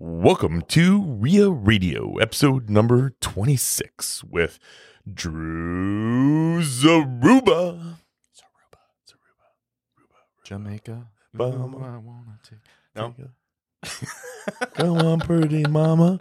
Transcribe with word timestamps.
Welcome 0.00 0.62
to 0.68 1.02
Ria 1.02 1.50
Radio, 1.50 2.14
episode 2.18 2.70
number 2.70 3.14
26 3.20 4.22
with 4.24 4.58
Drew 5.12 6.60
Zaruba. 6.62 7.96
Jamaica. 10.44 11.08
Mama. 11.32 11.78
I 11.78 11.96
wanna 11.98 12.38
take- 12.48 12.58
No, 12.94 13.14
Come 14.74 14.96
on, 15.06 15.20
pretty 15.20 15.64
mama. 15.64 16.20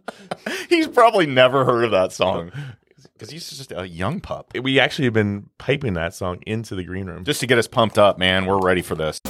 he's 0.70 0.88
probably 0.88 1.28
never 1.28 1.64
heard 1.64 1.84
of 1.86 1.91
that 1.91 2.12
song 2.12 2.52
because 3.14 3.30
he's 3.30 3.48
just 3.50 3.71
a 3.71 3.88
young 3.88 4.20
pup. 4.20 4.54
We 4.59 4.80
actually 4.80 5.05
have 5.05 5.14
been 5.14 5.50
piping 5.59 5.94
that 5.94 6.14
song 6.16 6.39
into 6.48 6.73
the 6.75 6.84
green 6.84 7.05
room. 7.05 7.23
Just 7.23 7.39
to 7.41 7.48
get 7.48 7.57
us 7.59 7.68
pumped 7.68 7.98
up, 8.00 8.18
man. 8.18 8.46
We're 8.48 8.59
ready 8.59 8.82
for 8.82 8.96
this. 8.96 9.21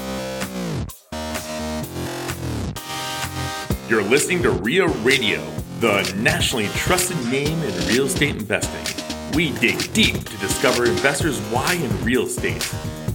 You're 3.90 4.04
listening 4.04 4.44
to 4.44 4.52
RIA 4.52 4.88
Radio, 5.06 5.42
the 5.80 6.14
nationally 6.18 6.68
trusted 6.76 7.16
name 7.32 7.58
in 7.64 7.88
real 7.88 8.08
estate 8.08 8.36
investing. 8.36 8.84
We 9.34 9.52
dig 9.60 9.94
deep 9.94 10.26
to 10.26 10.38
discover 10.40 10.84
investors' 10.84 11.40
why 11.44 11.76
in 11.76 12.04
real 12.04 12.24
estate. 12.24 12.70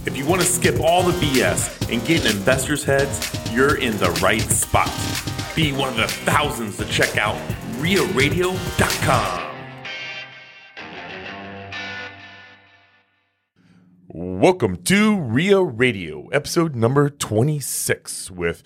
If 0.07 0.17
you 0.17 0.25
want 0.25 0.41
to 0.41 0.47
skip 0.47 0.79
all 0.79 1.03
the 1.03 1.11
BS 1.23 1.93
and 1.93 2.03
get 2.07 2.25
in 2.25 2.31
investors' 2.31 2.83
heads, 2.83 3.21
you're 3.53 3.77
in 3.77 3.95
the 3.97 4.09
right 4.13 4.41
spot. 4.41 4.89
Be 5.55 5.73
one 5.73 5.89
of 5.89 5.95
the 5.97 6.07
thousands 6.07 6.77
to 6.77 6.85
check 6.85 7.17
out 7.17 7.35
RIARadio.com. 7.77 9.51
Welcome 14.07 14.77
to 14.85 15.19
Ria 15.19 15.61
Radio, 15.61 16.29
episode 16.29 16.75
number 16.75 17.11
26 17.11 18.31
with 18.31 18.63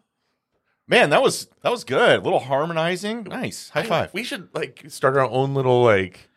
Man, 0.87 1.11
that 1.11 1.21
was 1.23 1.49
that 1.63 1.73
was 1.73 1.83
good. 1.83 2.21
A 2.21 2.23
little 2.23 2.39
harmonizing. 2.39 3.25
Nice. 3.25 3.71
High 3.71 3.83
five. 3.83 4.15
We 4.15 4.23
should 4.23 4.51
like 4.55 4.85
start 4.87 5.17
our 5.17 5.29
own 5.29 5.55
little 5.55 5.83
like 5.83 6.29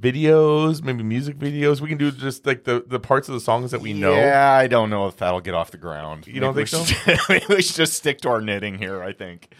videos, 0.00 0.82
maybe 0.82 1.02
music 1.02 1.36
videos. 1.38 1.82
We 1.82 1.90
can 1.90 1.98
do 1.98 2.10
just 2.10 2.46
like 2.46 2.64
the 2.64 2.82
the 2.86 2.98
parts 2.98 3.28
of 3.28 3.34
the 3.34 3.40
songs 3.40 3.72
that 3.72 3.82
we 3.82 3.92
know. 3.92 4.14
Yeah, 4.14 4.52
I 4.52 4.68
don't 4.68 4.88
know 4.88 5.06
if 5.06 5.18
that'll 5.18 5.42
get 5.42 5.52
off 5.52 5.70
the 5.70 5.76
ground. 5.76 6.26
You 6.26 6.40
don't 6.40 6.54
think 6.54 6.72
we 6.72 6.82
should- 6.84 7.18
maybe 7.28 7.44
we 7.50 7.60
should 7.60 7.76
just 7.76 7.92
stick 7.92 8.22
to 8.22 8.30
our 8.30 8.40
knitting 8.40 8.78
here. 8.78 9.02
I 9.02 9.12
think. 9.12 9.50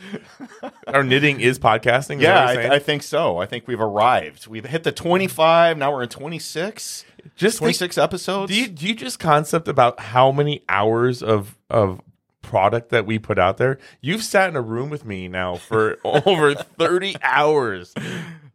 Our 0.87 1.03
knitting 1.03 1.41
is 1.41 1.59
podcasting. 1.59 2.17
is 2.19 2.23
Yeah, 2.23 2.47
I. 2.47 2.77
I 2.77 2.79
think 2.79 3.03
so. 3.03 3.37
I 3.39 3.47
think 3.47 3.67
we've 3.69 3.81
arrived. 3.81 4.47
We've 4.47 4.65
hit 4.65 4.85
the 4.85 4.93
twenty-five. 4.93 5.77
Now 5.77 5.93
we're 5.93 6.05
in 6.05 6.09
twenty-six. 6.09 7.05
Just 7.35 7.57
think, 7.59 7.65
Twenty-six 7.77 7.99
episodes. 7.99 8.53
do 8.53 8.59
you 8.61 8.69
do 8.69 8.87
you 8.87 8.95
just 8.95 9.19
concept 9.19 9.69
about 9.69 9.99
how 10.01 10.31
many 10.33 10.63
hours 10.69 11.23
of 11.23 11.57
of 11.71 12.01
product 12.43 12.91
that 12.91 13.07
we 13.07 13.19
put 13.19 13.39
out 13.39 13.57
there? 13.57 13.79
You've 14.01 14.23
sat 14.23 14.49
in 14.49 14.57
a 14.57 14.61
room 14.63 14.89
with 14.91 15.05
me 15.05 15.27
now 15.29 15.57
for 15.57 15.99
over 16.05 16.55
30 16.55 17.17
hours. 17.23 17.93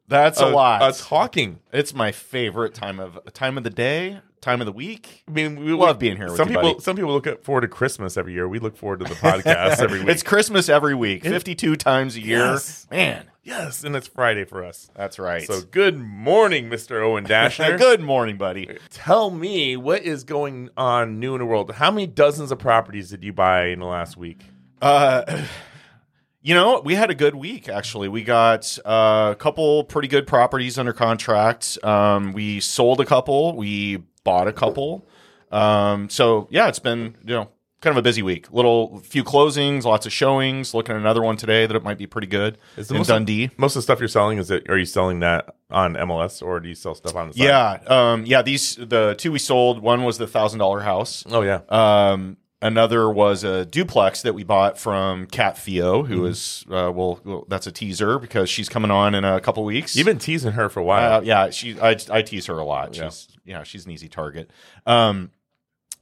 That's 0.08 0.39
a 0.39 0.45
of- 0.47 0.53
lot. 0.53 0.81
of 0.81 0.97
talking. 0.97 1.59
It's 1.72 1.94
my 1.94 2.11
favorite 2.11 2.73
time 2.73 3.00
of 3.00 3.19
time 3.33 3.58
of 3.58 3.63
the 3.63 3.69
day, 3.69 4.19
time 4.41 4.59
of 4.61 4.66
the 4.66 4.72
week. 4.73 5.23
I 5.28 5.31
mean, 5.31 5.63
we 5.63 5.72
Love 5.73 6.00
being 6.00 6.17
here 6.17 6.28
with 6.28 6.35
Some 6.38 6.50
you, 6.50 6.56
people, 6.56 6.72
buddy. 6.73 6.81
some 6.83 6.95
people 6.97 7.13
look 7.13 7.44
forward 7.45 7.61
to 7.61 7.67
Christmas 7.69 8.17
every 8.17 8.33
year. 8.33 8.47
We 8.50 8.59
look 8.59 8.75
forward 8.75 9.00
to 9.00 9.06
the 9.06 9.16
podcast 9.16 9.80
every 9.80 10.00
week. 10.02 10.09
It's 10.09 10.23
Christmas 10.23 10.67
every 10.67 10.95
week, 10.95 11.23
fifty-two 11.23 11.75
times 11.78 12.16
a 12.17 12.22
year. 12.22 12.39
Yes. 12.39 12.88
Man, 12.91 13.25
yes, 13.44 13.84
and 13.84 13.95
it's 13.95 14.08
Friday 14.08 14.45
for 14.45 14.64
us. 14.64 14.89
that's 14.95 15.20
right. 15.20 15.45
So 15.45 15.61
good 15.61 15.97
morning, 15.97 16.70
Mr. 16.70 17.02
Owen 17.02 17.25
Dashner. 17.25 17.78
good 17.80 18.02
morning, 18.02 18.38
buddy. 18.38 18.78
Tell 18.89 19.31
me 19.31 19.78
what 19.78 20.03
is 20.03 20.23
going 20.23 20.70
on 20.78 21.20
new 21.20 21.34
in 21.36 21.39
the 21.39 21.45
world. 21.45 21.72
How 21.72 21.92
many 21.92 22.08
dozens 22.08 22.52
of 22.52 22.59
properties 22.59 23.09
did 23.09 23.23
you 23.23 23.34
buy 23.34 23.67
in 23.67 23.80
the 23.80 23.86
last 23.86 24.17
week? 24.17 24.42
Uh, 24.81 25.45
you 26.42 26.53
know, 26.53 26.81
we 26.84 26.95
had 26.95 27.09
a 27.09 27.16
good 27.16 27.36
week 27.36 27.69
actually. 27.69 28.08
We 28.08 28.23
got 28.23 28.78
uh, 28.86 29.30
a 29.31 29.36
couple 29.36 29.84
pretty 29.84 30.07
good 30.07 30.28
properties 30.28 30.78
under 30.78 30.94
contract. 30.94 31.78
Um, 31.84 32.34
we 32.34 32.59
sold 32.59 33.00
a 33.00 33.06
couple. 33.06 33.56
We 33.56 33.97
bought 34.24 34.47
a 34.47 34.53
couple. 34.53 35.07
Um, 35.51 36.09
so 36.09 36.47
yeah, 36.50 36.68
it's 36.68 36.80
been 36.80 37.16
you 37.25 37.35
know 37.35 37.50
kind 37.81 37.94
of 37.94 37.97
a 37.97 38.02
busy 38.02 38.22
week. 38.22 38.52
Little 38.53 39.00
few 39.00 39.24
closings, 39.24 39.84
lots 39.84 40.06
of 40.06 40.14
showings. 40.14 40.74
Looking 40.74 40.96
at 40.96 41.02
another 41.02 41.22
one 41.22 41.36
today 41.36 41.66
that 41.66 41.75
it 41.75 41.84
might 41.84 41.97
be 41.97 42.08
pretty 42.08 42.28
good 42.28 42.58
Is 42.78 42.88
the 42.88 42.94
in 42.94 43.00
most 43.00 43.08
Dundee. 43.08 43.50
Most 43.58 43.75
of 43.75 43.80
the 43.80 43.84
stuff 43.84 44.00
you're 44.00 44.08
selling 44.08 44.38
is 44.38 44.50
it? 44.52 44.69
Are 44.69 44.78
you 44.78 44.86
selling 44.86 45.19
that 45.22 45.56
on 45.69 45.96
MLS 45.96 46.42
or 46.42 46.59
do 46.59 46.69
you 46.69 46.75
sell 46.75 46.96
stuff 46.96 47.16
on 47.16 47.28
the 47.30 47.34
side? 47.34 47.44
Yeah, 47.44 47.80
um, 48.12 48.25
yeah. 48.25 48.42
These 48.42 48.75
the 48.78 49.16
two 49.18 49.31
we 49.31 49.40
sold. 49.40 49.81
One 49.81 50.03
was 50.03 50.18
the 50.18 50.28
thousand 50.28 50.59
dollar 50.59 50.80
house. 50.81 51.24
Oh 51.30 51.42
yeah. 51.42 51.62
Um, 51.69 52.38
another 52.62 53.09
was 53.09 53.44
a 53.44 53.66
duplex 53.66 54.22
that 54.22 54.34
we 54.34 54.44
bought 54.44 54.78
from 54.78 55.25
Kat 55.25 55.58
Theo, 55.58 56.03
Mm-hmm. 56.03 56.13
who 56.13 56.25
is 56.28 56.63
uh, 56.69 56.92
well, 56.94 57.19
well, 57.24 57.46
that's 57.48 57.66
a 57.66 57.72
teaser 57.72 58.19
because 58.19 58.50
she's 58.50 58.69
coming 58.69 58.92
on 58.92 59.16
in 59.16 59.24
a 59.25 59.40
couple 59.42 59.63
weeks. 59.63 59.96
You've 59.96 60.06
been 60.06 60.19
teasing 60.19 60.52
her 60.52 60.69
for 60.69 60.80
a 60.81 60.84
while. 60.84 61.13
uh, 61.19 61.22
yeah, 61.22 61.50
she 61.50 61.80
I, 61.80 61.98
I 62.12 62.22
tease 62.22 62.46
her 62.46 62.58
a 62.59 62.63
lot. 62.66 62.96
Yeah. 62.96 63.06
She's 63.06 63.28
yeah, 63.44 63.63
she's 63.63 63.86
an 63.86 63.92
easy 63.92 64.08
target. 64.08 64.52
Um, 64.86 65.31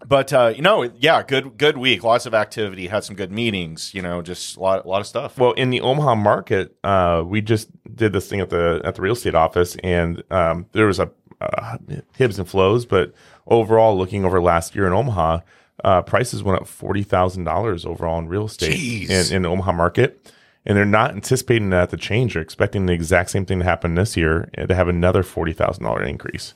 but 0.05 0.31
uh, 0.31 0.53
you 0.55 0.61
know, 0.61 0.83
yeah, 0.97 1.23
good 1.23 1.57
good 1.57 1.77
week. 1.77 2.03
Lots 2.03 2.25
of 2.25 2.33
activity. 2.33 2.87
Had 2.87 3.03
some 3.03 3.15
good 3.15 3.31
meetings. 3.31 3.93
You 3.93 4.01
know, 4.01 4.21
just 4.21 4.57
a 4.57 4.59
lot 4.59 4.85
a 4.85 4.87
lot 4.87 5.01
of 5.01 5.07
stuff. 5.07 5.37
Well, 5.37 5.51
in 5.53 5.69
the 5.69 5.81
Omaha 5.81 6.15
market, 6.15 6.75
uh, 6.83 7.23
we 7.25 7.41
just 7.41 7.69
did 7.95 8.13
this 8.13 8.27
thing 8.27 8.39
at 8.39 8.49
the 8.49 8.81
at 8.83 8.95
the 8.95 9.01
real 9.01 9.13
estate 9.13 9.35
office, 9.35 9.75
and 9.83 10.23
um, 10.31 10.67
there 10.71 10.85
was 10.85 10.99
a 10.99 11.11
uh, 11.41 11.77
hibs 12.17 12.37
and 12.37 12.47
flows, 12.47 12.85
but 12.85 13.13
overall, 13.47 13.97
looking 13.97 14.25
over 14.25 14.41
last 14.41 14.75
year 14.75 14.87
in 14.87 14.93
Omaha, 14.93 15.39
uh, 15.83 16.01
prices 16.01 16.43
went 16.43 16.61
up 16.61 16.67
forty 16.67 17.03
thousand 17.03 17.43
dollars 17.43 17.85
overall 17.85 18.19
in 18.19 18.27
real 18.27 18.45
estate 18.45 19.09
in, 19.09 19.35
in 19.35 19.41
the 19.43 19.49
Omaha 19.49 19.71
market, 19.73 20.33
and 20.65 20.77
they're 20.77 20.85
not 20.85 21.11
anticipating 21.11 21.69
that 21.71 21.89
to 21.89 21.97
change. 21.97 22.33
They're 22.33 22.41
expecting 22.41 22.85
the 22.85 22.93
exact 22.93 23.31
same 23.31 23.45
thing 23.45 23.59
to 23.59 23.65
happen 23.65 23.95
this 23.95 24.17
year, 24.17 24.49
and 24.53 24.67
to 24.69 24.75
have 24.75 24.87
another 24.87 25.23
forty 25.23 25.53
thousand 25.53 25.83
dollar 25.83 26.03
increase. 26.03 26.53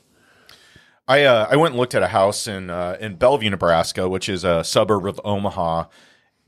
I 1.06 1.24
uh, 1.24 1.46
I 1.50 1.56
went 1.56 1.72
and 1.72 1.80
looked 1.80 1.94
at 1.94 2.02
a 2.02 2.08
house 2.08 2.46
in 2.46 2.70
uh, 2.70 2.96
in 3.00 3.16
Bellevue, 3.16 3.50
Nebraska, 3.50 4.08
which 4.08 4.28
is 4.28 4.44
a 4.44 4.64
suburb 4.64 5.06
of 5.06 5.20
Omaha, 5.24 5.84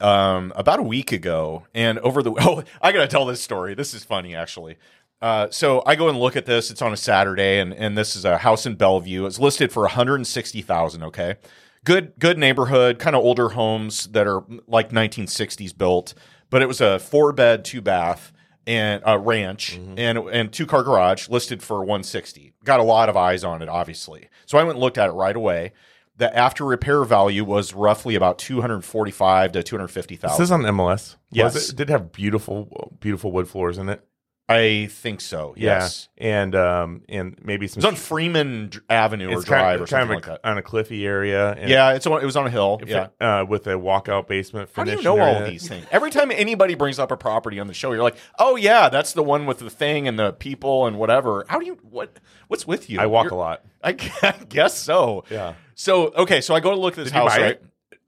um, 0.00 0.52
about 0.56 0.78
a 0.78 0.82
week 0.82 1.12
ago. 1.12 1.66
And 1.74 1.98
over 1.98 2.22
the 2.22 2.32
oh, 2.40 2.62
I 2.80 2.92
gotta 2.92 3.08
tell 3.08 3.26
this 3.26 3.42
story. 3.42 3.74
This 3.74 3.92
is 3.94 4.04
funny 4.04 4.34
actually. 4.34 4.76
Uh, 5.20 5.48
so 5.50 5.82
I 5.86 5.94
go 5.96 6.08
and 6.08 6.18
look 6.18 6.36
at 6.36 6.46
this. 6.46 6.70
It's 6.70 6.82
on 6.82 6.92
a 6.92 6.96
Saturday, 6.96 7.58
and 7.58 7.74
and 7.74 7.96
this 7.98 8.16
is 8.16 8.24
a 8.24 8.38
house 8.38 8.64
in 8.66 8.76
Bellevue. 8.76 9.26
It's 9.26 9.38
listed 9.38 9.72
for 9.72 9.82
one 9.82 9.92
hundred 9.92 10.16
and 10.16 10.26
sixty 10.26 10.62
thousand. 10.62 11.02
Okay, 11.02 11.36
good 11.84 12.14
good 12.18 12.38
neighborhood, 12.38 12.98
kind 12.98 13.14
of 13.14 13.22
older 13.22 13.50
homes 13.50 14.06
that 14.08 14.26
are 14.26 14.44
like 14.66 14.90
nineteen 14.90 15.26
sixties 15.26 15.72
built. 15.74 16.14
But 16.48 16.62
it 16.62 16.66
was 16.66 16.80
a 16.80 16.98
four 16.98 17.32
bed, 17.32 17.64
two 17.64 17.82
bath 17.82 18.32
and 18.66 19.02
a 19.06 19.18
ranch 19.18 19.78
mm-hmm. 19.78 19.98
and 19.98 20.18
and 20.18 20.52
two 20.52 20.66
car 20.66 20.82
garage 20.82 21.28
listed 21.28 21.62
for 21.62 21.78
160. 21.78 22.52
Got 22.64 22.80
a 22.80 22.82
lot 22.84 23.08
of 23.08 23.16
eyes 23.16 23.44
on 23.44 23.62
it, 23.62 23.68
obviously. 23.68 24.28
So 24.46 24.58
I 24.58 24.64
went 24.64 24.76
and 24.76 24.80
looked 24.80 24.98
at 24.98 25.08
it 25.08 25.12
right 25.12 25.36
away. 25.36 25.72
The 26.18 26.34
after 26.36 26.64
repair 26.64 27.04
value 27.04 27.44
was 27.44 27.74
roughly 27.74 28.14
about 28.14 28.38
245 28.38 29.52
to 29.52 29.62
250 29.62 30.16
thousand. 30.16 30.38
This 30.38 30.46
is 30.46 30.50
on 30.50 30.62
MLS. 30.62 31.16
Yes. 31.30 31.54
Was 31.54 31.70
it, 31.70 31.76
did 31.76 31.90
have 31.90 32.12
beautiful 32.12 32.96
beautiful 33.00 33.32
wood 33.32 33.48
floors 33.48 33.78
in 33.78 33.88
it. 33.88 34.02
I 34.48 34.86
think 34.86 35.20
so. 35.20 35.54
Yes. 35.56 36.08
Yeah. 36.16 36.42
and 36.42 36.54
um, 36.54 37.02
and 37.08 37.36
maybe 37.42 37.66
some 37.66 37.80
It 37.80 37.84
was 37.86 37.92
on 37.94 37.96
Freeman 37.96 38.70
Avenue 38.88 39.28
or 39.30 39.42
Drive 39.42 39.48
kind, 39.48 39.80
or 39.80 39.86
something 39.88 40.08
kind 40.08 40.22
of 40.24 40.28
like 40.28 40.40
a, 40.44 40.48
on 40.48 40.58
a 40.58 40.62
cliffy 40.62 41.04
area. 41.04 41.50
And 41.52 41.68
Yeah, 41.68 41.94
it's 41.94 42.06
on, 42.06 42.22
it 42.22 42.24
was 42.24 42.36
on 42.36 42.46
a 42.46 42.50
hill. 42.50 42.80
Yeah. 42.86 43.08
uh, 43.20 43.44
with 43.48 43.66
a 43.66 43.70
walkout 43.70 44.28
basement. 44.28 44.70
How 44.72 44.84
do 44.84 44.92
you 44.92 45.02
know 45.02 45.18
all 45.18 45.44
these 45.44 45.66
things? 45.68 45.84
Every 45.90 46.10
time 46.12 46.30
anybody 46.30 46.76
brings 46.76 47.00
up 47.00 47.10
a 47.10 47.16
property 47.16 47.58
on 47.58 47.66
the 47.66 47.74
show, 47.74 47.90
you're 47.92 48.04
like, 48.04 48.16
"Oh 48.38 48.54
yeah, 48.54 48.88
that's 48.88 49.14
the 49.14 49.22
one 49.24 49.46
with 49.46 49.58
the 49.58 49.70
thing 49.70 50.06
and 50.06 50.16
the 50.18 50.32
people 50.32 50.86
and 50.86 50.96
whatever." 50.96 51.44
How 51.48 51.58
do 51.58 51.66
you 51.66 51.78
what? 51.82 52.20
What's 52.46 52.66
with 52.68 52.88
you? 52.88 53.00
I 53.00 53.06
walk 53.06 53.24
You're- 53.24 53.36
a 53.36 53.40
lot. 53.40 53.64
I 53.82 53.92
guess 54.48 54.78
so. 54.78 55.24
Yeah. 55.28 55.54
So 55.74 56.08
okay, 56.14 56.40
so 56.40 56.54
I 56.54 56.60
go 56.60 56.70
to 56.70 56.76
look 56.76 56.92
at 56.94 56.98
this 57.04 57.06
Did 57.06 57.14
house, 57.14 57.36
right? 57.36 57.52
it? 57.52 57.64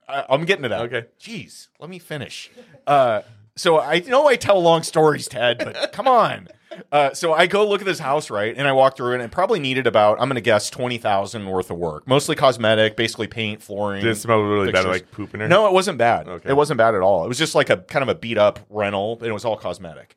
I, 0.08 0.24
I'm 0.30 0.44
getting 0.44 0.62
to 0.62 0.68
that. 0.70 0.80
Okay. 0.82 1.06
Jeez, 1.20 1.68
let 1.80 1.90
me 1.90 1.98
finish. 1.98 2.50
Uh, 2.86 3.22
so 3.58 3.80
I 3.80 4.00
know 4.00 4.26
I 4.28 4.36
tell 4.36 4.60
long 4.60 4.82
stories, 4.82 5.28
Ted, 5.28 5.58
but 5.58 5.92
come 5.92 6.08
on. 6.08 6.48
Uh, 6.92 7.12
so 7.12 7.32
I 7.32 7.46
go 7.46 7.68
look 7.68 7.80
at 7.80 7.86
this 7.86 7.98
house, 7.98 8.30
right, 8.30 8.54
and 8.56 8.68
I 8.68 8.72
walk 8.72 8.96
through 8.96 9.12
it, 9.12 9.14
and 9.14 9.24
it 9.24 9.30
probably 9.30 9.58
needed 9.58 9.86
about 9.86 10.20
I'm 10.20 10.28
going 10.28 10.36
to 10.36 10.40
guess 10.40 10.70
twenty 10.70 10.98
thousand 10.98 11.46
worth 11.46 11.70
of 11.70 11.76
work, 11.76 12.06
mostly 12.06 12.36
cosmetic, 12.36 12.96
basically 12.96 13.26
paint, 13.26 13.62
flooring. 13.62 14.02
Did 14.02 14.12
it 14.12 14.16
smell 14.16 14.40
really 14.40 14.70
bad, 14.70 14.86
like 14.86 15.10
poop 15.10 15.34
in 15.34 15.40
there? 15.40 15.48
No, 15.48 15.66
it 15.66 15.72
wasn't 15.72 15.98
bad. 15.98 16.28
Okay. 16.28 16.50
It 16.50 16.56
wasn't 16.56 16.78
bad 16.78 16.94
at 16.94 17.00
all. 17.00 17.24
It 17.24 17.28
was 17.28 17.38
just 17.38 17.54
like 17.54 17.68
a 17.68 17.78
kind 17.78 18.02
of 18.02 18.08
a 18.08 18.14
beat 18.14 18.38
up 18.38 18.60
rental, 18.70 19.18
and 19.18 19.26
it 19.26 19.32
was 19.32 19.44
all 19.44 19.56
cosmetic. 19.56 20.16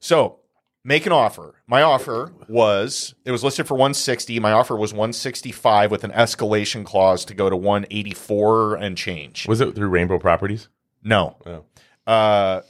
So 0.00 0.38
make 0.84 1.04
an 1.04 1.12
offer. 1.12 1.56
My 1.66 1.82
offer 1.82 2.32
was 2.48 3.14
it 3.24 3.30
was 3.30 3.44
listed 3.44 3.66
for 3.66 3.74
160. 3.74 4.40
My 4.40 4.52
offer 4.52 4.76
was 4.76 4.92
165 4.92 5.90
with 5.90 6.04
an 6.04 6.12
escalation 6.12 6.84
clause 6.84 7.24
to 7.26 7.34
go 7.34 7.50
to 7.50 7.56
184 7.56 8.76
and 8.76 8.96
change. 8.96 9.46
Was 9.46 9.60
it 9.60 9.74
through 9.74 9.88
Rainbow 9.88 10.18
Properties? 10.18 10.68
No. 11.02 11.36
Oh. 11.44 11.64
Uh, 12.10 12.62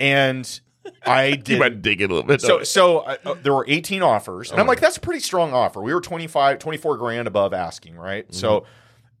and 0.00 0.60
I 1.04 1.24
You 1.26 1.36
did. 1.36 1.58
might 1.58 1.82
dig 1.82 2.00
it 2.00 2.10
a 2.10 2.14
little 2.14 2.26
bit. 2.26 2.40
So, 2.40 2.62
so 2.62 2.98
uh, 2.98 3.16
uh, 3.24 3.34
there 3.42 3.52
were 3.54 3.64
18 3.68 4.02
offers, 4.02 4.50
and 4.50 4.60
I'm 4.60 4.66
my 4.66 4.72
like, 4.72 4.80
that's 4.80 4.96
a 4.96 5.00
pretty 5.00 5.20
strong 5.20 5.52
offer. 5.52 5.80
We 5.80 5.92
were 5.94 6.00
25, 6.00 6.58
24 6.58 6.96
grand 6.96 7.28
above 7.28 7.52
asking, 7.52 7.96
right? 7.96 8.24
Mm-hmm. 8.24 8.34
So, 8.34 8.64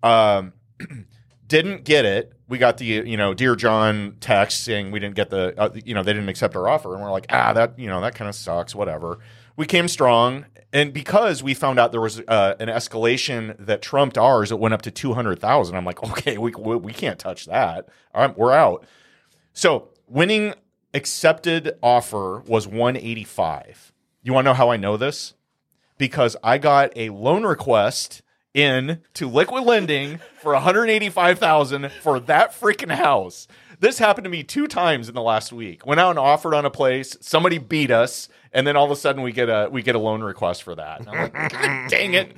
um, 0.02 0.52
Didn't 1.48 1.84
get 1.84 2.04
it. 2.04 2.34
We 2.46 2.58
got 2.58 2.76
the 2.76 2.84
you 2.84 3.16
know 3.16 3.32
dear 3.32 3.56
John 3.56 4.18
text 4.20 4.64
saying 4.64 4.90
we 4.90 5.00
didn't 5.00 5.14
get 5.14 5.30
the 5.30 5.58
uh, 5.58 5.70
you 5.82 5.94
know 5.94 6.02
they 6.02 6.12
didn't 6.12 6.28
accept 6.28 6.54
our 6.54 6.68
offer, 6.68 6.92
and 6.92 7.02
we're 7.02 7.10
like 7.10 7.24
ah 7.30 7.54
that 7.54 7.78
you 7.78 7.86
know 7.86 8.02
that 8.02 8.14
kind 8.14 8.28
of 8.28 8.34
sucks. 8.34 8.74
Whatever. 8.74 9.18
We 9.56 9.64
came 9.64 9.88
strong, 9.88 10.44
and 10.74 10.92
because 10.92 11.42
we 11.42 11.54
found 11.54 11.78
out 11.78 11.90
there 11.90 12.02
was 12.02 12.20
uh, 12.28 12.54
an 12.60 12.68
escalation 12.68 13.56
that 13.64 13.80
trumped 13.80 14.18
ours, 14.18 14.52
it 14.52 14.58
went 14.58 14.74
up 14.74 14.82
to 14.82 14.90
two 14.90 15.14
hundred 15.14 15.40
thousand. 15.40 15.76
I'm 15.76 15.86
like, 15.86 16.02
okay, 16.10 16.36
we, 16.36 16.52
we 16.52 16.76
we 16.76 16.92
can't 16.92 17.18
touch 17.18 17.46
that. 17.46 17.88
All 18.14 18.26
right, 18.26 18.36
we're 18.36 18.52
out. 18.52 18.84
So 19.54 19.88
winning 20.06 20.52
accepted 20.94 21.76
offer 21.82 22.42
was 22.46 22.66
185. 22.66 23.92
You 24.22 24.32
want 24.32 24.44
to 24.46 24.50
know 24.50 24.54
how 24.54 24.70
I 24.70 24.76
know 24.76 24.96
this? 24.96 25.34
Because 25.96 26.36
I 26.42 26.58
got 26.58 26.92
a 26.96 27.10
loan 27.10 27.44
request 27.44 28.22
in 28.54 29.00
to 29.14 29.28
Liquid 29.28 29.64
Lending 29.64 30.20
for 30.40 30.52
185,000 30.52 31.90
for 32.02 32.18
that 32.20 32.52
freaking 32.52 32.92
house. 32.92 33.46
This 33.80 33.98
happened 33.98 34.24
to 34.24 34.30
me 34.30 34.42
two 34.42 34.66
times 34.66 35.08
in 35.08 35.14
the 35.14 35.22
last 35.22 35.52
week. 35.52 35.86
Went 35.86 36.00
out 36.00 36.10
and 36.10 36.18
offered 36.18 36.54
on 36.54 36.64
a 36.64 36.70
place, 36.70 37.16
somebody 37.20 37.58
beat 37.58 37.90
us, 37.90 38.28
and 38.52 38.66
then 38.66 38.76
all 38.76 38.84
of 38.84 38.90
a 38.90 38.96
sudden 38.96 39.22
we 39.22 39.32
get 39.32 39.48
a 39.48 39.68
we 39.70 39.82
get 39.82 39.94
a 39.94 39.98
loan 39.98 40.22
request 40.22 40.62
for 40.62 40.74
that. 40.74 41.00
And 41.00 41.08
I'm 41.08 41.16
like, 41.32 41.52
God 41.52 41.90
dang 41.90 42.14
it. 42.14 42.36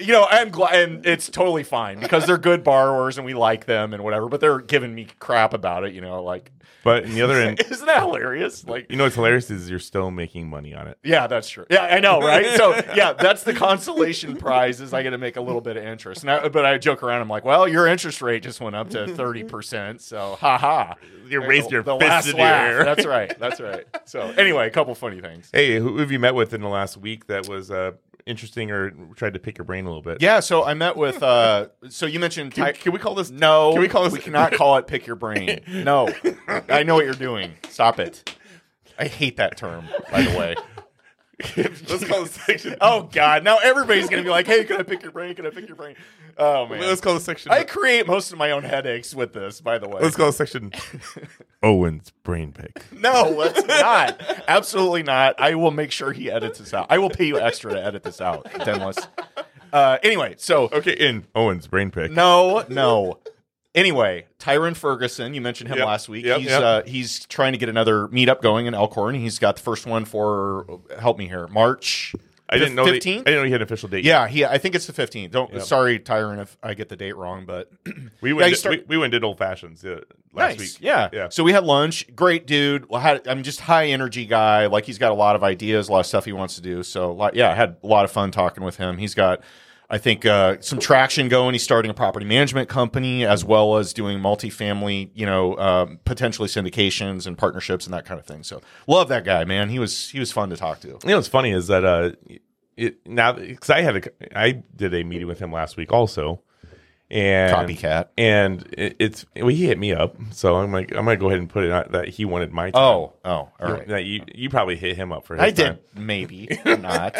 You 0.00 0.12
know, 0.12 0.26
I'm 0.30 0.50
glad 0.50 0.74
and 0.88 1.06
it's 1.06 1.28
totally 1.28 1.62
fine 1.64 2.00
because 2.00 2.26
they're 2.26 2.38
good 2.38 2.62
borrowers 2.64 3.16
and 3.18 3.24
we 3.26 3.34
like 3.34 3.66
them 3.66 3.92
and 3.94 4.02
whatever, 4.04 4.28
but 4.28 4.40
they're 4.40 4.60
giving 4.60 4.94
me 4.94 5.06
crap 5.18 5.52
about 5.54 5.84
it, 5.84 5.92
you 5.94 6.00
know, 6.00 6.22
like 6.22 6.52
But 6.84 7.04
in 7.04 7.14
the 7.14 7.22
other 7.22 7.40
end, 7.40 7.60
isn't 7.70 7.86
that 7.86 8.00
hilarious? 8.02 8.64
Like 8.64 8.86
you 8.90 8.96
know 8.96 9.04
what's 9.04 9.16
hilarious 9.16 9.50
is 9.50 9.68
you're 9.68 9.78
still 9.78 10.10
making 10.10 10.48
money 10.48 10.74
on 10.74 10.86
it. 10.86 10.98
yeah, 11.02 11.26
that's 11.26 11.48
true. 11.48 11.66
Yeah, 11.70 11.82
I 11.82 11.98
know, 12.00 12.20
right? 12.20 12.56
So 12.56 12.74
yeah, 12.94 13.14
that's 13.14 13.42
the 13.42 13.52
consolation 13.54 14.36
prize 14.36 14.80
is 14.80 14.92
I 14.94 15.02
get 15.02 15.10
to 15.10 15.18
make 15.18 15.36
a 15.36 15.40
little 15.40 15.60
bit 15.60 15.76
of 15.76 15.82
interest. 15.84 16.24
Now, 16.24 16.48
but 16.48 16.64
I 16.64 16.78
joke 16.78 17.02
around. 17.02 17.20
I'm 17.22 17.28
like, 17.28 17.44
well, 17.44 17.66
your 17.66 17.86
interest 17.86 18.22
rate 18.22 18.42
just 18.44 18.60
went 18.60 18.76
up 18.76 18.90
to 18.90 19.08
thirty 19.14 19.42
percent. 19.44 20.02
So 20.02 20.36
ha 20.40 20.56
ha. 20.58 20.94
You 21.26 21.42
raised 21.44 21.70
your 21.70 21.82
the 21.82 21.96
fist 21.96 22.08
last 22.10 22.26
in 22.28 22.36
the 22.36 22.42
air. 22.42 22.84
That's 22.84 23.06
right. 23.06 23.36
That's 23.38 23.58
right. 23.58 23.84
So 24.04 24.20
anyway, 24.36 24.66
a 24.66 24.70
couple 24.70 24.94
funny 24.94 25.22
things. 25.22 25.33
Hey, 25.52 25.78
who 25.78 25.98
have 25.98 26.10
you 26.10 26.18
met 26.18 26.34
with 26.34 26.54
in 26.54 26.60
the 26.60 26.68
last 26.68 26.96
week 26.96 27.26
that 27.28 27.48
was 27.48 27.70
uh, 27.70 27.92
interesting 28.26 28.70
or 28.70 28.90
tried 29.16 29.34
to 29.34 29.40
pick 29.40 29.58
your 29.58 29.64
brain 29.64 29.84
a 29.84 29.88
little 29.88 30.02
bit? 30.02 30.20
Yeah, 30.22 30.40
so 30.40 30.64
I 30.64 30.74
met 30.74 30.96
with. 30.96 31.22
uh 31.22 31.68
So 31.88 32.06
you 32.06 32.18
mentioned. 32.20 32.52
Can, 32.52 32.64
Ty- 32.64 32.72
can 32.72 32.92
we 32.92 32.98
call 32.98 33.14
this? 33.14 33.30
no, 33.30 33.72
Can 33.72 33.80
we 33.82 33.88
call 33.88 34.04
this? 34.04 34.12
We 34.12 34.20
cannot 34.20 34.52
call 34.52 34.76
it 34.78 34.86
"pick 34.86 35.06
your 35.06 35.16
brain." 35.16 35.60
No, 35.68 36.08
I 36.68 36.82
know 36.82 36.94
what 36.94 37.04
you're 37.04 37.14
doing. 37.14 37.52
Stop 37.68 37.98
it. 37.98 38.36
I 38.98 39.06
hate 39.06 39.36
that 39.38 39.56
term. 39.56 39.86
By 40.12 40.22
the 40.22 40.38
way. 40.38 40.54
Let's 41.56 42.04
call 42.04 42.22
this 42.22 42.32
section. 42.32 42.76
Oh 42.80 43.08
God! 43.12 43.42
Now 43.44 43.58
everybody's 43.62 44.08
gonna 44.08 44.22
be 44.22 44.28
like, 44.28 44.46
"Hey, 44.46 44.64
can 44.64 44.76
I 44.78 44.82
pick 44.82 45.02
your 45.02 45.10
brain? 45.12 45.34
Can 45.34 45.46
I 45.46 45.50
pick 45.50 45.66
your 45.66 45.76
brain?" 45.76 45.96
Oh 46.38 46.66
man, 46.66 46.80
Let's 46.80 47.00
call 47.00 47.14
this 47.14 47.24
section. 47.24 47.50
I 47.52 47.64
create 47.64 48.06
most 48.06 48.32
of 48.32 48.38
my 48.38 48.50
own 48.50 48.62
headaches 48.62 49.14
with 49.14 49.32
this. 49.32 49.60
By 49.60 49.78
the 49.78 49.88
way, 49.88 50.00
let's 50.02 50.16
call 50.16 50.26
this 50.26 50.36
section. 50.36 50.72
Owen's 51.62 52.10
brain 52.22 52.52
pick. 52.52 52.84
no, 52.92 53.30
let's 53.30 53.64
not. 53.66 54.20
Absolutely 54.48 55.02
not. 55.02 55.40
I 55.40 55.54
will 55.54 55.70
make 55.70 55.90
sure 55.92 56.12
he 56.12 56.30
edits 56.30 56.58
this 56.58 56.74
out. 56.74 56.86
I 56.90 56.98
will 56.98 57.10
pay 57.10 57.24
you 57.26 57.38
extra 57.40 57.72
to 57.72 57.82
edit 57.84 58.02
this 58.02 58.20
out, 58.20 58.44
Denless. 58.52 59.06
Uh, 59.72 59.98
anyway, 60.02 60.34
so 60.36 60.68
Okay, 60.72 60.92
in 60.92 61.24
Owen's 61.34 61.66
brain 61.66 61.90
pick. 61.90 62.10
no, 62.12 62.64
no. 62.68 63.18
Anyway, 63.74 64.26
Tyron 64.38 64.76
Ferguson, 64.76 65.34
you 65.34 65.40
mentioned 65.40 65.68
him 65.68 65.78
Yep. 65.78 65.86
last 65.86 66.08
week. 66.08 66.24
Yep, 66.24 66.38
he's 66.38 66.46
yep. 66.48 66.62
Uh, 66.62 66.82
he's 66.86 67.26
trying 67.26 67.52
to 67.52 67.58
get 67.58 67.68
another 67.68 68.06
meetup 68.08 68.40
going 68.40 68.66
in 68.66 68.74
Elkhorn. 68.74 69.14
He's 69.16 69.38
got 69.40 69.56
the 69.56 69.62
first 69.62 69.84
one 69.86 70.04
for 70.04 70.80
help 71.00 71.18
me 71.18 71.26
here, 71.26 71.48
March. 71.48 72.14
I 72.48 72.58
didn't 72.58 72.74
know. 72.76 72.84
that- 72.84 72.94
I 72.94 72.98
didn't 73.00 73.24
know 73.26 73.42
he 73.44 73.50
had 73.50 73.62
an 73.62 73.66
official 73.66 73.88
date. 73.88 74.04
Yeah, 74.04 74.28
he. 74.28 74.44
I 74.44 74.58
think 74.58 74.74
it's 74.76 74.86
the 74.86 74.92
fifteenth. 74.92 75.32
Don't. 75.32 75.60
Sorry, 75.62 75.98
Tyron, 75.98 76.40
if 76.40 76.56
I 76.62 76.74
get 76.74 76.88
the 76.88 76.94
date 76.96 77.16
wrong, 77.16 77.46
but 77.46 77.72
we 78.20 78.32
went. 78.32 78.50
did- 78.50 78.58
start- 78.58 78.86
we, 78.86 78.96
we 78.96 78.98
went 78.98 79.10
did 79.12 79.24
old 79.24 79.38
fashions 79.38 79.84
uh, 79.84 80.02
last 80.32 80.58
nice. 80.58 80.58
week. 80.60 80.76
Yeah. 80.80 81.08
yeah. 81.12 81.28
So 81.30 81.42
we 81.42 81.52
had 81.52 81.64
lunch. 81.64 82.14
Great 82.14 82.46
dude. 82.46 82.88
Well, 82.88 83.00
had, 83.00 83.26
I'm 83.26 83.42
just 83.42 83.60
high 83.60 83.86
energy 83.86 84.26
guy. 84.26 84.66
Like 84.66 84.84
he's 84.84 84.98
got 84.98 85.10
a 85.10 85.14
lot 85.14 85.34
of 85.36 85.42
ideas, 85.42 85.88
a 85.88 85.92
lot 85.92 86.00
of 86.00 86.06
stuff 86.06 86.26
he 86.26 86.32
wants 86.32 86.54
to 86.56 86.60
do. 86.60 86.82
So 86.84 87.30
yeah, 87.32 87.50
I 87.50 87.54
had 87.54 87.76
a 87.82 87.86
lot 87.86 88.04
of 88.04 88.12
fun 88.12 88.30
talking 88.30 88.62
with 88.62 88.76
him. 88.76 88.98
He's 88.98 89.14
got. 89.14 89.40
I 89.90 89.98
think 89.98 90.24
uh, 90.24 90.56
some 90.60 90.78
traction 90.78 91.28
going. 91.28 91.52
He's 91.52 91.62
starting 91.62 91.90
a 91.90 91.94
property 91.94 92.24
management 92.24 92.68
company 92.68 93.24
as 93.26 93.44
well 93.44 93.76
as 93.76 93.92
doing 93.92 94.18
multifamily, 94.18 95.10
you 95.14 95.26
know, 95.26 95.56
um, 95.58 96.00
potentially 96.04 96.48
syndications 96.48 97.26
and 97.26 97.36
partnerships 97.36 97.84
and 97.86 97.92
that 97.94 98.04
kind 98.06 98.18
of 98.18 98.24
thing. 98.26 98.42
So 98.44 98.62
love 98.86 99.08
that 99.08 99.24
guy, 99.24 99.44
man. 99.44 99.68
He 99.68 99.78
was 99.78 100.08
he 100.08 100.18
was 100.18 100.32
fun 100.32 100.48
to 100.50 100.56
talk 100.56 100.80
to. 100.80 100.88
You 100.88 100.98
know 101.04 101.16
what's 101.16 101.28
funny 101.28 101.52
is 101.52 101.66
that 101.66 101.84
uh, 101.84 102.12
it 102.76 103.06
now 103.06 103.32
because 103.34 103.70
I 103.70 103.82
had 103.82 103.96
a 103.96 104.38
I 104.38 104.62
did 104.74 104.94
a 104.94 105.04
meeting 105.04 105.26
with 105.28 105.38
him 105.38 105.52
last 105.52 105.76
week 105.76 105.92
also, 105.92 106.40
and 107.10 107.54
Copycat. 107.54 108.08
and 108.16 108.66
it, 108.72 108.96
it's 108.98 109.26
well, 109.36 109.48
he 109.48 109.66
hit 109.66 109.78
me 109.78 109.92
up, 109.92 110.16
so 110.32 110.56
I'm 110.56 110.72
like 110.72 110.90
I'm 110.92 111.04
gonna 111.04 111.16
go 111.18 111.26
ahead 111.28 111.38
and 111.40 111.48
put 111.48 111.62
it 111.62 111.70
out 111.70 111.92
that 111.92 112.08
he 112.08 112.24
wanted 112.24 112.52
my 112.52 112.70
time. 112.70 112.82
Oh, 112.82 113.12
oh, 113.24 113.50
all 113.60 113.68
You- 113.78 113.84
that 113.88 114.04
you 114.06 114.22
you 114.34 114.48
probably 114.48 114.76
hit 114.76 114.96
him 114.96 115.12
up 115.12 115.26
for 115.26 115.34
his 115.36 115.42
I 115.42 115.50
time. 115.50 115.78
did 115.94 116.02
maybe 116.02 116.58
not. 116.64 117.14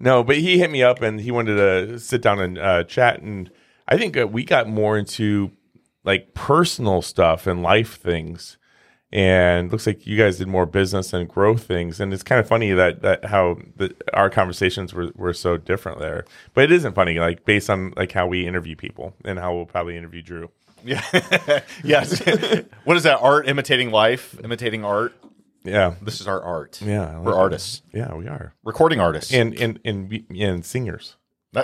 No, 0.00 0.24
but 0.24 0.36
he 0.38 0.58
hit 0.58 0.70
me 0.70 0.82
up 0.82 1.02
and 1.02 1.20
he 1.20 1.30
wanted 1.30 1.56
to 1.56 1.98
sit 1.98 2.22
down 2.22 2.40
and 2.40 2.58
uh, 2.58 2.84
chat, 2.84 3.20
and 3.20 3.50
I 3.86 3.98
think 3.98 4.16
uh, 4.16 4.26
we 4.26 4.44
got 4.44 4.66
more 4.68 4.96
into 4.96 5.52
like 6.04 6.32
personal 6.32 7.02
stuff 7.02 7.46
and 7.46 7.62
life 7.62 7.98
things. 8.00 8.56
And 9.12 9.72
looks 9.72 9.88
like 9.88 10.06
you 10.06 10.16
guys 10.16 10.38
did 10.38 10.46
more 10.46 10.66
business 10.66 11.12
and 11.12 11.28
growth 11.28 11.64
things, 11.64 11.98
and 11.98 12.14
it's 12.14 12.22
kind 12.22 12.38
of 12.40 12.46
funny 12.46 12.70
that 12.70 13.02
that 13.02 13.24
how 13.24 13.58
the, 13.76 13.92
our 14.14 14.30
conversations 14.30 14.94
were, 14.94 15.10
were 15.16 15.32
so 15.34 15.56
different 15.56 15.98
there. 15.98 16.24
But 16.54 16.64
it 16.64 16.72
isn't 16.72 16.94
funny, 16.94 17.18
like 17.18 17.44
based 17.44 17.68
on 17.68 17.92
like 17.96 18.12
how 18.12 18.28
we 18.28 18.46
interview 18.46 18.76
people 18.76 19.14
and 19.24 19.36
how 19.36 19.52
we'll 19.52 19.66
probably 19.66 19.96
interview 19.96 20.22
Drew. 20.22 20.50
Yeah. 20.84 21.02
yes. 21.84 22.20
what 22.84 22.96
is 22.96 23.02
that? 23.02 23.18
Art 23.20 23.48
imitating 23.48 23.90
life, 23.90 24.38
imitating 24.44 24.84
art. 24.84 25.12
Yeah, 25.64 25.94
This 26.00 26.20
is 26.20 26.26
our 26.28 26.42
art. 26.42 26.80
yeah, 26.82 27.16
like 27.16 27.24
We're 27.26 27.32
that. 27.32 27.38
artists, 27.38 27.82
Yeah, 27.92 28.14
we 28.14 28.26
are, 28.28 28.54
recording 28.64 29.00
artists. 29.00 29.32
and 29.32 29.54
and 29.60 29.78
and 29.84 30.24
and 30.36 30.64
singers. 30.64 31.16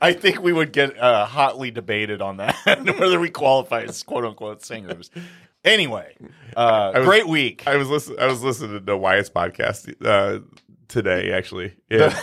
I 0.00 0.12
think 0.12 0.42
we 0.42 0.52
would 0.52 0.72
get 0.72 0.98
uh, 0.98 1.24
hotly 1.26 1.70
debated 1.70 2.20
on 2.20 2.36
that 2.38 2.54
whether 2.98 3.18
we 3.18 3.30
qualify 3.30 3.82
as 3.82 4.02
quote 4.02 4.24
unquote 4.24 4.62
singers. 4.64 5.10
Anyway, 5.64 6.14
uh, 6.56 6.92
was- 6.94 7.04
great 7.06 7.26
week. 7.26 7.62
I 7.66 7.76
was 7.76 7.88
listening. 7.88 8.18
I 8.20 8.26
was 8.26 8.42
listening 8.42 8.72
to 8.72 8.80
the 8.80 8.96
Wyatt's 8.96 9.30
podcast 9.30 9.94
uh, 10.04 10.40
today, 10.88 11.32
actually, 11.32 11.74
and, 11.90 12.14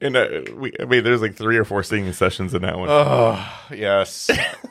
and 0.00 0.16
uh, 0.16 0.42
we. 0.54 0.72
I 0.78 0.84
mean, 0.84 1.04
there's 1.04 1.22
like 1.22 1.34
three 1.34 1.56
or 1.56 1.64
four 1.64 1.82
singing 1.82 2.12
sessions 2.12 2.54
in 2.54 2.62
that 2.62 2.78
one. 2.78 2.88
oh 2.90 3.66
yes. 3.70 4.30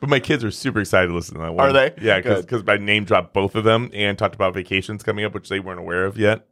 but 0.00 0.08
my 0.08 0.20
kids 0.20 0.42
are 0.44 0.50
super 0.50 0.80
excited 0.80 1.08
to 1.08 1.14
listen 1.14 1.34
to 1.34 1.40
that 1.40 1.54
one. 1.54 1.68
Are 1.68 1.72
they? 1.72 1.94
Yeah, 2.00 2.20
because 2.20 2.64
my 2.64 2.76
name 2.76 3.04
dropped 3.04 3.32
both 3.32 3.54
of 3.54 3.64
them 3.64 3.90
and 3.94 4.18
talked 4.18 4.34
about 4.34 4.54
vacations 4.54 5.02
coming 5.02 5.24
up, 5.24 5.34
which 5.34 5.48
they 5.48 5.60
weren't 5.60 5.80
aware 5.80 6.04
of 6.04 6.18
yet. 6.18 6.46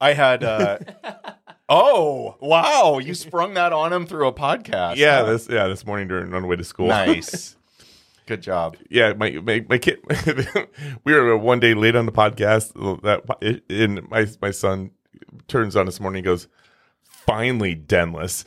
I 0.00 0.14
had. 0.14 0.42
Uh, 0.42 0.78
oh 1.68 2.36
wow! 2.40 2.98
You 2.98 3.14
sprung 3.14 3.54
that 3.54 3.72
on 3.72 3.92
him 3.92 4.06
through 4.06 4.26
a 4.26 4.32
podcast. 4.32 4.96
Yeah, 4.96 5.20
huh? 5.20 5.32
this 5.32 5.48
yeah 5.48 5.68
this 5.68 5.84
morning 5.84 6.08
during 6.08 6.32
on 6.32 6.42
the 6.42 6.48
way 6.48 6.56
to 6.56 6.64
school. 6.64 6.88
nice. 6.88 7.56
Good 8.26 8.42
job. 8.42 8.76
yeah, 8.88 9.12
my 9.14 9.30
my, 9.32 9.66
my 9.68 9.76
kid. 9.78 9.98
we 11.04 11.12
were 11.12 11.36
one 11.36 11.58
day 11.58 11.74
late 11.74 11.96
on 11.96 12.06
the 12.06 12.12
podcast. 12.12 12.72
That 13.02 13.62
and 13.68 14.08
my 14.08 14.26
my 14.40 14.52
son 14.52 14.92
turns 15.48 15.76
on 15.76 15.86
this 15.86 16.00
morning. 16.00 16.20
and 16.20 16.26
goes, 16.26 16.48
"Finally, 17.26 17.76
Denless." 17.76 18.44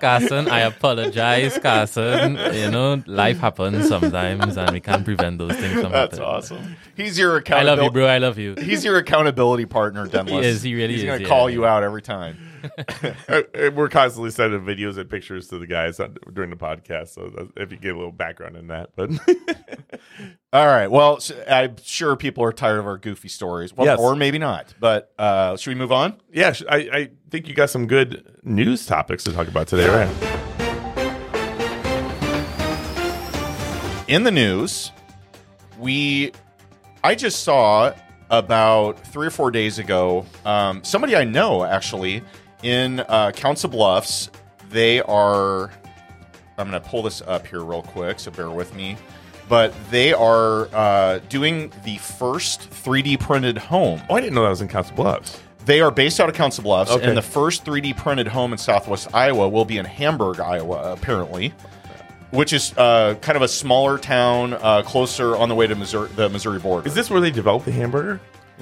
Carson, 0.00 0.48
I 0.48 0.60
apologize, 0.60 1.58
Carson. 1.58 2.36
You 2.54 2.70
know, 2.70 3.02
life 3.06 3.38
happens 3.38 3.88
sometimes, 3.88 4.56
and 4.56 4.70
we 4.72 4.80
can't 4.80 5.04
prevent 5.04 5.38
those 5.38 5.54
things 5.56 5.80
from 5.80 5.92
That's 5.92 6.18
happening. 6.18 6.22
awesome. 6.22 6.76
He's 6.96 7.18
your 7.18 7.36
accountability. 7.36 7.70
I 7.70 7.74
love 7.74 7.84
you, 7.84 7.90
bro. 7.92 8.06
I 8.06 8.18
love 8.18 8.38
you. 8.38 8.54
He's 8.56 8.84
your 8.84 8.98
accountability 8.98 9.64
partner, 9.66 10.06
Denless. 10.06 10.42
is, 10.44 10.62
he 10.62 10.74
really 10.74 10.94
He's 10.94 11.02
is, 11.02 11.06
gonna 11.08 11.22
yeah, 11.22 11.28
call 11.28 11.48
yeah. 11.48 11.54
you 11.54 11.66
out 11.66 11.82
every 11.82 12.02
time. 12.02 12.36
Uh, 13.28 13.42
uh, 13.54 13.70
we're 13.74 13.88
constantly 13.88 14.30
sending 14.30 14.60
videos 14.60 14.96
and 14.98 15.08
pictures 15.10 15.48
to 15.48 15.58
the 15.58 15.66
guys 15.66 15.98
on- 16.00 16.16
during 16.32 16.50
the 16.50 16.56
podcast. 16.56 17.08
So 17.08 17.28
that's- 17.28 17.48
if 17.56 17.70
you 17.72 17.76
get 17.78 17.94
a 17.94 17.96
little 17.96 18.12
background 18.12 18.56
in 18.56 18.68
that, 18.68 18.90
but 18.96 19.10
All 20.52 20.66
right. 20.66 20.86
Well, 20.88 21.18
I'm 21.48 21.76
sure 21.82 22.16
people 22.16 22.44
are 22.44 22.52
tired 22.52 22.78
of 22.78 22.86
our 22.86 22.96
goofy 22.98 23.28
stories. 23.28 23.74
Well, 23.76 23.86
Yes. 23.86 23.98
or 23.98 24.14
maybe 24.16 24.38
not. 24.38 24.74
But 24.80 25.12
uh, 25.18 25.56
should 25.56 25.70
we 25.70 25.74
move 25.74 25.92
on? 25.92 26.20
yeah, 26.32 26.52
sh- 26.52 26.62
I, 26.68 26.76
I 26.76 27.10
think 27.30 27.48
you 27.48 27.54
got 27.54 27.70
some 27.70 27.86
good 27.86 28.36
news 28.42 28.86
topics 28.86 29.24
to 29.24 29.32
talk 29.32 29.48
about 29.48 29.66
today, 29.68 29.88
right? 29.88 30.32
In 34.08 34.22
the 34.22 34.30
news, 34.30 34.92
we 35.78 36.30
I 37.02 37.14
just 37.16 37.42
saw 37.42 37.92
about 38.30 39.00
three 39.08 39.26
or 39.26 39.30
four 39.30 39.50
days 39.50 39.78
ago 39.80 40.24
um, 40.44 40.82
somebody 40.84 41.16
I 41.16 41.24
know 41.24 41.64
actually 41.64 42.22
in 42.62 43.00
uh, 43.00 43.32
Council 43.32 43.68
Bluffs. 43.70 44.30
They 44.70 45.00
are. 45.02 45.70
I'm 46.58 46.70
going 46.70 46.80
to 46.82 46.88
pull 46.88 47.02
this 47.02 47.20
up 47.22 47.46
here 47.46 47.62
real 47.62 47.82
quick, 47.82 48.18
so 48.18 48.30
bear 48.30 48.50
with 48.50 48.74
me. 48.74 48.96
But 49.48 49.72
they 49.90 50.12
are 50.12 50.68
uh, 50.74 51.20
doing 51.28 51.70
the 51.84 51.98
first 51.98 52.68
3D 52.70 53.20
printed 53.20 53.58
home. 53.58 54.02
Oh, 54.08 54.14
I 54.16 54.20
didn't 54.20 54.34
know 54.34 54.42
that 54.42 54.48
was 54.50 54.60
in 54.62 54.68
Council 54.68 54.96
Bluffs. 54.96 55.40
They 55.66 55.80
are 55.80 55.90
based 55.90 56.18
out 56.20 56.28
of 56.28 56.34
Council 56.34 56.64
Bluffs, 56.64 56.90
Okay. 56.90 57.06
and 57.06 57.16
the 57.16 57.22
first 57.22 57.64
3D 57.64 57.96
printed 57.96 58.26
home 58.28 58.52
in 58.52 58.58
Southwest 58.58 59.14
Iowa 59.14 59.48
will 59.48 59.64
be 59.64 59.78
in 59.78 59.84
Hamburg, 59.84 60.40
Iowa, 60.40 60.92
apparently, 60.92 61.52
which 62.30 62.52
is 62.52 62.72
uh, 62.76 63.14
kind 63.20 63.36
of 63.36 63.42
a 63.42 63.48
smaller 63.48 63.98
town 63.98 64.54
uh, 64.54 64.82
closer 64.82 65.36
on 65.36 65.48
the 65.48 65.54
way 65.54 65.66
to 65.66 65.74
Missouri, 65.74 66.08
the 66.16 66.28
Missouri 66.28 66.58
border. 66.58 66.86
Is 66.88 66.94
this 66.94 67.10
where 67.10 67.20
they 67.20 67.30
developed 67.30 67.66
the 67.66 67.72
hamburger? 67.72 68.20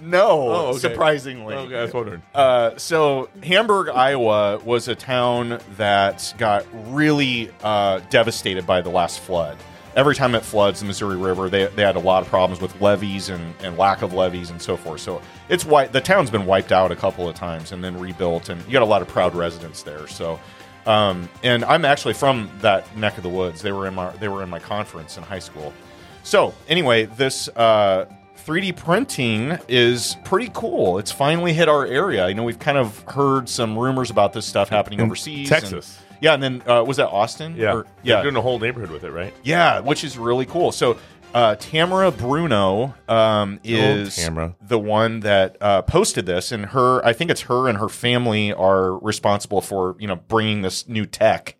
no? 0.00 0.50
okay. 0.50 0.78
Surprisingly, 0.78 1.54
Okay, 1.54 1.78
I 1.78 1.82
was 1.82 1.94
wondering. 1.94 2.22
Uh, 2.34 2.76
so 2.76 3.28
Hamburg, 3.42 3.88
Iowa, 3.88 4.58
was 4.58 4.88
a 4.88 4.94
town 4.94 5.60
that 5.76 6.34
got 6.38 6.66
really 6.92 7.50
uh, 7.62 8.00
devastated 8.10 8.66
by 8.66 8.80
the 8.80 8.90
last 8.90 9.20
flood. 9.20 9.56
Every 9.94 10.14
time 10.14 10.34
it 10.34 10.42
floods 10.42 10.80
the 10.80 10.86
Missouri 10.86 11.16
River, 11.16 11.50
they, 11.50 11.66
they 11.66 11.82
had 11.82 11.96
a 11.96 12.00
lot 12.00 12.22
of 12.22 12.28
problems 12.28 12.62
with 12.62 12.80
levees 12.80 13.28
and, 13.28 13.54
and 13.60 13.76
lack 13.76 14.00
of 14.00 14.14
levees 14.14 14.48
and 14.48 14.60
so 14.60 14.76
forth. 14.76 15.02
So 15.02 15.20
it's 15.50 15.64
the 15.64 16.00
town's 16.02 16.30
been 16.30 16.46
wiped 16.46 16.72
out 16.72 16.90
a 16.90 16.96
couple 16.96 17.28
of 17.28 17.34
times 17.34 17.72
and 17.72 17.84
then 17.84 17.98
rebuilt, 17.98 18.48
and 18.48 18.64
you 18.64 18.72
got 18.72 18.82
a 18.82 18.86
lot 18.86 19.02
of 19.02 19.08
proud 19.08 19.34
residents 19.34 19.82
there. 19.82 20.06
So, 20.06 20.40
um, 20.86 21.28
and 21.42 21.62
I'm 21.66 21.84
actually 21.84 22.14
from 22.14 22.50
that 22.62 22.96
neck 22.96 23.18
of 23.18 23.22
the 23.22 23.28
woods. 23.28 23.60
They 23.60 23.70
were 23.70 23.86
in 23.86 23.94
my 23.94 24.10
they 24.16 24.28
were 24.28 24.42
in 24.42 24.48
my 24.48 24.58
conference 24.58 25.18
in 25.18 25.24
high 25.24 25.38
school. 25.40 25.74
So 26.22 26.54
anyway, 26.68 27.04
this 27.04 27.48
uh, 27.48 28.06
3D 28.44 28.76
printing 28.76 29.58
is 29.68 30.16
pretty 30.24 30.50
cool. 30.54 30.98
It's 30.98 31.12
finally 31.12 31.52
hit 31.52 31.68
our 31.68 31.86
area. 31.86 32.28
You 32.28 32.34
know, 32.34 32.42
we've 32.44 32.58
kind 32.58 32.78
of 32.78 32.98
heard 33.08 33.48
some 33.48 33.78
rumors 33.78 34.10
about 34.10 34.32
this 34.32 34.46
stuff 34.46 34.68
happening 34.68 35.00
In 35.00 35.06
overseas, 35.06 35.48
Texas. 35.48 35.96
and- 35.98 36.06
yeah, 36.20 36.34
and 36.34 36.42
then 36.42 36.62
uh, 36.68 36.84
was 36.84 36.98
that 36.98 37.08
Austin? 37.08 37.56
Yeah, 37.56 37.72
Or- 37.74 37.82
They're 37.82 38.16
yeah, 38.16 38.22
doing 38.22 38.36
a 38.36 38.40
whole 38.40 38.58
neighborhood 38.60 38.90
with 38.90 39.02
it, 39.04 39.10
right? 39.10 39.34
yeah, 39.42 39.80
which 39.80 40.04
is 40.04 40.16
really 40.18 40.46
cool. 40.46 40.72
So. 40.72 40.98
Uh, 41.34 41.54
Tamara 41.54 42.10
Bruno 42.10 42.92
um, 43.08 43.58
is 43.64 44.16
Tamara. 44.16 44.54
the 44.60 44.78
one 44.78 45.20
that 45.20 45.56
uh, 45.62 45.80
posted 45.80 46.26
this, 46.26 46.52
and 46.52 46.66
her 46.66 47.02
I 47.06 47.14
think 47.14 47.30
it's 47.30 47.40
her 47.42 47.68
and 47.70 47.78
her 47.78 47.88
family 47.88 48.52
are 48.52 48.98
responsible 48.98 49.62
for 49.62 49.96
you 49.98 50.06
know 50.06 50.16
bringing 50.16 50.60
this 50.60 50.86
new 50.86 51.06
tech, 51.06 51.56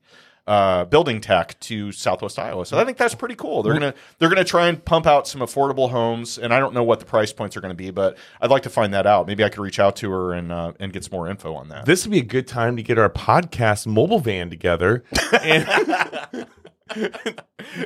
uh, 0.47 0.85
building 0.87 1.21
tech 1.21 1.59
to 1.61 1.93
Southwest 1.93 2.39
Iowa. 2.39 2.67
So 2.67 2.77
I 2.79 2.85
think 2.85 2.99
that's 2.99 3.15
pretty 3.15 3.37
cool. 3.37 3.63
They're 3.63 3.73
gonna 3.75 3.95
they're 4.19 4.29
gonna 4.29 4.43
try 4.45 4.67
and 4.69 4.85
pump 4.85 5.07
out 5.07 5.29
some 5.29 5.41
affordable 5.41 5.91
homes, 5.91 6.37
and 6.39 6.53
I 6.53 6.59
don't 6.59 6.75
know 6.75 6.83
what 6.83 6.99
the 6.99 7.07
price 7.07 7.33
points 7.33 7.57
are 7.57 7.61
going 7.61 7.71
to 7.71 7.77
be, 7.77 7.91
but 7.91 8.17
I'd 8.41 8.51
like 8.51 8.65
to 8.65 8.71
find 8.71 8.93
that 8.95 9.07
out. 9.07 9.27
Maybe 9.27 9.45
I 9.45 9.49
could 9.49 9.61
reach 9.63 9.79
out 9.79 9.95
to 9.97 10.11
her 10.11 10.33
and 10.33 10.51
uh, 10.51 10.73
and 10.81 10.93
get 10.93 11.05
some 11.05 11.17
more 11.17 11.29
info 11.29 11.55
on 11.55 11.69
that. 11.69 11.85
This 11.87 12.05
would 12.05 12.11
be 12.13 12.19
a 12.19 12.25
good 12.25 12.49
time 12.49 12.77
to 12.77 12.83
get 12.83 12.99
our 12.99 13.09
podcast 13.11 13.87
mobile 13.87 14.19
van 14.19 14.51
together. 14.51 15.05
And, 15.43 15.67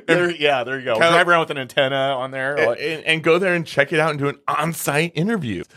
There- 0.06 0.30
yeah, 0.32 0.64
there 0.64 0.78
you 0.80 0.84
go. 0.84 0.94
Kinda- 0.94 1.10
Drive 1.10 1.28
around 1.28 1.40
with 1.40 1.50
an 1.50 1.58
antenna 1.58 1.94
on 2.18 2.32
there. 2.32 2.56
and, 2.56 3.04
and 3.04 3.22
go 3.22 3.38
there 3.38 3.54
and 3.54 3.64
check 3.66 3.92
it 3.92 4.00
out 4.00 4.10
and 4.10 4.18
do 4.18 4.26
an 4.28 4.38
on-site 4.48 5.12
interview. 5.14 5.62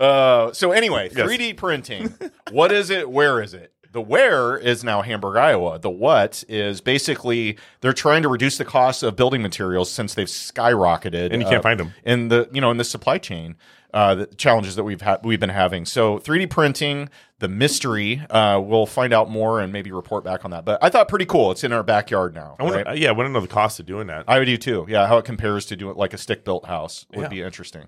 Uh, 0.00 0.52
so 0.52 0.72
anyway, 0.72 1.08
Yes. 1.14 1.28
3D 1.28 1.56
printing. 1.56 2.12
what 2.50 2.72
is 2.72 2.90
it? 2.90 3.08
Where 3.10 3.40
is 3.42 3.54
it? 3.54 3.72
The 3.94 4.00
where 4.00 4.58
is 4.58 4.82
now 4.82 5.02
Hamburg, 5.02 5.36
Iowa. 5.36 5.78
The 5.78 5.88
what 5.88 6.42
is 6.48 6.80
basically 6.80 7.56
they're 7.80 7.92
trying 7.92 8.22
to 8.22 8.28
reduce 8.28 8.58
the 8.58 8.64
cost 8.64 9.04
of 9.04 9.14
building 9.14 9.40
materials 9.40 9.88
since 9.88 10.14
they've 10.14 10.26
skyrocketed, 10.26 11.32
And 11.32 11.40
you 11.40 11.48
can't 11.48 11.64
uh, 11.64 11.74
them 11.78 11.94
in 12.04 12.26
the 12.26 12.48
you 12.52 12.60
know 12.60 12.72
in 12.72 12.76
the 12.76 12.84
supply 12.84 13.18
chain. 13.18 13.54
Uh, 13.92 14.16
the 14.16 14.26
challenges 14.26 14.74
that 14.74 14.82
we've 14.82 15.00
had 15.00 15.24
we've 15.24 15.38
been 15.38 15.48
having. 15.50 15.84
So 15.84 16.18
3D 16.18 16.50
printing, 16.50 17.08
the 17.38 17.46
mystery. 17.46 18.20
Uh, 18.28 18.60
we'll 18.60 18.86
find 18.86 19.12
out 19.12 19.30
more 19.30 19.60
and 19.60 19.72
maybe 19.72 19.92
report 19.92 20.24
back 20.24 20.44
on 20.44 20.50
that. 20.50 20.64
But 20.64 20.82
I 20.82 20.88
thought 20.88 21.06
pretty 21.06 21.26
cool. 21.26 21.52
It's 21.52 21.62
in 21.62 21.72
our 21.72 21.84
backyard 21.84 22.34
now. 22.34 22.56
I 22.58 22.64
wonder, 22.64 22.78
right? 22.78 22.88
uh, 22.88 22.92
yeah, 22.94 23.10
I 23.10 23.12
want 23.12 23.28
to 23.28 23.32
know 23.32 23.38
the 23.40 23.46
cost 23.46 23.78
of 23.78 23.86
doing 23.86 24.08
that. 24.08 24.24
I 24.26 24.40
would 24.40 24.46
do 24.46 24.56
too. 24.56 24.86
Yeah, 24.88 25.06
how 25.06 25.18
it 25.18 25.24
compares 25.24 25.66
to 25.66 25.76
doing 25.76 25.94
like 25.94 26.12
a 26.12 26.18
stick 26.18 26.44
built 26.44 26.66
house 26.66 27.06
would 27.14 27.22
Yeah. 27.22 27.28
be 27.28 27.42
interesting. 27.42 27.86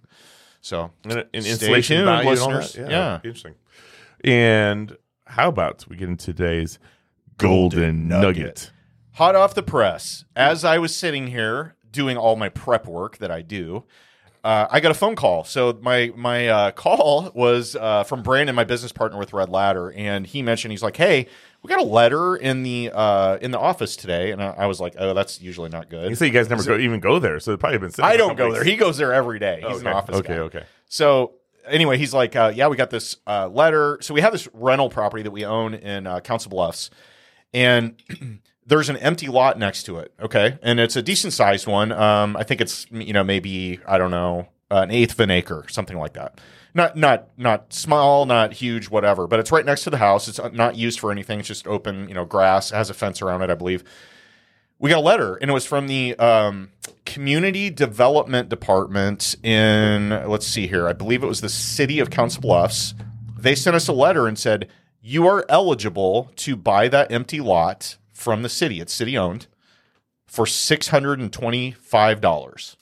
So 0.61 0.93
and, 1.03 1.25
and 1.35 1.43
stay 1.43 1.51
installation 1.51 1.97
tuned, 1.97 2.07
value 2.07 2.31
and 2.31 2.39
all 2.39 2.49
listeners. 2.51 2.73
that. 2.75 2.91
yeah. 2.93 3.17
interesting. 3.25 3.55
And 4.23 4.97
how 5.27 5.49
about 5.49 5.85
we 5.89 5.97
get 5.97 6.09
into 6.09 6.27
today's 6.33 6.79
golden 7.39 8.09
nugget? 8.09 8.71
hot 9.13 9.35
off 9.35 9.55
the 9.55 9.63
press, 9.63 10.25
as 10.35 10.65
I 10.65 10.79
was 10.79 10.95
sitting 10.95 11.29
here 11.29 11.75
doing 11.91 12.17
all 12.19 12.37
my 12.37 12.49
prep 12.51 12.87
work 12.87 13.17
that 13.19 13.31
I 13.31 13.41
do, 13.41 13.85
uh, 14.45 14.67
I 14.71 14.81
got 14.81 14.91
a 14.91 14.95
phone 14.95 15.17
call. 15.17 15.43
So 15.45 15.79
my 15.81 16.13
my 16.15 16.49
uh, 16.49 16.71
call 16.73 17.31
was 17.35 17.75
uh, 17.77 18.05
from 18.05 18.23
Brandon, 18.23 18.55
my 18.55 18.65
business 18.65 18.93
partner 18.93 19.19
with 19.19 19.33
Red 19.33 19.49
Ladder, 19.49 19.91
and 19.97 20.27
he 20.27 20.43
mentioned 20.43 20.71
he's 20.73 20.83
like, 20.83 20.97
"Hey, 20.97 21.27
we 21.63 21.69
got 21.69 21.81
a 21.81 21.85
letter 21.85 22.37
in 22.37 22.63
the 22.63 22.91
uh, 22.95 23.39
in 23.41 23.51
the 23.51 23.59
office 23.59 23.97
today," 23.97 24.31
and 24.33 24.43
I, 24.43 24.51
I 24.59 24.67
was 24.67 24.81
like, 24.81 24.95
"Oh, 24.99 25.15
that's 25.15 25.41
usually 25.41 25.71
not 25.71 25.89
good." 25.89 26.11
You 26.11 26.15
say 26.15 26.27
you 26.27 26.33
guys 26.33 26.49
never 26.51 26.63
go, 26.63 26.77
even 26.79 27.01
go 27.01 27.19
there, 27.19 27.41
so 27.41 27.53
it 27.53 27.59
probably 27.61 27.79
been. 27.79 27.91
sitting 27.91 28.05
I 28.05 28.17
don't 28.17 28.37
go 28.37 28.53
there. 28.53 28.63
He 28.65 28.77
goes 28.77 28.99
there 28.99 29.13
every 29.15 29.39
day. 29.39 29.65
He's 29.67 29.81
an 29.81 29.89
Okay, 29.89 29.97
office 29.97 30.17
okay, 30.17 30.35
guy. 30.35 30.41
okay. 30.41 30.65
So 30.89 31.33
anyway, 31.67 31.99
he's 31.99 32.15
like, 32.15 32.37
uh, 32.37 32.53
yeah, 32.55 32.69
we 32.69 32.77
got 32.77 32.91
this 32.91 33.17
uh, 33.27 33.49
letter. 33.49 33.99
So 34.01 34.15
we 34.15 34.21
have 34.21 34.33
this 34.33 34.49
rental 34.53 34.89
property 34.89 35.23
that 35.23 35.31
we 35.31 35.45
own 35.45 35.75
in 35.75 36.07
uh, 36.07 36.21
Council 36.21 36.51
Bluffs, 36.51 36.91
and 37.53 38.01
there's 38.67 38.89
an 38.89 38.97
empty 38.99 39.29
lot 39.29 39.59
next 39.59 39.85
to 39.85 39.99
it. 39.99 40.13
Okay, 40.21 40.59
and 40.63 40.81
it's 40.81 40.97
a 40.97 41.03
decent 41.03 41.33
sized 41.33 41.67
one. 41.67 41.93
Um, 41.93 42.37
I 42.37 42.43
think 42.43 42.61
it's 42.61 42.87
you 42.91 43.13
know 43.13 43.25
maybe 43.25 43.81
I 43.87 43.99
don't 43.99 44.11
know 44.11 44.49
an 44.71 44.91
eighth 44.91 45.13
of 45.13 45.21
an 45.21 45.31
acre, 45.31 45.65
something 45.69 45.99
like 45.99 46.15
that. 46.15 46.41
Not 46.75 46.97
not 46.97 47.29
not 47.37 47.73
small, 47.73 48.27
not 48.27 48.53
huge, 48.55 48.89
whatever. 48.89 49.27
But 49.27 49.41
it's 49.41 49.53
right 49.53 49.65
next 49.65 49.85
to 49.85 49.91
the 49.91 49.99
house. 49.99 50.29
It's 50.29 50.41
not 50.53 50.77
used 50.77 51.01
for 51.01 51.11
anything. 51.11 51.41
It's 51.41 51.49
just 51.49 51.67
open, 51.67 52.09
you 52.09 52.15
know, 52.15 52.25
grass. 52.25 52.73
It 52.73 52.77
has 52.77 52.91
a 52.91 52.95
fence 52.95 53.23
around 53.23 53.43
it, 53.43 53.51
I 53.51 53.55
believe 53.55 53.85
we 54.79 54.91
got 54.91 54.99
a 54.99 55.01
letter 55.01 55.37
and 55.37 55.51
it 55.51 55.55
was 55.55 55.67
from 55.67 55.87
the 55.87 56.15
um, 56.17 56.71
community 57.05 57.71
development 57.71 58.49
department 58.49 59.37
in 59.43 60.11
let's 60.29 60.47
see 60.47 60.67
here 60.67 60.89
i 60.89 60.93
believe 60.93 61.23
it 61.23 61.27
was 61.27 61.41
the 61.41 61.49
city 61.49 62.01
of 62.01 62.11
council 62.11 62.43
bluffs. 62.43 62.95
They 63.39 63.55
sent 63.55 63.77
us 63.77 63.89
a 63.89 63.93
letter 63.93 64.27
and 64.27 64.39
said 64.39 64.69
you 65.01 65.27
are 65.27 65.47
eligible 65.49 66.31
to 66.37 66.57
buy 66.57 66.89
that 66.89 67.13
empty 67.13 67.41
lot 67.41 67.97
from 68.13 68.43
the 68.43 68.49
city. 68.49 68.81
It's 68.81 68.93
city 68.93 69.17
owned 69.17 69.47
for 70.27 70.47
$625 70.47 72.77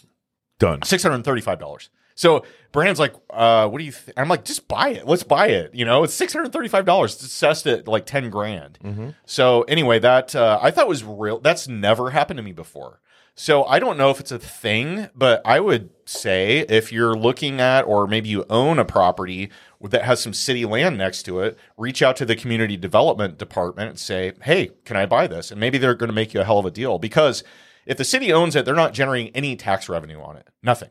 Done. 0.59 0.81
$635 0.81 1.89
so 2.15 2.45
brandon's 2.73 2.99
like 2.99 3.15
uh, 3.31 3.69
what 3.69 3.79
do 3.79 3.85
you 3.85 3.93
th-? 3.93 4.13
i'm 4.17 4.29
like 4.29 4.45
just 4.45 4.67
buy 4.69 4.91
it 4.91 5.07
let's 5.07 5.23
buy 5.23 5.49
it 5.49 5.75
you 5.75 5.85
know 5.85 6.03
it's 6.05 6.19
$635 6.19 7.05
it's 7.05 7.23
assessed 7.23 7.67
at 7.67 7.87
like 7.89 8.07
10 8.07 8.31
grand 8.31 8.79
so 9.27 9.63
anyway, 9.63 9.99
that 10.01 10.35
uh, 10.37 10.59
I 10.63 10.71
thought 10.71 10.89
was 10.89 11.05
real. 11.05 11.39
That's 11.41 11.67
never 11.69 12.11
happened 12.11 12.37
to 12.39 12.43
me 12.43 12.53
before. 12.53 13.01
So 13.35 13.65
I 13.65 13.79
don't 13.81 13.99
know 13.99 14.11
if 14.11 14.21
it's 14.21 14.31
a 14.31 14.39
thing, 14.39 15.09
but 15.15 15.43
I 15.45 15.59
would 15.59 15.91
say 16.05 16.61
if 16.69 16.93
you're 16.93 17.17
looking 17.17 17.61
at 17.61 17.83
or 17.83 18.07
maybe 18.07 18.29
you 18.29 18.45
own 18.49 18.79
a 18.79 18.85
property 18.85 19.51
that 19.81 20.05
has 20.05 20.21
some 20.21 20.33
city 20.33 20.65
land 20.65 20.97
next 20.99 21.25
to 21.25 21.41
it, 21.41 21.59
reach 21.77 22.01
out 22.03 22.17
to 22.17 22.25
the 22.25 22.37
community 22.37 22.77
development 22.77 23.39
department 23.39 23.91
and 23.91 23.99
say, 23.99 24.33
"Hey, 24.43 24.71
can 24.85 24.97
I 24.97 25.07
buy 25.07 25.27
this?" 25.27 25.51
And 25.51 25.59
maybe 25.59 25.79
they're 25.79 25.95
going 25.97 26.09
to 26.11 26.15
make 26.15 26.33
you 26.35 26.41
a 26.41 26.45
hell 26.45 26.61
of 26.61 26.67
a 26.67 26.71
deal 26.71 26.99
because 26.99 27.43
if 27.87 27.97
the 27.97 28.05
city 28.05 28.33
owns 28.33 28.55
it, 28.55 28.65
they're 28.65 28.75
not 28.75 28.95
generating 28.95 29.35
any 29.35 29.57
tax 29.57 29.89
revenue 29.89 30.21
on 30.21 30.37
it. 30.37 30.47
Nothing. 30.63 30.91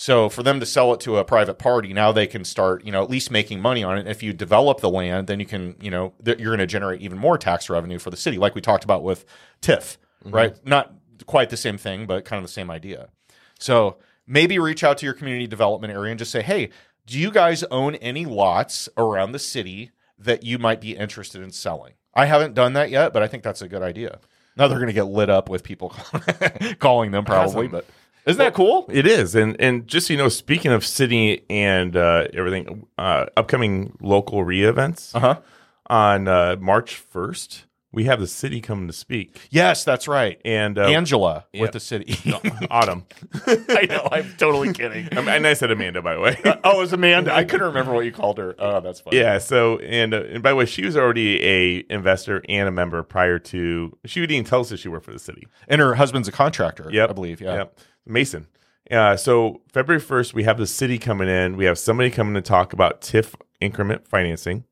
So 0.00 0.30
for 0.30 0.42
them 0.42 0.60
to 0.60 0.66
sell 0.66 0.94
it 0.94 1.00
to 1.00 1.18
a 1.18 1.26
private 1.26 1.58
party, 1.58 1.92
now 1.92 2.10
they 2.10 2.26
can 2.26 2.42
start, 2.42 2.86
you 2.86 2.90
know, 2.90 3.02
at 3.02 3.10
least 3.10 3.30
making 3.30 3.60
money 3.60 3.84
on 3.84 3.98
it. 3.98 4.06
If 4.08 4.22
you 4.22 4.32
develop 4.32 4.80
the 4.80 4.88
land, 4.88 5.26
then 5.26 5.40
you 5.40 5.44
can, 5.44 5.76
you 5.78 5.90
know, 5.90 6.14
th- 6.24 6.38
you're 6.38 6.56
going 6.56 6.66
to 6.66 6.66
generate 6.66 7.02
even 7.02 7.18
more 7.18 7.36
tax 7.36 7.68
revenue 7.68 7.98
for 7.98 8.08
the 8.08 8.16
city, 8.16 8.38
like 8.38 8.54
we 8.54 8.62
talked 8.62 8.82
about 8.82 9.02
with 9.02 9.26
TIF, 9.60 9.98
right? 10.24 10.56
Not 10.66 10.94
quite 11.26 11.50
the 11.50 11.58
same 11.58 11.76
thing, 11.76 12.06
but 12.06 12.24
kind 12.24 12.38
of 12.38 12.48
the 12.48 12.52
same 12.52 12.70
idea. 12.70 13.10
So 13.58 13.98
maybe 14.26 14.58
reach 14.58 14.82
out 14.82 14.96
to 14.98 15.04
your 15.04 15.12
community 15.12 15.46
development 15.46 15.92
area 15.92 16.12
and 16.12 16.18
just 16.18 16.30
say, 16.30 16.40
hey, 16.40 16.70
do 17.04 17.18
you 17.18 17.30
guys 17.30 17.62
own 17.64 17.96
any 17.96 18.24
lots 18.24 18.88
around 18.96 19.32
the 19.32 19.38
city 19.38 19.90
that 20.18 20.42
you 20.42 20.56
might 20.56 20.80
be 20.80 20.96
interested 20.96 21.42
in 21.42 21.50
selling? 21.50 21.92
I 22.14 22.24
haven't 22.24 22.54
done 22.54 22.72
that 22.72 22.88
yet, 22.88 23.12
but 23.12 23.22
I 23.22 23.26
think 23.26 23.42
that's 23.42 23.60
a 23.60 23.68
good 23.68 23.82
idea. 23.82 24.18
Now 24.56 24.66
they're 24.66 24.78
going 24.78 24.88
to 24.88 24.94
get 24.94 25.04
lit 25.04 25.28
up 25.28 25.50
with 25.50 25.62
people 25.62 25.94
calling 26.78 27.10
them 27.10 27.26
probably, 27.26 27.68
but 27.68 27.84
isn't 28.26 28.38
that 28.38 28.54
cool? 28.54 28.86
It 28.90 29.06
is, 29.06 29.34
and 29.34 29.56
and 29.60 29.86
just 29.88 30.06
so 30.06 30.12
you 30.14 30.18
know, 30.18 30.28
speaking 30.28 30.72
of 30.72 30.84
city 30.84 31.44
and 31.50 31.96
uh, 31.96 32.26
everything, 32.34 32.86
uh, 32.98 33.26
upcoming 33.36 33.96
local 34.00 34.44
re 34.44 34.62
events 34.64 35.14
Uh 35.14 35.20
huh. 35.20 35.40
on 35.86 36.28
uh, 36.28 36.56
March 36.60 36.96
first, 36.96 37.64
we 37.92 38.04
have 38.04 38.20
the 38.20 38.26
city 38.26 38.60
coming 38.60 38.86
to 38.86 38.92
speak, 38.92 39.48
Yes, 39.50 39.84
that's 39.84 40.06
right. 40.06 40.40
and 40.44 40.78
uh, 40.78 40.82
Angela 40.82 41.46
yeah. 41.52 41.62
with 41.62 41.72
the 41.72 41.80
city. 41.80 42.16
Autumn. 42.70 43.04
I 43.46 43.86
know. 43.88 44.08
I'm 44.12 44.32
totally 44.38 44.72
kidding. 44.72 45.08
I, 45.12 45.14
mean, 45.20 45.28
and 45.28 45.46
I 45.46 45.54
said 45.54 45.70
Amanda, 45.70 46.00
by 46.02 46.14
the 46.14 46.20
way. 46.20 46.40
oh, 46.64 46.76
it 46.76 46.78
was 46.78 46.92
Amanda. 46.92 47.34
I 47.34 47.44
couldn't 47.44 47.66
remember 47.66 47.92
what 47.92 48.04
you 48.04 48.12
called 48.12 48.38
her. 48.38 48.54
Oh, 48.58 48.80
that's 48.80 49.00
funny. 49.00 49.16
Yeah. 49.18 49.38
So, 49.38 49.78
and 49.78 50.14
uh, 50.14 50.22
and 50.22 50.42
by 50.42 50.50
the 50.50 50.56
way, 50.56 50.66
she 50.66 50.84
was 50.84 50.96
already 50.96 51.42
a 51.44 51.84
investor 51.90 52.42
and 52.48 52.68
a 52.68 52.72
member 52.72 53.02
prior 53.02 53.38
to. 53.38 53.96
She 54.04 54.24
didn't 54.26 54.46
tell 54.46 54.60
us 54.60 54.68
that 54.68 54.78
she 54.78 54.88
worked 54.88 55.04
for 55.06 55.12
the 55.12 55.18
city. 55.18 55.46
And 55.68 55.80
her 55.80 55.94
husband's 55.94 56.28
a 56.28 56.32
contractor. 56.32 56.88
Yep. 56.92 57.10
I 57.10 57.12
believe. 57.12 57.40
Yeah. 57.40 57.54
Yep. 57.54 57.78
Mason. 58.06 58.46
Uh, 58.90 59.16
so 59.16 59.62
February 59.72 60.00
first, 60.00 60.34
we 60.34 60.42
have 60.44 60.58
the 60.58 60.66
city 60.66 60.98
coming 60.98 61.28
in. 61.28 61.56
We 61.56 61.64
have 61.64 61.78
somebody 61.78 62.10
coming 62.10 62.34
to 62.34 62.42
talk 62.42 62.72
about 62.72 63.00
TIF 63.00 63.34
increment 63.60 64.08
financing 64.08 64.64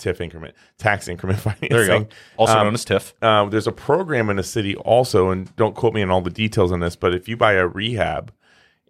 TIF 0.00 0.20
increment, 0.20 0.54
tax 0.78 1.06
increment 1.08 1.38
financing. 1.46 1.68
There 1.70 1.82
you 1.82 2.04
go. 2.04 2.08
Also 2.36 2.54
Um, 2.58 2.66
known 2.66 2.74
as 2.74 2.84
TIF. 2.84 3.12
uh, 3.22 3.48
there's 3.48 3.66
a 3.66 3.72
program 3.72 4.30
in 4.30 4.36
the 4.36 4.42
city 4.42 4.74
also, 4.76 5.30
and 5.30 5.54
don't 5.56 5.74
quote 5.76 5.94
me 5.94 6.02
on 6.02 6.10
all 6.10 6.20
the 6.22 6.30
details 6.30 6.72
on 6.72 6.80
this, 6.80 6.96
but 6.96 7.14
if 7.14 7.28
you 7.28 7.36
buy 7.36 7.52
a 7.52 7.66
rehab 7.66 8.32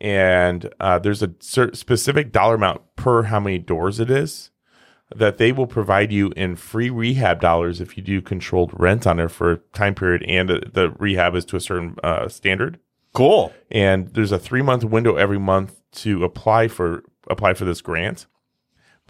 and 0.00 0.72
uh, 0.80 0.98
there's 0.98 1.22
a 1.22 1.30
specific 1.40 2.32
dollar 2.32 2.54
amount 2.54 2.80
per 2.96 3.24
how 3.24 3.38
many 3.40 3.58
doors 3.58 4.00
it 4.00 4.10
is, 4.10 4.50
that 5.14 5.38
they 5.38 5.50
will 5.52 5.66
provide 5.66 6.12
you 6.12 6.32
in 6.36 6.54
free 6.56 6.88
rehab 6.88 7.40
dollars 7.40 7.80
if 7.80 7.96
you 7.96 8.02
do 8.02 8.22
controlled 8.22 8.70
rent 8.78 9.06
on 9.06 9.16
there 9.16 9.28
for 9.28 9.52
a 9.52 9.56
time 9.74 9.94
period 9.94 10.22
and 10.22 10.50
uh, 10.50 10.60
the 10.72 10.90
rehab 10.98 11.34
is 11.34 11.44
to 11.44 11.56
a 11.56 11.60
certain 11.60 11.96
uh, 12.04 12.28
standard. 12.28 12.78
Cool. 13.12 13.52
And 13.72 14.06
there's 14.14 14.30
a 14.30 14.38
three 14.38 14.62
month 14.62 14.84
window 14.84 15.16
every 15.16 15.38
month 15.40 15.80
to 15.96 16.22
apply 16.22 16.68
for 16.68 17.02
apply 17.28 17.54
for 17.54 17.64
this 17.64 17.80
grant. 17.80 18.26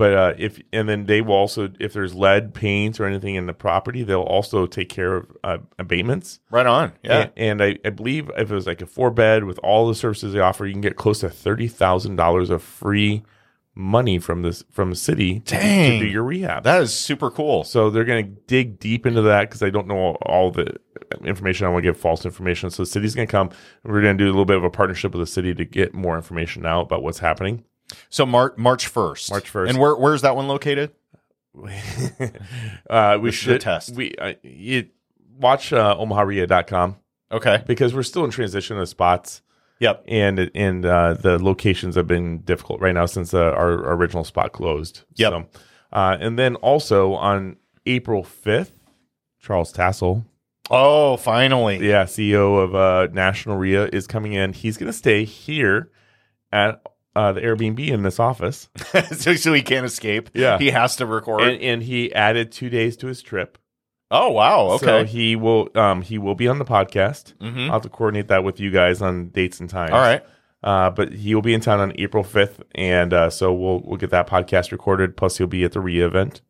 But 0.01 0.15
uh, 0.15 0.33
if 0.39 0.59
and 0.73 0.89
then 0.89 1.05
they 1.05 1.21
will 1.21 1.35
also 1.35 1.71
if 1.79 1.93
there's 1.93 2.15
lead 2.15 2.55
paint 2.55 2.99
or 2.99 3.05
anything 3.05 3.35
in 3.35 3.45
the 3.45 3.53
property, 3.53 4.03
they'll 4.03 4.23
also 4.23 4.65
take 4.65 4.89
care 4.89 5.17
of 5.17 5.37
uh, 5.45 5.59
abatements. 5.79 6.41
Right 6.51 6.65
on. 6.65 6.95
Yeah. 7.03 7.29
And, 7.37 7.61
and 7.61 7.63
I, 7.63 7.79
I 7.85 7.91
believe 7.91 8.31
if 8.35 8.51
it 8.51 8.55
was 8.55 8.67
like 8.67 8.81
a 8.81 8.87
four 8.87 9.11
bed 9.11 9.45
with 9.45 9.59
all 9.59 9.87
the 9.87 9.95
services 9.95 10.33
they 10.33 10.41
offer, 10.41 10.65
you 10.65 10.73
can 10.73 10.81
get 10.81 10.97
close 10.97 11.21
to 11.21 11.29
thirty 11.29 11.69
thousand 11.69 12.17
dollars 12.17 12.49
of 12.49 12.63
free 12.63 13.25
money 13.75 14.19
from 14.19 14.41
this 14.41 14.65
from 14.71 14.89
the 14.89 14.97
city 14.97 15.41
to, 15.41 15.55
to 15.59 15.99
do 15.99 16.07
your 16.07 16.25
rehab. 16.25 16.65
that 16.65 16.81
is 16.81 16.95
super 16.95 17.31
cool. 17.31 17.63
so 17.63 17.91
they're 17.91 18.05
going 18.07 18.25
to 18.25 18.41
dig 18.47 18.79
deep 18.79 19.05
into 19.05 19.21
that 19.21 19.51
because 19.51 19.63
I 19.63 19.69
don't 19.69 19.87
know 19.87 19.99
all, 19.99 20.19
all 20.23 20.51
the 20.51 20.77
information. 21.27 21.67
I 21.67 21.69
want 21.69 21.85
to 21.85 21.89
give 21.93 22.01
false 22.01 22.25
information. 22.25 22.71
So 22.71 22.85
the 22.85 22.87
city's 22.87 23.15
going 23.15 23.29
to 23.29 23.33
come. 23.33 23.51
We're 23.85 24.01
going 24.01 24.17
to 24.17 24.25
do 24.25 24.29
a 24.29 24.33
little 24.33 24.47
bit 24.47 24.57
of 24.57 24.65
a 24.65 24.71
partnership 24.71 25.13
with 25.13 25.21
the 25.21 25.31
city 25.31 25.53
to 25.53 25.65
get 25.67 25.93
more 25.93 26.17
information 26.17 26.65
out 26.65 26.87
about 26.87 27.03
what's 27.03 27.19
happening. 27.19 27.65
So 28.09 28.25
Mar- 28.27 28.55
March 28.57 28.93
1st. 28.93 29.31
March 29.31 29.53
1st. 29.53 29.69
And 29.71 29.79
where 29.79 29.95
where's 29.97 30.23
that 30.23 30.37
one 30.37 30.49
located? 30.49 30.93
uh, 32.91 33.19
we 33.21 33.31
should 33.33 33.61
test. 33.61 33.95
We 33.95 34.15
uh, 34.17 34.35
you 34.43 34.89
watch 35.39 35.73
uh, 35.73 35.97
OmahaRia.com 35.99 36.97
Okay. 37.33 37.63
because 37.67 37.95
we're 37.95 38.03
still 38.03 38.25
in 38.25 38.31
transition 38.31 38.79
of 38.79 38.89
spots. 38.89 39.43
Yep. 39.81 40.05
and 40.09 40.51
and 40.55 40.85
uh, 40.85 41.15
the 41.15 41.43
locations 41.43 41.95
have 41.95 42.07
been 42.07 42.41
difficult 42.41 42.83
right 42.83 42.93
now 42.93 43.07
since 43.07 43.33
uh, 43.33 43.39
our, 43.39 43.83
our 43.87 43.95
original 43.95 44.25
spot 44.25 44.53
closed. 44.53 45.05
Yep. 45.15 45.33
So, 45.33 45.47
uh, 45.91 46.19
and 46.21 46.39
then 46.39 46.57
also 46.57 47.15
on 47.15 47.57
April 47.87 48.23
fifth, 48.23 48.79
Charles 49.41 49.73
Tassel, 49.73 50.27
Oh, 50.71 51.17
finally. 51.17 51.79
yeah, 51.89 52.05
CEO 52.05 52.63
of 52.63 52.75
uh, 52.75 53.09
National 53.15 53.57
RIA, 53.57 53.87
is 53.91 54.07
coming 54.07 54.35
in. 54.35 54.53
He's 54.53 54.77
going 54.77 54.93
to 54.93 54.97
stay 54.97 55.25
here 55.25 55.91
at 56.53 56.83
uh, 57.17 57.33
the 57.33 57.41
Airbnb 57.41 57.87
in 57.89 58.03
this 58.03 58.21
office, 58.21 58.69
so, 59.13 59.35
so 59.35 59.53
he 59.53 59.63
can't 59.63 59.85
escape. 59.87 60.31
Yeah. 60.35 60.59
He 60.59 60.71
has 60.71 60.97
to 60.97 61.07
record. 61.07 61.43
and, 61.43 61.61
and 61.61 61.83
he 61.83 62.13
added 62.15 62.53
two 62.53 62.69
days 62.71 62.97
to 62.99 63.07
his 63.09 63.21
trip. 63.23 63.59
oh, 64.11 64.31
wow. 64.31 64.77
So 64.79 64.99
Okay. 64.99 65.11
he 65.11 65.37
will 65.37 65.69
um, 65.75 66.03
he 66.03 66.19
will 66.19 66.35
be 66.35 66.49
on 66.49 66.59
the 66.59 66.65
podcast. 66.65 67.35
Mhm. 67.39 67.67
I'll 67.67 67.73
have 67.75 67.83
to 67.83 67.89
coordinate 67.89 68.29
that 68.29 68.45
with 68.45 68.61
you 68.61 68.71
guys 68.71 69.01
on 69.03 69.29
dates 69.29 69.61
and 69.61 69.69
times. 69.71 69.93
All 69.93 69.99
right. 70.01 70.23
Uh, 70.63 70.91
but 70.91 71.13
he 71.13 71.35
will 71.35 71.41
be 71.43 71.55
in 71.55 71.61
town 71.63 71.81
on 71.81 71.93
April 71.99 72.23
5th, 72.23 72.61
and 72.75 73.13
uh, 73.15 73.31
so 73.31 73.53
we'll 73.53 73.81
we'll 73.85 73.97
get 73.97 74.11
that 74.11 74.29
podcast 74.29 74.73
recorded. 74.73 75.17
Plus, 75.17 75.39
he'll 75.39 75.47
be 75.47 75.65
at 75.65 75.73
the 75.73 75.81
RIA 75.81 76.07
event. 76.07 76.43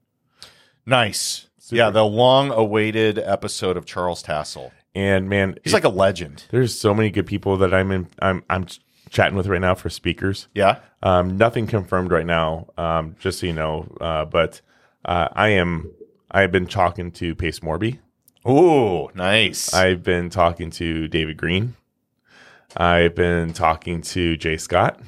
Nice. 0.87 1.49
Super. 1.59 1.77
Yeah, 1.77 1.91
the 1.91 2.05
long 2.05 2.51
awaited 2.51 3.19
episode 3.19 3.77
of 3.77 3.85
Charles 3.87 4.23
Tassel. 4.23 4.73
And 4.95 5.29
man, 5.29 5.57
He's 5.63 5.73
it- 5.73 5.77
like 5.77 5.85
a 5.85 5.89
legend. 5.89 6.45
there's 6.51 6.77
so 6.77 6.93
many 6.95 7.11
good 7.11 7.27
people 7.27 7.57
that 7.59 7.73
I'm 7.73 7.91
in. 7.93 8.09
I'm 8.21 8.43
I'm 8.51 8.67
chatting 9.11 9.37
with 9.37 9.47
right 9.47 9.61
now 9.61 9.75
for 9.75 9.91
speakers. 9.91 10.49
Yeah. 10.55 10.79
Um, 11.03 11.37
nothing 11.37 11.67
confirmed 11.67 12.11
right 12.13 12.25
now. 12.25 12.69
Um, 12.79 13.17
just 13.19 13.41
so 13.41 13.47
you 13.47 13.53
know, 13.53 13.87
uh, 14.01 14.25
but 14.25 14.63
uh, 15.05 15.29
I 15.33 15.49
am. 15.51 15.91
I've 16.31 16.53
been 16.53 16.67
talking 16.67 17.11
to 17.13 17.35
Pace 17.35 17.61
Morby. 17.61 17.99
Oh, 18.45 19.11
nice. 19.15 19.75
I've 19.75 20.03
been 20.03 20.31
talking 20.31 20.71
to 20.71 21.09
David 21.09 21.37
Greene. 21.37 21.75
I've 22.77 23.15
been 23.15 23.53
talking 23.53 24.01
to 24.03 24.37
Jay 24.37 24.57
Scott. 24.57 25.01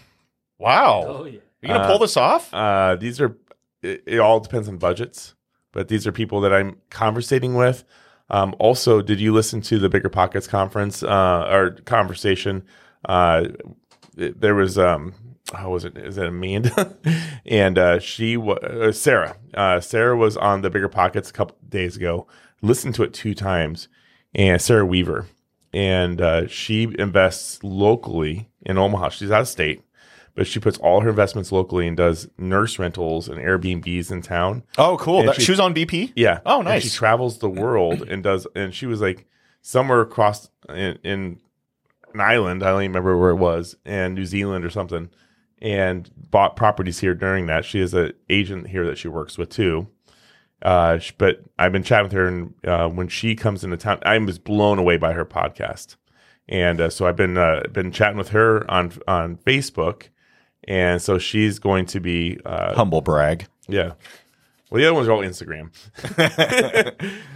wow. 0.59 1.05
Oh, 1.07 1.25
yeah. 1.25 1.39
You 1.63 1.69
gonna 1.69 1.81
Uh, 1.85 1.87
pull 1.87 1.99
this 2.01 2.17
off? 2.17 2.53
Uh, 2.53 2.97
these 2.97 3.21
are 3.21 3.37
it, 3.83 4.03
it 4.07 4.19
all 4.19 4.41
depends 4.41 4.69
on 4.69 4.79
budgets, 4.79 5.35
but 5.71 5.87
these 5.89 6.07
are 6.09 6.13
people 6.13 6.41
that 6.41 6.53
I'm 6.53 6.77
conversating 6.91 7.55
with. 7.55 7.85
Um, 8.31 8.55
also, 8.59 9.01
did 9.01 9.21
you 9.21 9.33
listen 9.33 9.61
to 9.63 9.79
the 9.79 9.89
Bigger 9.89 10.09
Pockets 10.09 10.49
conference 10.49 11.03
uh, 11.05 11.47
or 11.49 11.71
conversation? 11.85 12.65
Uh, 13.05 13.45
it- 13.49 13.61
there 14.15 14.55
was 14.55 14.79
um, 14.79 15.15
how 15.55 15.71
was 15.71 15.85
it? 15.85 15.97
Is 15.97 16.19
it 16.19 16.27
Amanda? 16.27 16.97
and 17.47 17.79
uh, 17.79 17.99
she 17.99 18.37
was 18.37 18.59
uh, 18.63 18.93
Sarah. 18.93 19.37
Uh, 19.55 19.81
Sarah 19.81 20.17
was 20.17 20.37
on 20.37 20.63
the 20.63 20.71
Bigger 20.71 20.89
Pockets 20.89 21.31
a 21.31 21.33
couple 21.33 21.57
days 21.69 21.97
ago. 21.97 22.27
Listened 22.63 22.95
to 22.97 23.03
it 23.03 23.13
two 23.13 23.35
times, 23.35 23.89
and 24.35 24.61
Sarah 24.61 24.87
Weaver, 24.87 25.27
and 25.73 26.21
uh, 26.21 26.47
she 26.47 26.85
invests 26.99 27.63
locally 27.65 28.49
in 28.65 28.79
Omaha. 28.79 29.09
She's 29.11 29.31
out 29.31 29.43
of 29.43 29.49
state 29.49 29.83
but 30.35 30.47
she 30.47 30.59
puts 30.59 30.79
all 30.79 31.03
her 31.03 31.11
investments 31.11 31.53
locally 31.53 31.87
and 31.87 31.95
does 31.95 32.27
nurse 32.39 32.79
rentals 32.79 33.29
and 33.29 33.39
Airbnbs 33.39 34.11
in 34.11 34.23
town. 34.23 34.63
oh, 34.79 34.97
cool. 34.97 35.25
That, 35.25 35.35
she- 35.37 35.43
she 35.43 35.53
was 35.53 35.61
on 35.61 35.75
BP. 35.75 36.13
Yeah. 36.17 36.41
Oh, 36.47 36.63
nice. 36.63 36.85
she 36.85 36.89
travels 36.89 37.39
the 37.41 37.51
world 37.51 38.01
and 38.09 38.23
does, 38.23 38.47
and 38.57 38.75
she 38.75 38.87
was 38.87 39.03
like 39.03 39.27
somewhere 39.61 40.01
across 40.01 40.49
in, 40.71 40.99
in 41.05 41.41
an 42.15 42.21
island. 42.21 42.63
I 42.63 42.71
don't 42.71 42.83
even 42.83 42.93
remember 42.93 43.17
where 43.17 43.31
it 43.31 43.37
was, 43.37 43.77
and 43.85 44.15
New 44.15 44.25
Zealand 44.27 44.65
or 44.65 44.71
something, 44.71 45.11
and 45.61 46.11
bought 46.31 46.57
properties 46.57 47.01
here 47.01 47.15
during 47.15 47.47
that. 47.47 47.65
She 47.65 47.81
has 47.81 47.95
an 47.95 48.13
agent 48.29 48.69
here 48.69 48.87
that 48.87 48.99
she 48.99 49.09
works 49.09 49.39
with 49.39 49.51
too. 49.51 49.89
Uh, 50.63 50.99
but 51.19 51.43
I've 51.59 51.73
been 51.73 51.83
chatting 51.83 52.05
with 52.05 52.13
her, 52.13 52.27
and 52.29 52.55
uh, 52.65 52.89
when 52.89 53.09
she 53.09 53.35
comes 53.35 53.65
into 53.65 53.77
town, 53.77 53.99
I 54.05 54.17
was 54.19 54.39
blown 54.39 54.79
away 54.79 54.97
by 54.97 55.13
her 55.13 55.25
podcast, 55.25 55.97
and 56.49 56.81
uh, 56.81 56.89
so 56.91 57.07
I've 57.07 57.17
been 57.17 57.37
uh, 57.37 57.63
been 57.73 57.91
chatting 57.91 58.17
with 58.19 58.29
her 58.29 58.71
on 58.71 58.93
on 59.09 59.39
Facebook, 59.39 60.05
and 60.65 61.03
so 61.03 61.19
she's 61.19 61.59
going 61.59 61.87
to 61.87 62.01
be 62.01 62.39
uh, 62.45 62.75
Humble 62.75 63.01
brag. 63.01 63.47
yeah. 63.69 63.95
Well, 64.73 64.81
the 64.81 64.87
other 64.87 64.95
ones 64.95 65.07
are 65.09 65.13
all 65.13 65.21
Instagram. 65.21 65.71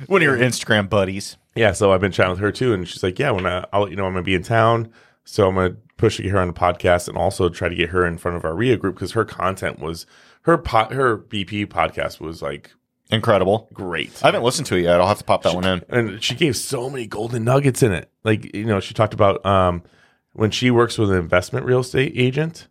One 0.09 0.23
of 0.23 0.25
your 0.27 0.39
Instagram 0.39 0.89
buddies. 0.89 1.37
Yeah, 1.55 1.73
so 1.73 1.93
I've 1.93 2.01
been 2.01 2.11
chatting 2.13 2.31
with 2.31 2.41
her 2.41 2.51
too, 2.51 2.73
and 2.73 2.89
she's 2.89 3.03
like, 3.03 3.19
"Yeah, 3.19 3.31
when 3.33 3.47
I, 3.47 3.67
I'll 3.75 3.83
let 3.83 3.91
you 3.91 3.97
know 3.97 4.07
I'm 4.07 4.13
gonna 4.15 4.23
be 4.23 4.35
in 4.35 4.43
town, 4.43 4.91
so 5.25 5.47
I'm 5.49 5.55
gonna 5.55 5.77
push 5.99 6.17
to 6.17 6.23
get 6.23 6.33
her 6.33 6.39
on 6.39 6.49
the 6.49 6.55
podcast, 6.55 7.09
and 7.09 7.19
also 7.19 7.51
try 7.51 7.69
to 7.69 7.75
get 7.75 7.91
her 7.91 8.07
in 8.07 8.17
front 8.17 8.39
of 8.39 8.45
our 8.47 8.55
RIA 8.55 8.79
group 8.79 8.95
because 8.95 9.13
her 9.13 9.25
content 9.27 9.81
was 9.81 10.07
her 10.43 10.57
po- 10.57 10.89
her 10.95 11.19
BP 11.19 11.67
podcast 11.67 12.21
was 12.21 12.41
like 12.41 12.71
Incredible. 13.11 13.69
great, 13.75 14.19
I 14.23 14.29
haven't 14.29 14.43
listened 14.43 14.67
to 14.69 14.77
it 14.77 14.83
yet. 14.85 14.99
I'll 14.99 15.07
have 15.09 15.19
to 15.19 15.25
pop 15.25 15.43
that 15.43 15.55
one 15.55 15.67
in. 15.67 15.83
and 15.91 16.23
she 16.25 16.35
gave 16.35 16.57
so 16.57 16.89
many 16.89 17.07
golden 17.07 17.45
nuggets 17.45 17.83
in 17.83 17.93
it. 17.93 18.11
Like 18.25 18.55
you 18.55 18.65
know, 18.65 18.81
she 18.81 18.95
talked 18.95 19.13
about 19.15 19.45
um, 19.45 19.83
when 20.33 20.51
she 20.51 20.71
works 20.71 20.97
with 20.97 21.11
an 21.11 21.19
investment 21.19 21.67
real 21.67 21.81
estate 21.81 22.13
agent, 22.17 22.69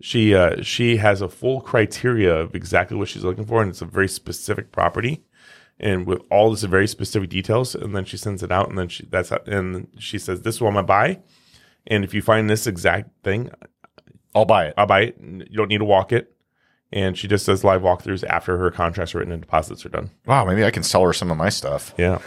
she 0.00 0.34
uh, 0.34 0.62
she 0.62 0.96
has 0.96 1.20
a 1.20 1.28
full 1.28 1.60
criteria 1.60 2.34
of 2.34 2.54
exactly 2.54 2.96
what 2.96 3.08
she's 3.08 3.24
looking 3.24 3.44
for, 3.44 3.60
and 3.62 3.70
it's 3.70 3.82
a 3.82 3.86
very 3.86 4.08
specific 4.08 4.72
property, 4.72 5.24
and 5.78 6.06
with 6.06 6.20
all 6.30 6.50
this 6.50 6.62
very 6.62 6.86
specific 6.86 7.28
details. 7.30 7.74
And 7.74 7.94
then 7.94 8.04
she 8.04 8.16
sends 8.16 8.42
it 8.42 8.50
out, 8.50 8.68
and 8.68 8.78
then 8.78 8.88
she 8.88 9.06
that's 9.06 9.28
how, 9.28 9.38
and 9.46 9.88
she 9.98 10.18
says, 10.18 10.42
"This 10.42 10.56
is 10.56 10.60
what 10.60 10.68
I'm 10.68 10.74
gonna 10.74 10.86
buy." 10.86 11.20
And 11.86 12.04
if 12.04 12.14
you 12.14 12.22
find 12.22 12.48
this 12.48 12.66
exact 12.66 13.10
thing, 13.24 13.50
I'll 14.34 14.44
buy 14.44 14.66
it. 14.66 14.74
I'll 14.76 14.86
buy 14.86 15.02
it. 15.02 15.16
You 15.20 15.56
don't 15.56 15.68
need 15.68 15.78
to 15.78 15.84
walk 15.84 16.12
it. 16.12 16.34
And 16.92 17.16
she 17.16 17.28
just 17.28 17.46
does 17.46 17.62
live 17.62 17.82
walkthroughs 17.82 18.24
after 18.24 18.58
her 18.58 18.70
contracts 18.70 19.14
are 19.14 19.18
written 19.18 19.32
and 19.32 19.40
deposits 19.40 19.86
are 19.86 19.90
done. 19.90 20.10
Wow, 20.26 20.44
maybe 20.44 20.64
I 20.64 20.70
can 20.70 20.82
sell 20.82 21.04
her 21.04 21.12
some 21.12 21.30
of 21.30 21.36
my 21.36 21.48
stuff. 21.48 21.94
Yeah. 21.96 22.18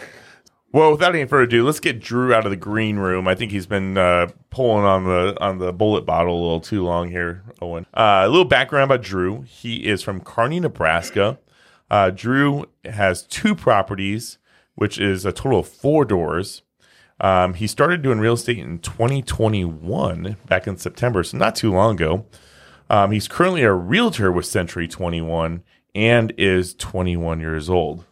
Well, 0.74 0.92
without 0.92 1.14
any 1.14 1.26
further 1.26 1.44
ado, 1.44 1.64
let's 1.64 1.80
get 1.80 2.00
Drew 2.00 2.34
out 2.34 2.46
of 2.46 2.50
the 2.50 2.58
green 2.58 2.98
room. 2.98 3.28
I 3.28 3.36
think 3.36 3.52
he's 3.52 3.68
been 3.68 3.96
uh, 3.96 4.30
pulling 4.50 4.84
on 4.84 5.04
the 5.04 5.38
on 5.40 5.60
the 5.60 5.72
Bulleit 5.72 6.04
bottle 6.04 6.34
a 6.34 6.42
little 6.42 6.60
too 6.60 6.84
long 6.84 7.12
here, 7.12 7.44
Owen. 7.62 7.86
Uh, 7.94 8.24
a 8.26 8.28
little 8.28 8.44
background 8.44 8.86
about 8.86 9.04
Drew. 9.04 9.44
He 9.44 9.86
is 9.86 10.02
from 10.02 10.20
Kearney, 10.20 10.60
Nebraska. 10.60 11.38
Uh, 11.92 12.10
Drew 12.10 12.66
has 12.86 13.22
two 13.22 13.54
properties, 13.54 14.40
which 14.74 15.00
is 15.00 15.26
a 15.26 15.32
total 15.32 15.60
of 15.60 15.68
four 15.68 16.06
doors. 16.06 16.64
Um, 17.22 17.54
he 17.54 17.68
started 17.68 18.02
doing 18.02 18.20
real 18.20 18.34
estate 18.34 18.58
in 18.58 18.80
2021, 18.80 20.38
back 20.48 20.66
in 20.66 20.78
September, 20.78 21.24
so 21.24 21.38
not 21.38 21.56
too 21.56 21.72
long 21.72 21.94
ago. 21.96 22.26
Um, 22.90 23.12
he's 23.12 23.28
currently 23.28 23.62
a 23.62 23.72
realtor 23.72 24.32
with 24.32 24.48
Century 24.48 24.88
21 24.88 25.62
and 25.94 26.34
is 26.36 26.74
21 26.74 27.40
years 27.42 27.70
old. 27.70 28.06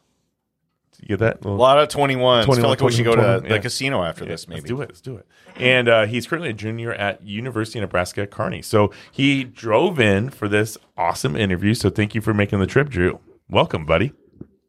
Did 1.12 1.20
you 1.20 1.28
get 1.28 1.42
that? 1.42 1.50
A 1.50 1.52
lot 1.52 1.78
of 1.78 1.90
21s. 1.90 2.42
I 2.42 2.46
21, 2.46 2.56
feel 2.56 2.70
like 2.70 2.82
we 2.82 2.92
should 2.92 3.06
go 3.06 3.16
to 3.16 3.22
21, 3.22 3.44
the 3.44 3.50
yeah. 3.50 3.58
casino 3.62 4.04
after 4.04 4.26
this, 4.26 4.48
maybe. 4.48 4.62
Let's 4.62 4.70
do 4.70 4.82
it. 4.82 4.90
Let's 4.90 5.02
do 5.02 5.16
it. 5.18 5.28
And 5.58 5.90
uh, 5.90 6.06
he's 6.06 6.26
currently 6.26 6.50
a 6.50 6.54
junior 6.54 6.94
at 6.94 7.22
University 7.26 7.80
of 7.80 7.84
Nebraska 7.84 8.22
at 8.22 8.32
Kearney. 8.32 8.62
So 8.62 8.92
he 9.12 9.44
drove 9.44 10.00
in 10.00 10.30
for 10.30 10.48
this 10.48 10.78
awesome 10.98 11.36
interview. 11.36 11.74
So 11.74 11.90
thank 11.90 12.16
you 12.16 12.22
for 12.22 12.34
making 12.34 12.60
the 12.60 12.68
trip, 12.68 12.90
Drew. 12.90 13.20
Welcome, 13.50 13.86
buddy. 13.86 14.14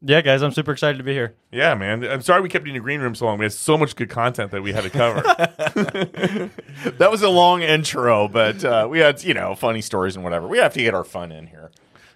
Yeah, 0.05 0.19
guys, 0.19 0.41
I'm 0.41 0.51
super 0.51 0.73
excited 0.73 0.97
to 0.97 1.03
be 1.03 1.13
here. 1.13 1.35
Yeah, 1.49 1.75
man. 1.75 2.03
I'm 2.03 2.21
sorry 2.21 2.41
we 2.41 2.49
kept 2.49 2.65
you 2.65 2.71
in 2.71 2.73
the 2.73 2.81
green 2.81 2.99
room 2.99 3.15
so 3.15 3.25
long. 3.25 3.37
We 3.37 3.45
had 3.45 3.53
so 3.53 3.77
much 3.77 3.95
good 3.95 4.09
content 4.09 4.51
that 4.51 4.61
we 4.61 4.73
had 4.73 4.83
to 4.83 4.89
cover. 4.89 5.21
That 6.97 7.09
was 7.09 7.21
a 7.21 7.29
long 7.29 7.61
intro, 7.61 8.27
but 8.27 8.65
uh, 8.65 8.87
we 8.89 8.99
had, 8.99 9.23
you 9.23 9.33
know, 9.33 9.55
funny 9.55 9.79
stories 9.79 10.15
and 10.15 10.23
whatever. 10.23 10.47
We 10.47 10.57
have 10.57 10.73
to 10.73 10.81
get 10.81 10.93
our 10.93 11.05
fun 11.05 11.31
in 11.31 11.47
here. 11.47 11.71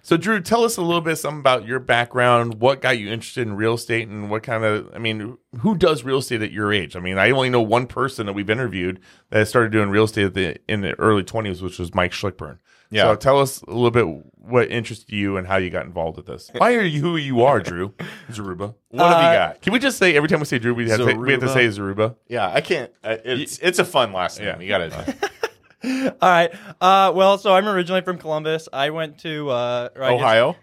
So, 0.08 0.16
Drew, 0.16 0.40
tell 0.40 0.64
us 0.64 0.78
a 0.78 0.80
little 0.80 1.02
bit 1.02 1.16
something 1.16 1.40
about 1.40 1.66
your 1.66 1.80
background. 1.80 2.60
What 2.62 2.80
got 2.80 2.96
you 2.96 3.10
interested 3.12 3.46
in 3.46 3.56
real 3.56 3.74
estate, 3.74 4.08
and 4.08 4.30
what 4.30 4.42
kind 4.42 4.64
of? 4.64 4.88
I 4.94 4.98
mean, 4.98 5.36
who 5.58 5.74
does 5.74 6.02
real 6.02 6.16
estate 6.16 6.40
at 6.40 6.50
your 6.50 6.72
age? 6.72 6.96
I 6.96 7.00
mean, 7.00 7.18
I 7.18 7.30
only 7.30 7.50
know 7.50 7.60
one 7.60 7.86
person 7.86 8.24
that 8.24 8.32
we've 8.32 8.48
interviewed 8.48 9.00
that 9.28 9.46
started 9.48 9.70
doing 9.70 9.90
real 9.90 10.04
estate 10.04 10.24
at 10.24 10.32
the, 10.32 10.56
in 10.66 10.80
the 10.80 10.98
early 10.98 11.24
twenties, 11.24 11.60
which 11.60 11.78
was 11.78 11.94
Mike 11.94 12.12
Schlickburn. 12.12 12.56
Yeah. 12.90 13.02
So, 13.02 13.16
tell 13.16 13.38
us 13.38 13.60
a 13.68 13.70
little 13.70 13.90
bit 13.90 14.06
what 14.38 14.70
interested 14.70 15.12
you 15.12 15.36
and 15.36 15.46
how 15.46 15.58
you 15.58 15.68
got 15.68 15.84
involved 15.84 16.16
with 16.16 16.24
this. 16.24 16.50
Why 16.56 16.74
are 16.76 16.80
you 16.80 17.02
who 17.02 17.18
you 17.18 17.42
are, 17.42 17.60
Drew? 17.60 17.90
Zaruba. 18.30 18.74
What 18.88 19.12
have 19.12 19.20
you 19.20 19.28
Uh, 19.28 19.48
got? 19.48 19.60
Can 19.60 19.74
we 19.74 19.78
just 19.78 19.98
say 19.98 20.16
every 20.16 20.30
time 20.30 20.38
we 20.40 20.46
say 20.46 20.58
Drew, 20.58 20.72
we 20.72 20.88
have, 20.88 21.00
to, 21.00 21.14
we 21.16 21.32
have 21.32 21.40
to 21.42 21.50
say 21.50 21.66
Zaruba? 21.66 22.16
Yeah, 22.28 22.50
I 22.50 22.62
can't. 22.62 22.90
Uh, 23.04 23.18
it's 23.26 23.58
it's 23.58 23.78
a 23.78 23.84
fun 23.84 24.14
last 24.14 24.38
name. 24.38 24.48
Yeah. 24.48 24.58
You 24.58 24.68
got 24.68 24.78
to 24.90 25.28
All 25.84 26.12
right. 26.20 26.50
Uh, 26.80 27.12
well, 27.14 27.38
so 27.38 27.54
I'm 27.54 27.68
originally 27.68 28.02
from 28.02 28.18
Columbus. 28.18 28.68
I 28.72 28.90
went 28.90 29.18
to 29.18 29.50
uh, 29.50 29.88
or 29.94 30.02
I 30.02 30.10
guess- 30.12 30.20
Ohio. 30.20 30.56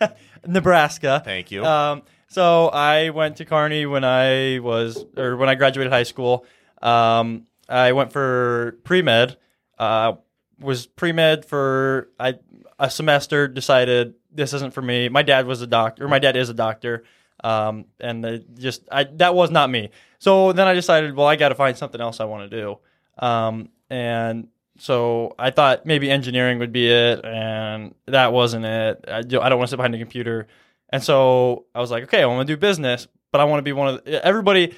Nebraska. 0.46 1.22
Thank 1.24 1.50
you. 1.50 1.64
Um, 1.64 2.02
so 2.28 2.68
I 2.68 3.10
went 3.10 3.36
to 3.36 3.44
Kearney 3.44 3.86
when 3.86 4.04
I 4.04 4.58
was, 4.60 5.04
or 5.16 5.36
when 5.36 5.48
I 5.48 5.54
graduated 5.54 5.92
high 5.92 6.04
school. 6.04 6.44
Um, 6.82 7.46
I 7.68 7.92
went 7.92 8.12
for 8.12 8.78
pre 8.84 9.02
med. 9.02 9.36
Uh, 9.78 10.14
was 10.60 10.86
pre 10.86 11.12
med 11.12 11.44
for 11.44 12.08
I 12.18 12.34
a 12.78 12.90
semester. 12.90 13.48
Decided 13.48 14.14
this 14.32 14.52
isn't 14.52 14.74
for 14.74 14.82
me. 14.82 15.08
My 15.08 15.22
dad 15.22 15.46
was 15.46 15.62
a 15.62 15.66
doctor. 15.66 16.04
Or 16.04 16.08
my 16.08 16.18
dad 16.18 16.36
is 16.36 16.48
a 16.48 16.54
doctor. 16.54 17.04
Um, 17.42 17.86
and 18.00 18.22
the, 18.22 18.44
just 18.54 18.82
I 18.92 19.04
that 19.14 19.34
was 19.34 19.50
not 19.50 19.70
me. 19.70 19.90
So 20.18 20.52
then 20.52 20.66
I 20.66 20.74
decided, 20.74 21.14
well, 21.14 21.26
I 21.26 21.36
got 21.36 21.50
to 21.50 21.54
find 21.54 21.76
something 21.76 22.00
else 22.00 22.20
I 22.20 22.24
want 22.24 22.50
to 22.50 22.56
do. 22.60 22.78
Um, 23.18 23.70
and 23.90 24.48
so 24.78 25.34
I 25.38 25.50
thought 25.50 25.86
maybe 25.86 26.10
engineering 26.10 26.58
would 26.58 26.72
be 26.72 26.88
it, 26.88 27.24
and 27.24 27.94
that 28.06 28.32
wasn't 28.32 28.64
it. 28.66 29.04
I, 29.08 29.22
do, 29.22 29.40
I 29.40 29.48
don't 29.48 29.58
want 29.58 29.68
to 29.68 29.70
sit 29.70 29.76
behind 29.76 29.94
a 29.94 29.98
computer. 29.98 30.46
And 30.90 31.02
so 31.02 31.64
I 31.74 31.80
was 31.80 31.90
like, 31.90 32.04
okay, 32.04 32.22
I 32.22 32.26
want 32.26 32.46
to 32.46 32.54
do 32.54 32.58
business, 32.58 33.08
but 33.32 33.40
I 33.40 33.44
want 33.44 33.58
to 33.58 33.62
be 33.62 33.72
one 33.72 33.88
of 33.94 34.04
the, 34.04 34.24
everybody. 34.24 34.74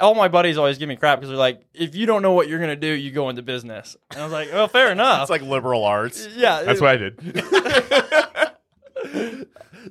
All 0.00 0.14
my 0.14 0.28
buddies 0.28 0.56
always 0.58 0.78
give 0.78 0.88
me 0.88 0.96
crap 0.96 1.18
because 1.20 1.28
they're 1.30 1.38
like, 1.38 1.62
if 1.74 1.94
you 1.94 2.06
don't 2.06 2.22
know 2.22 2.32
what 2.32 2.48
you're 2.48 2.58
gonna 2.60 2.76
do, 2.76 2.88
you 2.88 3.10
go 3.10 3.28
into 3.28 3.42
business. 3.42 3.96
And 4.10 4.20
I 4.20 4.24
was 4.24 4.32
like, 4.32 4.50
well, 4.52 4.68
fair 4.68 4.90
enough. 4.92 5.22
It's 5.22 5.30
like 5.30 5.42
liberal 5.42 5.84
arts. 5.84 6.26
yeah, 6.34 6.62
That's 6.62 6.80
what 6.80 6.90
I 6.90 6.96
did. 6.96 7.18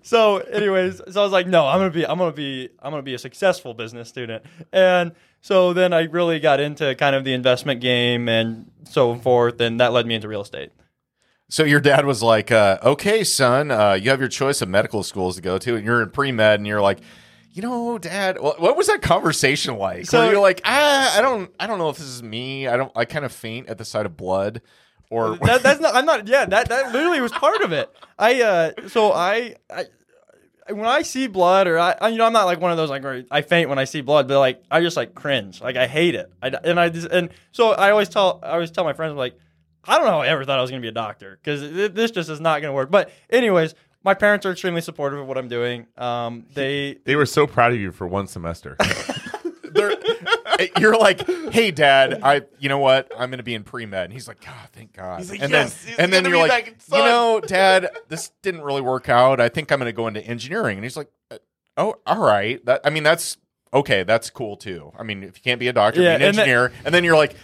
so 0.04 0.38
anyways 0.38 1.02
so 1.12 1.20
i 1.22 1.24
was 1.24 1.34
like 1.34 1.48
no 1.48 1.68
i'm 1.68 1.78
gonna 1.78 1.92
be 1.92 2.06
i'm 2.08 2.18
gonna 2.18 2.32
be 2.32 2.70
i'm 2.80 2.92
gonna 2.92 3.04
be 3.04 3.14
a 3.14 3.20
successful 3.20 3.74
business 3.74 4.08
student 4.08 4.44
and 4.72 5.12
so 5.42 5.74
then 5.74 5.92
i 5.94 6.02
really 6.04 6.40
got 6.40 6.60
into 6.60 6.94
kind 6.96 7.16
of 7.16 7.24
the 7.24 7.34
investment 7.34 7.82
game 7.82 8.30
and 8.30 8.72
so 8.86 9.16
forth 9.16 9.60
and 9.60 9.80
that 9.80 9.92
led 9.92 10.06
me 10.06 10.16
into 10.16 10.28
real 10.28 10.42
estate 10.42 10.72
So 11.50 11.64
your 11.66 11.82
dad 11.82 12.06
was 12.06 12.24
like, 12.24 12.50
uh, 12.50 12.78
"Okay, 12.82 13.26
son, 13.26 13.72
uh, 13.72 13.94
you 13.94 14.10
have 14.10 14.22
your 14.22 14.30
choice 14.30 14.62
of 14.62 14.70
medical 14.70 15.04
schools 15.04 15.36
to 15.36 15.42
go 15.42 15.58
to, 15.58 15.76
and 15.76 15.84
you're 15.86 16.02
in 16.02 16.10
pre 16.10 16.32
med, 16.32 16.60
and 16.62 16.66
you're 16.68 16.80
like." 16.82 17.00
You 17.54 17.62
know, 17.62 17.98
Dad, 17.98 18.40
what, 18.40 18.62
what 18.62 18.78
was 18.78 18.88
that 18.88 19.02
conversation 19.02 19.76
like? 19.76 20.06
So- 20.06 20.20
Where 20.22 20.32
you're 20.32 20.40
like, 20.42 20.62
ah, 20.64 21.18
I 21.18 21.22
don't, 21.22 21.52
I 21.60 21.68
don't 21.68 21.80
know 21.80 21.90
if 21.90 21.98
this 21.98 22.08
is 22.08 22.24
me. 22.24 22.66
I 22.70 22.78
don't, 22.78 22.90
I 22.96 23.04
kind 23.04 23.26
of 23.26 23.34
faint 23.34 23.68
at 23.68 23.78
the 23.78 23.84
sight 23.84 24.06
of 24.06 24.16
blood, 24.16 24.62
or 25.10 25.36
that, 25.40 25.62
that's 25.62 25.82
not 25.82 25.94
i'm 25.94 26.06
not 26.06 26.26
yeah 26.30 26.46
that 26.46 26.70
that 26.70 26.94
literally 26.94 27.20
was 27.20 27.34
part 27.34 27.60
of 27.62 27.74
it 27.74 27.90
i 28.18 28.42
uh 28.42 28.72
so 28.88 29.12
i 29.12 29.56
i 29.70 29.84
when 30.72 30.86
I 30.86 31.02
see 31.04 31.28
blood, 31.28 31.68
or 31.68 31.78
I, 31.80 31.96
I- 32.02 32.08
you 32.10 32.18
know, 32.18 32.26
I'm 32.26 32.34
not 32.34 32.46
like 32.46 32.60
one 32.60 32.72
of 32.72 32.78
those 32.78 32.90
like 32.90 33.04
where 33.04 33.24
I 33.32 33.42
faint 33.42 33.70
when 33.70 33.80
I 33.80 33.84
see 33.86 34.02
blood, 34.02 34.28
but 34.28 34.40
like 34.40 34.64
I 34.72 34.82
just 34.82 34.98
like 34.98 35.14
cringe, 35.16 35.62
like 35.62 35.76
I 35.76 35.88
hate 35.88 36.16
it. 36.16 36.32
I, 36.42 36.48
and 36.64 36.80
I 36.80 36.90
just, 36.90 37.08
and 37.08 37.30
so 37.52 37.72
I 37.72 37.92
always 37.92 38.10
tell, 38.10 38.40
I 38.44 38.52
always 38.52 38.72
tell 38.72 38.84
my 38.84 38.94
friends 38.94 39.16
like, 39.16 39.38
I 39.86 39.98
don't 39.98 40.06
know, 40.06 40.12
how 40.12 40.22
I 40.22 40.28
ever 40.28 40.46
thought 40.46 40.60
I 40.60 40.62
was 40.62 40.70
gonna 40.72 40.82
be 40.82 40.88
a 40.88 40.92
doctor 40.92 41.40
because 41.42 41.62
this 41.94 42.12
just 42.12 42.30
is 42.30 42.40
not 42.40 42.62
gonna 42.62 42.74
work. 42.74 42.92
But 42.92 43.12
anyways, 43.30 43.74
my 44.04 44.14
parents 44.14 44.46
are 44.46 44.52
extremely 44.52 44.82
supportive 44.82 45.20
of 45.20 45.28
what 45.28 45.38
I'm 45.38 45.48
doing. 45.48 45.88
Um, 45.98 46.46
they 46.54 46.98
They 47.06 47.16
were 47.16 47.26
so 47.26 47.46
proud 47.48 47.72
of 47.74 47.80
you 47.80 47.92
for 47.92 48.08
one 48.08 48.28
semester. 48.28 48.78
you're 50.80 50.98
like, 50.98 51.26
hey, 51.52 51.72
Dad, 51.72 52.22
I, 52.24 52.42
you 52.60 52.70
know 52.70 52.80
what? 52.80 53.12
I'm 53.18 53.30
going 53.30 53.38
to 53.38 53.44
be 53.44 53.56
in 53.56 53.64
pre 53.64 53.86
med, 53.86 54.06
and 54.06 54.14
he's 54.14 54.28
like, 54.28 54.44
God, 54.44 54.70
thank 54.74 54.94
God. 54.94 55.20
He's 55.20 55.32
like, 55.32 55.42
and 55.42 55.52
"Yes, 55.52 55.86
then, 55.86 55.96
and 56.00 56.14
then 56.14 56.26
you're 56.26 56.38
like, 56.38 56.78
you 56.92 56.98
know, 56.98 57.42
Dad, 57.46 57.90
this 58.08 58.32
didn't 58.42 58.62
really 58.62 58.82
work 58.82 59.10
out. 59.10 59.40
I 59.40 59.50
think 59.50 59.72
I'm 59.72 59.80
going 59.80 59.88
to 59.88 59.94
go 59.94 60.08
into 60.08 60.26
engineering, 60.26 60.78
and 60.78 60.86
he's 60.86 60.98
like, 60.98 61.10
oh, 61.78 61.96
all 62.06 62.20
right. 62.20 62.64
That, 62.66 62.82
I 62.84 62.90
mean, 62.90 63.04
that's 63.04 63.38
okay. 63.74 64.04
That's 64.04 64.30
cool 64.30 64.58
too. 64.58 64.92
I 64.98 65.04
mean, 65.04 65.24
if 65.24 65.38
you 65.38 65.42
can't 65.44 65.60
be 65.60 65.68
a 65.68 65.74
doctor, 65.74 66.02
Yeah, 66.02 66.18
be 66.18 66.24
an 66.24 66.30
and 66.30 66.40
engineer, 66.40 66.72
and 66.86 66.94
then 66.94 67.04
you're 67.04 67.18
like. 67.18 67.36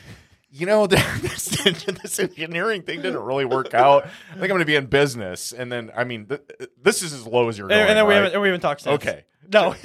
You 0.49 0.65
know, 0.65 0.87
this, 0.87 1.49
this 1.65 2.19
engineering 2.19 2.81
thing 2.81 3.01
didn't 3.01 3.21
really 3.21 3.43
work 3.43 3.73
out. 3.73 4.05
I 4.05 4.33
think 4.33 4.43
I'm 4.43 4.47
going 4.47 4.61
to 4.61 4.65
be 4.65 4.77
in 4.77 4.85
business, 4.85 5.51
and 5.51 5.69
then 5.69 5.91
I 5.95 6.05
mean, 6.05 6.25
th- 6.25 6.41
this 6.81 7.03
is 7.03 7.11
as 7.11 7.27
low 7.27 7.49
as 7.49 7.57
you're 7.57 7.67
going. 7.67 7.81
and 7.81 7.97
then 7.97 8.07
we 8.07 8.13
right? 8.13 8.23
haven't, 8.23 8.41
we 8.41 8.47
haven't 8.47 8.61
talked 8.61 8.81
since. 8.81 8.95
Okay. 8.95 9.25
No. 9.51 9.75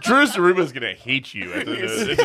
Drew 0.00 0.24
Zaruba's 0.26 0.72
gonna 0.72 0.94
hate 0.94 1.34
you 1.34 1.52
after 1.54 1.74
this. 1.86 2.16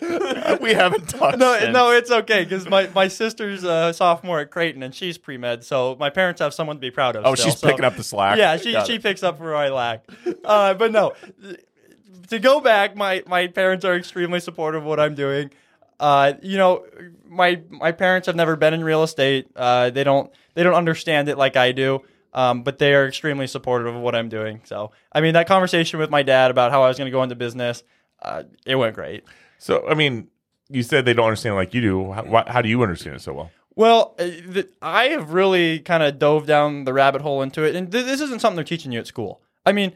This. 0.00 0.60
we 0.60 0.74
haven't 0.74 1.08
talked. 1.08 1.38
No, 1.38 1.58
since. 1.58 1.72
no, 1.72 1.90
it's 1.90 2.10
okay 2.10 2.44
because 2.44 2.68
my, 2.68 2.88
my 2.94 3.08
sister's 3.08 3.64
a 3.64 3.92
sophomore 3.92 4.40
at 4.40 4.50
Creighton 4.50 4.82
and 4.82 4.94
she's 4.94 5.18
pre 5.18 5.36
med, 5.38 5.64
so 5.64 5.96
my 5.98 6.10
parents 6.10 6.40
have 6.40 6.54
someone 6.54 6.76
to 6.76 6.80
be 6.80 6.90
proud 6.90 7.16
of. 7.16 7.24
Oh, 7.26 7.34
still, 7.34 7.46
she's 7.50 7.58
so- 7.58 7.68
picking 7.68 7.84
up 7.84 7.96
the 7.96 8.04
slack. 8.04 8.38
Yeah, 8.38 8.56
she 8.56 8.72
Got 8.72 8.86
she 8.86 8.94
it. 8.96 9.02
picks 9.02 9.22
up 9.22 9.40
where 9.40 9.56
I 9.56 9.68
lack. 9.70 10.04
Uh, 10.44 10.74
but 10.74 10.92
no, 10.92 11.14
to 12.28 12.38
go 12.38 12.60
back, 12.60 12.96
my 12.96 13.22
my 13.26 13.46
parents 13.46 13.84
are 13.84 13.94
extremely 13.96 14.40
supportive 14.40 14.82
of 14.82 14.86
what 14.86 15.00
I'm 15.00 15.14
doing. 15.14 15.50
Uh, 15.98 16.34
you 16.42 16.58
know, 16.58 16.84
my 17.26 17.60
my 17.70 17.92
parents 17.92 18.26
have 18.26 18.36
never 18.36 18.54
been 18.56 18.74
in 18.74 18.84
real 18.84 19.02
estate. 19.02 19.48
Uh, 19.56 19.90
they 19.90 20.04
don't 20.04 20.30
they 20.54 20.62
don't 20.62 20.74
understand 20.74 21.28
it 21.28 21.36
like 21.38 21.56
I 21.56 21.72
do. 21.72 22.02
Um, 22.34 22.62
but 22.62 22.78
they 22.78 22.94
are 22.94 23.06
extremely 23.06 23.46
supportive 23.46 23.94
of 23.94 24.00
what 24.00 24.14
I'm 24.14 24.28
doing. 24.28 24.60
So, 24.64 24.92
I 25.12 25.20
mean, 25.20 25.34
that 25.34 25.48
conversation 25.48 25.98
with 25.98 26.10
my 26.10 26.22
dad 26.22 26.50
about 26.50 26.70
how 26.70 26.82
I 26.82 26.88
was 26.88 26.98
going 26.98 27.06
to 27.06 27.10
go 27.10 27.22
into 27.22 27.34
business, 27.34 27.82
uh, 28.22 28.42
it 28.66 28.76
went 28.76 28.94
great. 28.94 29.24
So, 29.58 29.86
I 29.88 29.94
mean, 29.94 30.28
you 30.68 30.82
said 30.82 31.04
they 31.04 31.14
don't 31.14 31.26
understand 31.26 31.54
like 31.54 31.72
you 31.72 31.80
do. 31.80 32.12
How, 32.12 32.44
how 32.46 32.62
do 32.62 32.68
you 32.68 32.82
understand 32.82 33.16
it 33.16 33.22
so 33.22 33.32
well? 33.32 33.50
Well, 33.74 34.14
uh, 34.18 34.24
th- 34.24 34.70
I 34.82 35.04
have 35.04 35.32
really 35.32 35.78
kind 35.78 36.02
of 36.02 36.18
dove 36.18 36.46
down 36.46 36.84
the 36.84 36.92
rabbit 36.92 37.22
hole 37.22 37.42
into 37.42 37.62
it, 37.62 37.74
and 37.74 37.90
th- 37.90 38.04
this 38.04 38.20
isn't 38.20 38.40
something 38.40 38.56
they're 38.56 38.64
teaching 38.64 38.92
you 38.92 38.98
at 38.98 39.06
school. 39.06 39.40
I 39.64 39.72
mean, 39.72 39.92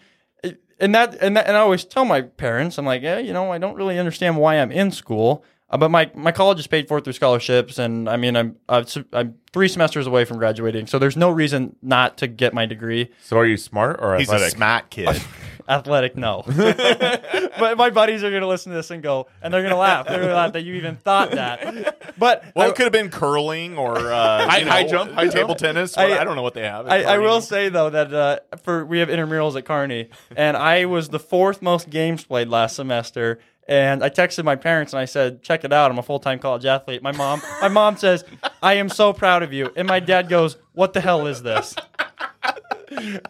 and 0.78 0.94
that 0.94 1.16
and 1.20 1.36
that, 1.36 1.46
and 1.46 1.56
I 1.56 1.60
always 1.60 1.84
tell 1.84 2.04
my 2.04 2.22
parents, 2.22 2.78
I'm 2.78 2.84
like, 2.84 3.02
yeah, 3.02 3.18
you 3.18 3.32
know, 3.32 3.52
I 3.52 3.58
don't 3.58 3.76
really 3.76 3.98
understand 3.98 4.36
why 4.36 4.56
I'm 4.56 4.72
in 4.72 4.90
school, 4.90 5.44
uh, 5.72 5.78
but 5.78 5.90
my 5.90 6.10
my 6.14 6.30
college 6.32 6.58
is 6.60 6.66
paid 6.66 6.86
for 6.88 7.00
through 7.00 7.14
scholarships, 7.14 7.78
and 7.78 8.08
I 8.08 8.16
mean, 8.16 8.36
I'm 8.36 8.56
uh, 8.68 8.82
s- 8.86 8.98
I'm 9.12 9.34
three 9.52 9.68
semesters 9.68 10.06
away 10.06 10.24
from 10.24 10.38
graduating, 10.38 10.86
so 10.86 10.98
there's 10.98 11.16
no 11.16 11.30
reason 11.30 11.74
not 11.82 12.18
to 12.18 12.26
get 12.26 12.52
my 12.54 12.66
degree. 12.66 13.10
So, 13.22 13.38
are 13.38 13.46
you 13.46 13.56
smart 13.56 13.98
or 14.00 14.16
He's 14.16 14.28
athletic? 14.28 14.48
a 14.54 14.56
smart 14.56 14.90
kid. 14.90 15.22
Athletic, 15.68 16.16
no. 16.16 16.42
but 16.46 17.76
my 17.78 17.90
buddies 17.90 18.24
are 18.24 18.32
gonna 18.32 18.48
listen 18.48 18.70
to 18.72 18.76
this 18.76 18.90
and 18.90 19.00
go, 19.00 19.28
and 19.40 19.54
they're 19.54 19.62
gonna 19.62 19.76
laugh. 19.76 20.06
They're 20.08 20.20
gonna 20.20 20.34
laugh 20.34 20.54
that 20.54 20.62
you 20.62 20.74
even 20.74 20.96
thought 20.96 21.30
that. 21.30 22.14
But 22.18 22.44
well, 22.56 22.66
I- 22.66 22.70
it 22.70 22.74
could 22.76 22.82
have 22.84 22.92
been 22.92 23.10
curling 23.10 23.78
or 23.78 23.96
uh, 23.96 24.44
High- 24.48 24.58
you 24.58 24.64
know, 24.64 24.70
high 24.72 24.84
jump, 24.88 25.12
high 25.12 25.28
table 25.28 25.54
tennis. 25.54 25.96
I- 25.96 26.02
I, 26.16 26.20
I 26.20 26.24
don't 26.24 26.34
know 26.34 26.42
what 26.42 26.54
they 26.54 26.62
have. 26.64 26.88
I, 26.88 27.02
I 27.04 27.18
will 27.18 27.40
say 27.40 27.68
though 27.68 27.90
that 27.90 28.12
uh, 28.12 28.38
for 28.64 28.84
we 28.84 28.98
have 28.98 29.08
intramurals 29.08 29.56
at 29.56 29.64
Kearney, 29.64 30.08
and 30.36 30.56
I 30.56 30.86
was 30.86 31.10
the 31.10 31.20
fourth 31.20 31.62
most 31.62 31.88
games 31.90 32.24
played 32.24 32.48
last 32.48 32.74
semester. 32.76 33.38
And 33.68 34.02
I 34.02 34.10
texted 34.10 34.44
my 34.44 34.56
parents 34.56 34.92
and 34.92 34.98
I 35.00 35.04
said, 35.04 35.42
"Check 35.42 35.62
it 35.64 35.72
out! 35.72 35.90
I'm 35.90 35.98
a 35.98 36.02
full 36.02 36.18
time 36.18 36.38
college 36.40 36.64
athlete." 36.64 37.02
My 37.02 37.12
mom, 37.12 37.40
my 37.60 37.68
mom 37.68 37.96
says, 37.96 38.24
"I 38.62 38.74
am 38.74 38.88
so 38.88 39.12
proud 39.12 39.42
of 39.44 39.52
you," 39.52 39.70
and 39.76 39.86
my 39.86 40.00
dad 40.00 40.28
goes, 40.28 40.56
"What 40.72 40.92
the 40.94 41.00
hell 41.00 41.26
is 41.28 41.42
this?" 41.42 41.74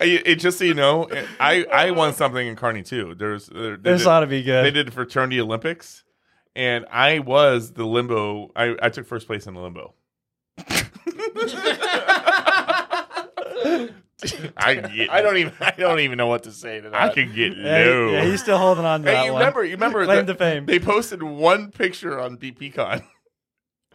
I- 0.01 0.23
it, 0.25 0.37
just 0.37 0.59
so 0.59 0.65
you 0.65 0.75
know, 0.75 1.09
I, 1.39 1.65
I 1.73 1.91
won 1.93 2.15
something 2.15 2.47
in 2.47 2.57
Kearney 2.57 2.83
too. 2.83 3.15
There's 3.15 3.47
there, 3.47 3.77
they 3.77 3.93
This 3.93 4.01
did- 4.03 4.09
ought 4.09 4.21
to 4.21 4.27
be 4.27 4.43
good. 4.43 4.65
They 4.65 4.71
did 4.71 4.87
the 4.87 4.91
fraternity 4.91 5.39
Olympics, 5.41 6.03
and 6.57 6.87
I 6.91 7.19
was 7.21 7.73
the 7.75 7.85
limbo. 7.85 8.51
I, 8.57 8.75
I 8.83 8.89
took 8.89 9.07
first 9.07 9.27
place 9.27 9.47
in 9.47 9.53
the 9.55 9.61
limbo. 9.61 9.95
I 14.57 14.75
get, 14.75 15.11
I 15.11 15.23
don't 15.23 15.37
even. 15.37 15.53
I 15.61 15.71
don't 15.73 16.01
even 16.01 16.19
know 16.19 16.27
what 16.27 16.45
to 16.45 16.53
say 16.53 16.81
to 16.81 16.91
that. 16.91 17.01
I 17.01 17.09
can 17.13 17.35
get 17.35 17.57
Yeah, 17.57 17.63
low. 17.85 18.09
he- 18.09 18.13
yeah, 18.15 18.25
he's 18.25 18.43
still 18.43 18.59
holding 18.59 18.85
on 18.85 19.01
to 19.01 19.05
that 19.07 19.17
Hey, 19.19 19.25
you 19.27 19.33
one. 19.33 19.41
remember? 19.41 19.65
You 19.65 19.73
remember? 19.73 20.05
Claim 20.05 20.27
the- 20.27 20.33
to 20.35 20.39
fame. 20.39 20.67
They 20.67 20.79
posted 20.79 21.23
one 21.23 21.71
picture 21.71 22.19
on 22.21 22.37
BPCon. 22.37 23.03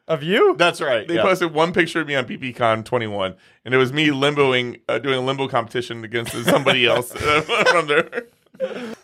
of 0.08 0.24
you? 0.24 0.56
That's 0.58 0.80
right. 0.82 1.08
They 1.08 1.16
yeah. 1.16 1.22
posted 1.22 1.54
one 1.54 1.74
picture 1.74 2.02
of 2.02 2.08
me 2.08 2.16
on 2.16 2.26
BPCon 2.26 2.86
21, 2.86 3.36
and 3.66 3.74
it 3.74 3.78
was 3.78 3.92
me 3.92 4.08
limboing, 4.08 4.80
uh, 4.88 5.00
doing 5.00 5.18
a 5.18 5.22
limbo 5.22 5.48
competition 5.50 6.04
against 6.04 6.32
somebody 6.46 6.86
else 6.86 7.14
uh, 7.16 7.42
from 7.72 7.88
there. 7.88 8.26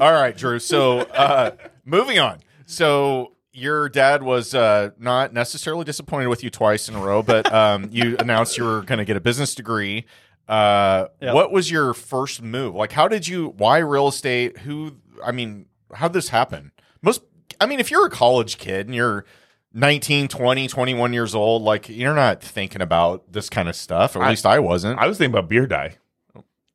All 0.00 0.12
right, 0.12 0.36
Drew. 0.36 0.58
So 0.58 1.00
uh, 1.00 1.52
moving 1.84 2.18
on. 2.18 2.38
So 2.66 3.32
your 3.52 3.88
dad 3.88 4.22
was 4.22 4.54
uh, 4.54 4.90
not 4.98 5.32
necessarily 5.32 5.84
disappointed 5.84 6.28
with 6.28 6.42
you 6.44 6.50
twice 6.50 6.88
in 6.88 6.94
a 6.94 7.00
row, 7.00 7.22
but 7.22 7.52
um, 7.52 7.88
you 7.90 8.16
announced 8.20 8.56
you 8.58 8.64
were 8.64 8.82
going 8.82 8.98
to 8.98 9.04
get 9.04 9.16
a 9.16 9.20
business 9.20 9.54
degree. 9.54 10.04
Uh, 10.48 11.08
Yep. 11.20 11.34
What 11.34 11.52
was 11.52 11.70
your 11.70 11.92
first 11.94 12.40
move? 12.42 12.74
Like, 12.74 12.92
how 12.92 13.08
did 13.08 13.26
you? 13.28 13.48
Why 13.58 13.78
real 13.78 14.08
estate? 14.08 14.58
Who? 14.58 14.96
I 15.24 15.32
mean, 15.32 15.66
how 15.92 16.08
did 16.08 16.14
this 16.14 16.28
happen? 16.30 16.72
Most. 17.02 17.22
I 17.60 17.66
mean, 17.66 17.80
if 17.80 17.90
you're 17.90 18.06
a 18.06 18.10
college 18.10 18.56
kid 18.58 18.86
and 18.86 18.94
you're 18.94 19.24
19, 19.74 20.28
20, 20.28 20.68
21 20.68 21.12
years 21.12 21.34
old, 21.34 21.62
like 21.62 21.88
you're 21.88 22.14
not 22.14 22.40
thinking 22.42 22.80
about 22.80 23.32
this 23.32 23.50
kind 23.50 23.68
of 23.68 23.76
stuff. 23.76 24.16
Or 24.16 24.22
at 24.22 24.26
I- 24.26 24.30
least 24.30 24.46
I 24.46 24.58
wasn't. 24.60 24.98
I 24.98 25.06
was 25.06 25.18
thinking 25.18 25.36
about 25.36 25.48
beer 25.50 25.66
dye. 25.66 25.96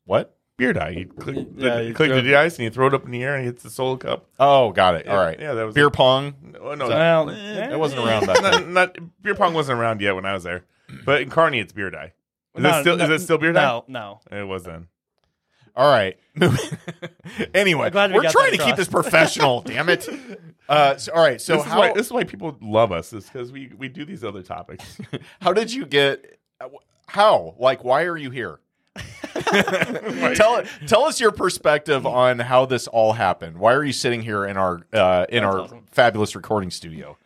what? 0.06 0.36
Beer 0.58 0.72
dye. 0.74 0.90
You 0.90 1.06
click, 1.08 1.36
Yeah, 1.56 1.78
the, 1.78 1.84
you 1.86 1.94
click 1.94 2.12
throw- 2.12 2.22
the 2.22 2.32
dice 2.32 2.58
and 2.58 2.64
you 2.66 2.70
throw 2.70 2.88
it 2.88 2.94
up 2.94 3.06
in 3.06 3.12
the 3.12 3.24
air 3.24 3.36
and 3.36 3.44
it 3.44 3.48
hits 3.48 3.64
the 3.64 3.70
solo 3.70 3.98
cup. 3.98 4.28
Oh, 4.40 4.72
got 4.72 4.96
it. 4.96 5.08
All 5.08 5.18
right. 5.18 5.40
Yeah, 5.40 5.54
that 5.54 5.66
was 5.66 5.74
Beer 5.74 5.90
pong. 5.90 6.36
Oh, 6.62 6.76
no, 6.76 6.88
Well, 6.88 7.30
eh, 7.32 7.70
That 7.70 7.80
wasn't 7.80 8.06
around 8.06 8.28
back 8.28 8.42
not, 8.44 8.68
not 8.68 8.98
beer 9.22 9.36
pong 9.36 9.54
wasn't 9.54 9.80
around 9.80 10.00
yet 10.02 10.14
when 10.16 10.26
I 10.26 10.34
was 10.34 10.44
there, 10.44 10.66
but 11.06 11.22
in 11.22 11.30
Kearney 11.30 11.60
it's 11.60 11.74
beer 11.74 11.90
dye. 11.90 12.14
Is 12.56 12.62
No, 12.62 12.70
it 12.78 12.82
still 12.82 12.98
no, 12.98 13.04
is 13.06 13.10
it 13.10 13.24
still 13.24 13.40
beer 13.40 13.52
dye? 13.52 13.64
No, 13.64 13.84
no. 13.88 14.20
It 14.32 14.48
was 14.48 14.64
then. 14.64 14.88
All 15.76 15.92
right. 15.92 16.20
anyway, 17.56 17.90
we 17.90 18.14
we're 18.14 18.30
trying 18.30 18.52
to 18.52 18.58
keep 18.64 18.76
this 18.76 18.88
professional. 18.88 19.62
damn 19.66 19.90
it. 19.90 20.08
Uh, 20.70 20.98
so, 20.98 21.12
all 21.14 21.24
right. 21.24 21.42
So 21.42 21.58
this, 21.58 21.66
how 21.66 21.72
is 21.82 21.90
why, 21.90 21.94
this 21.94 22.06
is 22.06 22.12
why 22.12 22.24
people 22.26 22.56
love 22.62 22.92
us 22.92 23.12
is 23.12 23.26
because 23.26 23.52
we 23.52 23.72
we 23.78 23.90
do 23.90 24.06
these 24.06 24.24
other 24.24 24.44
topics. 24.44 25.00
how 25.42 25.52
did 25.52 25.74
you 25.74 25.88
get? 25.88 26.40
How? 27.08 27.56
Like, 27.58 27.84
why 27.84 28.04
are 28.04 28.18
you 28.18 28.30
here? 28.30 28.60
tell 30.36 30.64
tell 30.88 31.06
us 31.06 31.20
your 31.20 31.32
perspective 31.32 32.06
on 32.06 32.40
how 32.40 32.66
this 32.66 32.88
all 32.88 33.14
happened. 33.14 33.58
Why 33.58 33.74
are 33.74 33.84
you 33.84 33.94
sitting 33.94 34.22
here 34.22 34.46
in 34.46 34.58
our 34.58 34.82
uh, 34.94 35.26
in 35.30 35.44
That's 35.44 35.54
our 35.56 35.60
awesome. 35.62 35.86
fabulous 35.92 36.36
recording 36.36 36.72
studio? 36.72 37.18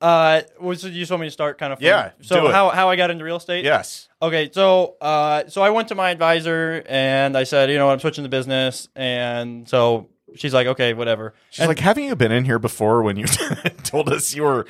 Uh, 0.00 0.42
was 0.60 0.84
you 0.84 0.90
just 0.90 1.10
want 1.10 1.22
me 1.22 1.26
to 1.26 1.30
start 1.30 1.56
kind 1.58 1.72
of? 1.72 1.78
From, 1.78 1.86
Yeah, 1.86 2.10
do 2.20 2.24
So 2.24 2.48
it. 2.48 2.52
how 2.52 2.68
how 2.70 2.90
I 2.90 2.96
got 2.96 3.10
into 3.10 3.24
real 3.24 3.36
estate? 3.36 3.64
Yes. 3.64 4.08
Okay, 4.20 4.50
so 4.52 4.96
uh, 5.00 5.48
so 5.48 5.62
I 5.62 5.70
went 5.70 5.88
to 5.88 5.94
my 5.94 6.10
advisor 6.10 6.82
and 6.86 7.36
I 7.36 7.44
said, 7.44 7.70
you 7.70 7.78
know, 7.78 7.88
I'm 7.90 7.98
switching 7.98 8.22
the 8.22 8.28
business, 8.28 8.88
and 8.94 9.66
so 9.68 10.08
she's 10.34 10.52
like, 10.52 10.66
okay, 10.66 10.92
whatever. 10.92 11.32
She's 11.50 11.60
And- 11.60 11.68
like, 11.68 11.78
haven't 11.78 12.04
you 12.04 12.14
been 12.14 12.32
in 12.32 12.44
here 12.44 12.58
before 12.58 13.02
when 13.02 13.16
you 13.16 13.24
told 13.84 14.10
us 14.10 14.34
you 14.34 14.42
were 14.42 14.66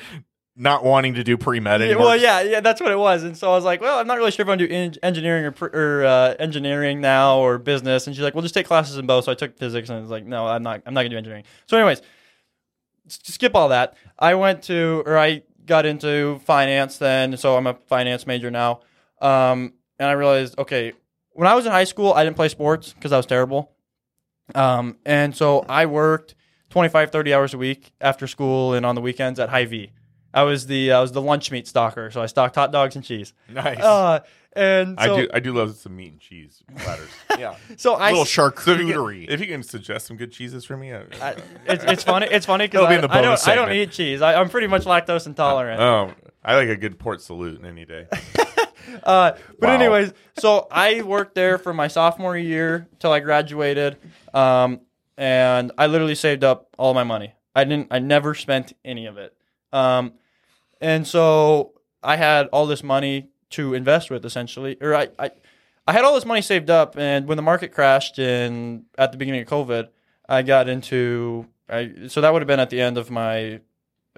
not 0.57 0.83
wanting 0.83 1.13
to 1.13 1.23
do 1.23 1.37
pre 1.37 1.59
med 1.59 1.81
anymore? 1.81 2.07
well, 2.07 2.17
yeah, 2.17 2.41
yeah, 2.41 2.59
that's 2.59 2.81
what 2.81 2.91
it 2.91 2.97
was. 2.97 3.23
And 3.23 3.37
so 3.37 3.51
I 3.51 3.55
was 3.55 3.63
like, 3.63 3.79
well, 3.79 3.99
I'm 3.99 4.07
not 4.07 4.17
really 4.17 4.31
sure 4.31 4.43
if 4.43 4.47
I 4.47 4.51
want 4.51 4.59
to 4.61 4.67
do 4.67 4.73
en- 4.73 4.95
engineering 5.03 5.45
or, 5.45 5.51
pr- 5.51 5.65
or 5.77 6.05
uh, 6.05 6.35
engineering 6.39 6.99
now 6.99 7.37
or 7.37 7.57
business. 7.57 8.07
And 8.07 8.15
she's 8.15 8.23
like, 8.23 8.33
well, 8.33 8.41
just 8.41 8.53
take 8.55 8.65
classes 8.65 8.97
in 8.97 9.05
both. 9.05 9.25
So 9.25 9.31
I 9.31 9.35
took 9.35 9.57
physics, 9.57 9.89
and 9.89 9.97
I 9.99 10.01
was 10.01 10.09
like, 10.09 10.25
no, 10.25 10.47
I'm 10.47 10.63
not. 10.63 10.81
I'm 10.85 10.93
not 10.93 11.01
gonna 11.01 11.09
do 11.09 11.17
engineering. 11.17 11.43
So, 11.67 11.77
anyways, 11.77 12.01
s- 13.07 13.19
skip 13.23 13.55
all 13.55 13.69
that. 13.69 13.95
I 14.17 14.35
went 14.35 14.63
to, 14.63 15.03
or 15.05 15.17
I 15.17 15.43
got 15.65 15.85
into 15.85 16.39
finance 16.45 16.97
then. 16.97 17.37
So 17.37 17.55
I'm 17.55 17.67
a 17.67 17.75
finance 17.87 18.25
major 18.25 18.49
now. 18.49 18.79
Um, 19.21 19.73
and 19.99 20.09
I 20.09 20.13
realized, 20.13 20.57
okay, 20.57 20.93
when 21.33 21.47
I 21.47 21.53
was 21.55 21.65
in 21.65 21.71
high 21.71 21.83
school, 21.83 22.13
I 22.13 22.23
didn't 22.23 22.35
play 22.35 22.49
sports 22.49 22.93
because 22.93 23.11
I 23.11 23.17
was 23.17 23.25
terrible. 23.25 23.71
Um, 24.55 24.97
and 25.05 25.35
so 25.35 25.65
I 25.67 25.85
worked 25.87 26.35
25, 26.69 27.11
30 27.11 27.33
hours 27.33 27.53
a 27.53 27.57
week 27.57 27.93
after 27.99 28.27
school 28.27 28.73
and 28.73 28.85
on 28.85 28.95
the 28.95 29.01
weekends 29.01 29.39
at 29.39 29.49
Hy-Vee. 29.49 29.91
I 30.37 30.43
was 30.43 30.67
the 30.67 30.91
I 30.91 31.01
was 31.01 31.11
the 31.11 31.21
lunch 31.21 31.51
meat 31.51 31.67
stalker, 31.67 32.11
so 32.11 32.21
I 32.21 32.27
stocked 32.27 32.55
hot 32.55 32.71
dogs 32.71 32.95
and 32.95 33.03
cheese. 33.03 33.33
Nice. 33.49 33.79
Uh, 33.79 34.19
and 34.53 34.99
so, 34.99 35.13
I 35.15 35.21
do 35.21 35.29
I 35.35 35.39
do 35.39 35.53
love 35.53 35.75
some 35.75 35.95
meat 35.95 36.11
and 36.13 36.19
cheese 36.19 36.63
platters. 36.77 37.09
yeah. 37.39 37.55
so 37.75 37.93
I, 37.95 38.09
little 38.11 38.25
So 38.25 38.45
if 38.47 38.55
you, 38.55 38.61
charcuterie. 38.63 39.25
can, 39.25 39.33
if 39.33 39.39
you 39.41 39.47
can 39.47 39.63
suggest 39.63 40.07
some 40.07 40.17
good 40.17 40.31
cheeses 40.31 40.65
for 40.65 40.77
me, 40.77 40.93
I, 40.93 41.01
I- 41.21 41.35
it's, 41.67 41.83
it's 41.83 42.03
funny. 42.03 42.27
It's 42.29 42.45
funny 42.45 42.65
because 42.67 42.91
It'll 42.91 43.07
be 43.07 43.13
I, 43.13 43.19
I 43.19 43.21
don't 43.21 43.47
I 43.47 43.55
don't 43.55 43.71
eat 43.71 43.91
cheese. 43.91 44.21
I, 44.21 44.35
I'm 44.39 44.49
pretty 44.49 44.67
much 44.67 44.83
lactose 44.85 45.25
intolerant. 45.27 45.81
oh, 45.81 46.11
I 46.43 46.55
like 46.55 46.69
a 46.69 46.75
good 46.77 46.97
port 46.99 47.21
salute 47.21 47.63
any 47.65 47.85
day. 47.85 48.07
Uh, 49.03 49.33
but 49.59 49.67
Wow. 49.67 49.73
anyways, 49.75 50.13
so 50.39 50.65
I 50.71 51.01
worked 51.01 51.35
there 51.35 51.57
for 51.57 51.73
my 51.73 51.89
sophomore 51.89 52.37
year 52.37 52.87
till 52.99 53.11
I 53.11 53.19
graduated, 53.19 53.97
um, 54.33 54.79
and 55.17 55.73
I 55.77 55.87
literally 55.87 56.15
saved 56.15 56.45
up 56.45 56.69
all 56.77 56.93
my 56.93 57.03
money. 57.03 57.33
I 57.53 57.65
didn't. 57.65 57.87
I 57.91 57.99
never 57.99 58.33
spent 58.33 58.71
any 58.85 59.07
of 59.07 59.17
it. 59.17 59.35
Um, 59.73 60.13
and 60.81 61.07
so 61.07 61.73
I 62.03 62.15
had 62.15 62.47
all 62.47 62.65
this 62.65 62.83
money 62.83 63.29
to 63.51 63.73
invest 63.73 64.09
with, 64.09 64.25
essentially, 64.25 64.77
or 64.81 64.95
I, 64.95 65.09
I, 65.17 65.31
I 65.87 65.93
had 65.93 66.03
all 66.03 66.13
this 66.15 66.25
money 66.25 66.41
saved 66.41 66.69
up, 66.69 66.97
and 66.97 67.27
when 67.27 67.37
the 67.37 67.41
market 67.43 67.71
crashed 67.71 68.19
in 68.19 68.85
at 68.97 69.11
the 69.11 69.17
beginning 69.17 69.41
of 69.41 69.47
COVID, 69.47 69.87
I 70.27 70.41
got 70.41 70.67
into. 70.69 71.47
I, 71.69 72.07
so 72.07 72.21
that 72.21 72.31
would 72.31 72.41
have 72.41 72.47
been 72.47 72.59
at 72.59 72.69
the 72.69 72.81
end 72.81 72.97
of 72.97 73.09
my 73.09 73.61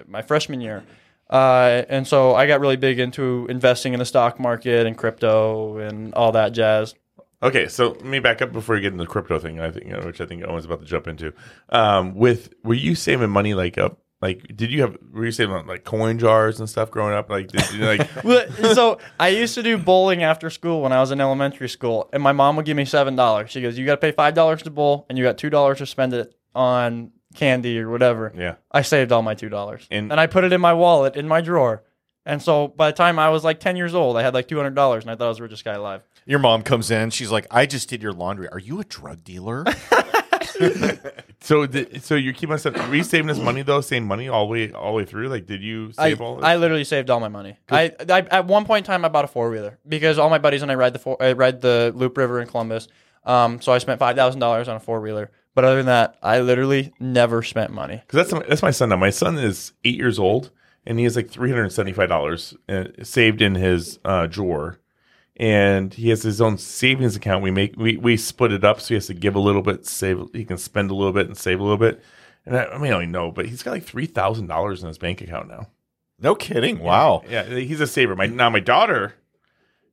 my 0.06 0.22
freshman 0.22 0.60
year. 0.60 0.84
Uh, 1.28 1.82
and 1.88 2.06
so 2.08 2.34
I 2.34 2.46
got 2.46 2.60
really 2.60 2.76
big 2.76 2.98
into 2.98 3.46
investing 3.48 3.92
in 3.92 4.00
the 4.00 4.04
stock 4.04 4.40
market 4.40 4.86
and 4.86 4.98
crypto 4.98 5.78
and 5.78 6.12
all 6.14 6.32
that 6.32 6.50
jazz. 6.50 6.94
Okay, 7.42 7.68
so 7.68 7.90
let 7.90 8.04
me 8.04 8.18
back 8.18 8.42
up 8.42 8.52
before 8.52 8.74
you 8.74 8.82
get 8.82 8.92
into 8.92 9.04
the 9.04 9.08
crypto 9.08 9.38
thing. 9.38 9.60
I 9.60 9.70
think, 9.70 9.92
which 10.04 10.20
I 10.20 10.26
think 10.26 10.44
Owen's 10.44 10.64
about 10.64 10.80
to 10.80 10.86
jump 10.86 11.06
into. 11.06 11.32
Um, 11.70 12.14
with 12.14 12.52
were 12.64 12.74
you 12.74 12.94
saving 12.94 13.30
money 13.30 13.54
like 13.54 13.78
up? 13.78 14.00
Like, 14.22 14.54
did 14.54 14.70
you 14.70 14.82
have? 14.82 14.98
Were 15.12 15.24
you 15.24 15.32
saving 15.32 15.66
like 15.66 15.84
coin 15.84 16.18
jars 16.18 16.60
and 16.60 16.68
stuff 16.68 16.90
growing 16.90 17.14
up? 17.14 17.30
Like, 17.30 17.48
did 17.48 17.72
you 17.72 17.84
like? 17.86 18.06
So 18.74 18.98
I 19.18 19.28
used 19.28 19.54
to 19.54 19.62
do 19.62 19.78
bowling 19.78 20.22
after 20.22 20.50
school 20.50 20.82
when 20.82 20.92
I 20.92 21.00
was 21.00 21.10
in 21.10 21.20
elementary 21.20 21.68
school, 21.70 22.10
and 22.12 22.22
my 22.22 22.32
mom 22.32 22.56
would 22.56 22.66
give 22.66 22.76
me 22.76 22.84
seven 22.84 23.16
dollars. 23.16 23.50
She 23.50 23.62
goes, 23.62 23.78
"You 23.78 23.86
got 23.86 23.94
to 23.94 24.00
pay 24.00 24.12
five 24.12 24.34
dollars 24.34 24.62
to 24.64 24.70
bowl, 24.70 25.06
and 25.08 25.16
you 25.16 25.24
got 25.24 25.38
two 25.38 25.48
dollars 25.48 25.78
to 25.78 25.86
spend 25.86 26.12
it 26.12 26.34
on 26.54 27.12
candy 27.34 27.78
or 27.78 27.88
whatever." 27.90 28.32
yeah. 28.36 28.56
I 28.70 28.82
saved 28.82 29.10
all 29.10 29.22
my 29.22 29.34
two 29.34 29.48
dollars, 29.48 29.86
And- 29.90 30.10
and, 30.12 30.20
I 30.20 30.26
put 30.26 30.44
it 30.44 30.52
in 30.52 30.60
my 30.60 30.74
wallet 30.74 31.16
in 31.16 31.26
my 31.26 31.40
drawer. 31.40 31.82
And 32.26 32.42
so 32.42 32.68
by 32.68 32.90
the 32.90 32.96
time 32.96 33.18
I 33.18 33.30
was 33.30 33.42
like 33.42 33.58
ten 33.58 33.76
years 33.76 33.94
old, 33.94 34.18
I 34.18 34.22
had 34.22 34.34
like 34.34 34.48
two 34.48 34.56
hundred 34.58 34.74
dollars, 34.74 35.02
and 35.04 35.10
I 35.10 35.16
thought 35.16 35.24
I 35.24 35.28
was 35.28 35.38
the 35.38 35.44
richest 35.44 35.64
guy 35.64 35.72
alive. 35.74 36.02
Your 36.26 36.38
mom 36.40 36.62
comes 36.62 36.90
in. 36.90 37.08
She's 37.08 37.30
like, 37.32 37.46
I 37.50 37.64
just 37.64 37.88
did 37.88 38.02
your 38.02 38.12
laundry. 38.12 38.48
Are 38.50 38.58
you 38.58 38.80
a 38.80 38.84
drug 38.84 39.24
dealer? 39.24 39.64
So, 41.42 41.66
the, 41.66 42.00
so 42.00 42.14
you're 42.14 42.34
keeping 42.34 42.54
us. 42.54 42.64
Were 42.64 42.94
you 42.94 43.02
saving 43.02 43.26
this 43.26 43.38
money 43.38 43.62
though? 43.62 43.80
Same 43.80 44.04
money 44.04 44.28
all 44.28 44.46
the 44.46 44.52
way 44.52 44.72
all 44.72 44.92
the 44.92 44.96
way 44.98 45.04
through? 45.04 45.28
Like, 45.28 45.46
did 45.46 45.62
you 45.62 45.92
I, 45.96 46.12
all? 46.14 46.36
This? 46.36 46.44
I 46.44 46.56
literally 46.56 46.84
saved 46.84 47.08
all 47.10 47.18
my 47.18 47.28
money. 47.28 47.58
I, 47.70 47.92
I 48.08 48.20
at 48.30 48.46
one 48.46 48.64
point 48.64 48.86
in 48.86 48.90
time 48.90 49.04
I 49.04 49.08
bought 49.08 49.24
a 49.24 49.28
four 49.28 49.50
wheeler 49.50 49.78
because 49.88 50.18
all 50.18 50.28
my 50.28 50.38
buddies 50.38 50.62
and 50.62 50.70
I 50.70 50.74
ride 50.74 50.92
the 50.92 50.98
four, 50.98 51.16
I 51.20 51.32
ride 51.32 51.60
the 51.60 51.92
Loup 51.94 52.16
River 52.16 52.40
in 52.40 52.46
Columbus. 52.46 52.88
Um, 53.24 53.60
so 53.60 53.72
I 53.72 53.78
spent 53.78 53.98
five 53.98 54.16
thousand 54.16 54.40
dollars 54.40 54.68
on 54.68 54.76
a 54.76 54.80
four 54.80 55.00
wheeler. 55.00 55.30
But 55.54 55.64
other 55.64 55.76
than 55.76 55.86
that, 55.86 56.16
I 56.22 56.40
literally 56.40 56.92
never 57.00 57.42
spent 57.42 57.72
money. 57.72 58.02
Because 58.06 58.28
that's 58.28 58.32
my, 58.32 58.48
that's 58.48 58.62
my 58.62 58.70
son 58.70 58.90
now. 58.90 58.96
My 58.96 59.10
son 59.10 59.36
is 59.36 59.72
eight 59.84 59.96
years 59.96 60.18
old, 60.18 60.52
and 60.86 60.98
he 60.98 61.04
has 61.04 61.16
like 61.16 61.28
three 61.30 61.50
hundred 61.50 61.70
seventy 61.72 61.92
five 61.92 62.08
dollars 62.08 62.54
uh, 62.68 62.84
saved 63.02 63.42
in 63.42 63.56
his 63.56 63.98
uh, 64.04 64.26
drawer, 64.26 64.78
and 65.40 65.94
he 65.94 66.10
has 66.10 66.22
his 66.22 66.38
own 66.42 66.58
savings 66.58 67.16
account. 67.16 67.42
We 67.42 67.50
make 67.50 67.74
we, 67.78 67.96
we 67.96 68.18
split 68.18 68.52
it 68.52 68.62
up, 68.62 68.78
so 68.78 68.88
he 68.88 68.94
has 68.94 69.06
to 69.06 69.14
give 69.14 69.34
a 69.34 69.40
little 69.40 69.62
bit, 69.62 69.86
save. 69.86 70.28
He 70.34 70.44
can 70.44 70.58
spend 70.58 70.90
a 70.90 70.94
little 70.94 71.14
bit 71.14 71.26
and 71.28 71.36
save 71.36 71.58
a 71.60 71.62
little 71.62 71.78
bit. 71.78 72.02
And 72.44 72.58
I, 72.58 72.66
I 72.66 72.78
mean, 72.78 72.92
I 72.92 73.00
don't 73.00 73.10
know, 73.10 73.30
but 73.32 73.46
he's 73.46 73.62
got 73.62 73.70
like 73.70 73.84
three 73.84 74.04
thousand 74.06 74.48
dollars 74.48 74.82
in 74.82 74.88
his 74.88 74.98
bank 74.98 75.22
account 75.22 75.48
now. 75.48 75.68
no 76.18 76.34
kidding. 76.34 76.78
Wow. 76.78 77.22
Yeah, 77.26 77.44
he's 77.44 77.80
a 77.80 77.86
saver. 77.86 78.14
My 78.14 78.26
now 78.26 78.50
my 78.50 78.60
daughter, 78.60 79.14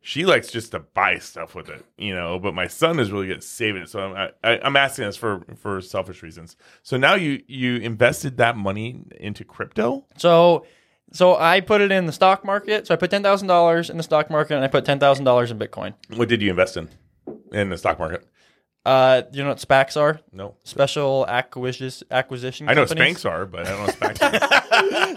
she 0.02 0.26
likes 0.26 0.52
just 0.52 0.72
to 0.72 0.80
buy 0.80 1.18
stuff 1.20 1.56
with 1.56 1.70
it, 1.70 1.86
you 1.98 2.14
know. 2.14 2.40
But 2.40 2.54
my 2.54 2.68
son 2.68 3.00
is 3.00 3.10
really 3.10 3.28
good 3.28 3.38
at 3.38 3.44
saving 3.44 3.84
it. 3.84 3.90
So 3.90 4.02
I'm 4.02 4.32
I, 4.44 4.60
I'm 4.60 4.76
asking 4.76 5.06
this 5.06 5.16
for 5.16 5.46
for 5.56 5.80
selfish 5.80 6.22
reasons. 6.24 6.58
So 6.84 6.98
now 6.98 7.16
you 7.16 7.42
you 7.48 7.78
invested 7.78 8.36
that 8.36 8.58
money 8.58 9.00
into 9.18 9.46
crypto. 9.46 10.06
So 10.18 10.66
so 11.12 11.36
I 11.36 11.62
put 11.62 11.82
it 11.82 11.92
in 11.92 12.06
the 12.06 12.12
stock 12.12 12.44
market. 12.44 12.88
So 12.88 12.94
I 12.94 12.98
put 12.98 13.10
ten 13.10 13.24
thousand 13.24 13.48
dollars 13.48 13.90
in 13.90 13.98
the 13.98 14.04
stock 14.04 14.30
market 14.30 14.56
and 14.56 14.64
I 14.64 14.68
put 14.68 14.86
ten 14.86 15.00
thousand 15.00 15.26
dollars 15.26 15.52
in 15.52 15.60
Bitcoin. 15.60 15.94
What 16.16 16.30
did 16.30 16.42
you 16.42 16.50
invest 16.50 16.78
in 16.78 16.90
in 17.52 17.70
the 17.70 17.78
stock 17.78 18.00
market? 18.00 18.28
Uh, 18.86 19.24
you 19.34 19.44
know 19.44 19.50
what 19.50 19.58
SPACs 19.58 20.00
are? 20.00 20.22
No, 20.32 20.56
Special 20.64 21.26
acquisition 21.28 22.08
acquisition. 22.10 22.70
I 22.70 22.74
know 22.74 22.86
companies. 22.86 23.18
Spanx 23.18 23.30
are, 23.30 23.46
but 23.46 23.68
I 23.68 23.72
don't 23.72 23.86
know 23.88 23.94
Spanx. 23.94 24.64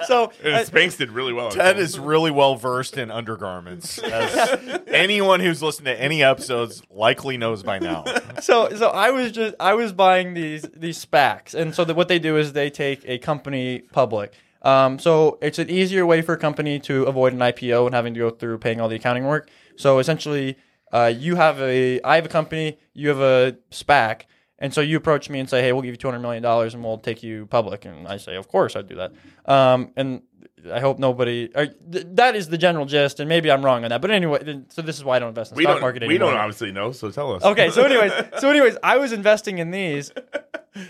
So 0.06 0.32
and 0.42 0.56
I- 0.56 0.64
Spanx 0.64 0.96
did 0.96 1.12
really 1.12 1.32
well. 1.32 1.50
Ted 1.50 1.78
is 1.78 1.96
really 1.98 2.30
well 2.32 2.56
versed 2.56 2.96
in 2.98 3.10
undergarments. 3.12 3.98
As 3.98 4.80
anyone 4.88 5.38
who's 5.38 5.62
listened 5.62 5.84
to 5.86 6.00
any 6.00 6.22
episodes 6.22 6.82
likely 6.90 7.36
knows 7.36 7.62
by 7.62 7.78
now. 7.78 8.04
so 8.40 8.70
so 8.74 8.88
I 8.88 9.10
was 9.10 9.30
just 9.30 9.54
I 9.60 9.74
was 9.74 9.92
buying 9.92 10.34
these 10.34 10.62
these 10.74 11.04
SPACs, 11.04 11.54
and 11.54 11.72
so 11.74 11.84
that 11.84 11.94
what 11.94 12.08
they 12.08 12.18
do 12.18 12.36
is 12.38 12.54
they 12.54 12.70
take 12.70 13.02
a 13.06 13.18
company 13.18 13.80
public. 13.92 14.32
Um, 14.62 14.98
so 14.98 15.38
it's 15.40 15.58
an 15.58 15.70
easier 15.70 16.04
way 16.04 16.22
for 16.22 16.34
a 16.34 16.38
company 16.38 16.78
to 16.80 17.04
avoid 17.04 17.32
an 17.32 17.38
IPO 17.38 17.86
and 17.86 17.94
having 17.94 18.14
to 18.14 18.20
go 18.20 18.30
through 18.30 18.58
paying 18.58 18.80
all 18.80 18.88
the 18.88 18.96
accounting 18.96 19.26
work. 19.26 19.48
So 19.76 19.98
essentially, 19.98 20.56
uh, 20.92 21.12
you 21.16 21.36
have 21.36 21.60
a 21.60 22.00
I 22.02 22.16
have 22.16 22.26
a 22.26 22.28
company, 22.28 22.78
you 22.92 23.08
have 23.08 23.20
a 23.20 23.56
SPAC, 23.70 24.22
and 24.58 24.74
so 24.74 24.80
you 24.80 24.96
approach 24.96 25.30
me 25.30 25.40
and 25.40 25.48
say, 25.48 25.62
hey, 25.62 25.72
we'll 25.72 25.82
give 25.82 25.92
you 25.92 25.96
two 25.96 26.08
hundred 26.08 26.20
million 26.20 26.42
dollars 26.42 26.74
and 26.74 26.84
we'll 26.84 26.98
take 26.98 27.22
you 27.22 27.46
public, 27.46 27.84
and 27.84 28.06
I 28.06 28.16
say, 28.18 28.36
of 28.36 28.48
course, 28.48 28.76
I'd 28.76 28.88
do 28.88 28.96
that. 28.96 29.12
Um, 29.46 29.92
and 29.96 30.22
I 30.70 30.80
hope 30.80 30.98
nobody. 30.98 31.48
Th- 31.48 31.72
that 31.90 32.36
is 32.36 32.48
the 32.48 32.58
general 32.58 32.84
gist, 32.84 33.18
and 33.20 33.28
maybe 33.30 33.50
I'm 33.50 33.64
wrong 33.64 33.84
on 33.84 33.90
that. 33.90 34.02
But 34.02 34.10
anyway, 34.10 34.42
then- 34.44 34.66
so 34.68 34.82
this 34.82 34.98
is 34.98 35.04
why 35.04 35.16
I 35.16 35.18
don't 35.20 35.30
invest 35.30 35.52
in 35.52 35.54
the 35.54 35.58
we 35.60 35.64
stock 35.64 35.80
market 35.80 36.06
We 36.06 36.18
don't 36.18 36.34
obviously 36.36 36.70
know. 36.70 36.92
So 36.92 37.10
tell 37.10 37.32
us. 37.32 37.42
Okay, 37.42 37.70
so 37.70 37.82
anyways, 37.84 38.12
so 38.40 38.50
anyways, 38.50 38.76
I 38.82 38.98
was 38.98 39.12
investing 39.12 39.56
in 39.58 39.70
these, 39.70 40.12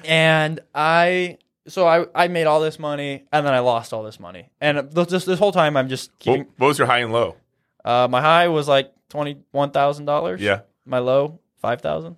and 0.04 0.58
I 0.74 1.38
so 1.68 1.86
I 1.86 2.06
I 2.14 2.28
made 2.28 2.46
all 2.46 2.60
this 2.60 2.78
money, 2.78 3.24
and 3.32 3.46
then 3.46 3.52
I 3.54 3.60
lost 3.60 3.92
all 3.92 4.02
this 4.02 4.18
money, 4.20 4.50
and 4.60 4.90
this 4.90 5.08
this, 5.08 5.24
this 5.24 5.38
whole 5.38 5.52
time 5.52 5.76
I'm 5.76 5.88
just 5.88 6.10
what, 6.10 6.18
keeping. 6.18 6.46
what 6.56 6.68
was 6.68 6.78
your 6.78 6.86
high 6.86 6.98
and 6.98 7.12
low? 7.12 7.36
Uh, 7.84 8.08
my 8.10 8.20
high 8.20 8.48
was 8.48 8.68
like 8.68 8.92
twenty 9.08 9.38
one 9.52 9.70
thousand 9.70 10.04
dollars. 10.06 10.40
Yeah, 10.40 10.60
My 10.84 10.98
low 10.98 11.40
five 11.60 11.80
thousand. 11.80 12.16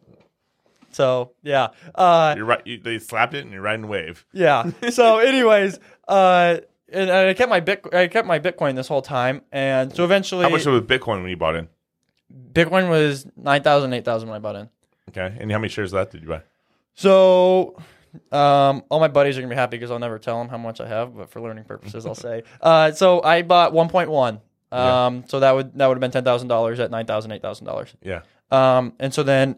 So 0.91 1.33
yeah, 1.43 1.69
uh, 1.95 2.35
you're 2.37 2.45
right. 2.45 2.67
You, 2.67 2.79
they 2.79 2.99
slapped 2.99 3.35
it 3.35 3.45
and 3.45 3.53
you're 3.53 3.63
riding 3.63 3.83
the 3.83 3.89
wave. 3.89 4.27
yeah. 4.33 4.71
So 4.91 5.19
anyways, 5.19 5.79
uh, 6.07 6.59
and 6.93 7.11
I 7.11 7.35
kept 7.35 7.49
my 7.49 7.61
bit 7.61 7.85
I 7.93 8.07
kept 8.09 8.27
my 8.27 8.39
Bitcoin 8.39 8.77
this 8.77 8.89
whole 8.89 9.03
time, 9.03 9.43
and 9.51 9.95
so 9.95 10.05
eventually 10.05 10.43
How 10.45 10.51
much 10.51 10.67
was 10.67 10.83
Bitcoin 10.83 11.23
when 11.23 11.31
you 11.31 11.37
bought 11.37 11.57
in? 11.57 11.69
Bitcoin 12.53 12.89
was 12.89 13.27
9,000, 13.37 13.93
8,000 13.93 14.29
when 14.29 14.37
I 14.37 14.39
bought 14.39 14.57
in. 14.57 14.69
Okay, 15.11 15.37
and 15.39 15.51
how 15.53 15.59
many 15.59 15.69
shares 15.69 15.93
of 15.93 15.99
that 15.99 16.11
did 16.11 16.23
you 16.23 16.29
buy? 16.29 16.43
So, 16.95 17.77
um, 18.31 18.85
all 18.89 19.01
my 19.01 19.09
buddies 19.09 19.37
are 19.39 19.41
gonna 19.41 19.51
be 19.51 19.57
happy 19.57 19.77
because 19.77 19.91
I'll 19.91 19.99
never 19.99 20.19
tell 20.19 20.39
them 20.39 20.49
how 20.49 20.59
much 20.59 20.81
I 20.81 20.89
have, 20.89 21.17
but 21.17 21.31
for 21.31 21.41
learning 21.41 21.65
purposes, 21.65 22.07
I'll 22.07 22.15
say. 22.15 22.43
Uh, 22.61 22.93
so 22.93 23.23
I 23.23 23.43
bought 23.43 23.73
1.1. 23.73 24.41
Um, 24.73 25.25
so 25.29 25.41
that 25.41 25.55
would 25.55 25.75
that 25.79 25.87
would 25.87 25.97
have 25.97 26.01
been 26.01 26.11
ten 26.11 26.25
thousand 26.25 26.49
dollars 26.49 26.81
at 26.81 26.91
nine 26.91 27.05
thousand, 27.07 27.33
eight 27.33 27.43
thousand 27.43 27.67
dollars. 27.67 27.95
Yeah. 28.03 28.23
Um, 28.51 28.95
and 28.99 29.13
so 29.13 29.23
then, 29.23 29.57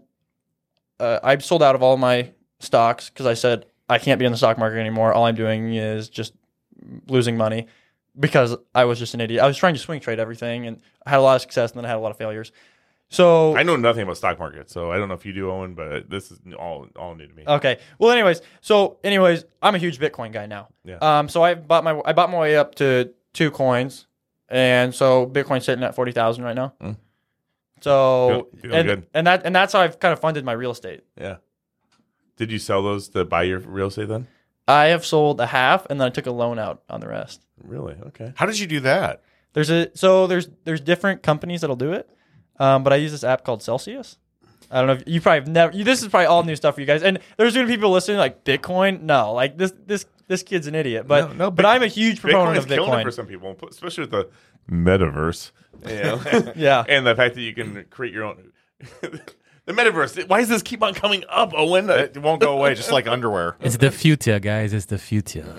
uh, 0.98 1.20
I 1.22 1.38
sold 1.38 1.62
out 1.62 1.74
of 1.74 1.82
all 1.82 1.96
my 1.96 2.32
stocks 2.58 3.10
because 3.10 3.26
I 3.26 3.34
said 3.34 3.66
I 3.88 3.98
can't 3.98 4.18
be 4.18 4.24
in 4.24 4.32
the 4.32 4.38
stock 4.38 4.58
market 4.58 4.78
anymore. 4.78 5.12
All 5.12 5.24
I'm 5.26 5.34
doing 5.36 5.74
is 5.74 6.08
just 6.08 6.32
losing 7.08 7.36
money 7.36 7.68
because 8.18 8.56
I 8.74 8.84
was 8.84 8.98
just 8.98 9.14
an 9.14 9.20
idiot. 9.20 9.42
I 9.42 9.46
was 9.46 9.56
trying 9.56 9.74
to 9.74 9.80
swing 9.80 10.00
trade 10.00 10.18
everything, 10.18 10.66
and 10.66 10.80
I 11.06 11.10
had 11.10 11.18
a 11.18 11.22
lot 11.22 11.36
of 11.36 11.42
success, 11.42 11.70
and 11.72 11.78
then 11.78 11.84
I 11.84 11.88
had 11.88 11.96
a 11.96 12.00
lot 12.00 12.10
of 12.10 12.18
failures. 12.18 12.50
So 13.14 13.56
I 13.56 13.62
know 13.62 13.76
nothing 13.76 14.02
about 14.02 14.16
stock 14.16 14.38
market, 14.38 14.68
so 14.70 14.90
I 14.90 14.98
don't 14.98 15.08
know 15.08 15.14
if 15.14 15.24
you 15.24 15.32
do, 15.32 15.50
Owen, 15.50 15.74
but 15.74 16.10
this 16.10 16.32
is 16.32 16.40
all 16.58 16.88
all 16.96 17.14
new 17.14 17.26
to 17.28 17.34
me. 17.34 17.44
Okay. 17.46 17.78
Well, 17.98 18.10
anyways, 18.10 18.42
so 18.60 18.98
anyways, 19.04 19.44
I'm 19.62 19.74
a 19.74 19.78
huge 19.78 19.98
Bitcoin 19.98 20.32
guy 20.32 20.46
now. 20.46 20.68
Yeah. 20.84 20.96
Um. 21.00 21.28
So 21.28 21.42
I 21.42 21.54
bought 21.54 21.84
my 21.84 22.00
I 22.04 22.12
bought 22.12 22.30
my 22.30 22.38
way 22.40 22.56
up 22.56 22.74
to 22.76 23.12
two 23.32 23.50
coins, 23.52 24.06
and 24.48 24.92
so 24.92 25.26
Bitcoin's 25.26 25.64
sitting 25.64 25.84
at 25.84 25.94
forty 25.94 26.10
thousand 26.12 26.42
right 26.44 26.56
now. 26.56 26.72
Mm. 26.82 26.96
So 27.80 28.48
Feel- 28.60 28.74
and 28.74 28.88
good. 28.88 29.06
and 29.14 29.26
that 29.26 29.42
and 29.44 29.54
that's 29.54 29.72
how 29.72 29.80
I've 29.80 30.00
kind 30.00 30.12
of 30.12 30.20
funded 30.20 30.44
my 30.44 30.52
real 30.52 30.72
estate. 30.72 31.02
Yeah. 31.20 31.36
Did 32.36 32.50
you 32.50 32.58
sell 32.58 32.82
those 32.82 33.08
to 33.10 33.24
buy 33.24 33.44
your 33.44 33.60
real 33.60 33.88
estate 33.88 34.08
then? 34.08 34.26
I 34.66 34.86
have 34.86 35.04
sold 35.04 35.40
a 35.40 35.46
half, 35.46 35.86
and 35.90 36.00
then 36.00 36.06
I 36.06 36.10
took 36.10 36.26
a 36.26 36.30
loan 36.32 36.58
out 36.58 36.82
on 36.88 37.00
the 37.00 37.06
rest. 37.08 37.46
Really? 37.62 37.94
Okay. 38.06 38.32
How 38.34 38.46
did 38.46 38.58
you 38.58 38.66
do 38.66 38.80
that? 38.80 39.22
There's 39.52 39.70
a 39.70 39.96
so 39.96 40.26
there's 40.26 40.48
there's 40.64 40.80
different 40.80 41.22
companies 41.22 41.60
that'll 41.60 41.76
do 41.76 41.92
it, 41.92 42.08
um, 42.58 42.82
but 42.84 42.92
I 42.92 42.96
use 42.96 43.12
this 43.12 43.24
app 43.24 43.44
called 43.44 43.62
Celsius. 43.62 44.18
I 44.70 44.78
don't 44.78 44.86
know 44.88 44.94
if 44.94 45.02
you 45.06 45.20
probably 45.20 45.40
have 45.40 45.48
never. 45.48 45.76
You, 45.76 45.84
this 45.84 46.02
is 46.02 46.08
probably 46.08 46.26
all 46.26 46.42
new 46.42 46.56
stuff 46.56 46.74
for 46.74 46.80
you 46.80 46.86
guys. 46.86 47.02
And 47.02 47.18
there's 47.36 47.54
gonna 47.54 47.66
be 47.66 47.74
people 47.74 47.90
listening 47.90 48.16
like 48.18 48.44
Bitcoin. 48.44 49.02
No, 49.02 49.32
like 49.32 49.56
this 49.56 49.72
this 49.86 50.06
this 50.26 50.42
kid's 50.42 50.66
an 50.66 50.74
idiot. 50.74 51.06
But 51.06 51.28
No, 51.30 51.34
no, 51.34 51.50
but 51.50 51.62
Bit- 51.62 51.66
I'm 51.66 51.82
a 51.82 51.86
huge 51.86 52.20
proponent 52.20 52.56
Bitcoin 52.56 52.58
is 52.58 52.64
of 52.64 52.70
killing 52.70 53.00
it 53.00 53.02
for 53.04 53.10
some 53.10 53.26
people, 53.26 53.56
especially 53.70 54.02
with 54.02 54.10
the 54.10 54.28
metaverse. 54.70 55.52
You 55.86 55.94
know? 56.02 56.52
Yeah. 56.56 56.84
and 56.88 57.06
the 57.06 57.14
fact 57.14 57.34
that 57.34 57.42
you 57.42 57.52
can 57.54 57.84
create 57.90 58.12
your 58.14 58.24
own. 58.24 58.52
the 59.00 59.72
metaverse. 59.72 60.26
Why 60.28 60.40
does 60.40 60.48
this 60.48 60.62
keep 60.62 60.82
on 60.82 60.94
coming 60.94 61.24
up, 61.28 61.52
Owen? 61.54 61.88
It 61.90 62.16
won't 62.18 62.40
go 62.40 62.56
away, 62.56 62.74
just 62.74 62.90
like 62.90 63.06
underwear. 63.06 63.56
It's 63.60 63.76
the 63.76 63.90
future, 63.90 64.38
guys. 64.40 64.72
It's 64.72 64.86
the 64.86 64.98
future. 64.98 65.54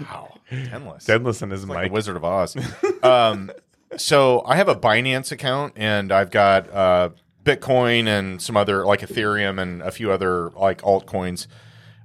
Wow, 0.00 0.34
endless. 0.50 1.04
Deadless 1.04 1.42
and 1.42 1.52
his 1.52 1.68
like 1.68 1.88
the 1.88 1.92
Wizard 1.92 2.16
of 2.16 2.24
Oz. 2.24 2.56
um, 3.02 3.50
so 3.96 4.42
I 4.46 4.56
have 4.56 4.68
a 4.68 4.74
Binance 4.74 5.32
account, 5.32 5.74
and 5.76 6.12
I've 6.12 6.30
got 6.30 6.72
uh, 6.72 7.10
Bitcoin 7.42 8.06
and 8.06 8.40
some 8.40 8.56
other 8.56 8.84
like 8.84 9.00
Ethereum 9.00 9.60
and 9.60 9.82
a 9.82 9.90
few 9.90 10.10
other 10.10 10.50
like 10.50 10.82
altcoins. 10.82 11.46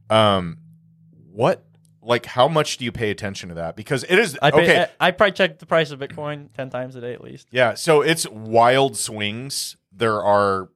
Um, 0.09 0.57
what 1.31 1.65
like 2.01 2.25
how 2.25 2.47
much 2.47 2.77
do 2.77 2.85
you 2.85 2.91
pay 2.91 3.09
attention 3.11 3.49
to 3.49 3.55
that? 3.55 3.75
Because 3.75 4.03
it 4.03 4.17
is 4.17 4.37
I 4.41 4.51
pay, 4.51 4.63
okay. 4.63 4.91
I, 4.99 5.07
I 5.07 5.11
probably 5.11 5.33
check 5.33 5.59
the 5.59 5.65
price 5.65 5.91
of 5.91 5.99
Bitcoin 5.99 6.51
ten 6.53 6.69
times 6.69 6.95
a 6.95 7.01
day 7.01 7.13
at 7.13 7.21
least. 7.21 7.47
Yeah, 7.51 7.73
so 7.73 8.01
it's 8.01 8.27
wild 8.27 8.97
swings. 8.97 9.77
There 9.91 10.21
are 10.23 10.69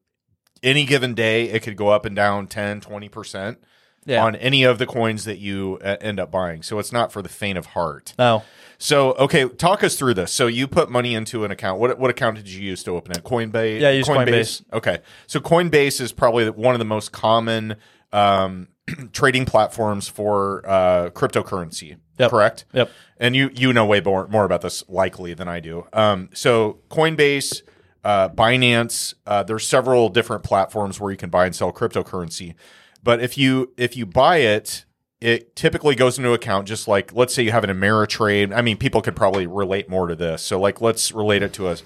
any 0.64 0.86
given 0.86 1.14
day 1.14 1.50
it 1.50 1.62
could 1.62 1.76
go 1.76 1.90
up 1.90 2.06
and 2.06 2.16
down 2.16 2.48
10, 2.48 2.80
20% 2.82 3.58
Yeah. 4.06 4.24
on 4.24 4.36
any 4.36 4.64
of 4.64 4.80
the 4.80 4.86
coins 4.86 5.26
that 5.26 5.38
you 5.38 5.80
uh, 5.84 5.98
end 6.02 6.20
up 6.20 6.30
buying. 6.32 6.62
So 6.64 6.80
it's 6.80 6.92
not 6.92 7.12
for 7.12 7.22
the 7.22 7.30
faint 7.30 7.58
of 7.58 7.68
heart. 7.68 8.14
no. 8.18 8.44
So, 8.80 9.14
okay, 9.14 9.48
talk 9.48 9.82
us 9.82 9.96
through 9.96 10.16
this. 10.16 10.34
So 10.34 10.48
you 10.48 10.68
put 10.68 10.90
money 10.90 11.16
into 11.16 11.46
an 11.46 11.52
account. 11.52 11.80
What 11.80 11.98
what 12.00 12.10
account 12.10 12.36
did 12.36 12.50
you 12.50 12.62
use 12.62 12.84
to 12.84 12.92
open 12.92 13.14
it? 13.14 13.24
Coinbase. 13.24 13.80
Yeah, 13.80 13.92
use 13.92 14.10
Coinbase. 14.10 14.62
Okay, 14.74 15.00
so 15.26 15.40
Coinbase 15.40 16.02
is 16.02 16.12
probably 16.12 16.50
one 16.50 16.76
of 16.76 16.80
the 16.80 16.86
most 16.86 17.14
common 17.14 17.78
um, 18.12 18.68
trading 19.14 19.46
platforms 19.46 20.10
for 20.10 20.68
uh, 20.68 21.10
cryptocurrency. 21.12 21.96
Yep. 22.18 22.30
Correct. 22.30 22.66
Yep. 22.74 22.90
And 23.18 23.36
you 23.38 23.52
you 23.54 23.72
know 23.72 23.86
way 23.86 24.02
more 24.02 24.28
more 24.28 24.44
about 24.44 24.62
this 24.62 24.84
likely 24.90 25.34
than 25.34 25.48
I 25.48 25.62
do. 25.62 25.88
Um, 25.94 26.30
so 26.34 26.80
Coinbase, 26.90 27.62
uh, 28.04 28.30
Binance, 28.30 29.14
uh, 29.26 29.44
there's 29.44 29.66
several 29.66 30.10
different 30.10 30.44
platforms 30.44 31.00
where 31.00 31.12
you 31.12 31.18
can 31.18 31.30
buy 31.30 31.46
and 31.46 31.56
sell 31.56 31.72
cryptocurrency. 31.72 32.56
But 33.04 33.22
if 33.22 33.38
you 33.38 33.74
if 33.78 33.98
you 33.98 34.06
buy 34.06 34.38
it, 34.38 34.86
it 35.20 35.56
typically 35.56 35.96
goes 35.96 36.18
into 36.18 36.32
account 36.34 36.68
just 36.68 36.88
like 36.88 37.14
let's 37.14 37.34
say 37.34 37.44
you 37.44 37.52
have 37.52 37.64
an 37.64 37.70
Ameritrade. 37.70 38.56
I 38.56 38.62
mean, 38.62 38.78
people 38.78 39.02
could 39.02 39.16
probably 39.16 39.46
relate 39.46 39.90
more 39.90 40.08
to 40.08 40.16
this. 40.16 40.42
So 40.42 40.60
like 40.60 40.80
let's 40.82 41.12
relate 41.12 41.44
it 41.44 41.54
to 41.54 41.70
a 41.70 41.78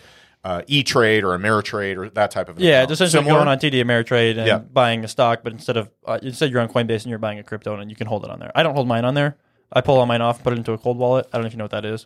uh, 0.43 0.61
E 0.67 0.83
Trade 0.83 1.23
or 1.23 1.37
Ameritrade 1.37 1.97
or 1.97 2.09
that 2.11 2.31
type 2.31 2.47
of 2.49 2.59
Yeah, 2.59 2.77
account. 2.81 2.91
it's 2.91 3.01
essentially 3.01 3.23
Similar? 3.23 3.39
going 3.39 3.47
on 3.47 3.57
TD 3.59 3.73
Ameritrade 3.83 4.37
and 4.37 4.47
Yeah. 4.47 4.57
buying 4.59 5.03
a 5.03 5.07
stock, 5.07 5.41
but 5.43 5.51
instead 5.53 5.75
of 5.77 5.89
uh, 6.05 6.19
instead 6.21 6.51
you're 6.51 6.61
on 6.61 6.69
Coinbase 6.69 7.01
and 7.01 7.07
you're 7.07 7.17
buying 7.19 7.39
a 7.39 7.43
crypto 7.43 7.75
and 7.75 7.89
you 7.89 7.95
can 7.95 8.07
hold 8.07 8.23
it 8.23 8.29
on 8.29 8.39
there. 8.39 8.51
I 8.55 8.63
don't 8.63 8.75
hold 8.75 8.87
mine 8.87 9.03
on 9.03 9.13
there. 9.15 9.37
I 9.73 9.81
pull 9.81 9.97
all 9.97 10.05
mine 10.05 10.21
off, 10.21 10.43
put 10.43 10.53
it 10.53 10.57
into 10.59 10.71
a 10.71 10.77
cold 10.77 10.97
wallet. 10.97 11.27
I 11.33 11.37
don't 11.37 11.41
know 11.43 11.47
if 11.47 11.53
you 11.53 11.57
know 11.57 11.65
what 11.65 11.71
that 11.71 11.83
is. 11.83 12.05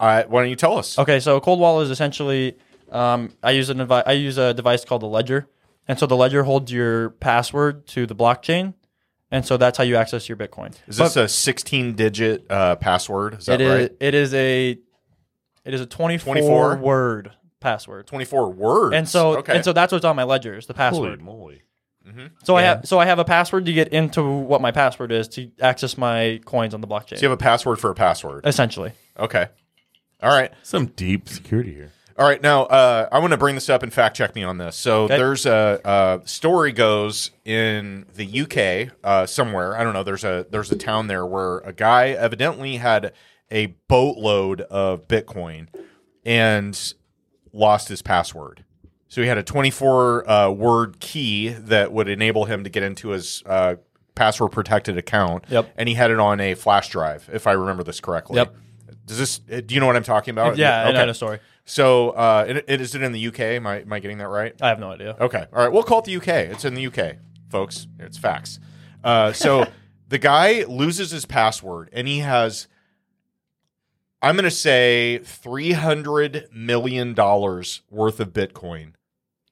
Uh, 0.00 0.24
why 0.24 0.42
don't 0.42 0.50
you 0.50 0.56
tell 0.56 0.76
us? 0.76 0.98
Okay, 0.98 1.18
so 1.20 1.36
a 1.36 1.40
cold 1.40 1.58
wallet 1.60 1.84
is 1.86 1.90
essentially 1.90 2.56
um, 2.92 3.30
I 3.42 3.52
use 3.52 3.70
an 3.70 3.78
devi- 3.78 4.02
I 4.06 4.12
use 4.12 4.36
a 4.38 4.52
device 4.52 4.84
called 4.84 5.02
the 5.02 5.06
Ledger, 5.06 5.48
and 5.88 5.98
so 5.98 6.06
the 6.06 6.16
Ledger 6.16 6.44
holds 6.44 6.70
your 6.70 7.10
password 7.10 7.86
to 7.88 8.06
the 8.06 8.14
blockchain, 8.14 8.74
and 9.30 9.44
so 9.44 9.56
that's 9.56 9.76
how 9.78 9.84
you 9.84 9.96
access 9.96 10.28
your 10.28 10.36
Bitcoin. 10.36 10.74
Is 10.86 10.98
this 10.98 11.16
a 11.16 11.26
16 11.28 11.94
digit 11.94 12.46
uh, 12.50 12.76
password? 12.76 13.38
Is 13.38 13.46
that 13.46 13.60
It 13.60 13.66
is 13.66 13.80
right? 13.82 13.96
it 14.00 14.14
is 14.14 14.34
a 14.34 14.78
it 15.64 15.74
is 15.74 15.80
a 15.80 15.86
24, 15.86 16.34
24? 16.34 16.76
word 16.76 17.32
password. 17.60 18.06
24 18.06 18.52
words. 18.52 18.94
And 18.94 19.08
so 19.08 19.38
okay. 19.38 19.56
and 19.56 19.64
so 19.64 19.72
that's 19.72 19.92
what's 19.92 20.04
on 20.04 20.14
my 20.16 20.22
ledger 20.22 20.56
is 20.56 20.66
the 20.66 20.74
Holy 20.74 20.90
password. 20.90 21.22
moly. 21.22 21.62
So 22.42 22.56
I 22.56 22.62
have 22.62 22.86
so 22.88 22.98
I 22.98 23.04
have 23.04 23.18
a 23.18 23.24
password 23.24 23.66
to 23.66 23.72
get 23.74 23.88
into 23.88 24.22
what 24.22 24.62
my 24.62 24.70
password 24.70 25.12
is 25.12 25.28
to 25.28 25.50
access 25.60 25.98
my 25.98 26.40
coins 26.46 26.72
on 26.72 26.80
the 26.80 26.86
blockchain. 26.86 27.18
So 27.18 27.22
you 27.22 27.28
have 27.28 27.38
a 27.38 27.42
password 27.42 27.78
for 27.80 27.90
a 27.90 27.94
password. 27.94 28.46
essentially. 28.46 28.92
Okay. 29.18 29.48
All 30.22 30.30
right. 30.30 30.50
Some 30.62 30.86
deep 30.86 31.28
security 31.28 31.74
here. 31.74 31.92
All 32.18 32.26
right. 32.26 32.42
Now, 32.42 32.64
uh, 32.64 33.08
I 33.12 33.20
want 33.20 33.30
to 33.30 33.36
bring 33.36 33.54
this 33.54 33.68
up 33.70 33.84
and 33.84 33.92
fact 33.92 34.16
check 34.16 34.34
me 34.34 34.42
on 34.42 34.58
this. 34.58 34.74
So 34.74 35.04
Okay. 35.04 35.16
there's 35.16 35.46
a, 35.46 35.80
a 35.84 36.26
story 36.28 36.72
goes 36.72 37.30
in 37.44 38.06
the 38.16 38.40
UK 38.40 38.92
uh, 39.04 39.24
somewhere. 39.24 39.76
I 39.78 39.84
don't 39.84 39.92
know. 39.92 40.02
There's 40.02 40.24
a 40.24 40.44
there's 40.50 40.72
a 40.72 40.76
town 40.76 41.06
there 41.06 41.24
where 41.24 41.58
a 41.58 41.72
guy 41.72 42.08
evidently 42.08 42.76
had 42.78 43.12
a 43.52 43.66
boatload 43.86 44.62
of 44.62 45.06
Bitcoin 45.06 45.68
and 46.24 46.92
lost 47.52 47.88
his 47.88 48.02
password. 48.02 48.64
So 49.06 49.22
he 49.22 49.28
had 49.28 49.38
a 49.38 49.42
24 49.44 50.28
uh, 50.28 50.50
word 50.50 50.98
key 51.00 51.48
that 51.48 51.92
would 51.92 52.08
enable 52.08 52.44
him 52.46 52.64
to 52.64 52.68
get 52.70 52.82
into 52.82 53.10
his 53.10 53.42
uh, 53.46 53.76
password 54.16 54.50
protected 54.52 54.98
account. 54.98 55.44
Yep. 55.48 55.72
And 55.76 55.88
he 55.88 55.94
had 55.94 56.10
it 56.10 56.18
on 56.18 56.40
a 56.40 56.54
flash 56.54 56.90
drive, 56.90 57.30
if 57.32 57.46
I 57.46 57.52
remember 57.52 57.84
this 57.84 58.00
correctly. 58.00 58.36
Yep. 58.36 58.54
Does 59.06 59.18
this? 59.18 59.40
uh, 59.50 59.60
Do 59.64 59.74
you 59.74 59.80
know 59.80 59.86
what 59.86 59.96
I'm 59.96 60.02
talking 60.02 60.32
about? 60.32 60.58
Yeah, 60.58 60.80
I 60.80 60.88
Okay. 60.88 60.98
know 60.98 61.06
the 61.06 61.14
story. 61.14 61.38
So, 61.68 62.10
uh, 62.10 62.46
it, 62.48 62.64
it, 62.66 62.80
is 62.80 62.94
it 62.94 63.02
in 63.02 63.12
the 63.12 63.28
UK? 63.28 63.40
Am 63.40 63.66
I, 63.66 63.82
am 63.82 63.92
I 63.92 63.98
getting 63.98 64.16
that 64.18 64.28
right? 64.28 64.54
I 64.62 64.68
have 64.68 64.80
no 64.80 64.90
idea. 64.90 65.14
Okay. 65.20 65.44
All 65.52 65.62
right. 65.62 65.70
We'll 65.70 65.82
call 65.82 65.98
it 65.98 66.06
the 66.06 66.16
UK. 66.16 66.28
It's 66.50 66.64
in 66.64 66.72
the 66.72 66.86
UK, 66.86 67.16
folks. 67.50 67.86
It's 67.98 68.16
facts. 68.16 68.58
Uh, 69.04 69.34
so 69.34 69.66
the 70.08 70.16
guy 70.16 70.64
loses 70.64 71.10
his 71.10 71.26
password 71.26 71.90
and 71.92 72.08
he 72.08 72.20
has, 72.20 72.68
I'm 74.22 74.34
going 74.34 74.44
to 74.44 74.50
say, 74.50 75.20
$300 75.22 76.52
million 76.54 77.14
worth 77.14 78.20
of 78.20 78.32
Bitcoin 78.32 78.94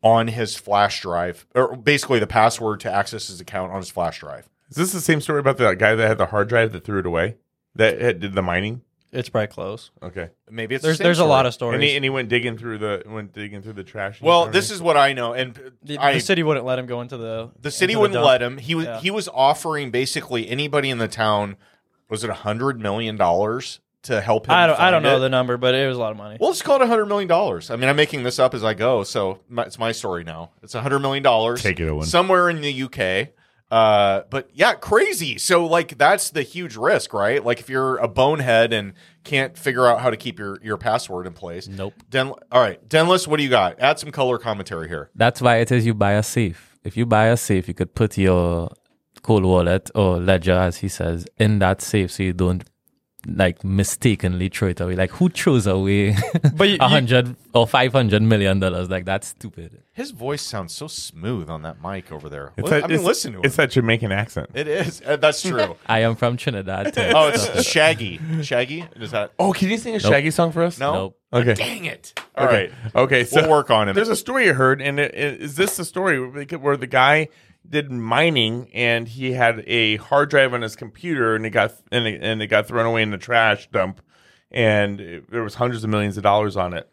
on 0.02 0.28
his 0.28 0.56
flash 0.56 1.02
drive, 1.02 1.46
or 1.54 1.76
basically 1.76 2.18
the 2.18 2.26
password 2.26 2.80
to 2.80 2.90
access 2.90 3.26
his 3.26 3.42
account 3.42 3.72
on 3.72 3.78
his 3.78 3.90
flash 3.90 4.20
drive. 4.20 4.48
Is 4.70 4.76
this 4.76 4.92
the 4.92 5.02
same 5.02 5.20
story 5.20 5.40
about 5.40 5.58
the 5.58 5.74
guy 5.74 5.94
that 5.94 6.08
had 6.08 6.16
the 6.16 6.26
hard 6.26 6.48
drive 6.48 6.72
that 6.72 6.82
threw 6.82 7.00
it 7.00 7.06
away? 7.06 7.36
That 7.74 8.00
had, 8.00 8.20
did 8.20 8.32
the 8.32 8.42
mining? 8.42 8.80
It's 9.12 9.28
probably 9.28 9.46
close. 9.46 9.90
Okay. 10.02 10.30
Maybe 10.50 10.74
it's 10.74 10.82
There's 10.82 10.98
the 10.98 11.02
same 11.02 11.04
there's 11.06 11.18
a 11.18 11.20
story. 11.20 11.28
lot 11.30 11.46
of 11.46 11.54
stories. 11.54 11.74
And 11.76 11.82
he, 11.82 11.94
and 11.96 12.04
he 12.04 12.10
went 12.10 12.28
digging 12.28 12.58
through 12.58 12.78
the 12.78 13.02
went 13.06 13.32
digging 13.32 13.62
through 13.62 13.74
the 13.74 13.84
trash. 13.84 14.20
Well, 14.20 14.48
this 14.48 14.70
is 14.70 14.82
what 14.82 14.96
I 14.96 15.12
know, 15.12 15.32
and 15.32 15.58
the, 15.82 15.98
I, 15.98 16.14
the 16.14 16.20
city 16.20 16.42
wouldn't 16.42 16.66
let 16.66 16.78
him 16.78 16.86
go 16.86 17.00
into 17.00 17.16
the 17.16 17.50
The 17.60 17.70
city 17.70 17.92
into 17.92 18.00
wouldn't 18.00 18.14
dump. 18.14 18.26
let 18.26 18.42
him. 18.42 18.58
He 18.58 18.74
was 18.74 18.86
Yeah. 18.86 19.00
he 19.00 19.10
was 19.10 19.28
offering 19.32 19.90
basically 19.90 20.48
anybody 20.48 20.90
in 20.90 20.98
the 20.98 21.08
town 21.08 21.56
was 22.08 22.24
it 22.24 22.30
a 22.30 22.34
hundred 22.34 22.80
million 22.80 23.16
dollars 23.16 23.80
to 24.02 24.20
help 24.20 24.46
him. 24.46 24.52
I 24.54 24.66
don't 24.66 24.78
I 24.78 24.90
don't 24.90 25.02
find 25.02 25.04
know 25.04 25.16
it? 25.16 25.20
the 25.20 25.28
number, 25.28 25.56
but 25.56 25.74
it 25.74 25.88
was 25.88 25.96
a 25.96 26.00
lot 26.00 26.10
of 26.12 26.16
money. 26.16 26.36
Well, 26.40 26.50
let's 26.50 26.62
call 26.62 26.76
it 26.76 26.82
a 26.82 26.86
hundred 26.86 27.06
million 27.06 27.28
dollars. 27.28 27.70
I 27.70 27.76
mean, 27.76 27.88
I'm 27.88 27.96
making 27.96 28.22
this 28.24 28.38
up 28.38 28.54
as 28.54 28.62
I 28.64 28.74
go, 28.74 29.02
so 29.04 29.40
my, 29.48 29.62
it's 29.64 29.78
my 29.78 29.92
story 29.92 30.22
now. 30.24 30.50
It's 30.62 30.74
a 30.74 30.80
hundred 30.82 30.98
million 31.00 31.22
dollars. 31.22 31.62
Take 31.62 31.80
it, 31.80 31.88
Owen. 31.88 32.04
Somewhere 32.06 32.48
in 32.50 32.60
the 32.60 32.82
UK. 32.84 33.30
Uh, 33.70 34.22
but 34.30 34.48
yeah, 34.52 34.74
crazy. 34.74 35.38
So 35.38 35.66
like 35.66 35.98
that's 35.98 36.30
the 36.30 36.42
huge 36.42 36.76
risk, 36.76 37.12
right? 37.12 37.44
Like 37.44 37.58
if 37.58 37.68
you're 37.68 37.96
a 37.96 38.06
bonehead 38.06 38.72
and 38.72 38.92
can't 39.24 39.58
figure 39.58 39.86
out 39.86 40.00
how 40.00 40.10
to 40.10 40.16
keep 40.16 40.38
your 40.38 40.58
your 40.62 40.76
password 40.76 41.26
in 41.26 41.32
place. 41.32 41.66
Nope. 41.66 41.94
Den- 42.08 42.32
all 42.52 42.60
right, 42.60 42.86
Denless, 42.88 43.26
what 43.26 43.38
do 43.38 43.42
you 43.42 43.50
got? 43.50 43.80
Add 43.80 43.98
some 43.98 44.12
color 44.12 44.38
commentary 44.38 44.88
here. 44.88 45.10
That's 45.14 45.42
why 45.42 45.56
it 45.56 45.72
is 45.72 45.84
you 45.84 45.94
buy 45.94 46.12
a 46.12 46.22
safe. 46.22 46.78
If 46.84 46.96
you 46.96 47.06
buy 47.06 47.26
a 47.26 47.36
safe, 47.36 47.66
you 47.66 47.74
could 47.74 47.94
put 47.94 48.16
your 48.16 48.70
cold 49.22 49.44
wallet 49.44 49.90
or 49.96 50.18
ledger, 50.20 50.52
as 50.52 50.78
he 50.78 50.88
says, 50.88 51.26
in 51.36 51.58
that 51.58 51.82
safe 51.82 52.12
so 52.12 52.22
you 52.22 52.32
don't 52.32 52.62
like 53.26 53.64
mistakenly 53.64 54.48
throw 54.48 54.68
it 54.68 54.80
away. 54.80 54.94
Like 54.94 55.10
who 55.10 55.28
throws 55.28 55.66
away 55.66 56.16
But 56.54 56.68
a 56.80 56.88
hundred 56.88 57.36
or 57.54 57.66
five 57.66 57.92
hundred 57.92 58.22
million 58.22 58.60
dollars? 58.60 58.88
Like 58.88 59.04
that's 59.04 59.28
stupid. 59.28 59.82
His 59.92 60.10
voice 60.10 60.42
sounds 60.42 60.72
so 60.72 60.86
smooth 60.86 61.48
on 61.48 61.62
that 61.62 61.82
mic 61.82 62.12
over 62.12 62.28
there. 62.28 62.52
It's 62.56 62.64
Li- 62.64 62.70
that, 62.70 62.84
I 62.84 62.86
mean, 62.86 62.96
it's, 62.96 63.04
listen 63.04 63.32
to 63.32 63.38
him. 63.38 63.44
It's 63.44 63.56
that 63.56 63.70
Jamaican 63.70 64.12
accent. 64.12 64.50
it 64.54 64.68
is. 64.68 65.02
Uh, 65.04 65.16
that's 65.16 65.42
true. 65.42 65.76
I 65.86 66.00
am 66.00 66.16
from 66.16 66.36
Trinidad. 66.36 66.92
too. 66.94 67.00
oh, 67.14 67.28
it's 67.28 67.66
Shaggy. 67.66 68.20
Shaggy? 68.42 68.84
Is 68.96 69.10
that? 69.10 69.32
Oh, 69.38 69.52
can 69.52 69.70
you 69.70 69.78
sing 69.78 69.96
a 69.96 70.00
Shaggy 70.00 70.30
song 70.30 70.52
for 70.52 70.62
us? 70.62 70.78
No. 70.78 70.92
Nope. 70.92 71.20
Okay. 71.32 71.54
Dang 71.54 71.84
it. 71.86 72.18
All 72.36 72.46
right. 72.46 72.70
Okay. 72.94 73.24
So 73.24 73.40
We'll 73.42 73.50
work 73.50 73.70
on 73.70 73.88
him. 73.88 73.94
There's 73.94 74.08
a 74.08 74.16
story 74.16 74.48
I 74.48 74.52
heard, 74.52 74.80
and 74.80 75.00
it, 75.00 75.14
it, 75.14 75.40
is 75.40 75.56
this 75.56 75.76
the 75.76 75.84
story 75.84 76.20
where 76.20 76.76
the 76.76 76.86
guy 76.86 77.28
did 77.70 77.90
mining 77.90 78.70
and 78.74 79.08
he 79.08 79.32
had 79.32 79.64
a 79.66 79.96
hard 79.96 80.30
drive 80.30 80.54
on 80.54 80.62
his 80.62 80.76
computer 80.76 81.34
and 81.34 81.44
it 81.46 81.50
got 81.50 81.72
and 81.92 82.06
it, 82.06 82.22
and 82.22 82.40
it 82.42 82.46
got 82.48 82.66
thrown 82.66 82.86
away 82.86 83.02
in 83.02 83.10
the 83.10 83.18
trash 83.18 83.68
dump, 83.70 84.00
and 84.50 85.00
it- 85.00 85.30
there 85.30 85.42
was 85.42 85.54
hundreds 85.56 85.84
of 85.84 85.90
millions 85.90 86.16
of 86.16 86.22
dollars 86.22 86.56
on 86.56 86.72
it. 86.74 86.88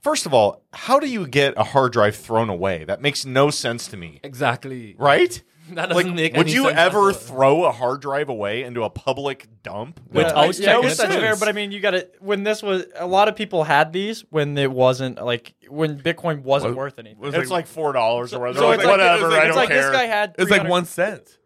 First 0.00 0.26
of 0.26 0.32
all, 0.34 0.62
how 0.72 1.00
do 1.00 1.08
you 1.08 1.26
get 1.26 1.54
a 1.56 1.64
hard 1.64 1.92
drive 1.92 2.14
thrown 2.14 2.48
away? 2.48 2.84
That 2.84 3.02
makes 3.02 3.24
no 3.26 3.50
sense 3.50 3.88
to 3.88 3.96
me. 3.96 4.20
Exactly. 4.22 4.94
Right? 4.98 5.42
That 5.74 5.90
doesn't 5.90 6.14
make 6.14 6.32
would 6.36 6.46
any 6.46 6.52
you 6.54 6.64
sense 6.64 6.78
ever 6.78 7.00
whatsoever. 7.06 7.26
throw 7.36 7.64
a 7.64 7.72
hard 7.72 8.00
drive 8.00 8.28
away 8.28 8.62
into 8.64 8.82
a 8.84 8.90
public 8.90 9.46
dump? 9.62 10.00
Without 10.10 10.34
yeah, 10.34 10.40
I 10.40 10.46
checking 10.52 10.82
guess 10.82 10.94
it 10.94 10.96
that's 10.98 10.98
first. 11.14 11.18
fair, 11.18 11.36
but 11.36 11.48
I 11.48 11.52
mean, 11.52 11.72
you 11.72 11.80
got 11.80 11.90
to 11.92 12.08
when 12.20 12.42
this 12.44 12.62
was 12.62 12.84
a 12.96 13.06
lot 13.06 13.28
of 13.28 13.36
people 13.36 13.64
had 13.64 13.92
these 13.92 14.22
when 14.30 14.56
it 14.58 14.70
wasn't 14.72 15.22
like 15.24 15.54
when 15.68 15.98
Bitcoin 16.00 16.42
wasn't 16.42 16.70
Was- 16.70 16.76
worth 16.76 16.98
anything. 16.98 17.18
was 17.18 17.34
It's 17.34 17.50
like 17.50 17.66
four 17.66 17.92
dollars 17.92 18.32
or 18.34 18.40
whatever. 18.40 18.58
so 18.58 18.64
They're 18.66 18.74
it's 18.74 18.84
like, 18.84 18.86
like- 18.98 18.98
whatever. 18.98 19.26
it's 19.26 19.32
like- 19.34 19.42
I 19.42 19.46
don't 19.48 19.56
like 19.56 19.68
care. 19.68 19.82
this 19.82 19.90
guy 19.92 20.04
had. 20.06 20.30
It's 20.38 20.50
like 20.50 20.60
300 20.62 20.70
one 20.70 20.84
cent. 20.86 21.38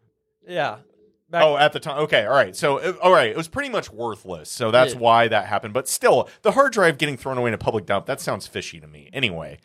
Yeah. 0.48 0.76
Back, 1.30 1.44
Oh, 1.44 1.56
at 1.56 1.72
the 1.72 1.80
time. 1.80 1.98
Okay, 2.02 2.26
all 2.26 2.34
right. 2.34 2.54
So, 2.54 2.76
uh, 2.76 2.92
all 3.02 3.10
right, 3.10 3.30
it 3.30 3.36
was 3.38 3.48
pretty 3.48 3.70
much 3.70 3.90
worthless. 3.90 4.50
So 4.50 4.70
that's 4.70 4.92
Yeah. 4.92 5.00
why 5.00 5.28
that 5.28 5.46
happened. 5.46 5.72
But 5.72 5.88
still, 5.88 6.28
the 6.42 6.52
hard 6.52 6.72
drive 6.74 6.98
getting 6.98 7.16
thrown 7.16 7.38
away 7.38 7.48
in 7.48 7.54
a 7.54 7.58
public 7.58 7.86
dump, 7.86 8.04
that 8.04 8.20
sounds 8.20 8.46
fishy 8.46 8.78
to 8.80 8.86
me. 8.86 9.08
Anyway, 9.14 9.56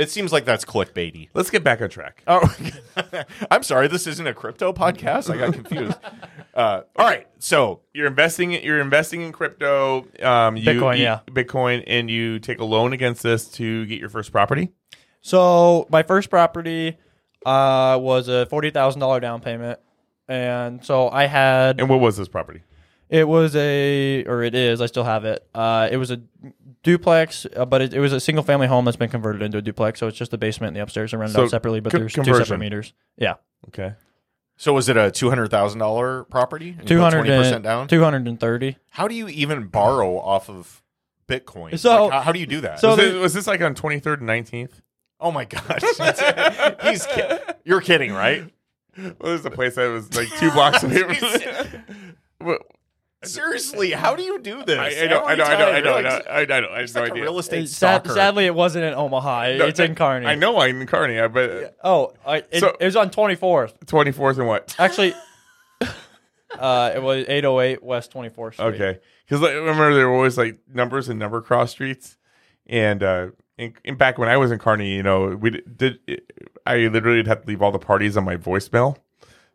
it 0.00 0.10
seems 0.10 0.32
like 0.32 0.44
that's 0.44 0.64
clickbaity. 0.64 1.28
Let's 1.34 1.50
get 1.50 1.62
back 1.62 1.80
on 1.82 1.88
track. 1.90 2.22
Oh, 2.26 2.56
I'm 3.50 3.62
sorry. 3.62 3.86
This 3.88 4.06
isn't 4.06 4.26
a 4.26 4.34
crypto 4.34 4.72
podcast. 4.72 5.32
I 5.32 5.36
got 5.36 5.52
confused. 5.54 5.96
Uh, 6.52 6.82
all 6.96 7.06
right. 7.06 7.28
So, 7.38 7.80
You're 7.94 8.08
investing. 8.08 8.50
You're 8.52 8.80
investing 8.80 9.22
in 9.22 9.30
crypto. 9.30 10.04
Um, 10.20 10.56
you, 10.56 10.64
Bitcoin, 10.64 10.96
you- 10.98 11.04
yeah. 11.04 11.20
Bitcoin, 11.30 11.84
and 11.86 12.10
you 12.10 12.40
take 12.40 12.58
a 12.58 12.64
loan 12.64 12.92
against 12.92 13.22
this 13.22 13.48
to 13.52 13.86
get 13.86 14.00
your 14.00 14.08
first 14.08 14.32
property. 14.32 14.70
So 15.22 15.86
my 15.90 16.02
first 16.02 16.28
property 16.28 16.98
uh, 17.46 17.98
was 18.02 18.26
a 18.28 18.46
forty 18.46 18.70
thousand 18.70 19.00
dollar 19.00 19.20
down 19.20 19.40
payment, 19.40 19.78
and 20.28 20.84
so 20.84 21.08
I 21.08 21.26
had 21.26 21.78
And 21.78 21.88
what 21.88 22.00
was 22.00 22.16
this 22.16 22.28
property? 22.28 22.62
It 23.10 23.28
was 23.28 23.54
a 23.56 24.24
or 24.24 24.42
it 24.42 24.54
is 24.54 24.80
I 24.80 24.86
still 24.86 25.04
have 25.04 25.24
it. 25.26 25.46
Uh, 25.54 25.88
it 25.90 25.98
was 25.98 26.10
a 26.10 26.20
duplex, 26.82 27.46
uh, 27.56 27.66
but 27.66 27.82
it, 27.82 27.92
it 27.94 28.00
was 28.00 28.12
a 28.12 28.20
single 28.20 28.42
family 28.44 28.66
home 28.66 28.84
that's 28.86 28.96
been 28.96 29.10
converted 29.10 29.42
into 29.42 29.58
a 29.58 29.62
duplex. 29.62 30.00
So 30.00 30.06
it's 30.06 30.16
just 30.16 30.30
the 30.30 30.38
basement 30.38 30.68
and 30.68 30.76
the 30.76 30.82
upstairs 30.82 31.12
and 31.12 31.20
rented 31.20 31.34
So, 31.36 31.42
out 31.44 31.50
separately, 31.50 31.80
but 31.80 31.92
co- 31.92 31.98
there's 31.98 32.14
two 32.14 32.24
separate 32.24 32.58
meters. 32.58 32.94
Yeah, 33.18 33.34
Okay. 33.68 33.92
so 34.56 34.72
was 34.72 34.88
it 34.88 34.96
a 34.96 35.10
two 35.10 35.28
hundred 35.28 35.50
thousand 35.50 35.80
dollar 35.80 36.24
property? 36.24 36.70
And 36.70 36.80
you 36.82 36.96
two 36.96 37.00
hundred 37.00 37.26
20% 37.26 37.62
down. 37.62 37.88
two 37.88 38.02
hundred 38.02 38.26
and 38.28 38.38
thirty. 38.40 38.76
How 38.90 39.08
do 39.08 39.14
you 39.14 39.28
even 39.28 39.66
borrow 39.66 40.16
off 40.18 40.48
of 40.48 40.82
Bitcoin? 41.28 41.78
So- 41.78 42.04
Like, 42.04 42.12
how, 42.12 42.20
how 42.22 42.32
do 42.32 42.38
you 42.38 42.46
do 42.46 42.60
that? 42.62 42.80
so 42.80 42.88
was, 42.88 42.96
the- 42.96 43.02
this, 43.04 43.14
was 43.14 43.34
this 43.34 43.46
like 43.46 43.60
on 43.60 43.74
23rd 43.74 44.20
and 44.20 44.28
19th? 44.28 44.80
oh 45.22 45.30
my 45.30 45.44
gosh, 45.44 45.82
he's 46.82 47.04
ki- 47.06 47.22
you're 47.64 47.82
kidding, 47.82 48.10
right? 48.12 48.50
Well, 48.96 49.14
there's 49.20 49.44
a 49.44 49.50
place 49.50 49.74
that 49.74 49.86
was 49.88 50.14
like 50.16 50.28
two 50.38 50.50
blocks 50.52 50.82
away 50.82 51.02
from. 51.14 52.58
Well, 53.22 53.28
Seriously, 53.30 53.90
how 53.90 54.16
do 54.16 54.22
you 54.22 54.38
do 54.40 54.64
this? 54.64 54.78
I, 54.78 55.04
I 55.04 55.06
know, 55.08 55.22
I 55.24 55.34
know, 55.34 55.44
I 55.44 55.58
know, 55.58 55.66
I 55.68 55.80
know, 55.80 55.94
I 55.96 56.00
know, 56.00 56.54
I 56.54 56.60
know, 56.60 56.66
I 56.68 56.80
It's 56.80 56.92
have 56.94 56.96
no 56.96 57.02
like 57.02 57.10
idea. 57.12 57.22
real 57.24 57.38
estate 57.38 57.68
Sad, 57.68 58.02
stalker. 58.02 58.14
sadly, 58.14 58.46
it 58.46 58.54
wasn't 58.54 58.84
in 58.86 58.94
Omaha. 58.94 59.56
No, 59.58 59.66
it's 59.66 59.78
in 59.78 59.94
Kearney. 59.94 60.26
I 60.26 60.36
know 60.36 60.58
I'm 60.58 60.80
in 60.80 60.86
Kearney, 60.86 61.20
but 61.28 61.76
Oh, 61.84 62.14
I, 62.26 62.38
it, 62.50 62.60
So- 62.60 62.76
it 62.80 62.84
was 62.86 62.96
on 62.96 63.10
twenty 63.10 63.34
fourth. 63.34 63.78
24th 63.84 64.38
and 64.38 64.46
what? 64.46 64.74
Actually, 64.78 65.12
uh, 66.58 66.92
it 66.94 67.02
was 67.02 67.26
eight 67.28 67.44
oh 67.44 67.60
eight 67.60 67.82
West 67.82 68.10
twenty 68.10 68.30
fourth 68.30 68.54
Street. 68.54 68.66
Okay, 68.74 68.98
because 69.26 69.42
like, 69.42 69.52
remember 69.54 69.92
there 69.94 70.08
were 70.08 70.14
always 70.16 70.38
like 70.38 70.58
numbers 70.72 71.08
and 71.10 71.18
number 71.18 71.42
cross 71.42 71.72
streets, 71.72 72.16
and 72.66 73.02
uh, 73.02 73.28
in, 73.58 73.74
in 73.84 73.96
back 73.96 74.16
when 74.16 74.30
I 74.30 74.38
was 74.38 74.50
in 74.50 74.58
Kearney, 74.58 74.94
you 74.94 75.02
know, 75.02 75.36
we 75.36 75.50
d- 75.50 75.62
did. 75.76 75.98
I 76.66 76.76
literally 76.88 77.18
would 77.18 77.26
have 77.26 77.42
to 77.42 77.48
leave 77.48 77.60
all 77.60 77.70
the 77.72 77.78
parties 77.78 78.16
on 78.16 78.24
my 78.24 78.36
voicemail, 78.36 78.96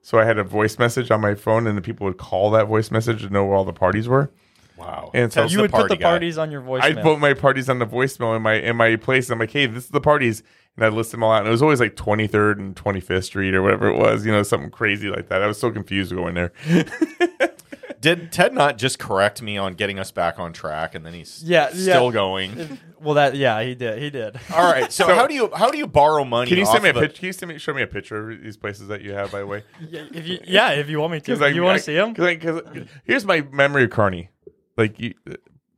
so 0.06 0.20
I 0.20 0.24
had 0.24 0.38
a 0.38 0.44
voice 0.44 0.78
message 0.78 1.10
on 1.10 1.20
my 1.20 1.34
phone, 1.34 1.66
and 1.66 1.76
the 1.76 1.82
people 1.82 2.06
would 2.06 2.18
call 2.18 2.52
that 2.52 2.68
voice 2.68 2.92
message 2.92 3.24
to 3.24 3.30
know 3.32 3.44
where 3.44 3.58
all 3.58 3.66
the 3.66 3.74
parties 3.74 4.08
were. 4.08 4.30
wow. 4.78 5.10
And 5.16 5.34
so 5.34 5.42
Ted's 5.42 5.54
You 5.54 5.62
would 5.62 5.72
put 5.72 5.90
the 5.90 5.96
guy. 5.98 6.12
parties 6.12 6.38
on 6.38 6.52
your 6.52 6.62
voicemail. 6.62 6.84
I'd 6.84 7.02
put 7.02 7.18
my 7.18 7.34
parties 7.34 7.70
on 7.70 7.80
the 7.80 7.88
voicemail 7.88 8.36
in 8.36 8.44
my 8.44 8.54
in 8.54 8.76
my 8.76 8.98
place. 8.98 9.32
I'm 9.32 9.40
like, 9.40 9.50
hey, 9.50 9.66
this 9.66 9.86
is 9.86 9.90
the 9.90 10.00
parties, 10.00 10.44
and 10.76 10.86
I'd 10.86 10.94
list 10.94 11.10
them 11.10 11.24
all 11.24 11.32
out. 11.32 11.40
And 11.40 11.48
it 11.48 11.52
was 11.52 11.64
always 11.64 11.80
like 11.80 11.96
23rd 11.96 12.60
and 12.60 12.76
25th 12.76 13.24
Street 13.24 13.56
or 13.56 13.64
whatever 13.64 13.88
it 13.88 13.98
was, 13.98 14.28
you 14.28 14.32
know, 14.32 14.44
something 14.44 14.70
crazy 14.70 15.10
like 15.10 15.28
that. 15.30 15.42
I 15.42 15.48
was 15.48 15.60
so 15.60 15.72
confused 15.72 16.14
going 16.14 16.36
there. 16.36 16.52
Did 18.02 18.32
Ted 18.32 18.54
not 18.54 18.78
just 18.78 19.00
correct 19.00 19.42
me 19.42 19.58
on 19.58 19.74
getting 19.74 20.00
us 20.00 20.12
back 20.12 20.40
on 20.40 20.54
track, 20.54 20.96
and 20.96 21.06
then 21.06 21.14
he's 21.14 21.44
Yeah, 21.44 21.70
still 21.70 22.06
yeah. 22.08 22.12
going? 22.12 22.80
well, 23.00 23.16
that 23.16 23.36
yeah, 23.36 23.62
he 23.64 23.76
did. 23.76 24.00
He 24.02 24.10
did. 24.10 24.38
All 24.54 24.64
right. 24.64 24.92
So, 24.92 25.08
how 25.14 25.28
do 25.28 25.34
you 25.34 25.50
how 25.54 25.70
do 25.72 25.78
you 25.78 25.88
borrow 25.88 26.24
money? 26.24 26.50
Can 26.50 26.58
you 26.58 26.66
send 26.66 26.84
me 26.84 26.90
a 26.90 26.94
of 26.96 27.02
picture? 27.02 27.18
Can 27.20 27.26
you 27.28 27.34
send 27.34 27.52
me 27.52 27.58
show 27.58 27.74
me 27.74 27.82
a 27.82 27.88
picture 27.88 28.32
of 28.32 28.42
these 28.44 28.58
places 28.58 28.88
that 28.88 29.02
you 29.02 29.12
have? 29.14 29.32
By 29.32 29.40
the 29.40 29.48
way, 29.48 29.64
Yeah, 29.90 30.06
if 30.14 30.28
you, 30.28 30.40
yeah, 30.46 30.72
if 30.72 30.90
you 30.90 31.00
want 31.00 31.12
me 31.14 31.20
to, 31.20 31.34
Because 31.36 31.56
you 31.56 31.64
want 31.64 31.78
to 31.78 31.84
see 31.84 31.96
him? 31.96 32.14
Because 32.14 32.62
here's 33.04 33.26
my 33.26 33.42
memory 33.52 33.84
of 33.86 33.90
Kearney. 33.90 34.30
Like 34.78 35.00
you, 35.00 35.14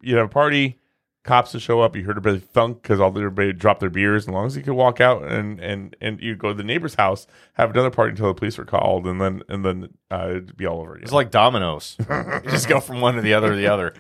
you 0.02 0.18
have 0.18 0.26
a 0.28 0.30
party, 0.30 0.80
cops 1.28 1.52
to 1.52 1.60
show 1.60 1.82
up. 1.82 1.96
You 1.96 2.04
heard 2.04 2.18
a 2.18 2.22
bit 2.22 2.36
of 2.36 2.44
thunk 2.46 2.82
because 2.82 3.00
all 3.00 3.10
everybody 3.10 3.54
dropped 3.54 3.82
their 3.82 3.90
beers. 3.90 4.24
As 4.24 4.30
long 4.30 4.48
as 4.48 4.58
you 4.58 4.64
could 4.64 4.74
walk 4.74 5.00
out 5.00 5.24
and 5.24 5.60
and 5.60 5.96
and 6.02 6.20
you 6.20 6.36
go 6.36 6.50
to 6.50 6.54
the 6.54 6.64
neighbor's 6.64 6.96
house, 6.96 7.28
have 7.54 7.70
another 7.70 7.92
party 7.92 8.12
until 8.12 8.28
the 8.28 8.34
police 8.34 8.58
were 8.58 8.66
called, 8.66 9.06
and 9.06 9.22
then 9.22 9.44
and 9.50 9.64
then 9.64 9.90
uh, 10.10 10.30
it'd 10.30 10.58
be 10.58 10.66
all 10.66 10.80
over 10.80 10.94
again. 10.94 11.04
It's 11.04 11.12
like 11.12 11.30
dominoes. 11.30 11.98
you 12.10 12.50
just 12.50 12.68
go 12.68 12.80
from 12.80 13.02
one 13.02 13.16
to 13.16 13.22
the 13.22 13.34
other 13.34 13.52
to 13.52 13.56
the 13.56 13.68
other. 13.68 13.94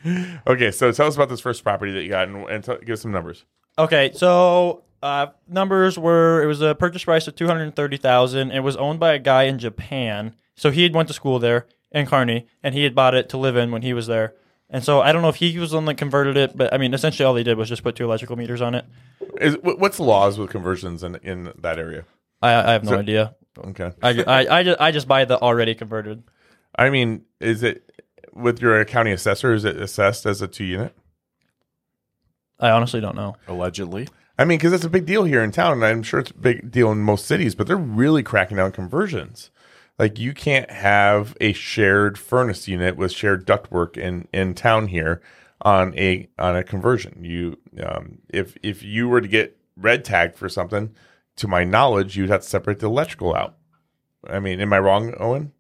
okay, 0.48 0.72
so 0.72 0.92
tell 0.92 1.08
us 1.08 1.16
about 1.16 1.30
this 1.30 1.42
first 1.42 1.64
property 1.64 1.92
that 1.92 2.04
you 2.04 2.10
got 2.10 2.30
and, 2.30 2.50
and 2.50 2.64
t- 2.64 2.78
give 2.86 2.94
us 2.94 3.02
some 3.02 3.12
numbers. 3.12 3.46
Okay, 3.78 4.12
so 4.16 4.84
uh, 5.04 5.28
numbers 5.48 6.00
were 6.00 6.42
it 6.42 6.48
was 6.48 6.62
a 6.62 6.74
purchase 6.74 7.04
price 7.04 7.28
of 7.28 7.36
two 7.36 7.48
hundred 7.48 7.76
thirty 7.76 7.98
thousand. 7.98 8.52
It 8.52 8.62
was 8.62 8.78
owned 8.78 9.00
by 9.00 9.14
a 9.14 9.20
guy 9.20 9.44
in 9.44 9.60
Japan, 9.60 10.36
so 10.56 10.72
he 10.72 10.84
had 10.84 10.96
went 10.96 11.10
to 11.10 11.14
school 11.14 11.38
there 11.38 11.68
in 11.92 12.06
Kearney, 12.06 12.48
and 12.64 12.74
he 12.74 12.84
had 12.84 12.96
bought 12.96 13.16
it 13.16 13.30
to 13.30 13.38
live 13.38 13.58
in 13.58 13.72
when 13.72 13.82
he 13.82 13.94
was 13.94 14.08
there. 14.08 14.34
And 14.70 14.84
so 14.84 15.00
I 15.02 15.12
don't 15.14 15.22
know 15.22 15.30
if 15.30 15.38
he 15.38 15.58
was 15.58 15.72
the 15.72 15.78
one 15.78 15.86
that 15.86 15.96
converted 15.96 16.36
it, 16.36 16.58
but 16.58 16.74
I 16.74 16.78
mean, 16.78 16.94
essentially 16.94 17.26
all 17.26 17.34
they 17.34 17.44
did 17.44 17.58
was 17.58 17.70
just 17.70 17.84
put 17.84 17.96
two 17.96 18.04
electrical 18.04 18.36
meters 18.36 18.62
on 18.62 18.76
it. 18.76 18.86
Is 19.40 19.56
wh- 19.56 19.80
what's 19.80 19.98
the 19.98 20.04
laws 20.04 20.38
with 20.38 20.50
conversions 20.50 21.04
in 21.04 21.16
in 21.24 21.54
that 21.60 21.80
area? 21.80 22.04
I, 22.42 22.54
I 22.54 22.72
have 22.74 22.84
no 22.84 22.92
So- 22.92 23.00
idea. 23.00 23.36
Okay, 23.58 23.92
I, 24.04 24.10
I, 24.22 24.60
I, 24.60 24.64
just, 24.64 24.80
I 24.82 24.92
just 24.92 25.08
buy 25.08 25.26
the 25.26 25.40
already 25.42 25.74
converted. 25.74 26.22
I 26.78 26.92
mean, 26.92 27.24
is 27.40 27.64
it 27.64 27.92
with 28.32 28.62
your 28.62 28.86
county 28.86 29.12
assessor? 29.12 29.52
Is 29.54 29.66
it 29.66 29.78
assessed 29.78 30.28
as 30.28 30.44
a 30.44 30.48
two 30.48 30.64
unit? 30.64 30.96
I 32.60 32.70
honestly 32.70 33.02
don't 33.02 33.16
know. 33.16 33.36
Allegedly. 33.48 34.08
I 34.38 34.46
mean, 34.46 34.60
because 34.60 34.74
it's 34.74 34.84
a 34.86 34.90
big 34.90 35.08
deal 35.08 35.24
here 35.24 35.44
in 35.44 35.52
town, 35.52 35.74
and 35.74 35.86
I'm 35.86 36.04
sure 36.04 36.20
it's 36.20 36.30
a 36.30 36.36
big 36.36 36.70
deal 36.70 36.92
in 36.92 37.00
most 37.00 37.26
cities, 37.26 37.56
but 37.56 37.66
they're 37.66 37.76
really 37.78 38.22
cracking 38.22 38.58
down 38.58 38.72
conversions. 38.72 39.50
Like 40.00 40.20
you 40.20 40.34
can't 40.34 40.70
have 40.70 41.36
a 41.42 41.54
shared 41.54 42.18
furnace 42.20 42.68
unit 42.68 42.98
with 42.98 43.12
shared 43.12 43.48
ductwork 43.48 43.98
in 43.98 44.28
in 44.32 44.54
town 44.54 44.88
here 44.88 45.22
on 45.62 45.98
a 45.98 46.30
on 46.38 46.56
a 46.56 46.64
conversion. 46.64 47.24
You 47.24 47.58
um, 47.84 48.20
if 48.30 48.58
if 48.62 48.84
you 48.84 49.10
were 49.10 49.22
to 49.22 49.28
get 49.28 49.58
red 49.76 50.06
tagged 50.06 50.36
for 50.36 50.50
something, 50.50 50.94
to 51.38 51.48
my 51.48 51.64
knowledge, 51.64 52.16
you'd 52.16 52.30
have 52.30 52.42
to 52.42 52.48
separate 52.48 52.80
the 52.80 52.88
electrical 52.88 53.36
out. 53.36 53.56
I 54.28 54.40
mean, 54.40 54.60
am 54.60 54.74
I 54.74 54.80
wrong, 54.80 55.14
Owen? 55.20 55.54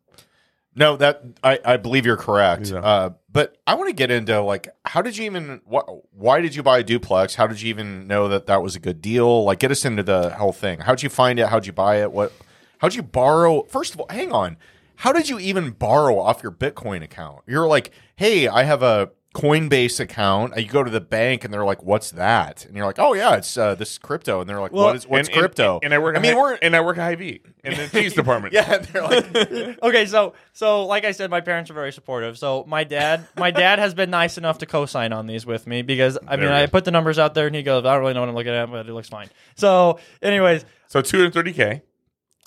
No, 0.75 0.95
that 0.97 1.23
I, 1.43 1.59
I 1.65 1.77
believe 1.77 2.05
you're 2.05 2.17
correct. 2.17 2.69
Yeah. 2.69 2.79
Uh, 2.79 3.09
but 3.31 3.57
I 3.65 3.73
want 3.73 3.89
to 3.89 3.95
get 3.95 4.11
into 4.11 4.39
like, 4.41 4.69
how 4.85 5.01
did 5.01 5.17
you 5.17 5.25
even? 5.25 5.61
Wh- 5.65 5.89
why 6.13 6.39
did 6.41 6.53
you 6.53 6.61
buy 6.61 6.79
a 6.79 6.83
duplex? 6.83 7.33
How 7.33 7.47
did 7.47 7.59
you 7.61 7.69
even 7.69 8.05
know 8.05 8.27
that 8.27 8.45
that 8.45 8.61
was 8.61 8.75
a 8.75 8.79
good 8.79 9.01
deal? 9.01 9.43
Like, 9.43 9.57
get 9.57 9.71
us 9.71 9.85
into 9.85 10.03
the 10.03 10.29
whole 10.29 10.51
thing. 10.51 10.79
How'd 10.79 11.01
you 11.01 11.09
find 11.09 11.39
it? 11.39 11.47
How'd 11.47 11.65
you 11.65 11.73
buy 11.73 12.01
it? 12.01 12.11
What? 12.11 12.31
How'd 12.79 12.95
you 12.95 13.03
borrow? 13.03 13.63
First 13.63 13.93
of 13.93 13.99
all, 13.99 14.07
hang 14.09 14.31
on. 14.31 14.57
How 14.97 15.11
did 15.11 15.29
you 15.29 15.37
even 15.39 15.71
borrow 15.71 16.19
off 16.19 16.41
your 16.41 16.51
Bitcoin 16.51 17.03
account? 17.03 17.43
You're 17.47 17.67
like, 17.67 17.91
hey, 18.15 18.47
I 18.47 18.63
have 18.63 18.81
a 18.81 19.11
Coinbase 19.35 19.99
account. 19.99 20.57
You 20.57 20.65
go 20.67 20.83
to 20.83 20.89
the 20.89 21.01
bank 21.01 21.43
and 21.43 21.53
they're 21.53 21.65
like, 21.65 21.83
"What's 21.83 22.09
that?" 22.11 22.65
And 22.65 22.75
you're 22.75 22.87
like, 22.87 22.97
"Oh 22.97 23.13
yeah, 23.13 23.35
it's 23.35 23.55
uh, 23.55 23.75
this 23.75 23.99
crypto." 23.99 24.41
And 24.41 24.49
they're 24.49 24.59
like, 24.59 24.71
"What 24.71 24.95
is 24.95 25.05
what's 25.07 25.27
And- 25.27 25.35
and- 25.35 25.41
crypto?" 25.43 25.79
And, 25.83 25.93
I 25.93 25.99
work. 25.99 26.17
I 26.17 26.19
mean, 26.19 26.35
we're 26.35 26.55
and 26.55 26.75
I 26.75 26.81
work 26.81 26.97
at 26.97 27.03
Hy-Vee 27.03 27.41
in 27.63 27.75
the 27.77 27.87
cheese 27.89 28.13
department. 28.15 28.55
yeah. 28.55 28.79
They're 28.79 29.03
like, 29.03 29.79
okay, 29.83 30.07
so 30.07 30.33
so 30.53 30.87
like 30.87 31.05
I 31.05 31.11
said, 31.11 31.29
my 31.29 31.41
parents 31.41 31.69
are 31.69 31.75
very 31.75 31.91
supportive. 31.93 32.35
So 32.39 32.63
my 32.67 32.83
dad, 32.83 33.27
my 33.37 33.51
dad 33.51 33.77
has 33.77 33.93
been 33.93 34.09
nice 34.09 34.39
enough 34.39 34.57
to 34.59 34.65
co-sign 34.65 35.13
on 35.13 35.27
these 35.27 35.45
with 35.45 35.67
me 35.67 35.83
because 35.83 36.17
I 36.27 36.37
mean 36.37 36.47
I 36.49 36.65
put 36.65 36.85
the 36.85 36.91
numbers 36.91 37.19
out 37.19 37.35
there 37.35 37.45
and 37.45 37.55
he 37.55 37.61
goes, 37.61 37.85
I 37.85 37.91
don't 37.93 38.01
really 38.01 38.15
know 38.15 38.21
what 38.21 38.29
I'm 38.29 38.35
looking 38.35 38.53
at, 38.53 38.71
but 38.71 38.87
it 38.89 38.93
looks 38.93 39.09
fine. 39.09 39.29
So, 39.55 39.99
anyways, 40.23 40.65
So 40.87 41.03
230k. 41.03 41.81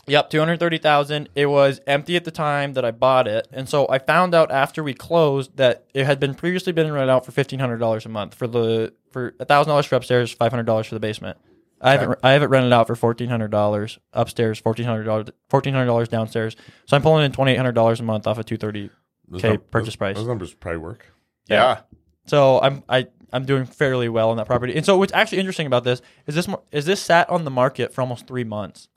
Yep, 0.07 0.31
two 0.31 0.39
hundred 0.39 0.59
thirty 0.59 0.79
thousand. 0.79 1.29
It 1.35 1.47
was 1.47 1.81
empty 1.87 2.17
at 2.17 2.25
the 2.25 2.31
time 2.31 2.73
that 2.73 2.85
I 2.85 2.91
bought 2.91 3.29
it, 3.29 3.47
and 3.53 3.69
so 3.69 3.87
I 3.89 3.99
found 3.99 4.35
out 4.35 4.51
after 4.51 4.83
we 4.83 4.95
closed 4.95 5.57
that 5.57 5.85
it 5.95 6.05
had 6.07 6.19
been 6.19 6.35
previously 6.35 6.73
been 6.73 6.91
rented 6.91 7.11
out 7.11 7.25
for 7.25 7.33
fifteen 7.33 7.61
hundred 7.61 7.79
dollars 7.79 8.07
a 8.07 8.09
month 8.09 8.35
for 8.35 8.47
the 8.49 8.93
for 9.11 9.35
thousand 9.41 9.71
dollars 9.71 9.87
for 9.87 9.95
upstairs, 9.97 10.33
five 10.33 10.51
hundred 10.51 10.65
dollars 10.67 10.87
for 10.87 10.95
the 10.95 11.01
basement. 11.01 11.39
I 11.83 11.93
haven't 11.93 12.19
I 12.23 12.33
have 12.33 12.43
it 12.43 12.47
rented 12.51 12.73
out 12.73 12.87
for 12.89 12.97
fourteen 12.97 13.29
hundred 13.29 13.51
dollars 13.51 13.99
upstairs, 14.13 14.59
fourteen 14.59 14.87
hundred 14.87 15.05
dollars 15.05 15.29
fourteen 15.49 15.75
hundred 15.75 15.87
dollars 15.87 16.09
downstairs. 16.09 16.57
So 16.87 16.97
I'm 16.97 17.03
pulling 17.03 17.25
in 17.25 17.33
twenty 17.33 17.53
eight 17.53 17.57
hundred 17.57 17.75
dollars 17.75 18.01
a 18.01 18.03
month 18.03 18.27
off 18.27 18.39
of 18.39 18.47
two 18.47 18.57
thirty. 18.57 18.91
Those 19.29 19.41
Okay, 19.45 19.53
num- 19.55 19.63
purchase 19.71 19.89
those- 19.91 19.97
price. 19.97 20.17
Those 20.17 20.27
numbers 20.27 20.55
probably 20.55 20.79
work. 20.79 21.07
Yeah. 21.49 21.81
So 22.27 22.61
I'm 22.61 22.83
I 22.89 23.07
I'm 23.33 23.45
doing 23.45 23.65
fairly 23.65 24.09
well 24.09 24.31
on 24.31 24.37
that 24.39 24.47
property. 24.47 24.75
And 24.77 24.85
so 24.85 24.99
what's 24.99 25.13
actually 25.13 25.39
interesting 25.39 25.67
about 25.67 25.85
this 25.85 26.03
is 26.27 26.35
this 26.35 26.49
is 26.73 26.85
this 26.85 27.01
sat 27.01 27.31
on 27.31 27.45
the 27.45 27.51
market 27.51 27.95
for 27.95 28.01
almost 28.01 28.27
three 28.27 28.45
months. 28.45 28.89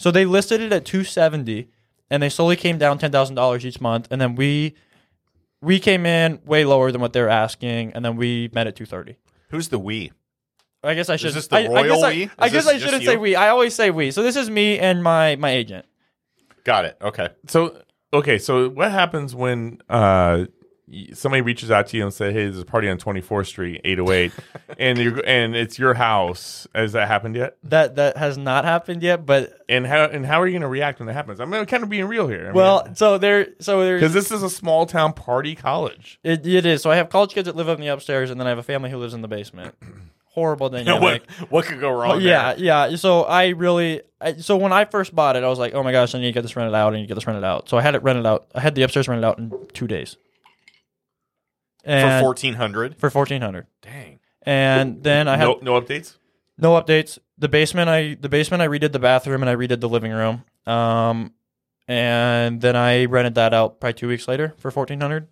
So 0.00 0.10
they 0.10 0.24
listed 0.24 0.62
it 0.62 0.72
at 0.72 0.86
270, 0.86 1.68
and 2.08 2.22
they 2.22 2.30
slowly 2.30 2.56
came 2.56 2.78
down 2.78 2.96
ten 2.96 3.12
thousand 3.12 3.34
dollars 3.36 3.66
each 3.66 3.82
month, 3.82 4.08
and 4.10 4.18
then 4.18 4.34
we 4.34 4.74
we 5.60 5.78
came 5.78 6.06
in 6.06 6.40
way 6.46 6.64
lower 6.64 6.90
than 6.90 7.02
what 7.02 7.12
they're 7.12 7.28
asking, 7.28 7.92
and 7.92 8.02
then 8.02 8.16
we 8.16 8.48
met 8.54 8.66
at 8.66 8.76
230. 8.76 9.18
Who's 9.50 9.68
the 9.68 9.78
we? 9.78 10.10
I 10.82 10.94
guess 10.94 11.10
I 11.10 11.16
should. 11.16 11.34
this 11.34 11.48
the 11.48 11.56
I, 11.56 11.58
I 11.58 11.62
guess 11.64 11.70
royal 11.90 12.04
I, 12.04 12.10
we? 12.12 12.22
Is 12.24 12.30
I 12.38 12.48
guess 12.48 12.64
this 12.64 12.66
I 12.68 12.72
just 12.72 12.84
shouldn't 12.86 13.02
you? 13.02 13.08
say 13.10 13.16
we. 13.18 13.36
I 13.36 13.50
always 13.50 13.74
say 13.74 13.90
we. 13.90 14.10
So 14.10 14.22
this 14.22 14.36
is 14.36 14.48
me 14.48 14.78
and 14.78 15.02
my 15.02 15.36
my 15.36 15.50
agent. 15.50 15.84
Got 16.64 16.86
it. 16.86 16.96
Okay. 17.02 17.28
So 17.48 17.82
okay, 18.14 18.38
so 18.38 18.70
what 18.70 18.90
happens 18.90 19.34
when 19.34 19.82
uh 19.90 20.46
y- 20.46 20.46
somebody 21.14 21.40
reaches 21.40 21.70
out 21.70 21.86
to 21.88 21.96
you 21.96 22.02
and 22.02 22.12
say, 22.12 22.32
"Hey, 22.32 22.44
there's 22.44 22.58
a 22.58 22.64
party 22.64 22.88
on 22.88 22.98
24th 22.98 23.46
Street, 23.46 23.80
808," 23.84 24.32
and 24.78 24.98
you 24.98 25.20
and 25.20 25.54
it's 25.54 25.78
your 25.78 25.94
house? 25.94 26.66
Has 26.74 26.92
that 26.92 27.08
happened 27.08 27.36
yet? 27.36 27.56
That 27.64 27.96
that 27.96 28.16
has 28.16 28.36
not 28.36 28.64
happened 28.64 29.02
yet, 29.02 29.24
but 29.26 29.58
And 29.68 29.86
how 29.86 30.04
and 30.04 30.26
how 30.26 30.40
are 30.40 30.46
you 30.46 30.52
going 30.52 30.62
to 30.62 30.68
react 30.68 30.98
when 30.98 31.06
that 31.06 31.14
happens? 31.14 31.40
I'm 31.40 31.50
kind 31.66 31.82
of 31.82 31.88
being 31.88 32.06
real 32.06 32.28
here. 32.28 32.52
well, 32.52 32.94
so 32.94 33.18
there 33.18 33.48
so 33.60 33.84
there's 33.84 34.00
because 34.00 34.14
this 34.14 34.30
is 34.30 34.42
a 34.42 34.50
small 34.50 34.86
town 34.86 35.12
party 35.12 35.54
college. 35.54 36.18
It, 36.22 36.46
it 36.46 36.66
is. 36.66 36.82
So 36.82 36.90
I 36.90 36.96
have 36.96 37.08
college 37.10 37.32
kids 37.32 37.46
that 37.46 37.56
live 37.56 37.68
up 37.68 37.76
in 37.76 37.82
the 37.82 37.88
upstairs, 37.88 38.30
and 38.30 38.40
then 38.40 38.46
I 38.46 38.50
have 38.50 38.58
a 38.58 38.62
family 38.62 38.90
who 38.90 38.98
lives 38.98 39.14
in 39.14 39.22
the 39.22 39.28
basement. 39.28 39.74
Horrible 40.32 40.70
what, 40.70 40.84
dynamic. 40.84 41.28
what 41.48 41.64
could 41.64 41.80
go 41.80 41.90
wrong? 41.90 42.12
Oh, 42.12 42.18
yeah, 42.18 42.54
yeah. 42.56 42.94
So 42.94 43.22
I 43.24 43.48
really, 43.48 44.02
I, 44.20 44.36
so 44.36 44.56
when 44.56 44.72
I 44.72 44.84
first 44.84 45.12
bought 45.12 45.34
it, 45.34 45.42
I 45.42 45.48
was 45.48 45.58
like, 45.58 45.74
oh 45.74 45.82
my 45.82 45.90
gosh, 45.90 46.14
I 46.14 46.18
need 46.20 46.26
to 46.26 46.32
get 46.32 46.42
this 46.42 46.54
rented 46.54 46.72
out. 46.72 46.92
I 46.92 46.96
need 46.98 47.02
to 47.02 47.08
get 47.08 47.16
this 47.16 47.26
rented 47.26 47.42
out. 47.42 47.68
So 47.68 47.76
I 47.76 47.82
had 47.82 47.96
it 47.96 48.02
rented 48.04 48.26
out. 48.26 48.46
I 48.54 48.60
had 48.60 48.76
the 48.76 48.82
upstairs 48.82 49.08
rented 49.08 49.24
out 49.24 49.38
in 49.38 49.52
two 49.72 49.88
days. 49.88 50.16
For 51.84 52.20
fourteen 52.20 52.54
hundred. 52.54 52.96
for 52.98 53.10
fourteen 53.10 53.42
hundred, 53.42 53.66
Dang. 53.82 54.20
and 54.42 55.02
then 55.02 55.28
I 55.28 55.36
had 55.36 55.44
no, 55.44 55.58
no 55.62 55.80
updates. 55.80 56.16
no 56.58 56.72
updates. 56.80 57.18
The 57.38 57.48
basement, 57.48 57.88
I 57.88 58.16
the 58.20 58.28
basement, 58.28 58.62
I 58.62 58.68
redid 58.68 58.92
the 58.92 58.98
bathroom 58.98 59.42
and 59.42 59.48
I 59.50 59.54
redid 59.56 59.80
the 59.80 59.88
living 59.88 60.12
room. 60.12 60.44
Um, 60.66 61.32
and 61.88 62.60
then 62.60 62.76
I 62.76 63.06
rented 63.06 63.34
that 63.36 63.54
out 63.54 63.80
probably 63.80 63.94
two 63.94 64.08
weeks 64.08 64.28
later 64.28 64.54
for 64.58 64.70
fourteen 64.70 65.00
hundred. 65.00 65.28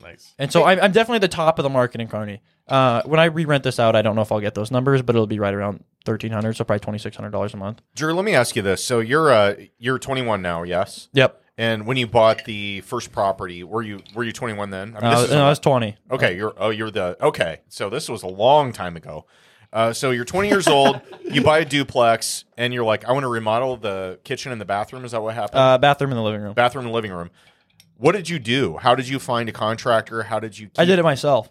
Nice. 0.00 0.34
And 0.38 0.50
so 0.50 0.64
I'm, 0.64 0.80
I'm 0.80 0.90
definitely 0.92 1.20
the 1.20 1.28
top 1.28 1.58
of 1.58 1.62
the 1.62 1.68
market 1.70 2.00
in 2.00 2.08
Kearney. 2.08 2.40
Uh, 2.66 3.02
when 3.04 3.20
I 3.20 3.26
re-rent 3.26 3.62
this 3.62 3.78
out, 3.78 3.94
I 3.94 4.02
don't 4.02 4.16
know 4.16 4.22
if 4.22 4.32
I'll 4.32 4.40
get 4.40 4.54
those 4.54 4.70
numbers, 4.72 5.00
but 5.02 5.14
it'll 5.14 5.26
be 5.28 5.38
right 5.38 5.54
around 5.54 5.84
thirteen 6.04 6.32
hundred, 6.32 6.54
so 6.56 6.64
probably 6.64 6.80
twenty 6.80 6.98
six 6.98 7.14
hundred 7.16 7.30
dollars 7.30 7.54
a 7.54 7.56
month. 7.56 7.82
Drew, 7.94 8.12
let 8.14 8.24
me 8.24 8.34
ask 8.34 8.56
you 8.56 8.62
this. 8.62 8.82
So 8.82 9.00
you're 9.00 9.30
uh 9.32 9.54
you're 9.78 9.98
21 9.98 10.40
now, 10.42 10.62
yes? 10.62 11.08
Yep. 11.12 11.41
And 11.58 11.86
when 11.86 11.96
you 11.98 12.06
bought 12.06 12.44
the 12.46 12.80
first 12.80 13.12
property, 13.12 13.62
were 13.62 13.82
you 13.82 14.00
were 14.14 14.24
you 14.24 14.32
21 14.32 14.70
then? 14.70 14.96
I 14.96 14.98
Uh, 15.06 15.10
this 15.20 15.24
is 15.28 15.34
no, 15.34 15.42
a- 15.42 15.46
I 15.46 15.48
was 15.50 15.58
twenty. 15.58 15.96
okay. 16.10 16.34
You're 16.36 16.54
oh 16.56 16.70
you're 16.70 16.90
the 16.90 17.16
okay. 17.22 17.60
So 17.68 17.90
this 17.90 18.08
was 18.08 18.22
a 18.22 18.26
long 18.28 18.72
time 18.72 18.96
ago. 18.96 19.26
Uh, 19.72 19.90
so 19.92 20.10
you're 20.10 20.24
20 20.26 20.48
years 20.48 20.68
old. 20.68 21.00
You 21.24 21.40
buy 21.42 21.60
a 21.60 21.64
duplex, 21.64 22.44
and 22.58 22.74
you're 22.74 22.84
like, 22.84 23.06
I 23.06 23.12
want 23.12 23.24
to 23.24 23.28
remodel 23.28 23.78
the 23.78 24.18
kitchen 24.22 24.52
and 24.52 24.60
the 24.60 24.66
bathroom. 24.66 25.02
Is 25.04 25.12
that 25.12 25.22
what 25.22 25.34
happened? 25.34 25.60
Uh, 25.60 25.78
bathroom 25.78 26.10
in 26.10 26.16
the 26.18 26.22
living 26.22 26.42
room. 26.42 26.52
bathroom 26.52 26.84
and 26.84 26.92
living 26.94 27.10
room. 27.10 27.30
What 27.96 28.12
did 28.12 28.28
you 28.28 28.38
do? 28.38 28.76
How 28.76 28.94
did 28.94 29.08
you 29.08 29.18
find 29.18 29.48
a 29.48 29.52
contractor? 29.52 30.24
How 30.24 30.40
did 30.40 30.58
you? 30.58 30.66
Keep- 30.66 30.78
I 30.80 30.84
did 30.84 30.98
it 30.98 31.02
myself. 31.02 31.50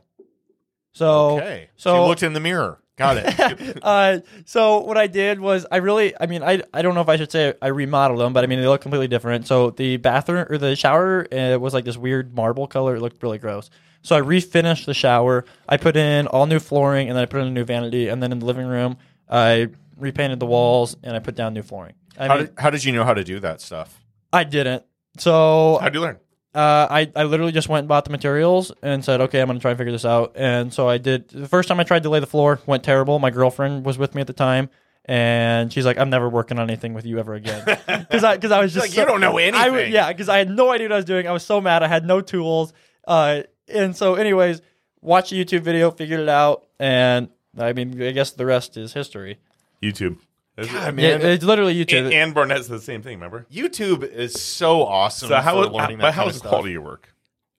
So 0.93 1.37
Okay. 1.37 1.69
So, 1.77 1.93
so 1.93 2.01
you 2.03 2.07
looked 2.07 2.21
in 2.23 2.33
the 2.33 2.39
mirror. 2.39 2.79
Got 3.01 3.17
it. 3.17 3.79
uh, 3.81 4.19
so 4.45 4.79
what 4.81 4.97
I 4.97 5.07
did 5.07 5.39
was 5.39 5.65
I 5.71 5.77
really, 5.77 6.13
I 6.19 6.27
mean, 6.27 6.43
I, 6.43 6.61
I 6.71 6.83
don't 6.83 6.93
know 6.93 7.01
if 7.01 7.09
I 7.09 7.17
should 7.17 7.31
say 7.31 7.55
I 7.61 7.67
remodeled 7.67 8.19
them, 8.19 8.31
but 8.31 8.43
I 8.43 8.47
mean 8.47 8.61
they 8.61 8.67
look 8.67 8.81
completely 8.81 9.07
different. 9.07 9.47
So 9.47 9.71
the 9.71 9.97
bathroom 9.97 10.45
or 10.49 10.57
the 10.57 10.75
shower 10.75 11.27
uh, 11.33 11.57
was 11.57 11.73
like 11.73 11.85
this 11.85 11.97
weird 11.97 12.35
marble 12.35 12.67
color. 12.67 12.95
It 12.95 13.01
looked 13.01 13.23
really 13.23 13.39
gross. 13.39 13.71
So 14.03 14.15
I 14.15 14.21
refinished 14.21 14.85
the 14.85 14.93
shower. 14.93 15.45
I 15.67 15.77
put 15.77 15.95
in 15.95 16.27
all 16.27 16.45
new 16.45 16.59
flooring, 16.59 17.07
and 17.09 17.15
then 17.15 17.23
I 17.23 17.25
put 17.25 17.41
in 17.41 17.47
a 17.47 17.51
new 17.51 17.63
vanity. 17.63 18.07
And 18.07 18.21
then 18.21 18.31
in 18.31 18.39
the 18.39 18.45
living 18.45 18.67
room, 18.67 18.97
I 19.29 19.69
repainted 19.97 20.39
the 20.39 20.45
walls 20.45 20.95
and 21.03 21.15
I 21.15 21.19
put 21.19 21.35
down 21.35 21.53
new 21.53 21.63
flooring. 21.63 21.93
I 22.17 22.27
how 22.27 22.35
mean, 22.35 22.45
did 22.45 22.53
how 22.57 22.69
did 22.69 22.83
you 22.83 22.91
know 22.91 23.03
how 23.03 23.13
to 23.13 23.23
do 23.23 23.39
that 23.39 23.61
stuff? 23.61 23.99
I 24.33 24.43
didn't. 24.43 24.83
So 25.17 25.79
How'd 25.81 25.93
you 25.93 26.01
learn? 26.01 26.17
Uh, 26.53 26.87
I, 26.89 27.11
I 27.15 27.23
literally 27.23 27.51
just 27.51 27.69
went 27.69 27.79
and 27.83 27.87
bought 27.87 28.03
the 28.05 28.11
materials 28.11 28.71
and 28.81 29.03
said, 29.05 29.21
okay, 29.21 29.39
I'm 29.39 29.47
going 29.47 29.57
to 29.57 29.61
try 29.61 29.71
and 29.71 29.77
figure 29.77 29.91
this 29.93 30.05
out. 30.05 30.33
And 30.35 30.73
so 30.73 30.89
I 30.89 30.97
did. 30.97 31.29
The 31.29 31.47
first 31.47 31.69
time 31.69 31.79
I 31.79 31.83
tried 31.83 32.03
to 32.03 32.09
lay 32.09 32.19
the 32.19 32.25
floor 32.27 32.59
went 32.65 32.83
terrible. 32.83 33.19
My 33.19 33.29
girlfriend 33.29 33.85
was 33.85 33.97
with 33.97 34.15
me 34.15 34.21
at 34.21 34.27
the 34.27 34.33
time. 34.33 34.69
And 35.05 35.73
she's 35.73 35.85
like, 35.85 35.97
I'm 35.97 36.09
never 36.09 36.29
working 36.29 36.59
on 36.59 36.69
anything 36.69 36.93
with 36.93 37.05
you 37.05 37.17
ever 37.19 37.33
again. 37.33 37.63
Because 37.87 38.23
I, 38.23 38.37
cause 38.37 38.51
I 38.51 38.59
was 38.61 38.73
just. 38.73 38.87
Like, 38.89 38.97
you 38.97 39.05
don't 39.05 39.21
know 39.21 39.37
I 39.37 39.47
w- 39.51 39.57
anything. 39.65 39.93
yeah, 39.93 40.11
because 40.11 40.27
I 40.29 40.37
had 40.37 40.49
no 40.49 40.69
idea 40.69 40.87
what 40.89 40.93
I 40.93 40.97
was 40.97 41.05
doing. 41.05 41.27
I 41.27 41.31
was 41.31 41.43
so 41.45 41.61
mad. 41.61 41.81
I 41.83 41.87
had 41.87 42.05
no 42.05 42.19
tools. 42.21 42.73
Uh, 43.07 43.43
and 43.67 43.95
so, 43.95 44.15
anyways, 44.15 44.61
watched 44.99 45.31
a 45.31 45.35
YouTube 45.35 45.61
video, 45.61 45.89
figured 45.91 46.19
it 46.19 46.29
out. 46.29 46.67
And 46.79 47.29
I 47.57 47.71
mean, 47.73 48.01
I 48.01 48.11
guess 48.11 48.31
the 48.31 48.45
rest 48.45 48.75
is 48.77 48.93
history. 48.93 49.39
YouTube. 49.81 50.17
God, 50.57 50.67
Yeah, 50.69 50.91
man, 50.91 51.21
it's 51.21 51.43
literally 51.43 51.73
YouTube. 51.75 52.05
And, 52.05 52.13
and 52.13 52.33
Barnett 52.33 52.65
said 52.65 52.77
the 52.77 52.81
same 52.81 53.01
thing. 53.01 53.15
Remember? 53.15 53.45
YouTube 53.51 54.03
is 54.03 54.39
so 54.41 54.83
awesome. 54.85 55.29
So 55.29 55.35
how 55.37 55.53
for 55.53 55.57
was 55.59 55.69
learning 55.69 55.97
that 55.99 56.03
but 56.03 56.13
how 56.13 56.21
kind 56.23 56.27
was 56.33 56.41
the 56.41 56.47
quality 56.49 56.69
of 56.69 56.73
your 56.73 56.81
work? 56.81 57.13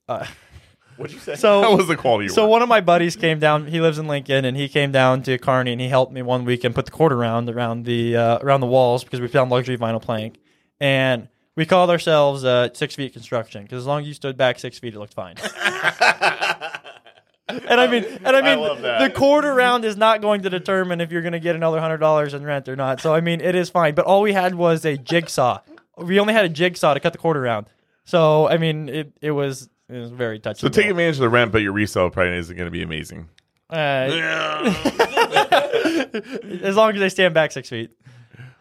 Uh, 0.09 0.27
What'd 0.99 1.15
you 1.15 1.21
say? 1.21 1.35
So- 1.37 1.63
how 1.63 1.75
was 1.77 1.89
the 1.89 1.97
quality 1.97 2.27
of 2.27 2.33
So 2.33 2.43
work? 2.43 2.51
one 2.51 2.63
of 2.63 2.69
my 2.69 2.81
buddies 2.83 3.17
came 3.17 3.39
down. 3.39 3.67
He 3.67 3.81
lives 3.81 3.99
in 3.99 4.07
Lincoln, 4.07 4.45
and 4.45 4.57
he 4.57 4.69
came 4.69 4.93
down 4.93 5.23
to 5.23 5.39
Kearney, 5.39 5.73
and 5.73 5.81
he 5.81 5.89
helped 5.89 6.13
me 6.13 6.21
one 6.23 6.45
week 6.45 6.65
and 6.65 6.75
put 6.75 6.85
the 6.85 6.93
cord 6.93 7.13
around 7.13 7.49
around 7.49 7.87
the 7.87 8.15
uh, 8.17 8.39
around 8.41 8.61
the 8.61 8.67
walls 8.67 9.03
because 9.03 9.21
we 9.21 9.27
found 9.27 9.51
luxury 9.51 9.79
vinyl 9.79 10.03
plank, 10.03 10.39
and 10.81 11.29
we 11.57 11.65
called 11.67 11.89
ourselves 11.91 12.45
uh, 12.45 12.69
six 12.75 12.95
feet 12.95 13.13
construction 13.15 13.63
because 13.63 13.79
as 13.79 13.87
long 13.87 14.03
as 14.03 14.07
you 14.09 14.15
stood 14.15 14.37
back 14.37 14.59
six 14.59 14.79
feet, 14.79 14.95
it 14.95 14.99
looked 14.99 15.15
fine. 15.15 15.37
and 17.69 17.81
I 17.81 17.87
mean, 17.87 18.05
and 18.25 18.37
I 18.37 18.43
mean, 18.43 18.61
love 18.61 18.83
that. 18.83 19.01
the 19.01 19.11
quarter 19.11 19.55
round 19.55 19.85
is 19.85 19.97
not 19.97 20.21
going 20.21 20.43
to 20.43 20.51
determine 20.51 21.01
if 21.01 21.11
you're 21.13 21.23
going 21.23 21.33
to 21.33 21.41
get 21.41 21.55
another 21.57 21.81
hundred 21.81 21.99
dollars 21.99 22.35
in 22.35 22.45
rent 22.45 22.69
or 22.69 22.77
not. 22.77 23.01
So 23.01 23.15
I 23.15 23.21
mean, 23.21 23.41
it 23.41 23.55
is 23.55 23.71
fine. 23.71 23.95
But 23.95 24.07
all 24.07 24.23
we 24.23 24.33
had 24.33 24.55
was 24.55 24.85
a 24.85 24.97
jigsaw. 24.97 25.61
We 25.97 26.19
only 26.19 26.35
had 26.35 26.45
a 26.45 26.49
jigsaw 26.49 26.95
to 26.95 27.01
cut 27.01 27.13
the 27.13 27.19
quarter 27.19 27.41
round. 27.41 27.67
So 28.05 28.49
I 28.49 28.57
mean, 28.59 28.89
it 28.89 29.13
it 29.21 29.31
was 29.33 29.69
it 29.89 29.99
was 29.99 30.11
very 30.11 30.39
touchy. 30.39 30.61
so 30.61 30.69
take 30.69 30.87
advantage 30.87 31.17
of 31.17 31.21
the 31.21 31.29
rent, 31.29 31.53
but 31.53 31.63
your 31.63 31.73
resale 31.73 32.11
price 32.11 32.33
isn't 32.33 32.57
going 32.57 32.67
to 32.67 32.71
be 32.71 32.83
amazing. 32.83 33.29
Uh, 33.71 33.75
as 36.63 36.77
long 36.77 36.93
as 36.93 37.01
they 37.01 37.09
stand 37.09 37.33
back 37.33 37.53
six 37.53 37.71
feet. 37.71 37.91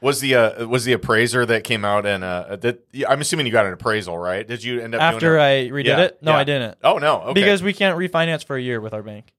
Was 0.02 0.20
the 0.20 0.34
uh, 0.34 0.66
was 0.68 0.84
the 0.84 0.94
appraiser 0.94 1.46
that 1.46 1.64
came 1.64 1.86
out 1.86 2.08
and 2.08 2.24
uh, 2.24 2.56
that 2.56 2.84
I'm 3.08 3.22
assuming 3.22 3.46
you 3.46 3.52
got 3.52 3.68
an 3.68 3.74
appraisal, 3.74 4.18
right? 4.18 4.48
Did 4.48 4.64
you 4.64 4.82
end 4.82 4.96
up 4.96 5.02
After 5.02 5.40
I 5.40 5.70
redid 5.70 5.86
Yeah, 5.86 6.00
it, 6.02 6.18
no, 6.24 6.32
yeah. 6.32 6.38
I 6.38 6.44
didn't. 6.44 6.78
Oh 6.84 6.98
no, 6.98 7.22
okay. 7.22 7.34
Because 7.34 7.62
we 7.62 7.72
can't 7.72 7.96
refinance 7.98 8.44
for 8.44 8.56
a 8.56 8.62
year 8.62 8.82
with 8.82 8.96
our 8.96 9.04
bank. 9.04 9.32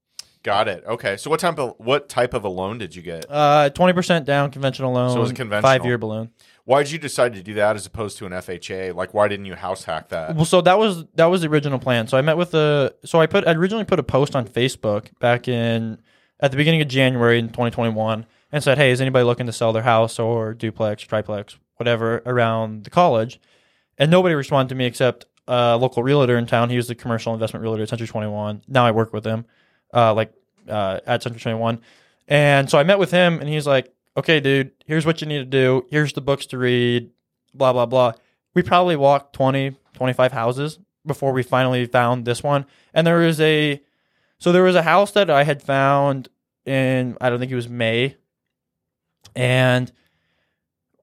got 0.44 0.68
it. 0.68 0.84
Okay, 0.86 1.16
so 1.16 1.30
what 1.30 1.40
type 1.40 1.58
of 1.58 1.74
what 1.78 2.08
type 2.08 2.32
of 2.32 2.44
a 2.44 2.48
loan 2.48 2.78
did 2.78 2.94
you 2.94 3.02
get? 3.02 3.26
Uh, 3.28 3.70
twenty 3.70 3.92
percent 3.92 4.24
down, 4.24 4.52
conventional 4.52 4.92
loan. 4.92 5.10
So 5.10 5.16
it 5.16 5.20
was 5.20 5.30
a 5.32 5.34
conventional. 5.34 5.68
five 5.68 5.84
year 5.84 5.98
balloon. 5.98 6.30
Why 6.64 6.84
did 6.84 6.92
you 6.92 6.98
decide 6.98 7.34
to 7.34 7.42
do 7.42 7.54
that 7.54 7.74
as 7.74 7.86
opposed 7.86 8.18
to 8.18 8.26
an 8.26 8.30
FHA? 8.32 8.94
Like, 8.94 9.12
why 9.12 9.26
didn't 9.26 9.46
you 9.46 9.56
house 9.56 9.82
hack 9.82 10.10
that? 10.10 10.36
Well, 10.36 10.44
so 10.44 10.60
that 10.60 10.78
was 10.78 11.04
that 11.16 11.26
was 11.26 11.40
the 11.40 11.48
original 11.48 11.80
plan. 11.80 12.06
So 12.06 12.16
I 12.16 12.22
met 12.22 12.36
with 12.36 12.52
the 12.52 12.94
so 13.04 13.20
I 13.20 13.26
put 13.26 13.48
I 13.48 13.52
originally 13.54 13.84
put 13.84 13.98
a 13.98 14.04
post 14.04 14.36
on 14.36 14.46
Facebook 14.46 15.06
back 15.18 15.48
in 15.48 15.98
at 16.38 16.52
the 16.52 16.56
beginning 16.56 16.80
of 16.82 16.86
January 16.86 17.40
in 17.40 17.48
2021 17.48 18.26
and 18.52 18.62
said, 18.62 18.78
"Hey, 18.78 18.90
is 18.90 19.00
anybody 19.00 19.24
looking 19.24 19.46
to 19.46 19.52
sell 19.52 19.72
their 19.72 19.82
house 19.82 20.18
or 20.18 20.54
duplex, 20.54 21.02
triplex, 21.02 21.58
whatever 21.76 22.22
around 22.26 22.84
the 22.84 22.90
college?" 22.90 23.40
And 23.98 24.10
nobody 24.10 24.34
responded 24.34 24.68
to 24.68 24.74
me 24.74 24.84
except 24.84 25.26
a 25.48 25.76
local 25.76 26.02
realtor 26.02 26.38
in 26.38 26.46
town. 26.46 26.70
He 26.70 26.76
was 26.76 26.88
the 26.88 26.94
commercial 26.94 27.34
investment 27.34 27.62
realtor 27.62 27.82
at 27.82 27.88
Century 27.88 28.06
21. 28.06 28.62
Now 28.68 28.86
I 28.86 28.90
work 28.90 29.12
with 29.12 29.24
him, 29.24 29.46
uh, 29.92 30.14
like 30.14 30.32
uh, 30.68 31.00
at 31.06 31.22
Century 31.22 31.40
21. 31.40 31.80
And 32.28 32.70
so 32.70 32.78
I 32.78 32.84
met 32.84 32.98
with 32.98 33.10
him, 33.10 33.40
and 33.40 33.48
he's 33.48 33.66
like, 33.66 33.92
"Okay, 34.16 34.40
dude, 34.40 34.72
here's 34.86 35.06
what 35.06 35.20
you 35.20 35.26
need 35.26 35.38
to 35.38 35.44
do. 35.44 35.86
Here's 35.90 36.12
the 36.12 36.20
books 36.20 36.46
to 36.46 36.58
read. 36.58 37.10
Blah 37.54 37.72
blah 37.72 37.86
blah." 37.86 38.12
We 38.54 38.62
probably 38.62 38.96
walked 38.96 39.32
20, 39.32 39.76
25 39.94 40.32
houses 40.32 40.78
before 41.06 41.32
we 41.32 41.42
finally 41.42 41.86
found 41.86 42.24
this 42.24 42.42
one. 42.42 42.66
And 42.92 43.06
there 43.06 43.18
was 43.18 43.40
a, 43.40 43.80
so 44.38 44.52
there 44.52 44.62
was 44.62 44.74
a 44.74 44.82
house 44.82 45.12
that 45.12 45.30
I 45.30 45.44
had 45.44 45.62
found 45.62 46.28
in 46.64 47.16
I 47.20 47.30
don't 47.30 47.38
think 47.38 47.50
it 47.50 47.56
was 47.56 47.68
May, 47.68 48.16
and 49.34 49.90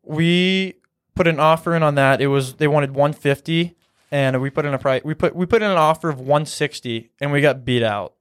we 0.03 0.76
put 1.15 1.28
an 1.28 1.39
offer 1.39 1.76
in 1.76 1.84
on 1.84 1.95
that. 1.95 2.22
It 2.22 2.28
was 2.28 2.55
they 2.55 2.67
wanted 2.67 2.91
150 2.91 3.76
and 4.11 4.41
we 4.41 4.49
put 4.49 4.65
in 4.65 4.74
a 4.74 4.80
price 4.80 5.03
we 5.03 5.13
put 5.13 5.36
we 5.36 5.45
put 5.45 5.61
in 5.61 5.70
an 5.70 5.78
offer 5.78 6.09
of 6.09 6.20
160 6.20 7.11
and 7.20 7.32
we 7.32 7.41
got 7.41 7.63
beat 7.63 7.84
out 7.84 8.13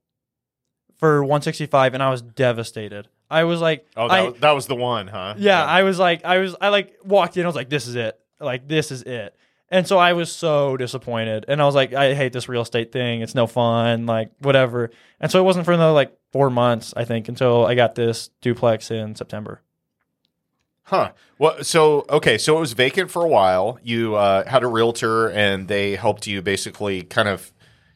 for 0.97 1.21
165 1.23 1.93
and 1.93 2.03
I 2.03 2.09
was 2.09 2.21
devastated. 2.21 3.07
I 3.31 3.43
was 3.43 3.61
like, 3.61 3.85
Oh, 3.95 4.07
that, 4.07 4.13
I, 4.13 4.23
was, 4.29 4.39
that 4.39 4.51
was 4.51 4.67
the 4.67 4.75
one, 4.75 5.07
huh? 5.07 5.35
yeah, 5.37 5.63
I 5.63 5.83
was 5.83 5.99
like, 5.99 6.25
I 6.25 6.39
was, 6.39 6.55
I 6.59 6.69
like 6.69 6.97
walked 7.03 7.37
in. 7.37 7.43
I 7.43 7.47
was 7.47 7.55
like, 7.55 7.69
this 7.69 7.87
is 7.87 7.95
it. 7.95 8.19
Like, 8.39 8.67
this 8.67 8.91
is 8.91 9.03
it. 9.03 9.35
And 9.71 9.87
so 9.87 9.99
I 9.99 10.13
was 10.13 10.31
so 10.31 10.77
disappointed. 10.77 11.45
And 11.47 11.61
I 11.61 11.65
was 11.65 11.75
like, 11.75 11.93
I 11.93 12.15
hate 12.15 12.33
this 12.33 12.49
real 12.49 12.63
estate 12.63 12.91
thing. 12.91 13.21
It's 13.21 13.35
no 13.35 13.45
fun. 13.45 14.07
Like, 14.07 14.31
whatever. 14.39 14.89
And 15.19 15.31
so 15.31 15.39
it 15.39 15.43
wasn't 15.43 15.65
for 15.65 15.73
another 15.73 15.93
like 15.93 16.17
four 16.31 16.49
months, 16.49 16.93
I 16.97 17.05
think, 17.05 17.27
until 17.29 17.67
I 17.67 17.75
got 17.75 17.93
this 17.93 18.29
duplex 18.41 18.89
in 18.89 19.15
September. 19.15 19.61
Huh. 20.89 21.11
Well, 21.37 21.63
so 21.63 22.03
okay, 22.09 22.39
so 22.39 22.57
it 22.57 22.59
was 22.59 22.73
vacant 22.73 23.11
for 23.11 23.23
a 23.23 23.27
while. 23.27 23.77
You 23.83 24.15
uh, 24.15 24.49
had 24.49 24.63
a 24.63 24.67
realtor, 24.67 25.29
and 25.29 25.67
they 25.67 25.95
helped 25.95 26.25
you 26.25 26.41
basically 26.41 27.03
kind 27.03 27.27
of. 27.27 27.53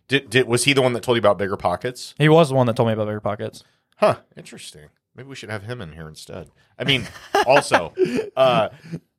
Did, 0.07 0.29
did 0.29 0.47
was 0.47 0.65
he 0.65 0.73
the 0.73 0.83
one 0.83 0.93
that 0.93 1.01
told 1.01 1.15
you 1.15 1.19
about 1.19 1.39
bigger 1.39 1.57
pockets? 1.57 2.13
He 2.19 2.29
was 2.29 2.49
the 2.49 2.55
one 2.55 2.67
that 2.67 2.75
told 2.75 2.87
me 2.87 2.93
about 2.93 3.07
bigger 3.07 3.19
pockets. 3.19 3.63
Huh. 3.97 4.17
Interesting. 4.37 4.89
Maybe 5.15 5.27
we 5.27 5.35
should 5.35 5.49
have 5.49 5.63
him 5.63 5.81
in 5.81 5.93
here 5.93 6.07
instead. 6.07 6.51
I 6.77 6.83
mean, 6.83 7.07
also, 7.47 7.93
uh, 8.35 8.69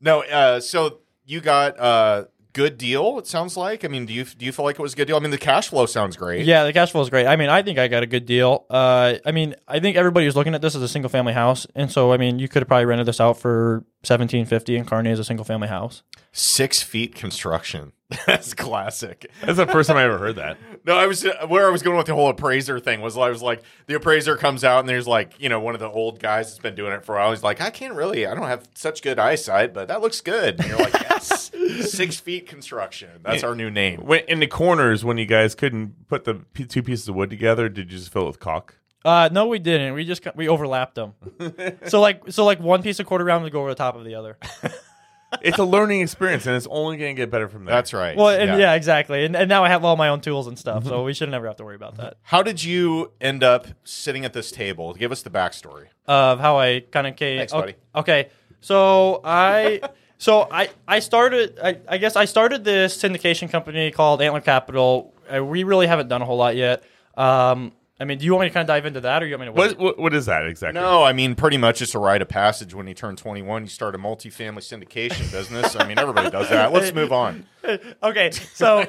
no. 0.01 0.22
Uh, 0.22 0.61
so 0.61 1.01
you 1.25 1.41
got 1.41 1.77
a 1.79 2.29
good 2.55 2.78
deal. 2.78 3.18
It 3.18 3.26
sounds 3.26 3.57
like. 3.59 3.84
I 3.84 3.88
mean, 3.88 4.07
do 4.07 4.14
you 4.14 4.24
do 4.24 4.46
you 4.46 4.52
feel 4.52 4.64
like 4.64 4.78
it 4.78 4.82
was 4.82 4.94
a 4.94 4.96
good 4.96 5.05
deal? 5.05 5.16
I 5.16 5.20
mean, 5.20 5.30
the 5.30 5.36
cash 5.36 5.68
flow 5.68 5.84
sounds 5.84 6.16
great. 6.16 6.46
Yeah, 6.46 6.64
the 6.64 6.72
cash 6.72 6.92
flow 6.92 7.02
is 7.02 7.11
great. 7.11 7.26
I 7.26 7.36
mean, 7.36 7.50
I 7.50 7.61
think 7.61 7.78
I 7.78 7.88
got 7.88 8.02
a 8.02 8.07
good 8.07 8.24
deal. 8.24 8.64
Uh, 8.70 9.16
I 9.26 9.32
mean, 9.32 9.55
I 9.68 9.80
think 9.80 9.96
everybody 9.98 10.24
was 10.24 10.36
looking 10.36 10.55
at 10.55 10.62
this 10.62 10.74
as 10.74 10.80
a 10.80 10.88
single 10.88 11.11
family 11.11 11.34
house, 11.34 11.66
and 11.74 11.92
so 11.92 12.12
I 12.12 12.16
mean, 12.16 12.38
you 12.38 12.48
could 12.48 12.62
have 12.62 12.68
probably 12.68 12.86
rented 12.86 13.07
this 13.07 13.20
out 13.20 13.38
for 13.38 13.84
seventeen 14.02 14.46
fifty 14.46 14.76
in 14.76 14.86
Kearney 14.86 15.11
as 15.11 15.18
a 15.18 15.24
single 15.24 15.44
family 15.44 15.68
house. 15.68 16.02
Six 16.32 16.82
feet 16.82 17.14
construction. 17.14 17.92
That's 18.26 18.52
classic. 18.52 19.30
That's 19.40 19.57
the 19.57 19.66
first 19.66 19.88
time 19.88 19.96
I 19.96 20.05
ever 20.05 20.18
heard 20.18 20.36
that. 20.36 20.59
No, 20.84 20.96
I 20.96 21.07
was 21.07 21.24
where 21.48 21.66
I 21.66 21.70
was 21.70 21.82
going 21.82 21.96
with 21.96 22.07
the 22.07 22.14
whole 22.14 22.28
appraiser 22.28 22.78
thing 22.78 23.00
was 23.00 23.16
I 23.16 23.30
was 23.30 23.42
like 23.42 23.62
the 23.86 23.94
appraiser 23.94 24.36
comes 24.36 24.62
out 24.62 24.80
and 24.80 24.88
there's 24.88 25.07
like 25.07 25.40
you 25.40 25.48
know 25.48 25.59
one 25.59 25.74
of 25.74 25.80
the 25.80 25.88
old 25.88 26.20
guys 26.20 26.48
that's 26.48 26.59
been 26.59 26.74
doing 26.74 26.92
it 26.92 27.05
for 27.05 27.16
a 27.16 27.20
while. 27.20 27.30
He's 27.30 27.42
like, 27.42 27.61
I 27.62 27.70
can't 27.70 27.94
really, 27.94 28.26
I 28.26 28.34
don't 28.34 28.46
have 28.46 28.68
such 28.74 29.02
good 29.02 29.18
eyesight, 29.18 29.72
but 29.72 29.88
that 29.88 30.02
looks 30.02 30.20
good. 30.20 30.61
And 30.61 30.68
you're 30.68 30.78
like, 30.78 30.92
yes, 30.92 31.50
six 31.90 32.16
feet 32.20 32.46
construction. 32.46 33.09
That's 33.22 33.42
our 33.42 33.55
new 33.55 33.70
name. 33.70 34.00
When, 34.00 34.20
in 34.28 34.40
the 34.40 34.46
corners, 34.46 35.05
when 35.05 35.16
you 35.16 35.26
guys 35.26 35.55
couldn't 35.55 36.07
put 36.09 36.24
the 36.24 36.34
p- 36.34 36.66
two 36.66 36.82
pieces 36.82 37.09
of 37.09 37.14
wood 37.14 37.30
together, 37.30 37.68
did 37.70 37.90
you 37.90 37.98
just 37.98 38.12
fill 38.12 38.24
it 38.24 38.26
with 38.26 38.40
caulk? 38.40 38.76
Uh, 39.05 39.28
no, 39.32 39.46
we 39.46 39.59
didn't. 39.59 39.94
We 39.94 40.05
just 40.05 40.22
got, 40.22 40.34
we 40.34 40.48
overlapped 40.48 40.94
them. 40.94 41.14
so 41.86 42.00
like 42.00 42.30
so 42.30 42.44
like 42.44 42.61
one 42.61 42.82
piece 42.82 43.00
of 43.00 43.07
quarter 43.07 43.24
round 43.24 43.44
would 43.44 43.52
go 43.52 43.61
over 43.61 43.70
the 43.70 43.74
top 43.74 43.96
of 43.96 44.05
the 44.05 44.14
other. 44.14 44.38
It's 45.43 45.59
a 45.59 45.64
learning 45.64 46.01
experience, 46.01 46.47
and 46.47 46.57
it's 46.57 46.66
only 46.70 46.97
going 46.97 47.14
to 47.14 47.22
get 47.22 47.30
better 47.30 47.49
from 47.49 47.64
there. 47.64 47.74
That's 47.74 47.93
right. 47.93 48.16
Well, 48.16 48.28
and 48.28 48.59
yeah, 48.61 48.74
exactly. 48.74 49.24
And, 49.24 49.37
and 49.37 49.49
now 49.49 49.64
I 49.64 49.68
have 49.68 49.85
all 49.85 49.97
my 49.97 50.09
own 50.09 50.20
tools 50.20 50.47
and 50.47 50.59
stuff, 50.59 50.85
so 50.85 51.05
we 51.05 51.14
should 51.14 51.28
never 51.30 51.47
have 51.47 51.57
to 51.57 51.64
worry 51.64 51.76
about 51.76 51.97
that. 51.97 52.16
How 52.22 52.43
did 52.43 52.62
you 52.62 53.12
end 53.20 53.43
up 53.43 53.66
sitting 53.85 54.24
at 54.24 54.32
this 54.32 54.51
table? 54.51 54.95
Give 54.95 55.12
us 55.12 55.22
the 55.22 55.30
backstory. 55.30 55.87
Of 56.07 56.41
how 56.41 56.59
I 56.59 56.80
kind 56.80 57.07
of 57.07 57.16
came. 57.16 57.39
Thanks, 57.39 57.53
okay, 57.53 57.61
buddy. 57.61 57.74
Okay, 57.95 58.28
so 58.61 59.20
I. 59.24 59.80
So 60.16 60.47
I, 60.51 60.70
I 60.89 61.01
started 61.01 61.59
I, 61.62 61.76
I 61.87 61.99
guess 61.99 62.16
I 62.16 62.24
started 62.24 62.64
this 62.64 62.97
syndication 62.97 63.51
company 63.51 63.91
called 63.91 64.22
Antler 64.22 64.41
Capital. 64.41 65.12
Uh, 65.28 65.45
we 65.45 65.64
really 65.64 65.87
haven't 65.87 66.09
done 66.09 66.22
a 66.22 66.24
whole 66.24 66.39
lot 66.39 66.57
yet. 66.57 66.82
Um, 67.16 67.72
I 68.01 68.05
mean, 68.05 68.18
do 68.18 68.24
you 68.24 68.32
want 68.32 68.42
me 68.42 68.49
to 68.49 68.55
kind 68.55 68.62
of 68.62 68.74
dive 68.74 68.86
into 68.86 69.01
that, 69.03 69.22
or 69.22 69.26
you 69.26 69.38
want 69.38 69.49
me 69.49 69.55
to? 69.55 69.61
Wait? 69.61 69.78
What, 69.78 69.78
what, 69.78 69.99
what 69.99 70.14
is 70.14 70.26
that 70.26 70.47
exactly? 70.47 70.80
No, 70.80 71.05
I 71.05 71.12
mean 71.12 71.34
pretty 71.34 71.57
much 71.59 71.80
it's 71.80 71.95
a 71.95 71.99
rite 71.99 72.22
of 72.22 72.28
passage 72.28 72.74
when 72.74 72.88
you 72.88 72.95
turn 72.95 73.14
21. 73.14 73.62
You 73.62 73.68
start 73.68 73.95
a 73.95 73.99
multifamily 73.99 74.59
syndication 74.59 75.30
business. 75.30 75.76
I 75.76 75.86
mean 75.86 75.99
everybody 75.99 76.30
does 76.30 76.49
that. 76.49 76.72
Let's 76.72 76.92
move 76.92 77.12
on. 77.12 77.47
Okay, 78.03 78.30
so 78.30 78.86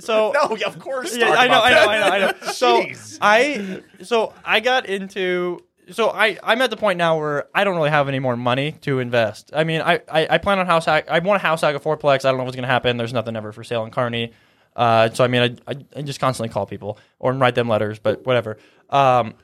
so 0.00 0.32
No, 0.42 0.56
yeah, 0.56 0.66
of 0.66 0.78
course. 0.78 1.16
Yeah, 1.16 1.30
I 1.30 1.46
know, 1.46 1.60
I 1.62 1.70
know. 1.70 1.86
I 1.86 1.98
know, 1.98 2.06
I 2.06 2.18
know. 2.18 2.52
So 2.52 2.82
Jeez. 2.82 3.18
I, 3.20 3.82
so 4.02 4.32
I 4.44 4.60
got 4.60 4.86
into, 4.86 5.60
so 5.92 6.10
I, 6.10 6.38
I'm 6.42 6.60
at 6.62 6.70
the 6.70 6.76
point 6.76 6.98
now 6.98 7.18
where 7.18 7.48
I 7.54 7.64
don't 7.64 7.76
really 7.76 7.90
have 7.90 8.08
any 8.08 8.18
more 8.18 8.36
money 8.36 8.72
to 8.82 8.98
invest. 8.98 9.50
I 9.54 9.64
mean, 9.64 9.80
I, 9.80 10.00
I, 10.10 10.26
I 10.30 10.38
plan 10.38 10.58
on 10.58 10.66
house 10.66 10.86
hack. 10.86 11.08
I 11.08 11.20
want 11.20 11.40
a 11.40 11.46
house 11.46 11.60
hack 11.60 11.76
a 11.76 11.80
fourplex. 11.80 12.24
I 12.24 12.30
don't 12.30 12.38
know 12.38 12.44
what's 12.44 12.56
going 12.56 12.62
to 12.62 12.68
happen. 12.68 12.96
There's 12.96 13.12
nothing 13.12 13.36
ever 13.36 13.52
for 13.52 13.62
sale 13.62 13.84
in 13.84 13.90
Kearney. 13.90 14.32
Uh, 14.76 15.10
so 15.10 15.24
I 15.24 15.28
mean, 15.28 15.42
I, 15.66 15.72
I, 15.72 15.76
I 15.96 16.02
just 16.02 16.20
constantly 16.20 16.52
call 16.52 16.66
people 16.66 16.98
or 17.18 17.32
write 17.32 17.54
them 17.54 17.68
letters, 17.68 17.98
but 17.98 18.24
whatever. 18.24 18.56
Um, 18.88 19.34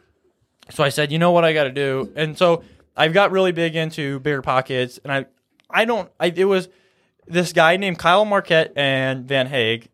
so 0.71 0.83
I 0.85 0.89
said, 0.89 1.13
you 1.13 1.19
know 1.19 1.33
what 1.33 1.45
I 1.45 1.53
got 1.53 1.65
to 1.65 1.73
do, 1.73 2.13
and 2.17 2.37
so 2.37 2.63
I've 2.97 3.13
got 3.13 3.31
really 3.31 3.53
big 3.53 3.77
into 3.77 4.19
bigger 4.21 4.43
pockets, 4.43 4.99
and 5.05 5.13
I, 5.13 5.27
I 5.71 5.85
don't, 5.85 6.11
I 6.19 6.27
it 6.35 6.45
was 6.47 6.69
this 7.27 7.53
guy 7.53 7.77
named 7.77 7.99
Kyle 7.99 8.25
Marquette 8.25 8.73
and 8.77 9.27
Van 9.27 9.47
Hague, 9.49 9.89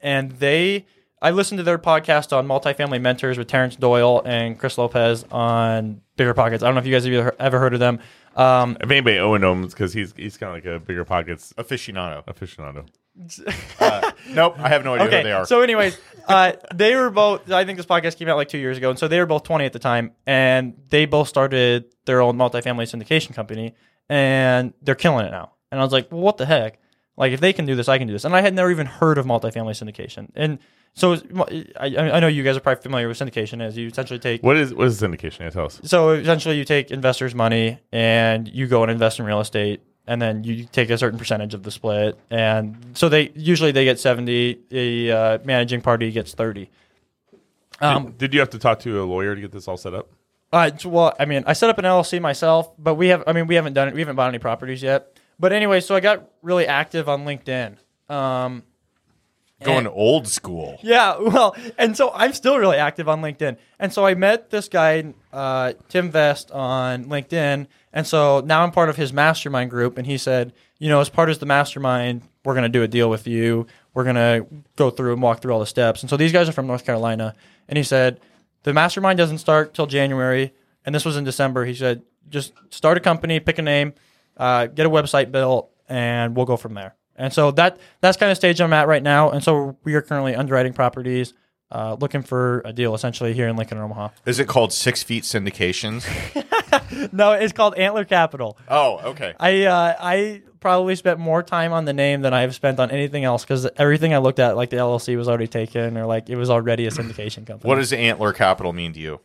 and 0.00 0.32
they, 0.32 0.86
I 1.20 1.30
listened 1.32 1.58
to 1.58 1.62
their 1.64 1.78
podcast 1.78 2.36
on 2.36 2.46
multifamily 2.46 3.00
mentors 3.00 3.38
with 3.38 3.48
Terrence 3.48 3.76
Doyle 3.76 4.22
and 4.24 4.58
Chris 4.58 4.78
Lopez 4.78 5.24
on 5.30 6.00
bigger 6.16 6.34
pockets. 6.34 6.62
I 6.62 6.66
don't 6.66 6.74
know 6.74 6.80
if 6.80 6.86
you 6.86 6.92
guys 6.92 7.04
have 7.04 7.12
ever- 7.14 7.36
ever 7.38 7.58
heard 7.58 7.74
of 7.74 7.80
them. 7.80 8.00
Um, 8.36 8.76
If 8.80 8.90
anybody 8.90 9.18
Owen 9.18 9.40
knows, 9.40 9.72
because 9.72 9.92
he's 9.92 10.12
he's 10.16 10.36
kind 10.36 10.50
of 10.50 10.56
like 10.64 10.64
a 10.66 10.78
bigger 10.78 11.04
pockets 11.04 11.52
aficionado. 11.56 12.24
aficionado. 12.26 12.86
Nope, 13.16 14.56
I 14.58 14.68
have 14.68 14.84
no 14.84 14.94
idea 14.94 15.06
okay, 15.06 15.18
who 15.18 15.24
they 15.24 15.32
are. 15.32 15.46
so 15.46 15.60
anyways, 15.60 15.98
uh, 16.28 16.52
they 16.74 16.94
were 16.94 17.10
both. 17.10 17.50
I 17.50 17.64
think 17.64 17.76
this 17.76 17.86
podcast 17.86 18.18
came 18.18 18.28
out 18.28 18.36
like 18.36 18.48
two 18.48 18.58
years 18.58 18.76
ago, 18.76 18.90
and 18.90 18.98
so 18.98 19.08
they 19.08 19.18
were 19.18 19.26
both 19.26 19.44
twenty 19.44 19.64
at 19.64 19.72
the 19.72 19.78
time, 19.78 20.12
and 20.26 20.74
they 20.90 21.06
both 21.06 21.28
started 21.28 21.86
their 22.04 22.20
own 22.20 22.36
multifamily 22.36 22.84
syndication 22.84 23.34
company, 23.34 23.74
and 24.08 24.74
they're 24.82 24.94
killing 24.94 25.26
it 25.26 25.30
now. 25.30 25.52
And 25.70 25.80
I 25.80 25.84
was 25.84 25.92
like, 25.92 26.10
well, 26.12 26.20
what 26.20 26.36
the 26.36 26.46
heck? 26.46 26.78
Like, 27.16 27.32
if 27.32 27.40
they 27.40 27.52
can 27.52 27.64
do 27.64 27.74
this, 27.74 27.88
I 27.88 27.96
can 27.98 28.06
do 28.06 28.12
this. 28.12 28.24
And 28.24 28.36
I 28.36 28.42
had 28.42 28.54
never 28.54 28.70
even 28.70 28.86
heard 28.86 29.16
of 29.18 29.24
multifamily 29.24 29.72
syndication, 29.72 30.30
and 30.34 30.58
so 30.96 31.14
I, 31.78 31.94
I 31.96 32.20
know 32.20 32.26
you 32.26 32.42
guys 32.42 32.56
are 32.56 32.60
probably 32.60 32.82
familiar 32.82 33.06
with 33.06 33.18
syndication, 33.18 33.62
as 33.62 33.76
you 33.76 33.86
essentially 33.86 34.18
take 34.18 34.42
What 34.42 34.56
is 34.56 34.72
what 34.72 34.86
is 34.86 35.00
syndication? 35.00 35.40
Yeah, 35.40 35.50
tell 35.50 35.66
us. 35.66 35.80
so 35.84 36.10
essentially 36.10 36.56
you 36.56 36.64
take 36.64 36.90
investors' 36.90 37.34
money 37.34 37.78
and 37.92 38.48
you 38.48 38.66
go 38.66 38.82
and 38.82 38.90
invest 38.90 39.18
in 39.18 39.26
real 39.26 39.40
estate 39.40 39.82
and 40.06 40.22
then 40.22 40.44
you 40.44 40.64
take 40.64 40.90
a 40.90 40.98
certain 40.98 41.18
percentage 41.18 41.54
of 41.54 41.62
the 41.62 41.70
split. 41.70 42.18
And 42.30 42.92
so 42.94 43.08
they 43.08 43.30
usually 43.34 43.72
they 43.72 43.84
get 43.84 43.98
70 43.98 44.58
the 44.68 45.12
uh, 45.12 45.38
managing 45.44 45.80
party 45.80 46.10
gets 46.10 46.32
30 46.34 46.70
um, 47.80 48.04
did, 48.04 48.18
did 48.18 48.34
you 48.34 48.40
have 48.40 48.50
to 48.50 48.58
talk 48.58 48.80
to 48.80 49.02
a 49.02 49.04
lawyer 49.04 49.34
to 49.34 49.40
get 49.40 49.52
this 49.52 49.68
all 49.68 49.76
set 49.76 49.94
up? 49.94 50.08
uh, 50.52 50.70
well 50.84 51.12
i 51.18 51.24
mean 51.24 51.42
i 51.46 51.52
set 51.52 51.68
up 51.68 51.76
an 51.78 51.84
llc 51.84 52.20
myself 52.22 52.70
but 52.78 52.94
we 52.94 53.08
have 53.08 53.22
i 53.26 53.32
mean 53.32 53.46
we 53.46 53.54
haven't 53.56 53.74
done 53.74 53.88
it 53.88 53.94
we 53.94 54.00
haven't 54.00 54.16
bought 54.16 54.28
any 54.28 54.38
properties 54.38 54.82
yet. 54.82 55.18
But 55.38 55.52
anyway 55.52 55.80
so 55.80 55.94
i 55.94 56.00
got 56.00 56.30
really 56.42 56.66
active 56.66 57.08
on 57.08 57.24
linkedin. 57.24 57.76
Um, 58.08 58.62
Going 59.62 59.86
old 59.86 60.28
school. 60.28 60.78
Yeah, 60.82 61.16
well, 61.20 61.56
and 61.78 61.96
so 61.96 62.10
I'm 62.14 62.34
still 62.34 62.58
really 62.58 62.76
active 62.76 63.08
on 63.08 63.22
LinkedIn. 63.22 63.56
And 63.78 63.92
so 63.92 64.04
I 64.04 64.14
met 64.14 64.50
this 64.50 64.68
guy, 64.68 65.14
uh, 65.32 65.72
Tim 65.88 66.10
Vest, 66.10 66.50
on 66.50 67.06
LinkedIn. 67.06 67.66
And 67.92 68.06
so 68.06 68.40
now 68.40 68.62
I'm 68.62 68.70
part 68.70 68.90
of 68.90 68.96
his 68.96 69.12
mastermind 69.14 69.70
group. 69.70 69.96
And 69.96 70.06
he 70.06 70.18
said, 70.18 70.52
you 70.78 70.90
know, 70.90 71.00
as 71.00 71.08
part 71.08 71.30
of 71.30 71.38
the 71.38 71.46
mastermind, 71.46 72.22
we're 72.44 72.52
going 72.52 72.64
to 72.64 72.68
do 72.68 72.82
a 72.82 72.88
deal 72.88 73.08
with 73.08 73.26
you. 73.26 73.66
We're 73.94 74.04
going 74.04 74.16
to 74.16 74.46
go 74.76 74.90
through 74.90 75.14
and 75.14 75.22
walk 75.22 75.40
through 75.40 75.52
all 75.52 75.60
the 75.60 75.66
steps. 75.66 76.02
And 76.02 76.10
so 76.10 76.18
these 76.18 76.32
guys 76.32 76.50
are 76.50 76.52
from 76.52 76.66
North 76.66 76.84
Carolina. 76.84 77.34
And 77.66 77.78
he 77.78 77.82
said, 77.82 78.20
the 78.64 78.74
mastermind 78.74 79.16
doesn't 79.16 79.38
start 79.38 79.72
till 79.72 79.86
January. 79.86 80.52
And 80.84 80.94
this 80.94 81.04
was 81.04 81.16
in 81.16 81.24
December. 81.24 81.64
He 81.64 81.74
said, 81.74 82.02
just 82.28 82.52
start 82.70 82.98
a 82.98 83.00
company, 83.00 83.40
pick 83.40 83.58
a 83.58 83.62
name, 83.62 83.94
uh, 84.36 84.66
get 84.66 84.86
a 84.86 84.90
website 84.90 85.30
built, 85.30 85.70
and 85.88 86.36
we'll 86.36 86.46
go 86.46 86.56
from 86.56 86.74
there. 86.74 86.95
And 87.16 87.32
so 87.32 87.50
that 87.52 87.78
that's 88.00 88.16
kind 88.16 88.30
of 88.30 88.36
stage 88.36 88.60
I'm 88.60 88.72
at 88.72 88.88
right 88.88 89.02
now. 89.02 89.30
And 89.30 89.42
so 89.42 89.76
we 89.84 89.94
are 89.94 90.02
currently 90.02 90.34
underwriting 90.34 90.72
properties, 90.72 91.32
uh, 91.70 91.96
looking 92.00 92.22
for 92.22 92.62
a 92.64 92.72
deal 92.72 92.94
essentially 92.94 93.32
here 93.32 93.48
in 93.48 93.56
Lincoln 93.56 93.78
Omaha. 93.78 94.10
Is 94.26 94.38
it 94.38 94.46
called 94.48 94.72
Six 94.72 95.02
Feet 95.02 95.24
Syndications? 95.24 96.06
No, 97.12 97.32
it's 97.32 97.52
called 97.52 97.74
Antler 97.76 98.04
Capital. 98.04 98.56
oh, 98.68 98.98
okay. 99.10 99.34
I 99.40 99.64
uh, 99.64 99.96
I 99.98 100.42
probably 100.60 100.94
spent 100.94 101.18
more 101.18 101.42
time 101.42 101.72
on 101.72 101.84
the 101.84 101.92
name 101.92 102.20
than 102.22 102.32
I've 102.34 102.54
spent 102.54 102.78
on 102.78 102.90
anything 102.90 103.24
else 103.24 103.44
because 103.44 103.66
everything 103.76 104.14
I 104.14 104.18
looked 104.18 104.38
at, 104.38 104.56
like 104.56 104.70
the 104.70 104.76
LLC, 104.76 105.16
was 105.16 105.28
already 105.28 105.46
taken 105.48 105.96
or 105.96 106.06
like 106.06 106.28
it 106.28 106.36
was 106.36 106.50
already 106.50 106.86
a 106.86 106.90
syndication 106.90 107.46
company. 107.46 107.68
What 107.68 107.76
does 107.76 107.92
Antler 107.92 108.32
Capital 108.32 108.72
mean 108.72 108.92
to 108.92 109.00
you? 109.00 109.20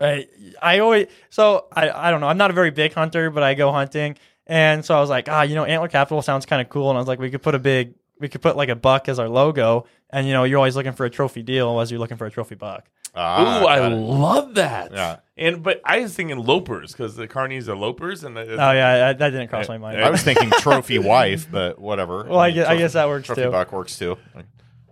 I, 0.00 0.28
I 0.60 0.78
always 0.80 1.06
so 1.30 1.66
I, 1.72 1.90
I 1.90 2.10
don't 2.10 2.20
know. 2.20 2.28
I'm 2.28 2.38
not 2.38 2.50
a 2.50 2.54
very 2.54 2.70
big 2.70 2.92
hunter, 2.92 3.30
but 3.30 3.42
I 3.42 3.54
go 3.54 3.72
hunting, 3.72 4.16
and 4.48 4.84
so 4.84 4.96
I 4.96 5.00
was 5.00 5.10
like, 5.10 5.28
ah, 5.28 5.42
you 5.42 5.54
know, 5.54 5.64
Antler 5.64 5.88
Capital 5.88 6.22
sounds 6.22 6.46
kind 6.46 6.60
of 6.62 6.68
cool, 6.68 6.88
and 6.90 6.96
I 6.96 7.00
was 7.00 7.08
like, 7.08 7.18
we 7.20 7.30
could 7.30 7.42
put 7.42 7.54
a 7.54 7.58
big, 7.58 7.94
we 8.18 8.28
could 8.28 8.42
put 8.42 8.56
like 8.56 8.68
a 8.70 8.76
buck 8.76 9.08
as 9.08 9.18
our 9.18 9.28
logo, 9.28 9.86
and 10.10 10.26
you 10.26 10.32
know, 10.32 10.44
you're 10.44 10.58
always 10.58 10.74
looking 10.76 10.92
for 10.92 11.04
a 11.06 11.10
trophy 11.10 11.42
deal 11.42 11.80
as 11.80 11.90
you're 11.90 12.00
looking 12.00 12.16
for 12.16 12.26
a 12.26 12.30
trophy 12.30 12.54
buck. 12.54 12.84
Ah, 13.14 13.62
Ooh, 13.62 13.66
I 13.66 13.86
it. 13.86 13.90
love 13.90 14.54
that. 14.56 14.92
Yeah. 14.92 15.16
And 15.36 15.62
but 15.62 15.80
I 15.84 16.00
was 16.00 16.14
thinking 16.14 16.36
lopers 16.38 16.92
because 16.92 17.16
the 17.16 17.26
carnies 17.26 17.68
are 17.68 17.74
lopers, 17.74 18.22
and 18.24 18.36
it- 18.36 18.48
Oh 18.50 18.70
yeah, 18.72 18.98
that, 18.98 19.18
that 19.18 19.30
didn't 19.30 19.48
cross 19.48 19.68
my 19.68 19.78
mind. 19.78 20.00
I 20.02 20.10
was 20.10 20.22
thinking 20.22 20.50
trophy 20.50 20.98
wife, 20.98 21.48
but 21.50 21.78
whatever. 21.78 22.24
Well, 22.24 22.38
I 22.38 22.50
guess- 22.50 22.68
I 22.68 22.76
guess 22.76 22.92
that 22.94 23.08
works 23.08 23.26
trophy 23.26 23.42
too. 23.42 23.50
Trophy 23.50 23.52
buck 23.64 23.72
works 23.72 23.98
too. 23.98 24.16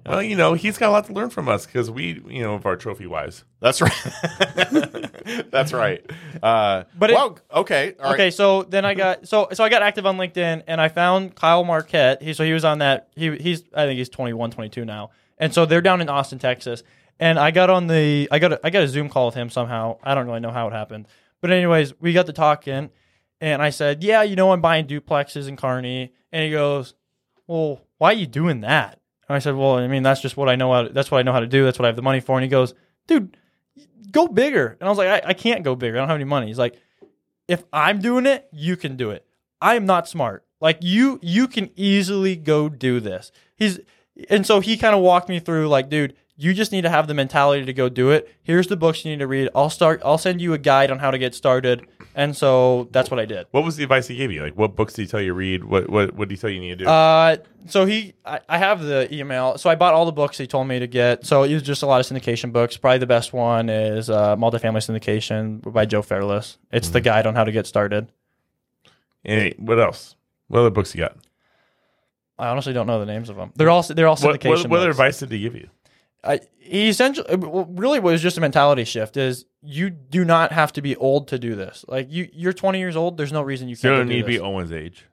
Well, 0.08 0.22
you 0.22 0.36
know, 0.36 0.54
he's 0.54 0.78
got 0.78 0.88
a 0.88 0.92
lot 0.92 1.06
to 1.06 1.12
learn 1.12 1.30
from 1.30 1.48
us 1.48 1.66
because 1.66 1.90
we, 1.90 2.22
you 2.28 2.42
know, 2.42 2.54
of 2.54 2.66
our 2.66 2.76
trophy 2.76 3.06
wives. 3.06 3.44
That's 3.60 3.80
right. 3.80 3.92
That's 5.50 5.72
right. 5.72 6.04
Uh, 6.42 6.84
But 6.84 6.98
but 6.98 7.10
it- 7.10 7.14
well, 7.14 7.38
okay, 7.54 7.94
all 7.98 8.04
right. 8.06 8.14
Okay, 8.14 8.30
so 8.30 8.62
then 8.62 8.84
I 8.84 8.94
got 8.94 9.26
so 9.28 9.48
so 9.52 9.64
I 9.64 9.68
got 9.68 9.82
active 9.82 10.06
on 10.06 10.16
LinkedIn 10.16 10.62
and 10.66 10.80
I 10.80 10.88
found 10.88 11.34
Kyle 11.34 11.64
Marquette. 11.64 12.22
He 12.22 12.32
so 12.34 12.44
he 12.44 12.52
was 12.52 12.64
on 12.64 12.78
that 12.78 13.08
he 13.16 13.36
he's 13.36 13.62
I 13.74 13.86
think 13.86 13.98
he's 13.98 14.08
21, 14.08 14.50
22 14.50 14.84
now. 14.84 15.10
And 15.38 15.52
so 15.52 15.66
they're 15.66 15.80
down 15.82 16.00
in 16.00 16.08
Austin, 16.08 16.38
Texas. 16.38 16.82
And 17.18 17.38
I 17.38 17.50
got 17.50 17.70
on 17.70 17.86
the 17.86 18.28
I 18.30 18.38
got 18.38 18.52
a, 18.52 18.60
I 18.64 18.70
got 18.70 18.82
a 18.82 18.88
Zoom 18.88 19.08
call 19.08 19.26
with 19.26 19.34
him 19.34 19.50
somehow. 19.50 19.98
I 20.02 20.14
don't 20.14 20.26
really 20.26 20.40
know 20.40 20.50
how 20.50 20.68
it 20.68 20.72
happened. 20.72 21.08
But 21.40 21.50
anyways, 21.50 21.98
we 22.00 22.12
got 22.12 22.26
to 22.26 22.32
talking, 22.32 22.90
and 23.40 23.62
I 23.62 23.70
said, 23.70 24.02
"Yeah, 24.02 24.22
you 24.22 24.36
know, 24.36 24.52
I'm 24.52 24.60
buying 24.60 24.86
duplexes 24.86 25.48
in 25.48 25.56
Kearney." 25.56 26.12
And 26.32 26.44
he 26.44 26.50
goes, 26.50 26.94
"Well, 27.46 27.80
why 27.98 28.10
are 28.10 28.14
you 28.16 28.26
doing 28.26 28.60
that?" 28.62 29.00
I 29.34 29.38
said, 29.40 29.56
"Well, 29.56 29.76
I 29.76 29.88
mean, 29.88 30.02
that's 30.02 30.20
just 30.20 30.36
what 30.36 30.48
I 30.48 30.56
know. 30.56 30.72
How 30.72 30.88
that's 30.88 31.10
what 31.10 31.18
I 31.18 31.22
know 31.22 31.32
how 31.32 31.40
to 31.40 31.46
do. 31.46 31.64
That's 31.64 31.78
what 31.78 31.84
I 31.84 31.88
have 31.88 31.96
the 31.96 32.02
money 32.02 32.20
for." 32.20 32.36
And 32.36 32.44
he 32.44 32.48
goes, 32.48 32.74
"Dude, 33.06 33.36
go 34.10 34.28
bigger." 34.28 34.76
And 34.78 34.86
I 34.86 34.90
was 34.90 34.98
like, 34.98 35.08
I, 35.08 35.30
"I 35.30 35.34
can't 35.34 35.64
go 35.64 35.74
bigger. 35.74 35.96
I 35.96 36.00
don't 36.00 36.08
have 36.08 36.16
any 36.16 36.24
money." 36.24 36.46
He's 36.46 36.58
like, 36.58 36.80
"If 37.48 37.64
I'm 37.72 38.00
doing 38.00 38.26
it, 38.26 38.48
you 38.52 38.76
can 38.76 38.96
do 38.96 39.10
it. 39.10 39.26
I 39.60 39.74
am 39.74 39.86
not 39.86 40.08
smart. 40.08 40.44
Like 40.60 40.78
you, 40.80 41.18
you 41.22 41.48
can 41.48 41.70
easily 41.76 42.36
go 42.36 42.68
do 42.68 43.00
this." 43.00 43.32
He's 43.56 43.80
and 44.30 44.46
so 44.46 44.60
he 44.60 44.76
kind 44.76 44.94
of 44.94 45.02
walked 45.02 45.28
me 45.28 45.40
through, 45.40 45.68
like, 45.68 45.88
dude, 45.90 46.14
you 46.36 46.54
just 46.54 46.72
need 46.72 46.82
to 46.82 46.90
have 46.90 47.06
the 47.06 47.14
mentality 47.14 47.64
to 47.64 47.72
go 47.72 47.88
do 47.88 48.10
it. 48.10 48.28
Here's 48.42 48.66
the 48.66 48.76
books 48.76 49.04
you 49.04 49.10
need 49.10 49.18
to 49.18 49.26
read. 49.26 49.48
I'll 49.54 49.70
start. 49.70 50.02
I'll 50.04 50.18
send 50.18 50.40
you 50.40 50.52
a 50.52 50.58
guide 50.58 50.90
on 50.90 50.98
how 50.98 51.10
to 51.10 51.18
get 51.18 51.34
started. 51.34 51.86
And 52.18 52.34
so 52.34 52.88
that's 52.92 53.10
what 53.10 53.20
I 53.20 53.26
did. 53.26 53.46
What 53.50 53.62
was 53.62 53.76
the 53.76 53.82
advice 53.82 54.08
he 54.08 54.16
gave 54.16 54.32
you? 54.32 54.40
Like, 54.42 54.56
what 54.56 54.74
books 54.74 54.94
did 54.94 55.02
he 55.02 55.08
tell 55.08 55.20
you 55.20 55.28
to 55.28 55.34
read? 55.34 55.64
What 55.64 55.90
what 55.90 56.14
what 56.14 56.28
did 56.30 56.34
he 56.36 56.40
tell 56.40 56.48
you 56.48 56.56
you 56.56 56.62
need 56.62 56.78
to 56.78 56.84
do? 56.86 56.88
Uh, 56.90 57.36
so 57.66 57.84
he, 57.84 58.14
I, 58.24 58.40
I 58.48 58.56
have 58.56 58.80
the 58.80 59.12
email. 59.14 59.58
So 59.58 59.68
I 59.68 59.74
bought 59.74 59.92
all 59.92 60.06
the 60.06 60.12
books 60.12 60.38
he 60.38 60.46
told 60.46 60.66
me 60.66 60.78
to 60.78 60.86
get. 60.86 61.26
So 61.26 61.42
it 61.42 61.52
was 61.52 61.62
just 61.62 61.82
a 61.82 61.86
lot 61.86 62.00
of 62.00 62.06
syndication 62.06 62.54
books. 62.54 62.78
Probably 62.78 62.98
the 62.98 63.06
best 63.06 63.34
one 63.34 63.68
is 63.68 64.08
uh, 64.08 64.34
Multifamily 64.36 64.78
Syndication 64.98 65.60
by 65.72 65.84
Joe 65.84 66.00
Fairless. 66.00 66.56
It's 66.72 66.88
the 66.88 67.02
guide 67.02 67.26
on 67.26 67.34
how 67.34 67.44
to 67.44 67.52
get 67.52 67.66
started. 67.66 68.10
and 69.24 69.52
what 69.58 69.78
else? 69.78 70.16
What 70.48 70.60
other 70.60 70.70
books 70.70 70.94
you 70.94 71.00
got? 71.00 71.18
I 72.38 72.48
honestly 72.48 72.72
don't 72.72 72.86
know 72.86 72.98
the 73.00 73.06
names 73.06 73.28
of 73.28 73.36
them. 73.36 73.52
They're 73.56 73.68
all 73.70 73.82
they're 73.82 74.06
all 74.08 74.16
What, 74.16 74.40
syndication. 74.40 74.48
what, 74.64 74.70
what 74.70 74.78
other 74.78 74.88
books. 74.88 74.96
advice 74.98 75.18
did 75.18 75.32
he 75.32 75.40
give 75.40 75.54
you? 75.54 75.68
I, 76.26 76.40
he 76.58 76.88
essentially 76.88 77.28
uh, 77.28 77.36
really 77.36 78.00
was 78.00 78.20
just 78.20 78.36
a 78.36 78.40
mentality 78.40 78.84
shift. 78.84 79.16
Is 79.16 79.44
you 79.62 79.90
do 79.90 80.24
not 80.24 80.52
have 80.52 80.72
to 80.74 80.82
be 80.82 80.96
old 80.96 81.28
to 81.28 81.38
do 81.38 81.54
this. 81.54 81.84
Like 81.88 82.10
you, 82.10 82.28
you're 82.32 82.52
20 82.52 82.78
years 82.78 82.96
old. 82.96 83.16
There's 83.16 83.32
no 83.32 83.42
reason 83.42 83.68
you 83.68 83.72
You 83.72 83.76
can't. 83.76 83.92
don't 83.98 84.06
go 84.06 84.12
need 84.12 84.26
do 84.26 84.32
to 84.32 84.38
be. 84.38 84.40
Owen's 84.40 84.72
age. 84.72 85.06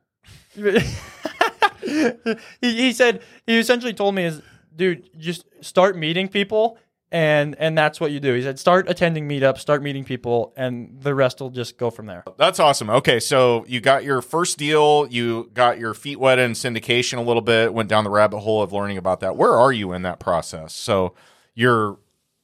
he, 0.61 2.14
he 2.61 2.93
said 2.93 3.22
he 3.45 3.57
essentially 3.57 3.93
told 3.93 4.16
me 4.16 4.26
is 4.26 4.41
dude 4.76 5.09
just 5.18 5.45
start 5.61 5.97
meeting 5.97 6.28
people 6.28 6.78
and 7.14 7.55
and 7.59 7.78
that's 7.78 8.01
what 8.01 8.11
you 8.11 8.20
do 8.20 8.34
he 8.34 8.41
said 8.41 8.57
start 8.59 8.89
attending 8.89 9.30
meetups 9.30 9.59
start 9.59 9.84
meeting 9.84 10.03
people 10.03 10.51
and 10.57 10.99
the 11.01 11.14
rest 11.14 11.39
will 11.39 11.51
just 11.51 11.78
go 11.78 11.89
from 11.91 12.07
there 12.07 12.24
That's 12.38 12.59
awesome. 12.59 12.89
Okay, 12.89 13.20
so 13.20 13.64
you 13.68 13.80
got 13.80 14.03
your 14.03 14.22
first 14.22 14.57
deal, 14.57 15.07
you 15.09 15.51
got 15.53 15.78
your 15.78 15.93
feet 15.93 16.20
wet 16.20 16.39
in 16.39 16.51
syndication 16.53 17.20
a 17.20 17.22
little 17.22 17.41
bit, 17.41 17.74
went 17.74 17.88
down 17.88 18.03
the 18.03 18.09
rabbit 18.09 18.39
hole 18.39 18.61
of 18.64 18.74
learning 18.74 18.97
about 18.97 19.20
that. 19.20 19.38
Where 19.38 19.53
are 19.53 19.72
you 19.72 19.93
in 19.93 20.01
that 20.01 20.20
process? 20.20 20.74
So 20.74 21.14
you're 21.53 21.99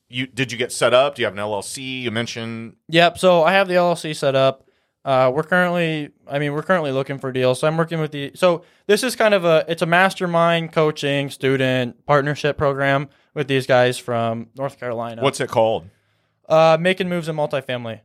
you 0.07 0.27
did 0.27 0.51
you 0.51 0.57
get 0.57 0.71
set 0.71 0.93
up? 0.93 1.15
Do 1.15 1.21
you 1.23 1.25
have 1.25 1.33
an 1.33 1.39
LLC? 1.39 2.01
You 2.01 2.11
mentioned 2.11 2.75
yep 2.87 3.17
so 3.17 3.43
i 3.43 3.51
have 3.53 3.67
the 3.67 3.73
llc 3.75 4.15
set 4.15 4.35
up 4.35 4.65
uh, 5.05 5.31
we're 5.33 5.43
currently 5.43 6.09
i 6.27 6.37
mean 6.37 6.53
we're 6.53 6.61
currently 6.61 6.91
looking 6.91 7.17
for 7.17 7.31
deals 7.31 7.59
so 7.59 7.67
i'm 7.67 7.77
working 7.77 7.99
with 7.99 8.11
the 8.11 8.31
so 8.35 8.63
this 8.85 9.01
is 9.03 9.15
kind 9.15 9.33
of 9.33 9.45
a 9.45 9.65
it's 9.67 9.81
a 9.81 9.85
mastermind 9.85 10.71
coaching 10.71 11.29
student 11.29 12.05
partnership 12.05 12.57
program 12.57 13.07
with 13.39 13.47
these 13.47 13.65
guys 13.65 13.97
from 13.97 14.49
north 14.55 14.79
carolina 14.79 15.23
what's 15.23 15.39
it 15.39 15.49
called? 15.49 15.89
uh, 16.47 16.77
making 16.79 17.09
moves 17.09 17.27
in 17.27 17.35
multifamily 17.35 18.01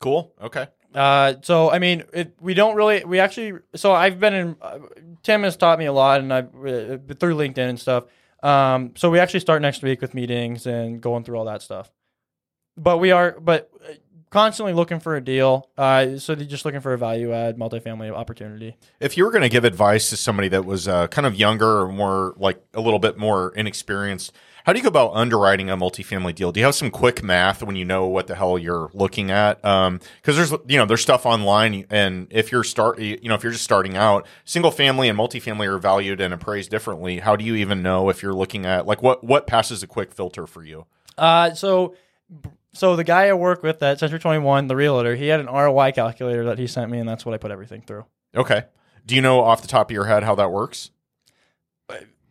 Cool. 0.00 0.32
Okay. 0.40 0.66
Uh, 0.94 1.34
so 1.42 1.70
I 1.70 1.78
mean, 1.78 2.04
it, 2.12 2.36
we 2.40 2.54
don't 2.54 2.76
really. 2.76 3.04
We 3.04 3.20
actually. 3.20 3.60
So 3.74 3.92
I've 3.92 4.20
been 4.20 4.34
in. 4.34 4.56
Uh, 4.60 4.78
Tim 5.22 5.42
has 5.42 5.56
taught 5.56 5.78
me 5.78 5.86
a 5.86 5.92
lot, 5.92 6.20
and 6.20 6.32
I 6.32 6.38
uh, 6.38 6.98
through 7.18 7.34
LinkedIn 7.34 7.68
and 7.68 7.80
stuff. 7.80 8.04
Um, 8.42 8.92
so 8.96 9.10
we 9.10 9.18
actually 9.18 9.40
start 9.40 9.60
next 9.60 9.82
week 9.82 10.00
with 10.00 10.14
meetings 10.14 10.66
and 10.66 11.00
going 11.00 11.24
through 11.24 11.36
all 11.38 11.44
that 11.46 11.62
stuff. 11.62 11.90
But 12.76 12.98
we 12.98 13.10
are, 13.10 13.36
but 13.40 13.70
uh, 13.84 13.94
constantly 14.30 14.72
looking 14.72 15.00
for 15.00 15.16
a 15.16 15.20
deal. 15.20 15.68
Uh, 15.76 16.18
so 16.18 16.34
they're 16.34 16.46
just 16.46 16.64
looking 16.64 16.80
for 16.80 16.92
a 16.92 16.98
value 16.98 17.32
add 17.32 17.56
multifamily 17.56 18.12
opportunity. 18.12 18.76
If 19.00 19.16
you 19.16 19.24
were 19.24 19.30
going 19.30 19.42
to 19.42 19.48
give 19.48 19.64
advice 19.64 20.10
to 20.10 20.16
somebody 20.16 20.48
that 20.48 20.64
was 20.64 20.88
uh, 20.88 21.08
kind 21.08 21.26
of 21.26 21.34
younger 21.34 21.80
or 21.80 21.88
more 21.88 22.34
like 22.36 22.62
a 22.74 22.80
little 22.80 22.98
bit 22.98 23.18
more 23.18 23.52
inexperienced, 23.54 24.32
how 24.64 24.74
do 24.74 24.78
you 24.78 24.82
go 24.82 24.88
about 24.88 25.12
underwriting 25.14 25.70
a 25.70 25.78
multifamily 25.78 26.34
deal? 26.34 26.52
Do 26.52 26.60
you 26.60 26.66
have 26.66 26.74
some 26.74 26.90
quick 26.90 27.22
math 27.22 27.62
when 27.62 27.74
you 27.74 27.86
know 27.86 28.06
what 28.06 28.26
the 28.26 28.34
hell 28.34 28.58
you're 28.58 28.90
looking 28.92 29.30
at? 29.30 29.62
Because 29.62 30.36
there's 30.36 30.50
you 30.66 30.76
know 30.76 30.84
there's 30.84 31.00
stuff 31.00 31.24
online, 31.24 31.86
and 31.88 32.26
if 32.28 32.52
you're 32.52 32.64
start 32.64 32.98
you 32.98 33.18
know 33.30 33.34
if 33.34 33.42
you're 33.42 33.52
just 33.52 33.64
starting 33.64 33.96
out, 33.96 34.26
single 34.44 34.70
family 34.70 35.08
and 35.08 35.18
multifamily 35.18 35.66
are 35.66 35.78
valued 35.78 36.20
and 36.20 36.34
appraised 36.34 36.70
differently. 36.70 37.20
How 37.20 37.34
do 37.34 37.46
you 37.46 37.54
even 37.54 37.80
know 37.80 38.10
if 38.10 38.22
you're 38.22 38.34
looking 38.34 38.66
at 38.66 38.86
like 38.86 39.02
what 39.02 39.24
what 39.24 39.46
passes 39.46 39.82
a 39.82 39.86
quick 39.86 40.12
filter 40.12 40.46
for 40.46 40.62
you? 40.62 40.84
Uh, 41.16 41.54
so. 41.54 41.94
So 42.78 42.94
the 42.94 43.02
guy 43.02 43.26
I 43.26 43.32
work 43.32 43.64
with 43.64 43.82
at 43.82 43.98
Century 43.98 44.20
21, 44.20 44.68
the 44.68 44.76
realtor, 44.76 45.16
he 45.16 45.26
had 45.26 45.40
an 45.40 45.46
ROI 45.46 45.90
calculator 45.90 46.44
that 46.44 46.60
he 46.60 46.68
sent 46.68 46.92
me, 46.92 47.00
and 47.00 47.08
that's 47.08 47.26
what 47.26 47.34
I 47.34 47.38
put 47.38 47.50
everything 47.50 47.82
through. 47.82 48.04
Okay. 48.36 48.66
Do 49.04 49.16
you 49.16 49.20
know 49.20 49.40
off 49.40 49.62
the 49.62 49.66
top 49.66 49.90
of 49.90 49.94
your 49.94 50.04
head 50.04 50.22
how 50.22 50.36
that 50.36 50.52
works? 50.52 50.92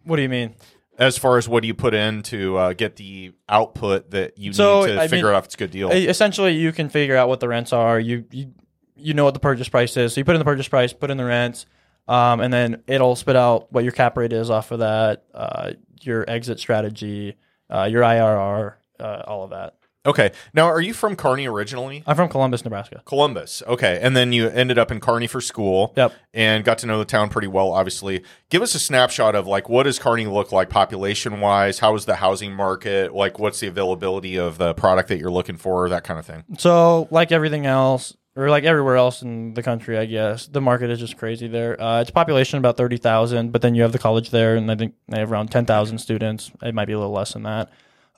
What 0.05 0.15
do 0.15 0.21
you 0.21 0.29
mean? 0.29 0.55
As 0.97 1.17
far 1.17 1.37
as 1.37 1.49
what 1.49 1.63
do 1.63 1.67
you 1.67 1.73
put 1.73 1.93
in 1.93 2.23
to 2.23 2.55
uh, 2.57 2.73
get 2.73 2.95
the 2.95 3.33
output 3.49 4.11
that 4.11 4.37
you 4.37 4.53
So, 4.53 4.85
need 4.85 4.93
to 4.93 5.01
I 5.01 5.09
figure 5.09 5.25
mean, 5.25 5.35
out 5.35 5.39
if 5.39 5.45
it's 5.45 5.55
a 5.55 5.57
good 5.57 5.71
deal? 5.71 5.91
Essentially 5.91 6.53
you 6.53 6.71
can 6.71 6.87
figure 6.87 7.17
out 7.17 7.27
what 7.27 7.41
the 7.41 7.49
rents 7.49 7.73
are 7.73 7.99
you 7.99 8.23
you 8.31 8.53
you 8.95 9.13
know 9.13 9.25
what 9.25 9.33
the 9.33 9.39
purchase 9.41 9.67
price 9.67 9.97
is 9.97 10.13
so 10.13 10.21
you 10.21 10.25
put 10.25 10.33
in 10.35 10.39
the 10.39 10.45
purchase 10.45 10.67
price 10.69 10.93
put 10.93 11.11
in 11.11 11.17
the 11.17 11.25
rents 11.25 11.65
um, 12.07 12.39
and 12.39 12.51
then 12.53 12.81
it'll 12.87 13.15
spit 13.15 13.35
out 13.35 13.71
what 13.71 13.83
your 13.83 13.91
cap 13.93 14.17
rate 14.17 14.33
is 14.33 14.49
off 14.49 14.71
of 14.71 14.79
that 14.79 15.25
uh, 15.35 15.71
your 16.01 16.27
exit 16.27 16.57
strategy 16.59 17.35
uh, 17.69 17.83
your 17.83 18.01
irr 18.01 18.75
uh, 18.99 19.21
all 19.27 19.43
of 19.43 19.51
that 19.51 19.75
Okay. 20.07 20.31
Now, 20.53 20.65
are 20.65 20.81
you 20.81 20.93
from 20.93 21.15
Kearney 21.15 21.47
originally? 21.47 22.01
i'm 22.07 22.15
from 22.15 22.29
columbus 22.29 22.63
nebraska 22.63 23.01
Columbus. 23.05 23.61
Okay. 23.67 23.99
And 24.01 24.15
then 24.15 24.31
you 24.33 24.47
ended 24.49 24.79
up 24.79 24.89
in 24.91 24.99
Kearney 24.99 25.27
for 25.27 25.41
school. 25.41 25.93
Yep. 25.97 26.13
And 26.33 26.63
got 26.63 26.77
to 26.79 26.87
know 26.87 26.97
the 26.99 27.05
town 27.05 27.29
pretty 27.29 27.47
well, 27.47 27.71
obviously. 27.71 28.23
Give 28.49 28.61
us 28.61 28.73
a 28.73 28.79
snapshot 28.79 29.35
of 29.35 29.45
like 29.47 29.69
what 29.69 29.83
does 29.83 29.99
Kearney 29.99 30.25
look 30.25 30.51
like 30.51 30.69
population 30.69 31.39
wise? 31.41 31.79
How 31.79 31.93
is 31.95 32.05
the 32.05 32.15
housing 32.15 32.53
market? 32.53 33.13
Like 33.13 33.37
what's 33.37 33.59
the 33.59 33.67
availability 33.67 34.37
of 34.37 34.57
the 34.57 34.73
product 34.73 35.09
that 35.09 35.19
you're 35.19 35.31
looking 35.31 35.57
for? 35.57 35.89
That 35.89 36.03
kind 36.03 36.19
of 36.19 36.25
thing. 36.25 36.43
so 36.57 37.07
like 37.11 37.31
everything 37.31 37.65
else 37.65 38.15
or 38.35 38.49
like 38.49 38.63
everywhere 38.63 38.95
else 38.95 39.21
in 39.23 39.53
the 39.55 39.63
country 39.63 39.97
i 39.97 40.05
guess 40.05 40.45
the 40.47 40.61
market 40.61 40.89
is 40.91 40.99
just 40.99 41.17
crazy 41.17 41.47
there 41.47 41.79
uh, 41.81 42.01
it's 42.01 42.11
population 42.11 42.59
about 42.59 42.77
30000 42.77 43.51
but 43.51 43.61
then 43.63 43.73
you 43.73 43.81
have 43.81 43.91
the 43.91 43.97
college 43.99 44.29
there 44.29 44.55
and 44.55 44.71
i 44.71 44.75
think 44.75 44.93
they 45.07 45.17
have 45.19 45.31
around 45.31 45.49
10000 45.49 45.97
students 45.97 46.51
it 46.61 46.75
might 46.75 46.85
be 46.85 46.93
a 46.93 46.99
little 46.99 47.11
less 47.13 47.33
than 47.33 47.43
that 47.43 47.69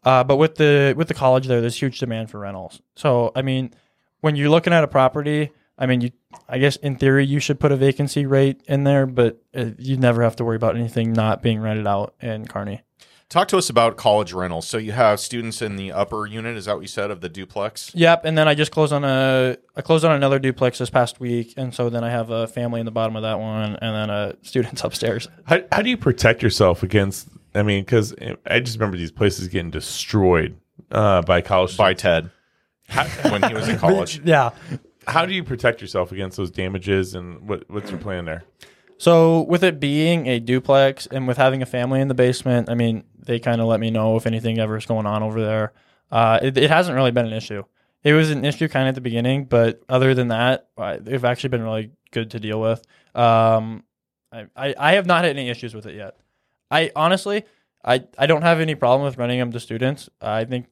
Uh, 0.04 0.24
but 0.24 0.38
with 0.38 0.56
the 0.56 0.94
with 0.96 1.08
the 1.08 1.14
college 1.14 1.48
there, 1.48 1.62
there's 1.62 1.80
huge 1.80 2.00
demand 2.00 2.30
for 2.30 2.40
rentals. 2.40 2.82
So 2.96 3.32
I 3.36 3.42
mean, 3.42 3.74
when 4.22 4.36
you're 4.36 4.50
looking 4.50 4.74
at 4.74 4.84
a 4.84 4.88
property, 4.88 5.52
I 5.78 5.86
mean, 5.86 6.02
you 6.02 6.12
I 6.48 6.58
guess 6.60 6.76
in 6.78 6.96
theory 6.96 7.26
you 7.26 7.40
should 7.40 7.60
put 7.60 7.72
a 7.72 7.78
vacancy 7.78 8.26
rate 8.26 8.62
in 8.68 8.84
there, 8.84 9.06
but 9.06 9.42
uh, 9.56 9.72
you 9.78 9.98
never 9.98 10.24
have 10.24 10.36
to 10.38 10.46
worry 10.46 10.56
about 10.56 10.76
anything 10.76 11.14
not 11.14 11.42
being 11.42 11.60
rented 11.60 11.88
out 11.88 12.16
in 12.22 12.48
Kearney. 12.48 12.82
Talk 13.30 13.48
to 13.50 13.60
us 13.60 13.70
about 13.70 13.96
college 13.96 14.34
rentals. 14.34 14.68
So 14.68 14.80
you 14.80 14.92
have 14.92 15.20
students 15.20 15.62
in 15.62 15.76
the 15.76 15.92
upper 15.92 16.26
unit, 16.26 16.58
is 16.58 16.66
that 16.66 16.74
what 16.74 16.82
you 16.82 16.88
said, 16.88 17.12
of 17.12 17.22
the 17.22 17.30
duplex? 17.30 17.92
Yep, 17.94 18.26
and 18.26 18.36
then 18.36 18.48
I 18.48 18.56
just 18.56 18.72
closed 18.72 18.92
on 18.92 19.04
a 19.04 19.56
I 19.76 19.82
closed 19.82 20.04
on 20.04 20.14
another 20.14 20.40
duplex 20.40 20.80
this 20.80 20.90
past 20.90 21.20
week, 21.20 21.54
and 21.56 21.74
so 21.74 21.92
then 21.92 22.04
I 22.04 22.10
have 22.10 22.32
a 22.32 22.48
family 22.48 22.80
in 22.80 22.88
the 22.88 22.92
bottom 22.92 23.16
of 23.16 23.22
that 23.22 23.40
one, 23.40 23.76
and 23.76 23.96
then 23.96 24.10
a 24.10 24.36
students 24.42 24.84
upstairs. 24.84 25.28
How, 25.46 25.60
how 25.72 25.84
do 25.84 25.92
you 25.92 25.98
protect 25.98 26.42
yourself 26.42 26.82
against? 26.82 27.28
I 27.56 27.64
mean, 27.64 27.84
because 27.84 28.14
I 28.46 28.60
just 28.60 28.78
remember 28.78 28.98
these 28.98 29.12
places 29.12 29.48
getting 29.48 29.72
destroyed 29.72 30.58
uh, 30.92 31.22
by 31.24 31.42
college. 31.42 31.76
By 31.78 31.94
students. 31.94 32.32
Ted 32.88 33.32
when 33.32 33.44
he 33.44 33.54
was 33.54 33.68
in 33.68 33.78
college. 33.80 34.22
Yeah. 34.24 34.52
How 35.08 35.26
do 35.26 35.34
you 35.34 35.44
protect 35.44 35.82
yourself 35.82 36.12
against 36.12 36.38
those 36.38 36.52
damages, 36.52 37.16
and 37.16 37.48
what, 37.48 37.64
what's 37.70 37.90
your 37.90 38.00
plan 38.00 38.26
there? 38.26 38.44
So 38.98 39.42
with 39.44 39.64
it 39.64 39.80
being 39.80 40.28
a 40.28 40.40
duplex 40.40 41.08
and 41.08 41.28
with 41.28 41.38
having 41.38 41.62
a 41.62 41.66
family 41.66 42.02
in 42.02 42.10
the 42.10 42.14
basement, 42.14 42.70
I 42.70 42.76
mean, 42.76 43.04
they 43.18 43.40
kind 43.40 43.62
of 43.62 43.68
let 43.68 43.80
me 43.80 43.90
know 43.92 44.18
if 44.18 44.28
anything 44.28 44.60
ever 44.60 44.76
is 44.78 44.86
going 44.86 45.06
on 45.06 45.24
over 45.24 45.42
there. 45.42 45.74
Uh, 46.12 46.40
it, 46.42 46.58
it 46.58 46.70
hasn't 46.70 46.96
really 46.96 47.12
been 47.12 47.26
an 47.26 47.34
issue. 47.34 47.64
It 48.04 48.14
was 48.14 48.30
an 48.30 48.44
issue 48.46 48.68
kind 48.68 48.88
of 48.88 48.90
at 48.90 48.96
the 48.96 49.02
beginning, 49.02 49.46
but 49.46 49.82
other 49.90 50.14
than 50.14 50.28
that, 50.30 50.68
I- 50.78 50.98
they've 50.98 51.24
actually 51.24 51.50
been 51.50 51.64
really 51.64 51.92
good 52.12 52.32
to 52.32 52.40
deal 52.40 52.60
with. 52.60 52.86
Um, 53.16 53.84
I, 54.32 54.46
I, 54.56 54.76
I 54.78 54.92
have 54.94 55.06
not 55.06 55.24
had 55.24 55.36
any 55.38 55.50
issues 55.50 55.74
with 55.74 55.86
it 55.86 55.96
yet. 55.96 56.18
I 56.72 56.92
honestly, 56.96 57.44
I, 57.84 58.04
I 58.18 58.26
don't 58.28 58.42
have 58.44 58.60
any 58.60 58.76
problem 58.76 59.06
with 59.06 59.18
renting 59.18 59.40
them 59.40 59.52
to 59.52 59.60
students. 59.60 60.10
I 60.22 60.46
think 60.46 60.68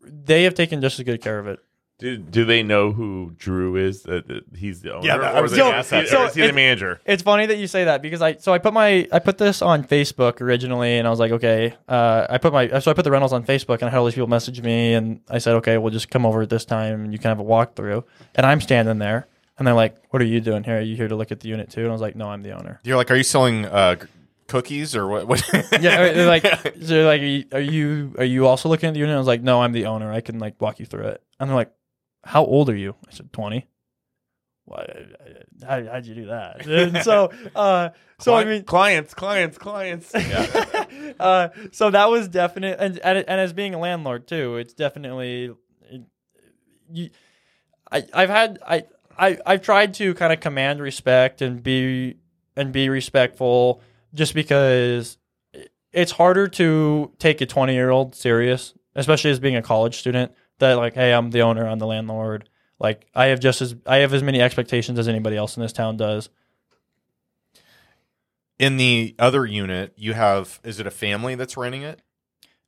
they 0.00 0.44
have 0.44 0.54
taken 0.54 0.80
just 0.80 0.98
as 0.98 1.04
good 1.04 1.20
care 1.22 1.38
of 1.38 1.46
it. 1.46 1.58
Do, 1.98 2.16
do 2.16 2.44
they 2.44 2.64
know 2.64 2.90
who 2.90 3.32
Drew 3.38 3.76
is? 3.76 4.02
That, 4.02 4.26
that 4.26 4.42
he's 4.56 4.80
the 4.80 4.92
owner, 4.92 5.06
Yeah, 5.06 5.18
that- 5.18 5.36
or 5.36 5.42
was 5.42 5.52
is 5.52 5.58
gonna 5.58 5.82
he- 5.82 5.96
or 6.02 6.06
So 6.06 6.24
is 6.26 6.34
he 6.34 6.44
the 6.44 6.52
manager? 6.52 7.00
It's 7.04 7.22
funny 7.22 7.46
that 7.46 7.58
you 7.58 7.68
say 7.68 7.84
that 7.84 8.02
because 8.02 8.20
I 8.20 8.36
so 8.36 8.52
I 8.52 8.58
put 8.58 8.72
my 8.72 9.06
I 9.12 9.20
put 9.20 9.38
this 9.38 9.62
on 9.62 9.84
Facebook 9.84 10.40
originally 10.40 10.98
and 10.98 11.06
I 11.06 11.10
was 11.10 11.20
like 11.20 11.30
okay 11.30 11.74
uh, 11.86 12.26
I 12.28 12.38
put 12.38 12.52
my 12.52 12.80
so 12.80 12.90
I 12.90 12.94
put 12.94 13.04
the 13.04 13.12
rentals 13.12 13.32
on 13.32 13.44
Facebook 13.44 13.74
and 13.74 13.84
I 13.84 13.90
had 13.90 13.98
all 13.98 14.04
these 14.06 14.14
people 14.14 14.26
message 14.28 14.60
me 14.60 14.94
and 14.94 15.20
I 15.30 15.38
said 15.38 15.54
okay 15.56 15.78
we'll 15.78 15.92
just 15.92 16.10
come 16.10 16.26
over 16.26 16.42
at 16.42 16.50
this 16.50 16.64
time 16.64 17.04
and 17.04 17.12
you 17.12 17.20
can 17.20 17.28
have 17.28 17.38
a 17.38 17.44
walkthrough 17.44 18.02
and 18.34 18.44
I'm 18.46 18.60
standing 18.60 18.98
there 18.98 19.28
and 19.56 19.64
they're 19.68 19.74
like 19.74 19.94
what 20.10 20.20
are 20.20 20.24
you 20.26 20.40
doing 20.40 20.64
here 20.64 20.78
are 20.78 20.80
you 20.80 20.96
here 20.96 21.06
to 21.06 21.14
look 21.14 21.30
at 21.30 21.38
the 21.38 21.48
unit 21.48 21.70
too 21.70 21.82
and 21.82 21.90
I 21.90 21.92
was 21.92 22.00
like 22.00 22.16
no 22.16 22.30
I'm 22.30 22.42
the 22.42 22.50
owner 22.58 22.80
You're 22.82 22.96
like, 22.96 23.12
are 23.12 23.16
you 23.16 23.22
selling 23.22 23.64
uh, 23.66 23.94
g- 23.94 24.06
cookies 24.52 24.94
or 24.94 25.08
what? 25.08 25.26
what? 25.26 25.42
yeah 25.80 26.12
they're 26.12 26.26
like 26.26 26.44
so 26.62 26.70
they're 26.80 27.06
like 27.06 27.52
are 27.52 27.60
you, 27.60 28.14
are 28.18 28.24
you 28.24 28.46
also 28.46 28.68
looking 28.68 28.88
at 28.88 28.94
the 28.94 29.00
unit 29.00 29.14
I 29.14 29.18
was 29.18 29.26
like 29.26 29.42
no 29.42 29.62
I'm 29.62 29.72
the 29.72 29.86
owner 29.86 30.12
I 30.12 30.20
can 30.20 30.38
like 30.38 30.60
walk 30.60 30.78
you 30.78 30.86
through 30.86 31.08
it 31.08 31.22
and 31.40 31.48
they're 31.48 31.56
like 31.56 31.72
how 32.24 32.44
old 32.44 32.70
are 32.70 32.76
you? 32.76 32.94
I 33.08 33.12
said, 33.12 33.32
20. 33.32 33.66
Why, 34.64 34.86
how, 35.66 35.84
how'd 35.84 36.06
you 36.06 36.14
do 36.14 36.26
that? 36.26 36.66
And 36.66 36.98
so, 36.98 37.32
uh, 37.54 37.90
so 38.18 38.34
I 38.34 38.44
mean, 38.44 38.62
clients, 38.62 39.12
clients, 39.12 39.58
clients. 39.58 40.14
uh, 41.20 41.48
so 41.72 41.90
that 41.90 42.08
was 42.10 42.28
definite, 42.28 42.78
and, 42.78 42.98
and 43.00 43.18
and 43.18 43.40
as 43.40 43.52
being 43.52 43.74
a 43.74 43.78
landlord 43.80 44.28
too, 44.28 44.56
it's 44.58 44.72
definitely 44.72 45.52
you. 46.88 47.10
I 47.90 48.04
I've 48.14 48.28
had 48.28 48.60
I 48.64 48.84
I 49.18 49.38
I've 49.44 49.62
tried 49.62 49.94
to 49.94 50.14
kind 50.14 50.32
of 50.32 50.38
command 50.38 50.80
respect 50.80 51.42
and 51.42 51.60
be 51.60 52.18
and 52.54 52.72
be 52.72 52.88
respectful, 52.88 53.82
just 54.14 54.34
because 54.34 55.18
it's 55.92 56.12
harder 56.12 56.48
to 56.48 57.12
take 57.18 57.40
a 57.40 57.46
twenty 57.46 57.74
year 57.74 57.90
old 57.90 58.14
serious, 58.14 58.74
especially 58.94 59.30
as 59.30 59.40
being 59.40 59.56
a 59.56 59.62
college 59.62 59.98
student. 59.98 60.32
That 60.58 60.74
like, 60.74 60.94
hey, 60.94 61.12
I'm 61.12 61.30
the 61.30 61.42
owner, 61.42 61.66
I'm 61.66 61.78
the 61.78 61.86
landlord. 61.86 62.48
Like 62.78 63.06
I 63.14 63.26
have 63.26 63.40
just 63.40 63.62
as 63.62 63.74
I 63.86 63.98
have 63.98 64.12
as 64.14 64.22
many 64.22 64.40
expectations 64.40 64.98
as 64.98 65.08
anybody 65.08 65.36
else 65.36 65.56
in 65.56 65.62
this 65.62 65.72
town 65.72 65.96
does. 65.96 66.28
In 68.58 68.76
the 68.76 69.14
other 69.18 69.44
unit, 69.44 69.92
you 69.96 70.12
have 70.12 70.60
is 70.62 70.78
it 70.78 70.86
a 70.86 70.90
family 70.90 71.34
that's 71.34 71.56
renting 71.56 71.82
it? 71.82 72.00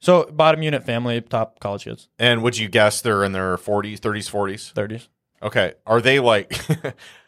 So 0.00 0.24
bottom 0.24 0.62
unit 0.62 0.84
family, 0.84 1.20
top 1.20 1.60
college 1.60 1.84
kids, 1.84 2.08
And 2.18 2.42
would 2.42 2.58
you 2.58 2.68
guess 2.68 3.00
they're 3.00 3.24
in 3.24 3.32
their 3.32 3.56
40s, 3.56 4.00
30s, 4.00 4.30
40s? 4.30 4.72
thirties. 4.72 5.08
Okay. 5.42 5.74
Are 5.86 6.00
they 6.00 6.20
like 6.20 6.58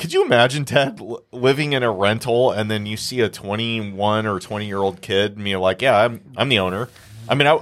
could 0.00 0.14
you 0.14 0.24
imagine 0.24 0.64
Ted 0.64 0.98
living 1.30 1.74
in 1.74 1.82
a 1.82 1.92
rental 1.92 2.50
and 2.50 2.70
then 2.70 2.86
you 2.86 2.96
see 2.96 3.20
a 3.20 3.28
21 3.28 4.26
or 4.26 4.40
20 4.40 4.66
year 4.66 4.78
old 4.78 5.02
kid 5.02 5.36
and 5.36 5.46
you're 5.46 5.60
like, 5.60 5.82
"Yeah, 5.82 5.96
I'm 5.96 6.22
I'm 6.38 6.48
the 6.48 6.58
owner." 6.58 6.88
I 7.28 7.34
mean, 7.34 7.46
I, 7.46 7.60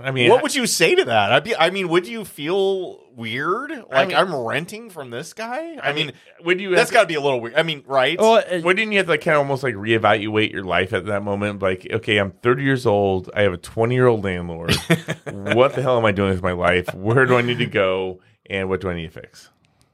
I 0.00 0.12
mean, 0.12 0.30
what 0.30 0.40
would 0.42 0.54
you 0.54 0.68
say 0.68 0.94
to 0.94 1.04
that? 1.06 1.32
I'd 1.32 1.42
be 1.42 1.56
I 1.56 1.70
mean, 1.70 1.88
would 1.88 2.06
you 2.06 2.24
feel 2.24 3.00
weird? 3.16 3.72
Like 3.90 4.08
mean- 4.08 4.16
I'm 4.16 4.32
renting 4.32 4.88
from 4.88 5.10
this 5.10 5.32
guy? 5.32 5.78
I, 5.82 5.92
mean, 5.92 6.12
would 6.44 6.60
you? 6.60 6.76
that's 6.76 6.92
got 6.92 7.02
to 7.02 7.06
be 7.08 7.14
a 7.14 7.20
little 7.20 7.40
weird. 7.40 7.56
I 7.56 7.64
mean, 7.64 7.82
right? 7.88 8.18
Well, 8.18 8.34
uh, 8.34 8.60
Wouldn't 8.60 8.92
you 8.92 8.98
have 8.98 9.06
to 9.06 9.12
like 9.12 9.22
kind 9.22 9.34
of 9.34 9.40
almost 9.40 9.64
like 9.64 9.74
reevaluate 9.74 10.52
your 10.52 10.64
life 10.64 10.92
at 10.92 11.06
that 11.06 11.24
moment? 11.24 11.60
Like, 11.60 11.88
okay, 11.90 12.18
I'm 12.18 12.30
30 12.30 12.62
years 12.62 12.86
old. 12.86 13.30
I 13.34 13.42
have 13.42 13.52
a 13.52 13.58
20 13.58 13.94
year 13.94 14.06
old 14.06 14.22
landlord. 14.22 14.74
what 15.32 15.74
the 15.74 15.82
hell 15.82 15.98
am 15.98 16.04
I 16.04 16.12
doing 16.12 16.30
with 16.30 16.42
my 16.42 16.52
life? 16.52 16.94
Where 16.94 17.26
do 17.26 17.36
I 17.36 17.42
need 17.42 17.58
to 17.58 17.66
go? 17.66 18.20
And 18.48 18.68
what 18.68 18.80
do 18.80 18.90
I 18.90 18.94
need 18.94 19.12
to 19.12 19.20
fix? 19.20 19.50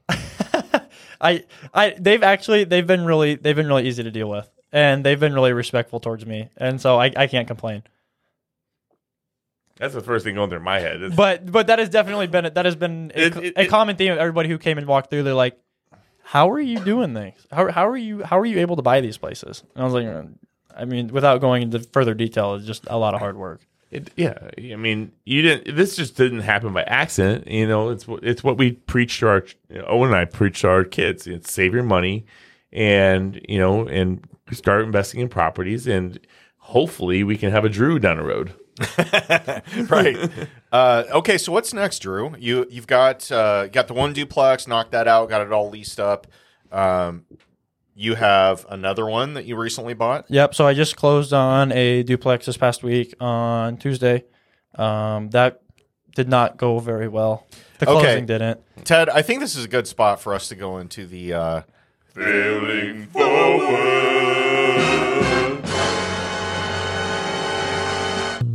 I, 1.19 1.43
I, 1.73 1.95
they've 1.99 2.21
actually 2.23 2.63
they've 2.65 2.85
been 2.87 3.05
really 3.05 3.35
they've 3.35 3.55
been 3.55 3.67
really 3.67 3.87
easy 3.87 4.03
to 4.03 4.11
deal 4.11 4.29
with, 4.29 4.49
and 4.71 5.03
they've 5.05 5.19
been 5.19 5.33
really 5.33 5.53
respectful 5.53 5.99
towards 5.99 6.25
me, 6.25 6.49
and 6.57 6.79
so 6.81 6.99
I, 6.99 7.11
I 7.15 7.27
can't 7.27 7.47
complain. 7.47 7.83
That's 9.77 9.93
the 9.93 10.01
first 10.01 10.25
thing 10.25 10.35
going 10.35 10.49
through 10.49 10.61
my 10.61 10.79
head. 10.79 10.95
It's- 11.01 11.15
But 11.15 11.51
but 11.51 11.67
that 11.67 11.79
has 11.79 11.89
definitely 11.89 12.27
been 12.27 12.45
it 12.45 12.55
that 12.55 12.65
has 12.65 12.75
been 12.75 13.11
a, 13.15 13.25
It- 13.27 13.37
it- 13.37 13.57
a 13.57 13.61
it- 13.63 13.69
common 13.69 13.95
theme 13.95 14.11
of 14.11 14.17
everybody 14.17 14.49
who 14.49 14.57
came 14.57 14.77
and 14.77 14.87
walked 14.87 15.09
through. 15.09 15.23
They're 15.23 15.33
like, 15.35 15.57
"How 16.23 16.49
are 16.49 16.59
you 16.59 16.79
doing 16.79 17.13
things? 17.13 17.45
How 17.51 17.71
how 17.71 17.87
are 17.87 17.97
you 17.97 18.23
how 18.23 18.39
are 18.39 18.45
you 18.45 18.59
able 18.59 18.75
to 18.77 18.81
buy 18.81 19.01
these 19.01 19.17
places?" 19.17 19.63
And 19.75 19.81
I 19.83 19.85
was 19.85 19.93
like, 19.93 20.07
"Uh, 20.07 20.23
I 20.75 20.85
mean, 20.85 21.09
without 21.09 21.41
going 21.41 21.61
into 21.63 21.79
further 21.79 22.13
detail, 22.15 22.55
it's 22.55 22.65
just 22.65 22.85
a 22.87 22.97
lot 22.97 23.13
of 23.13 23.19
hard 23.19 23.37
work. 23.37 23.61
It, 23.89 24.11
yeah, 24.17 24.37
I 24.57 24.75
mean, 24.75 25.13
you 25.23 25.41
didn't. 25.41 25.75
This 25.75 25.95
just 25.95 26.17
didn't 26.17 26.41
happen 26.41 26.73
by 26.73 26.83
accident. 26.83 27.47
You 27.47 27.67
know, 27.67 27.89
it's 27.89 28.05
it's 28.21 28.43
what 28.43 28.57
we 28.57 28.73
preach 28.73 29.19
to 29.19 29.27
our 29.27 29.45
Owen 29.85 30.09
and 30.09 30.17
I 30.17 30.25
preach 30.25 30.61
to 30.61 30.69
our 30.69 30.83
kids. 30.83 31.27
Save 31.43 31.73
your 31.73 31.83
money, 31.83 32.25
and 32.73 33.39
you 33.47 33.57
know, 33.57 33.87
and 33.87 34.27
start 34.51 34.83
investing 34.83 35.21
in 35.21 35.29
properties, 35.29 35.87
and 35.87 36.19
hopefully 36.57 37.23
we 37.23 37.37
can 37.37 37.51
have 37.51 37.63
a 37.63 37.69
Drew 37.69 37.97
down 37.97 38.17
the 38.17 38.23
road. 38.23 38.53
right. 39.89 40.17
Uh, 40.71 41.03
okay, 41.11 41.37
so 41.37 41.51
what's 41.53 41.73
next, 41.73 41.99
Drew? 41.99 42.35
You 42.37 42.67
you've 42.69 42.87
got 42.87 43.31
uh, 43.31 43.67
got 43.67 43.87
the 43.87 43.93
one 43.93 44.11
duplex, 44.11 44.67
knocked 44.67 44.91
that 44.91 45.07
out, 45.07 45.29
got 45.29 45.41
it 45.41 45.53
all 45.53 45.69
leased 45.69 45.99
up. 45.99 46.27
Um, 46.73 47.25
you 47.99 48.13
have 48.13 48.63
another 48.69 49.07
one 49.07 49.33
that 49.33 49.45
you 49.45 49.55
recently 49.55 49.95
bought. 49.95 50.25
Yep. 50.29 50.53
So 50.53 50.67
I 50.67 50.73
just 50.75 50.95
closed 50.95 51.33
on 51.33 51.71
a 51.71 52.03
duplex 52.03 52.45
this 52.45 52.55
past 52.55 52.83
week 52.83 53.15
on 53.19 53.77
Tuesday. 53.77 54.23
Um, 54.75 55.31
that 55.31 55.61
did 56.15 56.29
not 56.29 56.57
go 56.57 56.77
very 56.77 57.07
well. 57.07 57.47
The 57.79 57.89
Okay. 57.89 57.99
closing 58.01 58.25
didn't. 58.27 58.59
Ted, 58.85 59.09
I 59.09 59.23
think 59.23 59.39
this 59.39 59.55
is 59.55 59.65
a 59.65 59.67
good 59.67 59.87
spot 59.87 60.21
for 60.21 60.35
us 60.35 60.47
to 60.49 60.55
go 60.55 60.77
into 60.77 61.07
the 61.07 61.33
uh, 61.33 61.61
Failing 62.13 63.07
forward. 63.07 64.46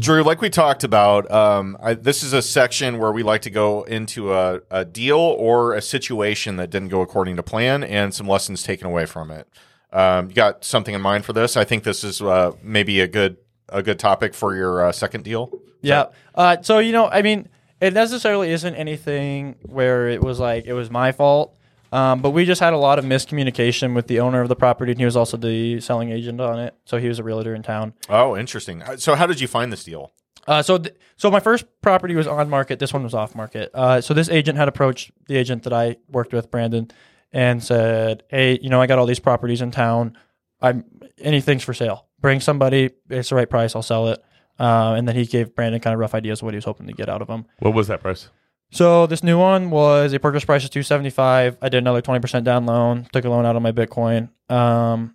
Drew, 0.02 0.24
like 0.24 0.40
we 0.40 0.50
talked 0.50 0.82
about, 0.82 1.30
um, 1.30 1.76
I, 1.80 1.94
this 1.94 2.24
is 2.24 2.32
a 2.32 2.42
section 2.42 2.98
where 2.98 3.12
we 3.12 3.22
like 3.22 3.42
to 3.42 3.50
go 3.50 3.84
into 3.84 4.34
a, 4.34 4.60
a 4.68 4.84
deal 4.84 5.16
or 5.16 5.74
a 5.74 5.80
situation 5.80 6.56
that 6.56 6.70
didn't 6.70 6.88
go 6.88 7.02
according 7.02 7.36
to 7.36 7.42
plan 7.44 7.84
and 7.84 8.12
some 8.12 8.26
lessons 8.26 8.64
taken 8.64 8.88
away 8.88 9.06
from 9.06 9.30
it. 9.30 9.48
Um, 9.92 10.28
you 10.28 10.34
got 10.34 10.64
something 10.64 10.92
in 10.92 11.00
mind 11.00 11.24
for 11.24 11.32
this? 11.32 11.56
I 11.56 11.62
think 11.62 11.84
this 11.84 12.02
is 12.02 12.20
uh, 12.20 12.52
maybe 12.62 13.00
a 13.00 13.06
good 13.06 13.36
a 13.68 13.82
good 13.82 13.98
topic 13.98 14.34
for 14.34 14.56
your 14.56 14.86
uh, 14.86 14.92
second 14.92 15.22
deal. 15.22 15.52
Yeah. 15.82 16.06
Uh, 16.34 16.56
so 16.62 16.80
you 16.80 16.90
know, 16.90 17.06
I 17.06 17.22
mean, 17.22 17.48
it 17.80 17.94
necessarily 17.94 18.50
isn't 18.50 18.74
anything 18.74 19.54
where 19.62 20.08
it 20.08 20.20
was 20.20 20.40
like 20.40 20.64
it 20.66 20.72
was 20.72 20.90
my 20.90 21.12
fault. 21.12 21.54
Um, 21.92 22.22
but 22.22 22.30
we 22.30 22.44
just 22.46 22.60
had 22.60 22.72
a 22.72 22.78
lot 22.78 22.98
of 22.98 23.04
miscommunication 23.04 23.94
with 23.94 24.06
the 24.06 24.18
owner 24.20 24.40
of 24.40 24.48
the 24.48 24.56
property, 24.56 24.92
and 24.92 24.98
he 24.98 25.04
was 25.04 25.16
also 25.16 25.36
the 25.36 25.78
selling 25.80 26.10
agent 26.10 26.40
on 26.40 26.58
it. 26.58 26.74
So 26.86 26.96
he 26.96 27.06
was 27.06 27.18
a 27.18 27.22
realtor 27.22 27.54
in 27.54 27.62
town. 27.62 27.92
Oh, 28.08 28.36
interesting. 28.36 28.82
Uh, 28.82 28.96
So, 28.96 29.14
how 29.14 29.26
did 29.26 29.40
you 29.40 29.46
find 29.48 29.70
this 29.72 29.84
deal? 29.84 30.12
Uh, 30.46 30.62
so, 30.62 30.78
th- 30.78 30.96
so 31.16 31.30
my 31.30 31.38
first 31.38 31.66
property 31.82 32.14
was 32.16 32.26
on 32.26 32.48
market. 32.50 32.78
This 32.78 32.92
one 32.92 33.02
was 33.04 33.14
off 33.14 33.34
market. 33.34 33.70
Uh, 33.74 34.00
so 34.00 34.12
this 34.14 34.28
agent 34.30 34.58
had 34.58 34.68
approached 34.68 35.12
the 35.28 35.36
agent 35.36 35.62
that 35.64 35.72
I 35.72 35.96
worked 36.10 36.32
with, 36.32 36.50
Brandon, 36.50 36.90
and 37.32 37.62
said, 37.62 38.24
"Hey, 38.28 38.58
you 38.60 38.68
know, 38.70 38.80
I 38.80 38.86
got 38.86 38.98
all 38.98 39.06
these 39.06 39.20
properties 39.20 39.60
in 39.60 39.70
town. 39.70 40.16
I'm 40.60 40.84
anything's 41.18 41.62
for 41.62 41.74
sale. 41.74 42.06
Bring 42.20 42.40
somebody. 42.40 42.90
It's 43.10 43.28
the 43.28 43.34
right 43.36 43.48
price. 43.48 43.76
I'll 43.76 43.82
sell 43.82 44.08
it." 44.08 44.22
Uh, 44.58 44.94
and 44.96 45.06
then 45.06 45.14
he 45.14 45.26
gave 45.26 45.54
Brandon 45.54 45.80
kind 45.80 45.94
of 45.94 46.00
rough 46.00 46.14
ideas 46.14 46.40
of 46.40 46.44
what 46.44 46.54
he 46.54 46.56
was 46.56 46.64
hoping 46.64 46.86
to 46.86 46.92
get 46.92 47.08
out 47.08 47.22
of 47.22 47.28
him. 47.28 47.44
What 47.60 47.74
was 47.74 47.86
that 47.88 48.00
price? 48.00 48.28
So 48.72 49.06
this 49.06 49.22
new 49.22 49.38
one 49.38 49.70
was 49.70 50.12
a 50.12 50.18
purchase 50.18 50.44
price 50.44 50.64
of 50.64 50.70
two 50.70 50.82
seventy 50.82 51.10
five. 51.10 51.56
I 51.62 51.68
did 51.68 51.78
another 51.78 52.00
twenty 52.00 52.20
percent 52.20 52.44
down 52.44 52.66
loan. 52.66 53.06
Took 53.12 53.24
a 53.24 53.28
loan 53.30 53.46
out 53.46 53.54
on 53.54 53.62
my 53.62 53.72
Bitcoin. 53.72 54.30
Um, 54.48 55.14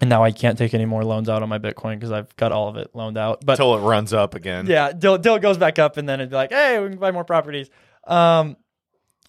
and 0.00 0.08
now 0.08 0.22
I 0.22 0.30
can't 0.30 0.56
take 0.56 0.74
any 0.74 0.84
more 0.84 1.04
loans 1.04 1.28
out 1.28 1.42
on 1.42 1.48
my 1.48 1.58
Bitcoin 1.58 1.94
because 1.96 2.12
I've 2.12 2.34
got 2.36 2.52
all 2.52 2.68
of 2.68 2.76
it 2.76 2.90
loaned 2.94 3.18
out. 3.18 3.44
But 3.44 3.54
Until 3.54 3.74
it 3.76 3.80
runs 3.80 4.12
up 4.12 4.34
again. 4.36 4.66
yeah, 4.66 4.92
till, 4.92 5.18
till 5.18 5.34
it 5.34 5.42
goes 5.42 5.58
back 5.58 5.80
up, 5.80 5.96
and 5.96 6.08
then 6.08 6.20
it'd 6.20 6.30
be 6.30 6.36
like, 6.36 6.52
hey, 6.52 6.78
we 6.78 6.88
can 6.88 6.98
buy 6.98 7.10
more 7.10 7.24
properties. 7.24 7.68
Um, 8.06 8.56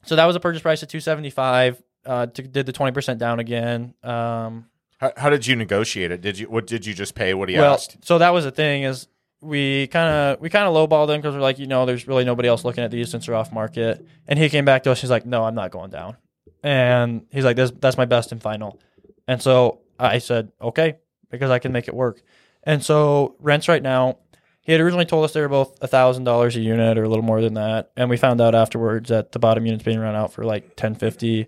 so 0.04 0.16
that 0.16 0.26
was 0.26 0.36
a 0.36 0.40
purchase 0.40 0.62
price 0.62 0.84
of 0.84 0.90
two 0.90 1.00
seventy 1.00 1.32
five. 1.32 1.82
Uh, 2.06 2.28
to, 2.28 2.44
did 2.44 2.66
the 2.68 2.72
twenty 2.72 2.94
percent 2.94 3.20
down 3.20 3.40
again. 3.40 3.96
Um, 4.04 4.68
How, 5.00 5.12
how 5.18 5.30
did 5.32 5.48
you 5.48 5.56
negotiate 5.56 6.12
it? 6.12 6.22
Did 6.22 6.38
you 6.38 6.50
what 6.50 6.68
did 6.68 6.86
you 6.86 6.94
just 6.94 7.16
pay 7.16 7.34
what 7.34 7.50
he 7.50 7.58
well, 7.58 7.74
asked? 7.74 7.98
so 8.06 8.20
that 8.20 8.30
was 8.30 8.46
the 8.46 8.52
thing 8.52 8.84
is 8.84 9.08
we 9.42 9.88
kind 9.88 10.10
of 10.10 10.42
we 10.42 10.50
kind 10.50 10.68
of 10.68 10.74
lowballed 10.74 11.10
him 11.10 11.22
because 11.22 11.36
we're 11.36 11.42
like, 11.42 11.60
you 11.60 11.68
know, 11.68 11.86
there's 11.86 12.08
really 12.08 12.26
nobody 12.26 12.50
else 12.50 12.66
looking 12.66 12.84
at 12.84 12.92
these 12.92 13.10
since 13.10 13.26
they're 13.26 13.36
off 13.36 13.52
market. 13.52 14.06
And 14.28 14.38
he 14.38 14.50
came 14.50 14.66
back 14.66 14.84
to 14.84 14.92
us. 14.92 15.02
He's 15.02 15.10
like, 15.10 15.26
no, 15.26 15.46
I'm 15.46 15.56
not 15.56 15.72
going 15.72 15.92
down. 15.92 16.18
And 16.64 17.26
he's 17.32 17.46
like, 17.46 17.56
this 17.56 17.72
that's 17.72 17.98
my 17.98 18.06
best 18.06 18.32
and 18.32 18.42
final. 18.42 18.80
And 19.28 19.42
so 19.42 19.80
I 19.98 20.18
said, 20.18 20.52
okay, 20.62 20.98
because 21.30 21.52
I 21.52 21.60
can 21.60 21.72
make 21.72 21.88
it 21.88 21.94
work. 21.94 22.22
And 22.64 22.84
so 22.84 23.36
rents 23.40 23.68
right 23.68 23.82
now, 23.82 24.18
he 24.62 24.74
had 24.74 24.82
originally 24.82 25.06
told 25.06 25.24
us 25.24 25.34
they 25.34 25.42
were 25.42 25.48
both 25.48 25.78
a 25.82 25.88
thousand 25.88 26.26
dollars 26.26 26.56
a 26.56 26.60
unit 26.60 26.98
or 26.98 27.04
a 27.04 27.10
little 27.10 27.24
more 27.24 27.42
than 27.42 27.54
that. 27.54 27.92
And 27.96 28.10
we 28.10 28.18
found 28.18 28.42
out 28.42 28.56
afterwards 28.56 29.10
that 29.10 29.32
the 29.32 29.40
bottom 29.40 29.66
unit's 29.66 29.84
being 29.84 30.00
run 30.00 30.16
out 30.16 30.34
for 30.34 30.44
like 30.44 30.76
ten 30.76 30.96
fifty, 30.96 31.48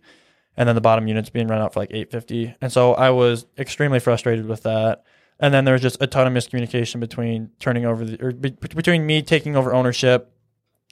and 0.56 0.68
then 0.68 0.76
the 0.76 0.82
bottom 0.82 1.08
unit's 1.08 1.30
being 1.30 1.48
run 1.48 1.62
out 1.62 1.74
for 1.74 1.82
like 1.82 1.92
eight 1.92 2.10
fifty. 2.10 2.56
And 2.62 2.72
so 2.72 2.94
I 2.94 3.10
was 3.10 3.46
extremely 3.58 4.00
frustrated 4.00 4.46
with 4.46 4.64
that. 4.64 5.04
And 5.42 5.52
then 5.52 5.66
there 5.66 5.74
was 5.74 5.82
just 5.82 5.98
a 6.00 6.08
ton 6.08 6.28
of 6.28 6.34
miscommunication 6.34 7.00
between 7.00 7.50
turning 7.60 7.84
over 7.86 8.06
the 8.06 8.24
or 8.24 8.32
be, 8.32 8.52
between 8.52 9.06
me 9.06 9.24
taking 9.24 9.58
over 9.58 9.74
ownership 9.74 10.32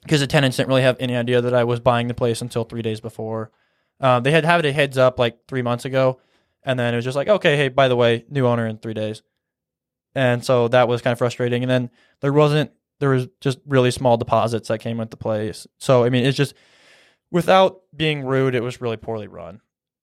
because 0.02 0.20
the 0.20 0.26
tenants 0.26 0.56
didn't 0.56 0.68
really 0.68 0.82
have 0.82 0.96
any 0.98 1.16
idea 1.16 1.40
that 1.40 1.54
I 1.54 1.64
was 1.64 1.78
buying 1.78 2.08
the 2.08 2.14
place 2.14 2.42
until 2.42 2.64
three 2.64 2.82
days 2.82 3.00
before. 3.00 3.52
Uh, 4.00 4.18
they 4.18 4.32
had 4.32 4.44
had 4.44 4.64
a 4.64 4.72
heads 4.72 4.98
up 4.98 5.18
like 5.18 5.46
three 5.46 5.62
months 5.62 5.84
ago, 5.84 6.20
and 6.64 6.78
then 6.78 6.92
it 6.92 6.96
was 6.96 7.04
just 7.04 7.16
like, 7.16 7.28
okay, 7.28 7.56
hey, 7.56 7.68
by 7.68 7.86
the 7.86 7.96
way, 7.96 8.24
new 8.28 8.46
owner 8.46 8.66
in 8.66 8.78
three 8.78 8.94
days, 8.94 9.22
and 10.14 10.44
so 10.44 10.68
that 10.68 10.88
was 10.88 11.00
kind 11.00 11.12
of 11.12 11.18
frustrating. 11.18 11.62
And 11.62 11.70
then 11.70 11.90
there 12.20 12.32
wasn't 12.32 12.72
there 12.98 13.10
was 13.10 13.28
just 13.40 13.60
really 13.66 13.90
small 13.90 14.16
deposits 14.16 14.68
that 14.68 14.78
came 14.78 14.98
with 14.98 15.10
the 15.10 15.16
place. 15.16 15.66
So 15.78 16.02
I 16.02 16.10
mean, 16.10 16.24
it's 16.24 16.36
just 16.36 16.54
without 17.30 17.82
being 17.94 18.24
rude, 18.24 18.54
it 18.56 18.62
was 18.62 18.80
really 18.80 18.96
poorly 18.96 19.28
run. 19.28 19.60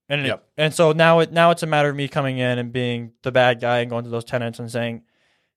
And 0.09 0.25
it- 0.25 0.39
and 0.57 0.73
so 0.73 0.91
now 0.93 1.19
it 1.19 1.31
now 1.31 1.51
it's 1.51 1.63
a 1.63 1.67
matter 1.67 1.89
of 1.89 1.95
me 1.95 2.07
coming 2.07 2.37
in 2.37 2.57
and 2.59 2.71
being 2.71 3.11
the 3.23 3.31
bad 3.31 3.59
guy 3.59 3.79
and 3.79 3.89
going 3.89 4.03
to 4.05 4.09
those 4.09 4.23
tenants 4.23 4.57
and 4.59 4.71
saying, 4.71 5.03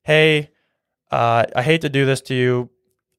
"Hey, 0.03 0.51
uh, 1.11 1.45
I 1.55 1.63
hate 1.63 1.83
to 1.83 1.89
do 1.89 2.05
this 2.07 2.21
to 2.23 2.35
you, 2.35 2.71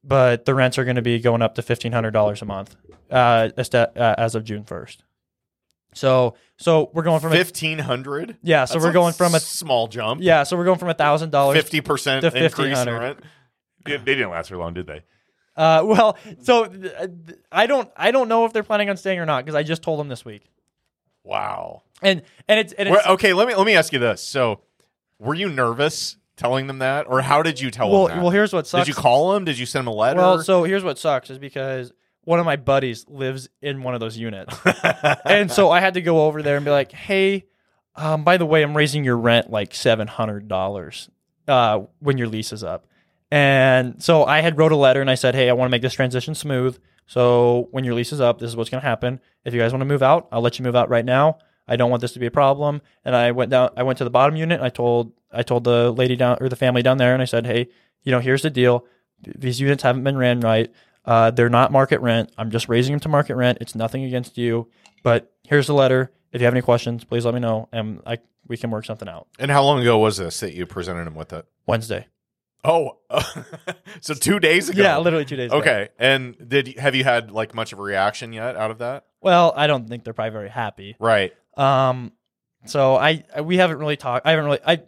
but 0.04 0.46
the 0.46 0.54
rents 0.54 0.78
are 0.78 0.84
going 0.84 0.96
to 0.98 1.02
be 1.02 1.20
going 1.20 1.42
up 1.42 1.56
to 1.56 1.62
fifteen 1.62 1.94
hundred 1.94 2.12
dollars 2.12 2.42
a 2.42 2.46
month 2.46 2.76
uh, 3.10 3.50
as- 3.56 3.74
uh, 3.74 3.88
as 4.18 4.36
of 4.36 4.44
June 4.44 4.64
first. 4.66 5.04
So 5.94 6.36
so 6.58 6.90
we're 6.94 7.04
going 7.04 7.20
from 7.20 7.32
Fifteen 7.32 7.80
hundred. 7.80 8.38
yeah, 8.44 8.66
so 8.66 8.80
we're 8.80 8.92
going 8.94 9.14
from 9.14 9.36
a 9.36 9.40
small 9.40 9.88
jump. 9.88 10.22
yeah, 10.24 10.44
so 10.44 10.56
we're 10.56 10.64
going 10.66 10.80
from 10.80 10.90
a 10.90 10.94
thousand 10.94 11.32
dollars 11.32 11.58
Fifty 11.58 11.82
percent 11.82 12.22
to 12.22 12.28
increase 12.28 12.78
in 12.80 12.88
1500. 12.88 13.00
rent. 13.00 13.20
They, 13.86 13.98
didn't 14.16 14.30
last 14.30 14.50
very 14.50 14.60
long, 14.62 14.74
did 14.74 14.86
they? 14.88 15.02
Uh, 15.58 15.82
well, 15.86 16.18
so 16.44 16.72
I 17.52 17.68
don't 17.68 17.90
I 17.98 18.12
don't 18.12 18.30
know 18.30 18.46
if 18.46 18.54
they're 18.54 18.64
planning 18.64 18.90
on 18.90 18.96
staying 18.98 19.20
or 19.20 19.26
not 19.26 19.44
because 19.44 19.56
I 19.56 19.64
just 19.64 19.82
told 19.82 20.00
them 20.00 20.08
this 20.08 20.24
week. 20.24 20.44
Wow. 21.24 21.84
And 22.02 22.24
and 22.48 22.60
it's 22.60 22.74
and 22.74 22.90
it's 22.90 23.08
okay, 23.08 23.34
let 23.34 23.48
me 23.48 23.56
let 23.56 23.66
me 23.66 23.76
ask 23.76 23.94
you 23.94 24.00
this. 24.00 24.24
So, 24.24 24.62
were 25.20 25.36
you 25.36 25.50
nervous 25.50 26.18
telling 26.36 26.68
them 26.68 26.80
that, 26.80 27.06
or 27.08 27.22
how 27.22 27.44
did 27.44 27.60
you 27.60 27.70
tell 27.70 27.92
well 27.92 28.08
them 28.08 28.18
that? 28.18 28.22
well 28.24 28.32
here's 28.32 28.52
what 28.52 28.66
sucks. 28.66 28.86
did 28.86 28.96
you 28.96 29.00
call 29.00 29.34
them? 29.34 29.46
Did 29.46 29.60
you 29.60 29.66
send 29.66 29.86
them 29.86 29.94
a 29.94 29.96
letter? 29.96 30.20
Well, 30.20 30.42
so 30.42 30.64
here's 30.64 30.84
what 30.84 30.98
sucks 30.98 31.30
is 31.30 31.38
because 31.38 31.92
one 32.24 32.40
of 32.40 32.46
my 32.46 32.56
buddies 32.56 33.06
lives 33.08 33.50
in 33.62 33.84
one 33.84 33.94
of 33.94 34.00
those 34.00 34.18
units. 34.18 34.56
and 35.26 35.52
so 35.52 35.70
I 35.70 35.80
had 35.80 35.96
to 35.96 36.02
go 36.02 36.26
over 36.26 36.42
there 36.42 36.56
and 36.56 36.66
be 36.66 36.72
like, 36.72 36.92
"Hey, 36.92 37.46
um, 37.96 38.24
by 38.24 38.38
the 38.38 38.46
way, 38.46 38.64
I'm 38.64 38.76
raising 38.76 39.04
your 39.04 39.18
rent 39.18 39.52
like 39.52 39.76
seven 39.76 40.08
hundred 40.08 40.48
dollars 40.48 41.10
uh, 41.48 41.82
when 42.00 42.18
your 42.18 42.28
lease 42.28 42.52
is 42.52 42.64
up." 42.64 42.88
And 43.30 44.04
so 44.04 44.26
I 44.26 44.42
had 44.42 44.58
wrote 44.58 44.72
a 44.72 44.76
letter 44.76 45.02
and 45.02 45.10
I 45.10 45.16
said, 45.16 45.36
"Hey, 45.36 45.50
I 45.50 45.54
want 45.54 45.70
to 45.70 45.72
make 45.72 45.82
this 45.84 45.94
transition 45.94 46.34
smooth. 46.36 46.80
So 47.08 47.68
when 47.72 47.84
your 47.84 47.94
lease 47.94 48.14
is 48.14 48.22
up, 48.22 48.40
this 48.40 48.50
is 48.50 48.56
what's 48.56 48.70
going 48.70 48.82
to 48.82 48.88
happen. 48.88 49.20
If 49.44 49.54
you 49.54 49.60
guys 49.60 49.74
want 49.74 49.82
to 49.82 49.86
move 49.86 50.04
out, 50.04 50.28
I'll 50.32 50.42
let 50.42 50.60
you 50.60 50.64
move 50.64 50.76
out 50.76 50.90
right 50.90 51.06
now. 51.06 51.40
I 51.68 51.76
don't 51.76 51.90
want 51.90 52.02
this 52.02 52.14
to 52.14 52.20
be 52.20 52.26
a 52.26 52.32
problem." 52.32 52.82
And 53.06 53.16
I 53.16 53.32
went 53.32 53.52
down. 53.52 53.70
I 53.76 53.84
went 53.84 53.98
to 54.00 54.04
the 54.04 54.10
bottom 54.10 54.36
unit. 54.36 54.60
And 54.60 54.66
I 54.66 54.70
told 54.70 55.14
I 55.32 55.44
told 55.44 55.64
the 55.64 55.92
lady 55.92 56.16
down 56.16 56.38
or 56.42 56.50
the 56.50 56.56
family 56.56 56.82
down 56.82 56.98
there, 56.98 57.14
and 57.14 57.22
I 57.22 57.26
said, 57.26 57.46
"Hey, 57.46 57.70
you 58.04 58.12
know, 58.12 58.20
here's 58.20 58.42
the 58.42 58.50
deal. 58.50 58.86
These 59.22 59.60
units 59.60 59.84
haven't 59.84 60.04
been 60.04 60.18
ran 60.18 60.40
right. 60.40 60.72
Uh, 61.06 61.32
they're 61.32 61.50
not 61.50 61.72
market 61.72 62.00
rent. 62.02 62.32
I'm 62.38 62.52
just 62.52 62.70
raising 62.70 62.94
them 62.94 63.00
to 63.02 63.10
market 63.10 63.36
rent. 63.36 63.58
It's 63.62 63.76
nothing 63.76 64.04
against 64.04 64.38
you. 64.38 64.68
But 65.04 65.32
here's 65.48 65.68
the 65.68 65.74
letter. 65.74 66.12
If 66.32 66.42
you 66.42 66.46
have 66.46 66.54
any 66.54 66.62
questions, 66.62 67.04
please 67.04 67.26
let 67.26 67.34
me 67.34 67.40
know, 67.40 67.68
and 67.72 68.02
I 68.06 68.20
we 68.48 68.58
can 68.58 68.72
work 68.72 68.86
something 68.86 69.08
out. 69.08 69.28
and 69.40 69.52
how 69.52 69.64
long 69.64 69.80
ago 69.80 69.98
was 69.98 70.18
this 70.18 70.40
that 70.42 70.54
you 70.54 70.66
presented 70.66 71.06
them 71.06 71.16
with 71.16 71.32
it? 71.34 71.46
Wednesday. 71.68 72.08
Oh, 72.64 73.00
so 74.02 74.14
two 74.14 74.40
days 74.40 74.70
ago. 74.70 74.82
Yeah, 74.84 74.98
literally 75.00 75.26
two 75.26 75.36
days. 75.36 75.52
ago. 75.52 75.60
Okay, 75.60 75.90
and 75.98 76.36
did 76.48 76.78
have 76.78 76.96
you 76.96 77.04
had 77.04 77.32
like 77.32 77.56
much 77.56 77.74
of 77.74 77.80
a 77.80 77.82
reaction 77.82 78.34
yet 78.34 78.56
out 78.56 78.72
of 78.72 78.80
that? 78.80 79.06
Well, 79.22 79.54
I 79.56 79.68
don't 79.68 79.88
think 79.88 80.04
they're 80.04 80.14
probably 80.14 80.32
very 80.32 80.50
happy. 80.50 80.96
Right. 81.00 81.34
Um, 81.58 82.12
so 82.66 82.96
I, 82.96 83.24
I 83.36 83.42
we 83.42 83.58
haven't 83.58 83.78
really 83.80 83.98
talked. 83.98 84.26
I 84.28 84.32
haven't 84.32 84.46
really. 84.46 84.60
I 84.66 84.82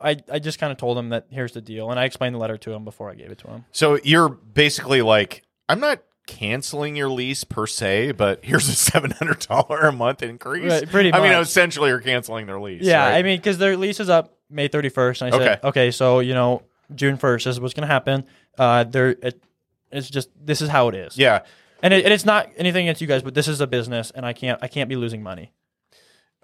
I 0.00 0.16
I 0.30 0.38
just 0.38 0.58
kind 0.58 0.70
of 0.70 0.78
told 0.78 0.98
him 0.98 1.10
that 1.10 1.26
here's 1.30 1.52
the 1.52 1.62
deal, 1.62 1.90
and 1.90 1.98
I 1.98 2.04
explained 2.04 2.34
the 2.34 2.38
letter 2.38 2.58
to 2.58 2.72
him 2.72 2.84
before 2.84 3.10
I 3.10 3.14
gave 3.14 3.30
it 3.30 3.38
to 3.38 3.48
him. 3.48 3.64
So 3.72 3.98
you're 4.04 4.28
basically 4.28 5.00
like, 5.02 5.42
I'm 5.68 5.80
not 5.80 6.02
canceling 6.26 6.96
your 6.96 7.08
lease 7.08 7.44
per 7.44 7.66
se, 7.66 8.12
but 8.12 8.44
here's 8.44 8.68
a 8.68 8.74
seven 8.74 9.12
hundred 9.12 9.40
dollar 9.40 9.80
a 9.80 9.92
month 9.92 10.22
increase. 10.22 10.70
Right, 10.70 10.88
pretty 10.88 11.12
I 11.12 11.20
mean, 11.20 11.32
essentially, 11.32 11.88
you're 11.88 12.00
canceling 12.00 12.46
their 12.46 12.60
lease. 12.60 12.82
Yeah, 12.82 13.04
right? 13.06 13.16
I 13.16 13.22
mean, 13.22 13.38
because 13.38 13.58
their 13.58 13.76
lease 13.76 14.00
is 14.00 14.08
up 14.10 14.36
May 14.50 14.68
31st, 14.68 15.22
and 15.22 15.34
I 15.34 15.38
said, 15.38 15.48
Okay. 15.58 15.68
okay, 15.68 15.90
so 15.90 16.20
you 16.20 16.34
know, 16.34 16.62
June 16.94 17.18
1st 17.18 17.46
is 17.46 17.60
what's 17.60 17.74
going 17.74 17.86
to 17.86 17.92
happen. 17.92 18.24
Uh, 18.58 18.84
there, 18.84 19.10
it, 19.10 19.42
it's 19.90 20.10
just 20.10 20.30
this 20.40 20.60
is 20.60 20.68
how 20.68 20.88
it 20.88 20.94
is. 20.94 21.16
yeah. 21.16 21.42
and, 21.82 21.94
it, 21.94 22.04
and 22.04 22.12
it's 22.12 22.24
not 22.24 22.50
anything 22.56 22.86
against 22.86 23.00
you 23.00 23.06
guys, 23.06 23.22
but 23.22 23.34
this 23.34 23.48
is 23.48 23.60
a 23.60 23.66
business, 23.66 24.10
and 24.10 24.26
I 24.26 24.32
can't 24.32 24.58
I 24.62 24.68
can't 24.68 24.88
be 24.88 24.96
losing 24.96 25.22
money. 25.22 25.52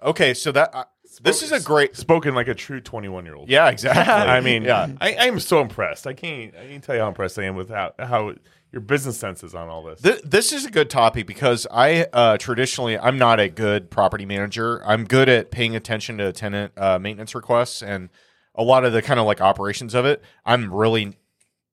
Okay, 0.03 0.33
so 0.33 0.51
that 0.51 0.73
uh, 0.73 0.85
this 1.21 1.43
is 1.43 1.51
a 1.51 1.59
great. 1.59 1.95
spoken 1.95 2.33
like 2.33 2.47
a 2.47 2.55
true 2.55 2.81
21 2.81 3.25
year 3.25 3.35
old. 3.35 3.49
Yeah, 3.49 3.69
exactly. 3.69 4.01
I 4.13 4.41
mean, 4.41 4.63
yeah. 4.63 4.87
I, 4.99 5.15
I'm 5.19 5.39
so 5.39 5.61
impressed. 5.61 6.07
I 6.07 6.13
can't, 6.13 6.55
I 6.55 6.67
can't 6.67 6.83
tell 6.83 6.95
you 6.95 7.01
how 7.01 7.07
impressed 7.07 7.37
I 7.37 7.43
am 7.43 7.55
with 7.55 7.69
how, 7.69 7.93
how 7.99 8.33
your 8.71 8.81
business 8.81 9.17
sense 9.17 9.43
is 9.43 9.53
on 9.53 9.67
all 9.67 9.83
this. 9.83 10.01
Th- 10.01 10.21
this 10.23 10.53
is 10.53 10.65
a 10.65 10.71
good 10.71 10.89
topic 10.89 11.27
because 11.27 11.67
I 11.69 12.07
uh, 12.13 12.37
traditionally 12.37 12.97
I'm 12.97 13.17
not 13.17 13.39
a 13.39 13.49
good 13.49 13.91
property 13.91 14.25
manager. 14.25 14.81
I'm 14.85 15.05
good 15.05 15.29
at 15.29 15.51
paying 15.51 15.75
attention 15.75 16.17
to 16.17 16.31
tenant 16.31 16.73
uh, 16.77 16.97
maintenance 16.97 17.35
requests 17.35 17.83
and 17.83 18.09
a 18.55 18.63
lot 18.63 18.85
of 18.85 18.93
the 18.93 19.01
kind 19.01 19.19
of 19.19 19.25
like 19.25 19.41
operations 19.41 19.93
of 19.93 20.05
it. 20.05 20.21
I'm 20.45 20.73
really 20.73 21.17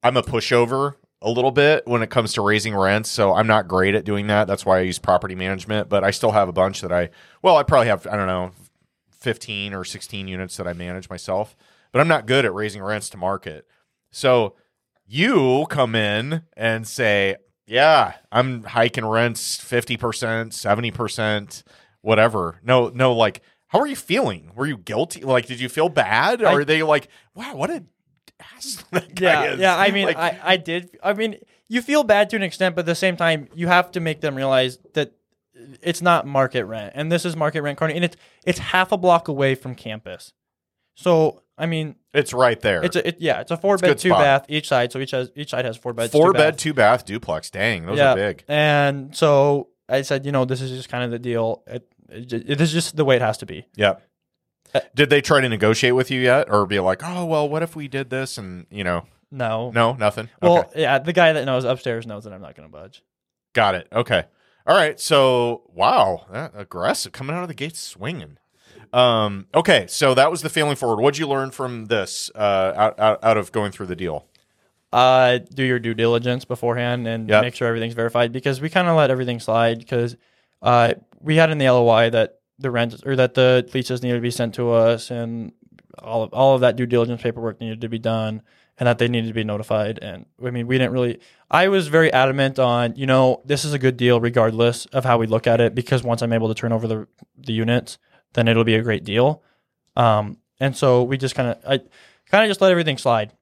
I'm 0.03 0.17
a 0.17 0.23
pushover 0.23 0.95
a 1.21 1.31
little 1.31 1.51
bit 1.51 1.87
when 1.87 2.03
it 2.03 2.11
comes 2.11 2.33
to 2.35 2.43
raising 2.43 2.77
rents, 2.77 3.11
so 3.11 3.35
I'm 3.35 3.47
not 3.47 3.67
great 3.67 3.95
at 3.95 4.05
doing 4.05 4.29
that. 4.29 4.47
That's 4.47 4.65
why 4.65 4.79
I 4.79 4.83
use 4.83 4.99
property 4.99 5.35
management, 5.35 5.89
but 5.89 6.05
I 6.05 6.13
still 6.13 6.31
have 6.33 6.49
a 6.49 6.53
bunch 6.53 6.81
that 6.83 6.93
I 6.93 7.11
well, 7.43 7.57
I 7.57 7.63
probably 7.63 7.89
have 7.89 8.07
I 8.07 8.17
don't 8.17 8.27
know 8.27 8.53
15 9.13 9.75
or 9.75 9.85
16 9.85 10.29
units 10.29 10.57
that 10.57 10.69
I 10.69 10.73
manage 10.73 11.11
myself, 11.11 11.57
but 11.93 12.01
I'm 12.01 12.09
not 12.09 12.27
good 12.27 12.45
at 12.45 12.55
raising 12.55 12.83
rents 12.83 13.11
to 13.11 13.17
market. 13.17 13.67
So 14.11 14.55
you 15.07 15.67
come 15.69 15.95
in 15.95 16.43
and 16.57 16.87
say, 16.87 17.37
"Yeah, 17.67 18.15
I'm 18.31 18.63
hiking 18.63 19.07
rents 19.07 19.57
50%, 19.57 20.53
70%, 20.53 21.63
whatever." 22.03 22.61
No, 22.63 22.89
no 22.89 23.13
like 23.13 23.43
how 23.69 23.79
are 23.81 23.87
you 23.87 23.97
feeling? 23.97 24.51
Were 24.55 24.67
you 24.67 24.77
guilty? 24.77 25.23
Like 25.23 25.47
did 25.47 25.61
you 25.61 25.69
feel 25.69 25.89
bad? 25.89 26.43
Or 26.43 26.47
I- 26.49 26.55
are 26.57 26.65
they 26.65 26.83
like, 26.83 27.09
"Wow, 27.35 27.57
what 27.57 27.71
a 27.71 27.85
ass 28.57 28.85
that 28.93 29.15
guy 29.15 29.45
Yeah, 29.47 29.53
is." 29.53 29.61
yeah. 29.61 29.77
I 29.77 29.91
mean, 29.91 30.07
Like, 30.07 30.17
I, 30.17 30.39
I 30.43 30.57
did. 30.57 30.97
I 31.03 31.13
mean, 31.13 31.37
you 31.69 31.83
feel 31.83 32.05
bad 32.05 32.31
to 32.31 32.37
an 32.37 32.43
extent, 32.43 32.75
but 32.77 32.81
at 32.81 32.87
the 32.87 32.95
same 32.95 33.17
time, 33.17 33.49
you 33.55 33.67
have 33.69 33.91
to 33.93 34.01
make 34.01 34.21
them 34.21 34.35
realize 34.35 34.79
that 34.95 35.13
it's 35.83 36.01
not 36.01 36.27
market 36.27 36.65
rent, 36.65 36.93
and 36.95 37.11
this 37.11 37.25
is 37.25 37.37
market 37.37 37.63
rent, 37.63 37.79
Kearney, 37.79 37.95
and 37.95 38.05
it's 38.05 38.17
it's 38.45 38.59
half 38.59 38.93
a 38.93 38.97
block 38.97 39.29
away 39.29 39.55
from 39.55 39.75
campus. 39.75 40.33
So, 40.95 41.43
I 41.57 41.67
mean, 41.67 41.95
it's 42.15 42.33
right 42.33 42.61
there. 42.61 42.83
it's 42.83 42.97
a 42.97 43.07
it, 43.09 43.17
yeah, 43.21 43.41
it's 43.41 43.51
a 43.51 43.57
four 43.57 43.77
good 43.77 43.83
bed, 43.87 43.99
two 43.99 44.09
spot. 44.11 44.21
bath 44.21 44.47
each 44.49 44.67
side. 44.69 44.93
So 44.93 44.99
each 44.99 45.11
has 45.13 45.31
each 45.37 45.51
side 45.51 45.65
has 45.65 45.77
four 45.77 45.93
beds, 45.93 46.13
four 46.13 46.29
two 46.29 46.33
bed, 46.33 46.51
bath. 46.53 46.57
two 46.61 46.75
bath 46.75 47.05
duplex. 47.05 47.51
Dang, 47.51 47.87
those 47.87 47.99
yeah, 47.99 48.13
are 48.13 48.17
big. 48.17 48.45
And 48.49 49.15
so 49.17 49.69
I 49.89 50.03
said, 50.03 50.25
you 50.27 50.33
know, 50.33 50.45
this 50.45 50.61
is 50.61 50.71
just 50.71 50.89
kind 50.89 51.05
of 51.05 51.11
the 51.11 51.19
deal. 51.19 51.63
It, 51.67 51.87
it, 52.09 52.61
is 52.61 52.73
just 52.73 52.97
the 52.97 53.05
way 53.05 53.17
it 53.17 53.23
has 53.23 53.39
to 53.39 53.47
be. 53.47 53.67
Yeah. 53.77 53.95
Uh, 54.75 54.81
Did 54.95 55.09
they 55.11 55.21
try 55.21 55.41
to 55.41 55.49
negotiate 55.49 55.95
with 55.95 56.11
you 56.11 56.21
yet, 56.21 56.51
or 56.51 56.67
be 56.67 56.79
like, 56.81 57.01
"Oh, 57.03 57.25
well, 57.25 57.49
what 57.49 57.63
if 57.63 57.75
we 57.75 57.89
did 57.89 58.11
this?" 58.11 58.37
And 58.37 58.67
you 58.71 58.85
know, 58.85 59.07
No, 59.31 59.71
no, 59.75 59.95
nothing. 59.95 60.29
Well, 60.43 60.59
okay. 60.61 60.83
yeah, 60.83 60.99
the 60.99 61.13
guy 61.15 61.33
that 61.33 61.45
knows 61.47 61.65
upstairs 61.65 62.07
knows 62.07 62.25
that 62.25 62.33
I'm 62.35 62.43
not 62.43 62.55
going 62.55 62.69
to 62.69 62.73
budge. 62.73 63.03
got 63.55 63.75
it. 63.75 63.89
Okay, 63.93 64.25
all 64.67 64.77
right. 64.77 65.01
So, 65.01 65.63
wow, 65.73 66.27
that 66.31 66.53
aggressive 66.55 67.13
coming 67.13 67.35
out 67.35 67.43
of 67.43 67.49
the 67.49 67.55
gate 67.55 67.77
swinging. 67.77 68.37
Um, 68.93 69.47
okay, 69.55 69.87
so 69.89 70.13
that 70.15 70.31
was 70.31 70.43
the 70.43 70.49
failing 70.51 70.77
forward. 70.77 71.01
What'd 71.03 71.19
you 71.19 71.27
learn 71.29 71.51
from 71.51 71.87
this 71.87 72.31
uh, 72.35 72.73
out, 72.77 72.99
out 73.01 73.25
out 73.25 73.37
of 73.39 73.53
going 73.53 73.73
through 73.73 73.87
the 73.87 73.97
deal? 73.97 74.27
uh, 74.93 75.39
do 75.53 75.63
your 75.65 75.79
due 75.79 75.93
diligence 75.93 76.47
beforehand 76.47 77.07
and 77.07 77.29
Yep. 77.29 77.43
make 77.43 77.55
sure 77.55 77.69
everything's 77.69 77.93
verified 77.93 78.33
because 78.33 78.59
we 78.63 78.71
kind 78.71 78.89
of 78.89 78.97
let 78.97 79.11
everything 79.11 79.39
slide 79.39 79.79
because 79.79 80.17
uh, 80.63 80.95
we 81.21 81.37
had 81.37 81.51
in 81.51 81.59
the 81.59 81.69
LOI 81.69 82.11
that 82.11 82.41
the 82.59 82.71
rent 82.71 83.07
or 83.07 83.17
that 83.17 83.35
the 83.35 83.69
leases 83.73 84.03
needed 84.03 84.17
to 84.17 84.21
be 84.21 84.31
sent 84.31 84.55
to 84.55 84.71
us 84.73 85.11
and 85.11 85.53
all 85.99 86.23
of, 86.23 86.33
all 86.33 86.55
of 86.55 86.61
that 86.61 86.77
due 86.77 86.87
diligence 86.87 87.23
paperwork 87.23 87.61
needed 87.61 87.81
to 87.81 87.89
be 87.89 87.99
done 87.99 88.43
and 88.79 88.87
that 88.87 88.99
they 88.99 89.09
needed 89.09 89.29
to 89.29 89.35
be 89.35 89.45
notified. 89.45 89.99
And 90.01 90.27
I 90.45 90.51
mean, 90.51 90.67
we 90.67 90.79
didn't 90.79 90.93
really, 90.93 91.21
I 91.51 91.69
was 91.69 91.89
very 91.89 92.13
adamant 92.13 92.59
on, 92.59 92.95
you 92.97 93.07
know, 93.07 93.43
this 93.45 93.65
is 93.65 93.73
a 93.73 93.79
good 93.79 93.97
deal 93.97 94.21
regardless 94.21 94.87
of 94.87 95.05
how 95.05 95.19
we 95.19 95.27
look 95.27 95.47
at 95.47 95.61
it 95.61 95.75
because 95.75 96.03
once 96.03 96.23
I'm 96.23 96.33
able 96.33 96.49
to 96.49 96.55
turn 96.55 96.73
over 96.73 96.87
the, 96.87 97.09
the 97.37 97.53
units, 97.53 97.99
then 98.35 98.47
it'll 98.47 98.65
be 98.65 98.75
a 98.75 98.83
great 98.83 99.05
deal. 99.05 99.43
Um, 99.97 100.39
and 100.61 100.77
so 100.77 101.03
we 101.03 101.17
just 101.17 101.35
kind 101.35 101.51
of, 101.51 101.59
I 101.65 101.79
kind 102.31 102.45
of 102.45 102.51
just 102.51 102.61
let 102.61 102.71
everything 102.71 102.99
slide. 102.99 103.33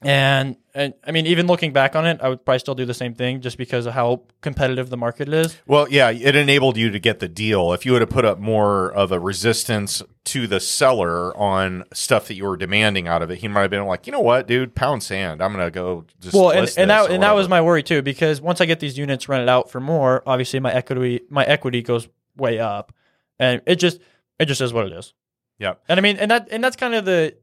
And, 0.00 0.56
and 0.74 0.94
I 1.04 1.10
mean, 1.10 1.26
even 1.26 1.48
looking 1.48 1.72
back 1.72 1.96
on 1.96 2.06
it, 2.06 2.20
I 2.22 2.28
would 2.28 2.44
probably 2.44 2.60
still 2.60 2.76
do 2.76 2.84
the 2.84 2.94
same 2.94 3.14
thing 3.14 3.40
just 3.40 3.58
because 3.58 3.84
of 3.84 3.94
how 3.94 4.22
competitive 4.42 4.90
the 4.90 4.96
market 4.96 5.28
is. 5.28 5.56
Well, 5.66 5.88
yeah, 5.90 6.10
it 6.10 6.36
enabled 6.36 6.76
you 6.76 6.90
to 6.90 7.00
get 7.00 7.18
the 7.18 7.26
deal. 7.26 7.72
If 7.72 7.84
you 7.84 7.92
would 7.92 8.02
have 8.02 8.10
put 8.10 8.24
up 8.24 8.38
more 8.38 8.92
of 8.92 9.10
a 9.10 9.18
resistance 9.18 10.02
to 10.26 10.46
the 10.46 10.60
seller 10.60 11.36
on 11.36 11.82
stuff 11.92 12.28
that 12.28 12.34
you 12.34 12.44
were 12.44 12.56
demanding 12.56 13.08
out 13.08 13.22
of 13.22 13.30
it, 13.32 13.38
he 13.38 13.48
might 13.48 13.62
have 13.62 13.70
been 13.70 13.86
like, 13.86 14.06
you 14.06 14.12
know 14.12 14.20
what, 14.20 14.46
dude, 14.46 14.76
pound 14.76 15.02
sand. 15.02 15.42
I'm 15.42 15.50
gonna 15.52 15.70
go 15.70 16.04
just 16.20 16.34
well, 16.34 16.50
and, 16.50 16.72
and 16.76 16.90
that 16.90 17.10
and 17.10 17.22
that 17.22 17.34
was 17.34 17.48
my 17.48 17.60
worry 17.60 17.82
too 17.82 18.02
because 18.02 18.40
once 18.40 18.60
I 18.60 18.66
get 18.66 18.78
these 18.78 18.96
units 18.96 19.28
rented 19.28 19.48
out 19.48 19.68
for 19.70 19.80
more, 19.80 20.22
obviously 20.26 20.60
my 20.60 20.72
equity 20.72 21.22
my 21.28 21.44
equity 21.44 21.82
goes 21.82 22.08
way 22.36 22.60
up, 22.60 22.92
and 23.40 23.62
it 23.66 23.76
just 23.76 24.00
it 24.38 24.44
just 24.46 24.60
is 24.60 24.72
what 24.72 24.86
it 24.86 24.92
is. 24.92 25.12
Yeah, 25.58 25.74
And 25.88 25.98
I 25.98 26.02
mean, 26.02 26.18
and 26.18 26.30
that 26.30 26.48
and 26.52 26.62
that's 26.62 26.76
kind 26.76 26.94
of 26.94 27.04
the 27.04 27.34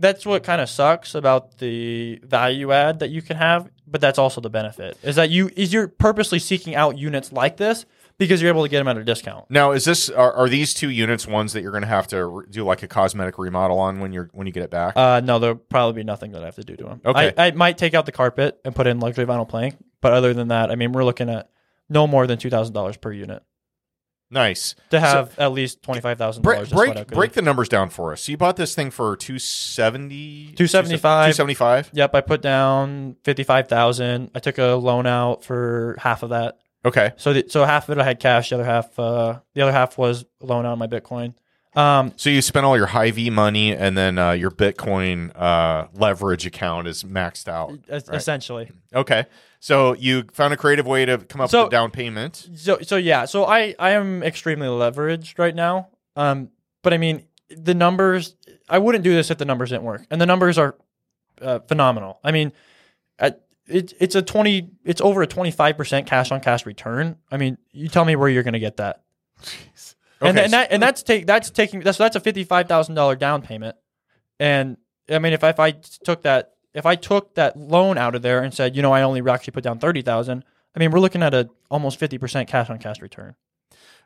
that's 0.00 0.24
what 0.26 0.42
kind 0.42 0.60
of 0.60 0.68
sucks 0.68 1.14
about 1.14 1.58
the 1.58 2.20
value 2.24 2.72
add 2.72 2.98
that 3.00 3.10
you 3.10 3.22
can 3.22 3.36
have, 3.36 3.70
but 3.86 4.00
that's 4.00 4.18
also 4.18 4.40
the 4.40 4.50
benefit 4.50 4.98
is 5.02 5.16
that 5.16 5.30
you 5.30 5.50
is 5.56 5.72
you're 5.72 5.88
purposely 5.88 6.38
seeking 6.38 6.74
out 6.74 6.98
units 6.98 7.32
like 7.32 7.56
this 7.56 7.84
because 8.18 8.42
you're 8.42 8.50
able 8.50 8.62
to 8.62 8.68
get 8.68 8.78
them 8.78 8.88
at 8.88 8.98
a 8.98 9.04
discount. 9.04 9.50
Now, 9.50 9.72
is 9.72 9.84
this 9.84 10.10
are, 10.10 10.32
are 10.32 10.48
these 10.48 10.74
two 10.74 10.90
units 10.90 11.26
ones 11.26 11.52
that 11.52 11.62
you're 11.62 11.72
going 11.72 11.82
to 11.82 11.88
have 11.88 12.06
to 12.08 12.26
re- 12.26 12.46
do 12.50 12.64
like 12.64 12.82
a 12.82 12.88
cosmetic 12.88 13.38
remodel 13.38 13.78
on 13.78 14.00
when 14.00 14.12
you're 14.12 14.30
when 14.32 14.46
you 14.46 14.52
get 14.52 14.62
it 14.62 14.70
back? 14.70 14.96
Uh, 14.96 15.20
no, 15.20 15.38
there'll 15.38 15.56
probably 15.56 16.00
be 16.02 16.04
nothing 16.04 16.32
that 16.32 16.42
I 16.42 16.46
have 16.46 16.56
to 16.56 16.64
do 16.64 16.76
to 16.76 16.84
them. 16.84 17.00
Okay. 17.04 17.32
I, 17.36 17.46
I 17.48 17.50
might 17.52 17.78
take 17.78 17.94
out 17.94 18.06
the 18.06 18.12
carpet 18.12 18.60
and 18.64 18.74
put 18.74 18.86
in 18.86 19.00
luxury 19.00 19.26
vinyl 19.26 19.48
plank, 19.48 19.76
but 20.00 20.12
other 20.12 20.34
than 20.34 20.48
that, 20.48 20.70
I 20.70 20.76
mean, 20.76 20.92
we're 20.92 21.04
looking 21.04 21.28
at 21.30 21.50
no 21.88 22.06
more 22.06 22.26
than 22.26 22.38
two 22.38 22.50
thousand 22.50 22.74
dollars 22.74 22.96
per 22.96 23.12
unit 23.12 23.42
nice. 24.30 24.74
to 24.90 25.00
have 25.00 25.38
at 25.38 25.52
least 25.52 25.82
twenty 25.82 26.00
five 26.00 26.18
thousand 26.18 26.42
Break 26.42 26.68
dollars. 26.70 26.94
break, 26.94 27.06
break 27.08 27.32
the 27.32 27.42
numbers 27.42 27.68
down 27.68 27.90
for 27.90 28.12
us. 28.12 28.22
So 28.22 28.32
you 28.32 28.38
bought 28.38 28.56
this 28.56 28.74
thing 28.74 28.90
for 28.90 29.16
270 29.16 30.54
275. 30.56 31.34
275 31.34 31.90
Yep, 31.92 32.14
I 32.14 32.20
put 32.20 32.42
down 32.42 33.16
fifty 33.24 33.42
five 33.44 33.68
thousand. 33.68 34.30
I 34.34 34.38
took 34.40 34.58
a 34.58 34.74
loan 34.74 35.06
out 35.06 35.44
for 35.44 35.96
half 35.98 36.22
of 36.22 36.30
that. 36.30 36.58
Okay. 36.84 37.12
So 37.16 37.32
the, 37.32 37.44
so 37.48 37.64
half 37.64 37.88
of 37.88 37.98
it 37.98 38.00
I 38.00 38.04
had 38.04 38.20
cash. 38.20 38.50
The 38.50 38.56
other 38.56 38.64
half, 38.64 38.98
uh, 38.98 39.40
the 39.54 39.62
other 39.62 39.72
half 39.72 39.98
was 39.98 40.24
loan 40.40 40.64
out 40.64 40.72
on 40.72 40.78
my 40.78 40.86
Bitcoin. 40.86 41.34
Um, 41.74 42.12
So 42.16 42.30
you 42.30 42.42
spent 42.42 42.66
all 42.66 42.76
your 42.76 42.86
Hy-Vee 42.86 43.30
money, 43.30 43.74
and 43.74 43.96
then 43.96 44.18
uh, 44.18 44.32
your 44.32 44.50
Bitcoin 44.50 45.30
uh, 45.36 45.86
leverage 45.94 46.44
account 46.46 46.88
is 46.88 47.04
maxed 47.04 47.48
out. 47.48 47.78
es- 47.88 48.08
right? 48.08 48.16
essentially. 48.16 48.70
Okay, 48.94 49.26
so 49.60 49.94
you 49.94 50.24
found 50.32 50.52
a 50.52 50.56
creative 50.56 50.86
way 50.86 51.04
to 51.04 51.18
come 51.18 51.40
up 51.40 51.50
So- 51.50 51.60
with 51.64 51.68
a 51.68 51.70
down 51.70 51.90
payment. 51.90 52.48
So 52.56 52.78
so 52.82 52.96
yeah, 52.96 53.24
so 53.24 53.44
I 53.44 53.74
I 53.78 53.90
am 53.90 54.22
extremely 54.22 54.66
leveraged 54.68 55.38
right 55.38 55.54
now. 55.54 55.88
Um, 56.16 56.48
but 56.82 56.92
I 56.92 56.98
mean 56.98 57.24
the 57.48 57.74
numbers. 57.74 58.34
I 58.68 58.78
wouldn't 58.78 59.04
do 59.04 59.12
this 59.14 59.30
if 59.30 59.38
the 59.38 59.44
numbers 59.44 59.70
didn't 59.70 59.84
work, 59.84 60.06
and 60.10 60.20
the 60.20 60.26
numbers 60.26 60.58
are 60.58 60.76
uh, 61.40 61.60
phenomenal. 61.60 62.18
I 62.24 62.30
mean, 62.32 62.52
at, 63.18 63.42
it, 63.68 63.94
it's 64.00 64.14
a 64.16 64.22
twenty. 64.22 64.70
It's 64.84 65.00
over 65.00 65.22
a 65.22 65.26
twenty 65.26 65.50
five 65.52 65.76
percent 65.76 66.06
cash 66.08 66.32
on 66.32 66.40
cash 66.40 66.66
return. 66.66 67.16
I 67.30 67.36
mean, 67.36 67.58
you 67.72 67.88
tell 67.88 68.04
me 68.04 68.16
where 68.16 68.28
you're 68.28 68.42
going 68.42 68.54
to 68.54 68.58
get 68.60 68.76
that. 68.78 69.02
And, 70.20 70.36
Okay, 70.36 70.44
and 70.44 70.52
that 70.52 70.70
and 70.70 70.82
that's 70.82 71.02
take 71.02 71.26
that's 71.26 71.50
taking 71.50 71.80
that's 71.80 71.96
that's 71.98 72.16
a 72.16 72.20
fifty 72.20 72.44
five 72.44 72.68
thousand 72.68 72.94
dollar 72.94 73.16
down 73.16 73.40
payment, 73.42 73.76
and 74.38 74.76
I 75.10 75.18
mean 75.18 75.32
if 75.32 75.42
I, 75.42 75.48
if 75.50 75.58
I 75.60 75.70
took 75.70 76.22
that 76.22 76.52
if 76.74 76.84
I 76.86 76.94
took 76.94 77.34
that 77.36 77.56
loan 77.58 77.96
out 77.98 78.14
of 78.14 78.22
there 78.22 78.42
and 78.42 78.52
said 78.52 78.76
you 78.76 78.82
know 78.82 78.92
I 78.92 79.02
only 79.02 79.22
actually 79.30 79.52
put 79.52 79.64
down 79.64 79.78
thirty 79.78 80.02
thousand, 80.02 80.44
I 80.74 80.78
mean 80.78 80.90
we're 80.90 81.00
looking 81.00 81.22
at 81.22 81.32
a 81.34 81.48
almost 81.70 81.98
fifty 81.98 82.18
percent 82.18 82.48
cash 82.48 82.68
on 82.68 82.78
cash 82.78 83.00
return. 83.00 83.34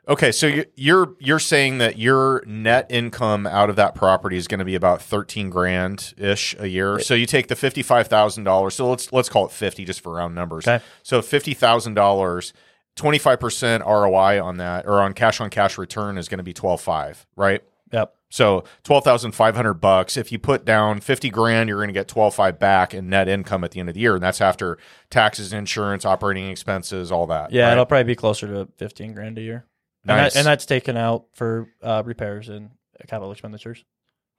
Okay, 0.07 0.31
so 0.31 0.45
you- 0.47 0.65
you're 0.75 1.15
you're 1.19 1.39
saying 1.39 1.79
that 1.79 1.97
your 1.97 2.43
net 2.45 2.85
income 2.89 3.45
out 3.47 3.69
of 3.69 3.75
that 3.75 3.95
property 3.95 4.37
is 4.37 4.47
going 4.47 4.59
to 4.59 4.65
be 4.65 4.75
about 4.75 5.01
thirteen 5.01 5.49
grand 5.49 6.13
ish 6.17 6.55
a 6.59 6.67
year. 6.67 6.99
So 6.99 7.13
you 7.15 7.25
take 7.25 7.47
the 7.47 7.55
fifty 7.55 7.81
five 7.83 8.07
thousand 8.07 8.43
dollars. 8.45 8.75
So 8.75 8.87
let's 8.89 9.11
let's 9.11 9.27
call 9.29 9.45
it 9.47 9.51
fifty 9.51 9.83
just 9.83 10.01
for 10.01 10.13
round 10.13 10.33
numbers. 10.35 10.65
Okay. 10.67 10.83
So 11.03 11.21
fifty 11.23 11.53
thousand 11.55 11.95
dollars, 11.95 12.53
twenty 12.95 13.17
five 13.17 13.39
percent 13.39 13.83
ROI 13.85 14.41
on 14.43 14.57
that 14.57 14.85
or 14.85 15.01
on 15.01 15.13
cash 15.13 15.39
on 15.41 15.49
cash 15.49 15.77
return 15.77 16.17
is 16.17 16.27
going 16.27 16.37
to 16.39 16.43
be 16.43 16.53
twelve 16.53 16.81
five, 16.81 17.25
right? 17.35 17.63
Yep. 17.91 18.15
So 18.29 18.63
twelve 18.83 19.03
thousand 19.03 19.33
five 19.33 19.55
hundred 19.55 19.75
bucks. 19.75 20.17
If 20.17 20.31
you 20.31 20.39
put 20.39 20.65
down 20.65 20.99
fifty 20.99 21.29
grand, 21.29 21.69
you're 21.69 21.77
going 21.77 21.87
to 21.89 21.93
get 21.93 22.07
twelve 22.07 22.35
five 22.35 22.59
back 22.59 22.93
in 22.93 23.09
net 23.09 23.27
income 23.27 23.63
at 23.63 23.71
the 23.71 23.79
end 23.79 23.89
of 23.89 23.95
the 23.95 24.01
year, 24.01 24.15
and 24.15 24.23
that's 24.23 24.41
after 24.41 24.77
taxes, 25.09 25.53
insurance, 25.53 26.05
operating 26.05 26.49
expenses, 26.49 27.11
all 27.11 27.27
that. 27.27 27.51
Yeah, 27.51 27.65
right? 27.65 27.71
it'll 27.73 27.85
probably 27.85 28.03
be 28.05 28.15
closer 28.15 28.47
to 28.47 28.67
fifteen 28.77 29.13
grand 29.13 29.37
a 29.37 29.41
year. 29.41 29.65
And, 30.07 30.17
Nice. 30.17 30.33
that, 30.33 30.39
and 30.39 30.45
that's 30.45 30.65
taken 30.65 30.97
out 30.97 31.25
for 31.33 31.67
uh, 31.81 32.03
repairs 32.05 32.47
and 32.49 32.69
capital 33.07 33.31
expenditures. 33.31 33.83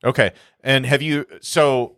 Okay. 0.05 0.33
And 0.63 0.87
have 0.87 1.03
you 1.03 1.27
so 1.41 1.97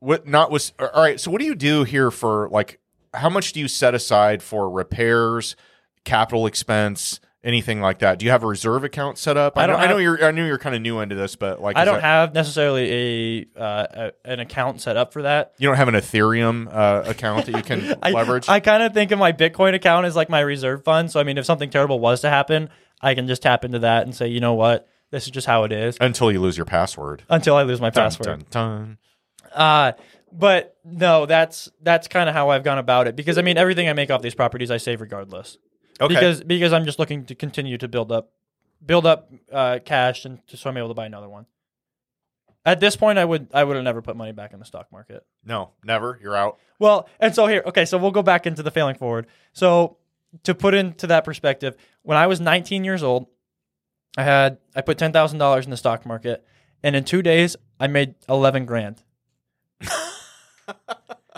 what 0.00 0.26
not 0.26 0.50
was 0.50 0.72
all 0.78 0.90
right, 0.94 1.18
so 1.20 1.30
what 1.30 1.40
do 1.40 1.46
you 1.46 1.54
do 1.54 1.84
here 1.84 2.10
for 2.10 2.48
like 2.50 2.80
how 3.14 3.28
much 3.30 3.52
do 3.52 3.60
you 3.60 3.68
set 3.68 3.94
aside 3.94 4.42
for 4.42 4.68
repairs, 4.70 5.56
capital 6.04 6.46
expense, 6.46 7.20
anything 7.42 7.80
like 7.80 7.98
that? 8.00 8.18
Do 8.18 8.24
you 8.26 8.30
have 8.32 8.42
a 8.42 8.46
reserve 8.46 8.84
account 8.84 9.18
set 9.18 9.36
up? 9.36 9.56
I, 9.56 9.62
I 9.62 9.66
know, 9.66 9.72
don't 9.72 9.80
I 9.82 9.86
know 9.86 9.92
have- 9.94 10.02
you're 10.02 10.24
I 10.24 10.30
knew 10.30 10.46
you're 10.46 10.58
kind 10.58 10.74
of 10.74 10.82
new 10.82 11.00
into 11.00 11.14
this, 11.14 11.36
but 11.36 11.60
like 11.60 11.76
I 11.76 11.84
don't 11.84 11.94
that- 11.96 12.02
have 12.02 12.34
necessarily 12.34 13.46
a, 13.56 13.60
uh, 13.60 13.86
a 14.24 14.30
an 14.32 14.40
account 14.40 14.80
set 14.80 14.96
up 14.96 15.12
for 15.12 15.22
that. 15.22 15.54
you 15.58 15.68
don't 15.68 15.76
have 15.76 15.88
an 15.88 15.94
Ethereum 15.94 16.68
uh, 16.72 17.02
account 17.06 17.46
that 17.46 17.56
you 17.56 17.62
can 17.62 17.94
I, 18.02 18.10
leverage? 18.12 18.48
I 18.48 18.60
kind 18.60 18.82
of 18.82 18.92
think 18.94 19.10
of 19.10 19.18
my 19.18 19.32
Bitcoin 19.32 19.74
account 19.74 20.06
as 20.06 20.16
like 20.16 20.28
my 20.28 20.40
reserve 20.40 20.84
fund. 20.84 21.10
So 21.10 21.20
I 21.20 21.22
mean, 21.24 21.38
if 21.38 21.44
something 21.46 21.70
terrible 21.70 21.98
was 22.00 22.20
to 22.22 22.30
happen, 22.30 22.70
I 23.00 23.14
can 23.14 23.26
just 23.26 23.42
tap 23.42 23.64
into 23.64 23.78
that 23.80 24.02
and 24.04 24.14
say, 24.14 24.28
you 24.28 24.40
know 24.40 24.54
what, 24.54 24.86
this 25.10 25.24
is 25.24 25.30
just 25.30 25.46
how 25.46 25.64
it 25.64 25.72
is 25.72 25.96
until 26.00 26.30
you 26.30 26.40
lose 26.40 26.56
your 26.56 26.66
password. 26.66 27.24
until 27.28 27.56
I 27.56 27.62
lose 27.62 27.80
my 27.80 27.90
Dun, 27.90 28.04
password. 28.04 28.26
dun, 28.26 28.44
dun. 28.50 28.98
Uh, 29.54 29.92
but 30.32 30.76
no, 30.84 31.26
that's 31.26 31.68
that's 31.82 32.06
kind 32.06 32.28
of 32.28 32.34
how 32.34 32.50
I've 32.50 32.62
gone 32.62 32.78
about 32.78 33.08
it 33.08 33.16
because 33.16 33.36
I 33.38 33.42
mean, 33.42 33.56
everything 33.56 33.88
I 33.88 33.94
make 33.94 34.10
off 34.10 34.22
these 34.22 34.34
properties, 34.34 34.70
I 34.70 34.76
save 34.76 35.00
regardless. 35.00 35.58
Okay. 36.00 36.14
Because 36.14 36.42
because 36.42 36.72
I'm 36.72 36.84
just 36.84 36.98
looking 36.98 37.24
to 37.26 37.34
continue 37.34 37.78
to 37.78 37.88
build 37.88 38.10
up 38.10 38.32
build 38.84 39.06
up 39.06 39.30
uh, 39.52 39.78
cash 39.84 40.24
and 40.24 40.40
so 40.46 40.70
I'm 40.70 40.76
able 40.76 40.88
to 40.88 40.94
buy 40.94 41.06
another 41.06 41.28
one. 41.28 41.46
At 42.64 42.78
this 42.80 42.94
point, 42.94 43.18
I 43.18 43.24
would 43.24 43.48
I 43.52 43.64
would 43.64 43.76
have 43.76 43.84
never 43.84 44.02
put 44.02 44.16
money 44.16 44.32
back 44.32 44.52
in 44.52 44.58
the 44.58 44.64
stock 44.64 44.90
market. 44.92 45.24
no, 45.44 45.70
never. 45.84 46.18
You're 46.22 46.36
out. 46.36 46.58
Well, 46.78 47.08
and 47.18 47.34
so 47.34 47.46
here, 47.46 47.62
okay, 47.66 47.84
so 47.84 47.98
we'll 47.98 48.10
go 48.10 48.22
back 48.22 48.46
into 48.46 48.62
the 48.62 48.70
failing 48.70 48.96
forward. 48.96 49.26
So 49.52 49.96
to 50.44 50.54
put 50.54 50.74
into 50.74 51.06
that 51.08 51.24
perspective, 51.24 51.76
when 52.02 52.16
I 52.16 52.26
was 52.26 52.40
19 52.40 52.84
years 52.84 53.02
old, 53.02 53.26
I 54.16 54.24
had 54.24 54.58
I 54.74 54.80
put 54.82 54.98
ten 54.98 55.12
thousand 55.12 55.38
dollars 55.38 55.64
in 55.64 55.70
the 55.70 55.76
stock 55.76 56.04
market, 56.04 56.44
and 56.82 56.96
in 56.96 57.04
two 57.04 57.22
days 57.22 57.56
I 57.78 57.86
made 57.86 58.14
11 58.28 58.66
grand. 58.66 59.02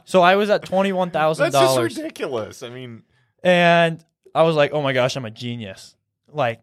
so 0.04 0.22
I 0.22 0.36
was 0.36 0.50
at 0.50 0.64
twenty 0.64 0.92
one 0.92 1.10
thousand 1.10 1.52
dollars. 1.52 1.76
That's 1.76 1.90
just 1.90 1.98
ridiculous. 1.98 2.62
I 2.62 2.70
mean, 2.70 3.02
and 3.42 4.04
I 4.35 4.43
was 4.43 4.57
like, 4.57 4.72
oh 4.72 4.83
my 4.83 4.93
gosh, 4.93 5.16
I'm 5.16 5.24
a 5.24 5.30
genius. 5.30 5.95
Like 6.30 6.61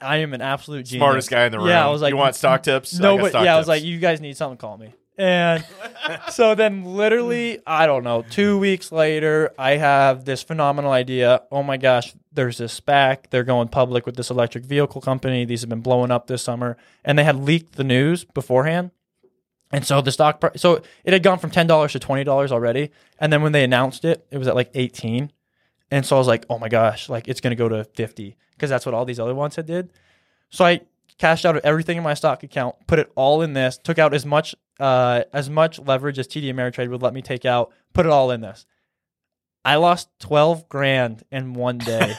I 0.00 0.18
am 0.18 0.34
an 0.34 0.40
absolute 0.40 0.86
genius. 0.86 1.00
smartest 1.00 1.30
guy 1.30 1.46
in 1.46 1.52
the 1.52 1.58
room. 1.58 1.68
Yeah, 1.68 1.86
I 1.86 1.90
was 1.90 2.02
like, 2.02 2.10
you 2.10 2.16
want 2.16 2.34
stock 2.34 2.62
tips? 2.62 2.98
no, 2.98 3.18
but 3.18 3.32
yeah, 3.34 3.54
I 3.54 3.56
was 3.56 3.64
tips. 3.64 3.68
like, 3.68 3.82
you 3.82 3.98
guys 3.98 4.20
need 4.20 4.36
something, 4.36 4.58
call 4.58 4.76
me. 4.76 4.94
And 5.18 5.64
so 6.30 6.54
then, 6.54 6.84
literally, 6.84 7.58
I 7.66 7.86
don't 7.86 8.04
know, 8.04 8.22
two 8.22 8.56
weeks 8.56 8.92
later, 8.92 9.50
I 9.58 9.72
have 9.72 10.24
this 10.24 10.44
phenomenal 10.44 10.92
idea. 10.92 11.42
Oh 11.50 11.64
my 11.64 11.76
gosh, 11.76 12.14
there's 12.32 12.58
this 12.58 12.78
SPAC. 12.78 13.30
They're 13.30 13.42
going 13.42 13.66
public 13.66 14.06
with 14.06 14.14
this 14.14 14.30
electric 14.30 14.64
vehicle 14.64 15.00
company. 15.00 15.44
These 15.44 15.62
have 15.62 15.70
been 15.70 15.80
blowing 15.80 16.12
up 16.12 16.28
this 16.28 16.42
summer. 16.42 16.76
And 17.04 17.18
they 17.18 17.24
had 17.24 17.34
leaked 17.34 17.74
the 17.74 17.82
news 17.82 18.24
beforehand. 18.24 18.92
And 19.72 19.84
so 19.84 20.00
the 20.00 20.12
stock, 20.12 20.40
pri- 20.40 20.52
so 20.54 20.82
it 21.04 21.12
had 21.12 21.24
gone 21.24 21.40
from 21.40 21.50
$10 21.50 21.90
to 21.90 21.98
$20 21.98 22.52
already. 22.52 22.90
And 23.18 23.32
then 23.32 23.42
when 23.42 23.50
they 23.50 23.64
announced 23.64 24.04
it, 24.04 24.24
it 24.30 24.38
was 24.38 24.46
at 24.46 24.54
like 24.54 24.70
18. 24.72 25.32
And 25.90 26.04
so 26.04 26.16
I 26.16 26.18
was 26.18 26.28
like, 26.28 26.44
oh 26.50 26.58
my 26.58 26.68
gosh, 26.68 27.08
like 27.08 27.28
it's 27.28 27.40
going 27.40 27.52
to 27.52 27.56
go 27.56 27.68
to 27.68 27.84
50 27.84 28.36
because 28.52 28.70
that's 28.70 28.84
what 28.84 28.94
all 28.94 29.04
these 29.04 29.20
other 29.20 29.34
ones 29.34 29.56
had 29.56 29.66
did. 29.66 29.90
So 30.50 30.64
I 30.64 30.82
cashed 31.18 31.46
out 31.46 31.56
of 31.56 31.64
everything 31.64 31.96
in 31.96 32.02
my 32.02 32.14
stock 32.14 32.42
account, 32.42 32.76
put 32.86 32.98
it 32.98 33.10
all 33.14 33.42
in 33.42 33.52
this, 33.52 33.78
took 33.78 33.98
out 33.98 34.14
as 34.14 34.24
much 34.26 34.54
uh, 34.80 35.24
as 35.32 35.50
much 35.50 35.80
leverage 35.80 36.18
as 36.18 36.28
TD 36.28 36.44
Ameritrade 36.52 36.88
would 36.88 37.02
let 37.02 37.12
me 37.12 37.22
take 37.22 37.44
out, 37.44 37.72
put 37.92 38.06
it 38.06 38.12
all 38.12 38.30
in 38.30 38.40
this. 38.40 38.64
I 39.64 39.76
lost 39.76 40.08
12 40.20 40.68
grand 40.68 41.24
in 41.32 41.52
one 41.52 41.78
day. 41.78 42.14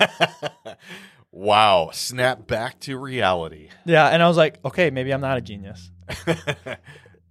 wow. 1.31 1.89
Snap 1.93 2.47
back 2.47 2.79
to 2.81 2.97
reality. 2.97 3.69
yeah, 3.85 4.07
and 4.09 4.21
I 4.21 4.27
was 4.27 4.37
like, 4.37 4.59
okay, 4.65 4.89
maybe 4.89 5.11
I'm 5.11 5.21
not 5.21 5.37
a 5.37 5.41
genius. 5.41 5.89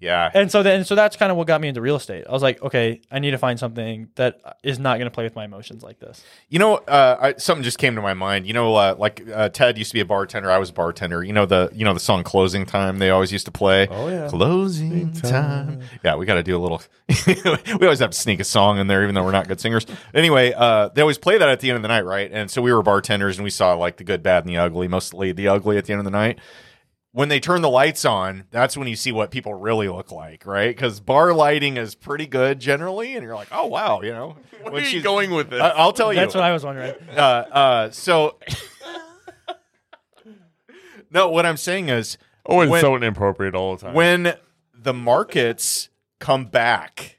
yeah. 0.00 0.30
And 0.32 0.50
so 0.50 0.62
then 0.62 0.84
so 0.84 0.94
that's 0.94 1.16
kind 1.16 1.32
of 1.32 1.36
what 1.36 1.46
got 1.46 1.60
me 1.60 1.68
into 1.68 1.80
real 1.80 1.96
estate. 1.96 2.24
I 2.28 2.32
was 2.32 2.42
like, 2.42 2.62
okay, 2.62 3.00
I 3.10 3.18
need 3.18 3.32
to 3.32 3.38
find 3.38 3.58
something 3.58 4.08
that 4.14 4.40
is 4.62 4.78
not 4.78 4.98
going 4.98 5.06
to 5.06 5.14
play 5.14 5.24
with 5.24 5.34
my 5.34 5.44
emotions 5.44 5.82
like 5.82 5.98
this. 5.98 6.22
You 6.48 6.58
know, 6.58 6.76
uh, 6.76 7.16
I, 7.20 7.34
something 7.34 7.64
just 7.64 7.78
came 7.78 7.96
to 7.96 8.02
my 8.02 8.14
mind. 8.14 8.46
You 8.46 8.52
know, 8.52 8.74
uh, 8.74 8.94
like 8.98 9.22
uh, 9.32 9.48
Ted 9.48 9.76
used 9.76 9.90
to 9.90 9.94
be 9.94 10.00
a 10.00 10.04
bartender. 10.04 10.50
I 10.50 10.58
was 10.58 10.70
a 10.70 10.72
bartender. 10.72 11.24
You 11.24 11.32
know 11.32 11.46
the 11.46 11.70
you 11.72 11.84
know 11.84 11.94
the 11.94 12.00
song 12.00 12.22
"Closing 12.22 12.64
Time" 12.64 12.98
they 12.98 13.10
always 13.10 13.32
used 13.32 13.46
to 13.46 13.52
play. 13.52 13.88
Oh, 13.90 14.08
yeah. 14.08 14.28
closing 14.28 15.12
time. 15.12 15.80
Yeah, 16.04 16.16
we 16.16 16.26
got 16.26 16.34
to 16.34 16.42
do 16.42 16.56
a 16.56 16.60
little. 16.60 16.80
we 17.26 17.86
always 17.86 17.98
have 17.98 18.10
to 18.10 18.18
sneak 18.18 18.40
a 18.40 18.44
song 18.44 18.78
in 18.78 18.86
there, 18.86 19.02
even 19.02 19.14
though 19.14 19.24
we're 19.24 19.32
not 19.32 19.48
good 19.48 19.60
singers. 19.60 19.86
Anyway, 20.14 20.52
uh, 20.56 20.88
they 20.90 21.00
always 21.00 21.18
play 21.18 21.38
that 21.38 21.48
at 21.48 21.60
the 21.60 21.70
end 21.70 21.76
of 21.76 21.82
the 21.82 21.88
night, 21.88 22.04
right? 22.04 22.30
And 22.32 22.50
so 22.50 22.62
we 22.62 22.72
were 22.72 22.82
bartenders, 22.82 23.36
and 23.38 23.44
we 23.44 23.50
saw 23.50 23.74
like 23.74 23.96
the 23.96 24.04
good, 24.04 24.22
bad, 24.22 24.44
and 24.44 24.54
the 24.54 24.58
ugly. 24.58 24.86
Mostly 24.86 25.32
the 25.32 25.48
ugly 25.48 25.76
at 25.76 25.86
the 25.86 25.92
end 25.92 26.00
of 26.00 26.04
the 26.04 26.10
night. 26.10 26.38
When 27.12 27.30
they 27.30 27.40
turn 27.40 27.62
the 27.62 27.70
lights 27.70 28.04
on, 28.04 28.44
that's 28.50 28.76
when 28.76 28.86
you 28.86 28.94
see 28.94 29.12
what 29.12 29.30
people 29.30 29.54
really 29.54 29.88
look 29.88 30.12
like, 30.12 30.44
right? 30.46 30.68
Because 30.74 31.00
bar 31.00 31.32
lighting 31.32 31.76
is 31.78 31.94
pretty 31.94 32.26
good 32.26 32.60
generally, 32.60 33.14
and 33.14 33.24
you're 33.24 33.34
like, 33.34 33.48
oh 33.50 33.66
wow, 33.66 34.02
you 34.02 34.12
know. 34.12 34.36
Where 34.62 34.72
when 34.72 34.82
are 34.82 34.84
you 34.84 34.90
she's- 34.90 35.02
going 35.02 35.30
with 35.30 35.50
this? 35.50 35.60
I- 35.60 35.70
I'll 35.70 35.92
tell 35.92 36.12
you. 36.12 36.20
That's 36.20 36.34
what 36.34 36.44
I 36.44 36.52
was 36.52 36.64
wondering. 36.64 36.94
uh, 37.16 37.20
uh, 37.20 37.90
so 37.90 38.36
no, 41.10 41.28
what 41.30 41.46
I'm 41.46 41.56
saying 41.56 41.88
is 41.88 42.18
oh, 42.46 42.60
it's 42.60 42.70
when- 42.70 42.80
so 42.80 42.96
inappropriate 42.96 43.54
all 43.54 43.76
the 43.76 43.86
time. 43.86 43.94
when 43.94 44.34
the 44.74 44.94
markets 44.94 45.88
come 46.18 46.46
back, 46.46 47.18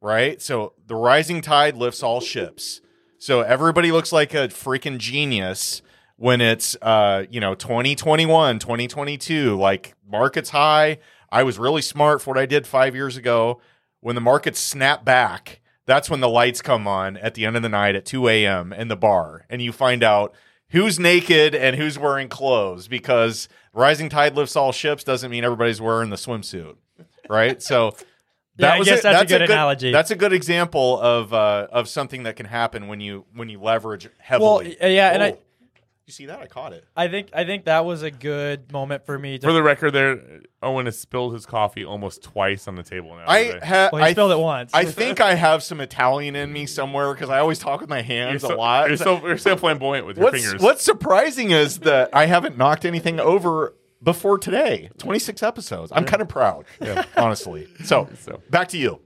right? 0.00 0.40
So 0.42 0.74
the 0.86 0.96
rising 0.96 1.40
tide 1.40 1.76
lifts 1.76 2.02
all 2.02 2.20
ships. 2.20 2.80
So 3.18 3.40
everybody 3.40 3.90
looks 3.92 4.12
like 4.12 4.34
a 4.34 4.48
freaking 4.48 4.98
genius 4.98 5.82
when 6.18 6.40
it's 6.40 6.76
uh, 6.82 7.24
you 7.30 7.40
know, 7.40 7.54
2021, 7.54 8.58
2022, 8.58 9.56
like 9.56 9.94
markets 10.06 10.50
high. 10.50 10.98
I 11.30 11.42
was 11.44 11.58
really 11.58 11.80
smart 11.82 12.20
for 12.20 12.30
what 12.34 12.38
I 12.38 12.44
did 12.46 12.66
5 12.66 12.94
years 12.94 13.16
ago. 13.16 13.60
When 14.00 14.14
the 14.14 14.20
markets 14.20 14.60
snap 14.60 15.04
back, 15.04 15.60
that's 15.86 16.10
when 16.10 16.20
the 16.20 16.28
lights 16.28 16.60
come 16.60 16.86
on 16.86 17.16
at 17.16 17.34
the 17.34 17.44
end 17.46 17.56
of 17.56 17.62
the 17.62 17.68
night 17.68 17.94
at 17.96 18.04
2 18.04 18.28
a.m. 18.28 18.72
in 18.72 18.88
the 18.88 18.96
bar 18.96 19.46
and 19.48 19.62
you 19.62 19.72
find 19.72 20.02
out 20.02 20.34
who's 20.70 20.98
naked 20.98 21.54
and 21.54 21.76
who's 21.76 21.98
wearing 21.98 22.28
clothes 22.28 22.88
because 22.88 23.48
rising 23.72 24.08
tide 24.08 24.34
lifts 24.36 24.54
all 24.56 24.70
ships 24.72 25.02
doesn't 25.04 25.30
mean 25.30 25.44
everybody's 25.44 25.80
wearing 25.80 26.10
the 26.10 26.16
swimsuit, 26.16 26.76
right? 27.28 27.62
So 27.62 27.94
Yeah, 28.58 28.72
I 28.72 28.82
guess 28.82 29.02
that's 29.02 29.22
a 29.22 29.26
good 29.26 29.42
a 29.42 29.44
analogy. 29.44 29.92
That's 29.92 30.10
a 30.10 30.16
good 30.16 30.32
example 30.32 31.00
of 31.00 31.32
uh, 31.32 31.68
of 31.70 31.88
something 31.88 32.24
that 32.24 32.34
can 32.34 32.46
happen 32.46 32.88
when 32.88 33.00
you 33.00 33.24
when 33.32 33.48
you 33.48 33.60
leverage 33.60 34.06
Well, 34.06 34.58
heavily. 34.58 34.76
yeah, 34.80 35.10
and 35.12 35.22
I 35.22 35.30
Oh, 35.30 35.38
you 36.08 36.12
see 36.12 36.26
that 36.26 36.40
I 36.40 36.46
caught 36.46 36.72
it. 36.72 36.84
I 36.96 37.08
think 37.08 37.28
I 37.34 37.44
think 37.44 37.66
that 37.66 37.84
was 37.84 38.02
a 38.02 38.10
good 38.10 38.72
moment 38.72 39.04
for 39.04 39.18
me 39.18 39.38
to 39.38 39.46
For 39.46 39.52
the 39.52 39.62
record, 39.62 39.92
there, 39.92 40.40
Owen 40.62 40.86
has 40.86 40.98
spilled 40.98 41.34
his 41.34 41.44
coffee 41.44 41.84
almost 41.84 42.22
twice 42.22 42.66
on 42.66 42.76
the 42.76 42.82
table 42.82 43.14
now. 43.14 43.24
I 43.28 43.44
today. 43.44 43.66
ha- 43.66 43.90
Well, 43.92 44.02
he 44.02 44.08
I 44.08 44.12
spilled 44.12 44.32
it 44.32 44.38
once. 44.38 44.72
I 44.72 44.86
think 44.86 45.20
I 45.20 45.34
have 45.34 45.62
some 45.62 45.80
Italian 45.82 46.34
in 46.34 46.50
me 46.52 46.64
somewhere 46.64 47.12
because 47.12 47.28
I 47.28 47.38
always 47.40 47.58
talk 47.58 47.80
with 47.82 47.90
my 47.90 47.96
you're 47.98 48.04
hands 48.04 48.40
so, 48.42 48.54
a 48.54 48.56
lot. 48.56 48.88
You're 48.88 48.96
so, 48.96 49.24
you're 49.26 49.36
so 49.38 49.54
flamboyant 49.56 50.06
with 50.06 50.16
your 50.16 50.24
What's 50.24 50.42
fingers. 50.42 50.62
What's 50.62 50.82
surprising 50.82 51.50
is 51.50 51.80
that 51.80 52.08
I 52.14 52.24
haven't 52.24 52.56
knocked 52.56 52.86
anything 52.86 53.20
over 53.20 53.74
before 54.02 54.38
today. 54.38 54.88
26 54.98 55.42
episodes. 55.42 55.92
I'm 55.94 56.06
kind 56.06 56.22
of 56.22 56.28
proud, 56.28 56.64
honestly. 57.18 57.68
So, 57.84 58.08
So. 58.20 58.40
back 58.48 58.68
to 58.68 58.78
you. 58.78 59.00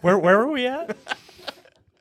Where 0.00 0.16
where 0.16 0.38
were 0.38 0.52
we 0.52 0.66
at? 0.66 0.96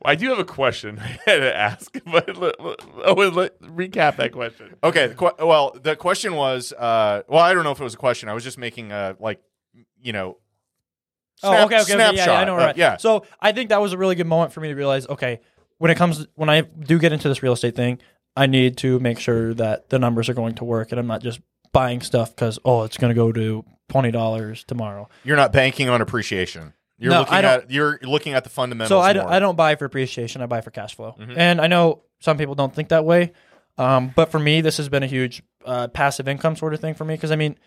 I 0.05 0.15
do 0.15 0.29
have 0.29 0.39
a 0.39 0.45
question 0.45 0.97
to 1.27 1.55
ask, 1.57 1.91
but 2.05 2.27
let, 2.37 2.59
let, 2.61 2.75
oh, 3.05 3.13
let, 3.13 3.61
recap 3.61 4.15
that 4.17 4.31
question. 4.31 4.75
Okay. 4.83 5.07
The 5.07 5.15
que- 5.15 5.45
well, 5.45 5.75
the 5.81 5.95
question 5.95 6.35
was, 6.35 6.71
uh, 6.73 7.23
well, 7.27 7.41
I 7.43 7.53
don't 7.53 7.63
know 7.63 7.71
if 7.71 7.79
it 7.79 7.83
was 7.83 7.93
a 7.95 7.97
question. 7.97 8.29
I 8.29 8.33
was 8.33 8.43
just 8.43 8.57
making 8.57 8.91
a 8.91 9.15
like, 9.19 9.41
you 10.01 10.13
know, 10.13 10.37
Oh, 11.43 11.49
snap- 11.51 11.65
okay, 11.65 11.81
okay, 11.81 11.93
okay. 11.93 12.01
Yeah, 12.01 12.11
snapshot. 12.11 12.27
yeah, 12.27 12.39
I 12.39 12.43
know. 12.45 12.55
Uh, 12.57 12.73
yeah. 12.77 12.97
So 12.97 13.25
I 13.41 13.51
think 13.51 13.69
that 13.69 13.81
was 13.81 13.91
a 13.91 13.97
really 13.97 14.15
good 14.15 14.27
moment 14.27 14.53
for 14.53 14.61
me 14.61 14.69
to 14.69 14.75
realize, 14.75 15.05
okay, 15.07 15.41
when 15.79 15.91
it 15.91 15.95
comes, 15.95 16.25
when 16.35 16.49
I 16.49 16.61
do 16.61 16.97
get 16.97 17.11
into 17.11 17.27
this 17.27 17.43
real 17.43 17.51
estate 17.53 17.75
thing, 17.75 17.99
I 18.37 18.47
need 18.47 18.77
to 18.77 18.99
make 18.99 19.19
sure 19.19 19.53
that 19.55 19.89
the 19.89 19.99
numbers 19.99 20.29
are 20.29 20.33
going 20.33 20.55
to 20.55 20.63
work, 20.63 20.91
and 20.91 20.99
I'm 20.99 21.07
not 21.07 21.21
just 21.21 21.41
buying 21.73 21.99
stuff 22.01 22.33
because 22.33 22.57
oh, 22.63 22.83
it's 22.83 22.97
going 22.97 23.09
to 23.09 23.15
go 23.15 23.31
to 23.33 23.65
twenty 23.89 24.11
dollars 24.11 24.63
tomorrow. 24.63 25.09
You're 25.25 25.35
not 25.37 25.51
banking 25.51 25.89
on 25.89 26.01
appreciation. 26.01 26.73
You're 26.97 27.11
No, 27.11 27.19
looking 27.19 27.33
I 27.33 27.41
don't- 27.41 27.63
at 27.63 27.71
you're 27.71 27.99
looking 28.03 28.33
at 28.33 28.43
the 28.43 28.49
fundamentals. 28.49 28.89
So 28.89 28.99
I 28.99 29.13
don't, 29.13 29.23
more. 29.25 29.33
I 29.33 29.39
don't 29.39 29.55
buy 29.55 29.75
for 29.75 29.85
appreciation. 29.85 30.41
I 30.41 30.45
buy 30.45 30.61
for 30.61 30.71
cash 30.71 30.95
flow. 30.95 31.15
Mhm. 31.19 31.33
And 31.37 31.59
I 31.61 31.67
know 31.67 32.03
some 32.19 32.37
people 32.37 32.55
don't 32.55 32.73
think 32.73 32.89
that 32.89 33.03
way, 33.05 33.33
um, 33.77 34.13
but 34.15 34.31
for 34.31 34.39
me, 34.39 34.61
this 34.61 34.77
has 34.77 34.87
been 34.89 35.03
a 35.03 35.07
huge 35.07 35.43
uh, 35.65 35.87
passive 35.89 36.27
income 36.27 36.55
sort 36.55 36.73
of 36.73 36.79
thing 36.79 36.93
for 36.93 37.03
me 37.05 37.15
because 37.15 37.31
I 37.31 37.35
mean, 37.35 37.57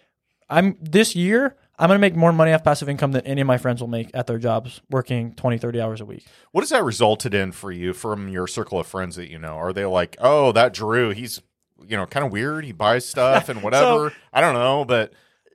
I'm 0.49 0.77
this 0.81 1.15
year 1.15 1.57
I'm 1.81 1.89
going 1.89 1.97
to 1.99 2.01
make 2.01 2.17
more 2.17 2.33
money 2.33 2.53
off 2.53 2.65
passive 2.65 2.89
income 2.89 3.13
than 3.13 3.25
any 3.27 3.41
of 3.41 3.47
my 3.47 3.59
friends 3.59 3.81
will 3.81 3.89
make 3.89 4.11
at 4.15 4.27
their 4.27 4.39
jobs 4.39 4.81
working 4.91 5.33
20, 5.35 5.59
30 5.59 5.81
hours 5.81 6.01
a 6.01 6.05
week. 6.05 6.25
What 6.53 6.63
has 6.63 6.71
that 6.71 6.83
resulted 6.83 7.35
in 7.35 7.53
for 7.53 7.71
you 7.71 7.93
from 7.93 8.29
your 8.29 8.47
circle 8.49 8.81
of 8.81 8.87
friends 8.87 9.15
that 9.17 9.31
you 9.31 9.39
know? 9.39 9.55
Are 9.57 9.73
they 9.73 9.85
like, 9.85 10.17
oh, 10.21 10.51
that 10.53 10.73
Drew, 10.73 11.11
he's 11.11 11.41
you 11.87 11.97
know 11.97 12.07
kind 12.07 12.25
of 12.27 12.33
weird. 12.33 12.65
He 12.65 12.73
buys 12.73 13.05
stuff 13.07 13.49
and 13.49 13.63
whatever. 13.65 14.13
I 14.33 14.41
don't 14.41 14.55
know, 14.55 14.85
but 14.85 15.13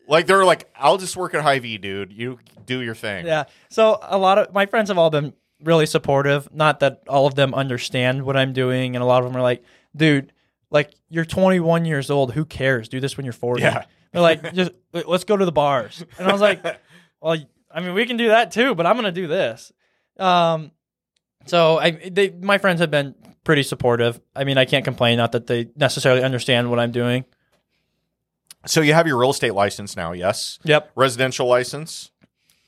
like 0.08 0.28
they're 0.28 0.46
like, 0.46 0.70
I'll 0.76 0.98
just 0.98 1.16
work 1.16 1.34
at 1.34 1.42
Hy-Vee, 1.42 1.78
dude. 1.78 2.14
You 2.14 2.40
do 2.66 2.82
your 2.82 2.96
thing. 2.96 3.26
Yeah. 3.26 3.46
So 3.70 4.00
a 4.02 4.18
lot 4.18 4.38
of 4.38 4.54
my 4.54 4.66
friends 4.66 4.90
have 4.90 4.98
all 4.98 5.10
been 5.10 5.34
really 5.62 5.86
supportive. 5.86 6.54
Not 6.54 6.80
that 6.82 7.04
all 7.08 7.28
of 7.28 7.36
them 7.36 7.54
understand 7.54 8.24
what 8.24 8.38
I'm 8.38 8.54
doing, 8.54 8.96
and 8.96 9.04
a 9.04 9.06
lot 9.06 9.24
of 9.24 9.30
them 9.30 9.38
are 9.38 9.42
like, 9.42 9.64
"Dude, 9.96 10.34
like 10.70 10.94
you're 11.10 11.26
21 11.26 11.86
years 11.86 12.10
old. 12.10 12.34
Who 12.34 12.46
cares? 12.46 12.90
Do 12.90 13.00
this 13.00 13.18
when 13.18 13.26
you're 13.26 13.34
40." 13.34 13.62
Yeah. 13.62 13.86
They're 14.12 14.22
like, 14.22 14.54
"Just 14.54 14.72
let's 14.94 15.24
go 15.24 15.38
to 15.38 15.46
the 15.46 15.52
bars." 15.52 16.04
And 16.20 16.28
I 16.28 16.32
was 16.32 16.42
like, 16.42 16.64
"Well, 17.22 17.38
I 17.72 17.82
mean, 17.82 17.94
we 17.94 18.06
can 18.06 18.18
do 18.18 18.28
that 18.30 18.52
too, 18.52 18.76
but 18.76 18.86
I'm 18.86 18.96
gonna 18.96 19.12
do 19.12 19.28
this." 19.28 19.72
Um, 20.20 20.72
so 21.46 21.78
I, 21.78 21.92
they, 21.92 22.30
my 22.30 22.58
friends 22.58 22.80
have 22.80 22.92
been 22.92 23.16
pretty 23.44 23.64
supportive. 23.64 24.20
I 24.36 24.44
mean, 24.44 24.58
I 24.58 24.66
can't 24.66 24.86
complain. 24.86 25.18
Not 25.18 25.34
that 25.34 25.48
they 25.48 25.70
necessarily 25.76 26.24
understand 26.24 26.70
what 26.70 26.80
I'm 26.80 26.92
doing. 26.92 27.26
So 28.65 28.81
you 28.81 28.94
have 28.94 29.07
your 29.07 29.18
real 29.19 29.31
estate 29.31 29.53
license 29.53 29.95
now, 29.95 30.11
yes? 30.14 30.60
Yep. 30.64 30.91
Residential 30.95 31.48
license 31.48 32.11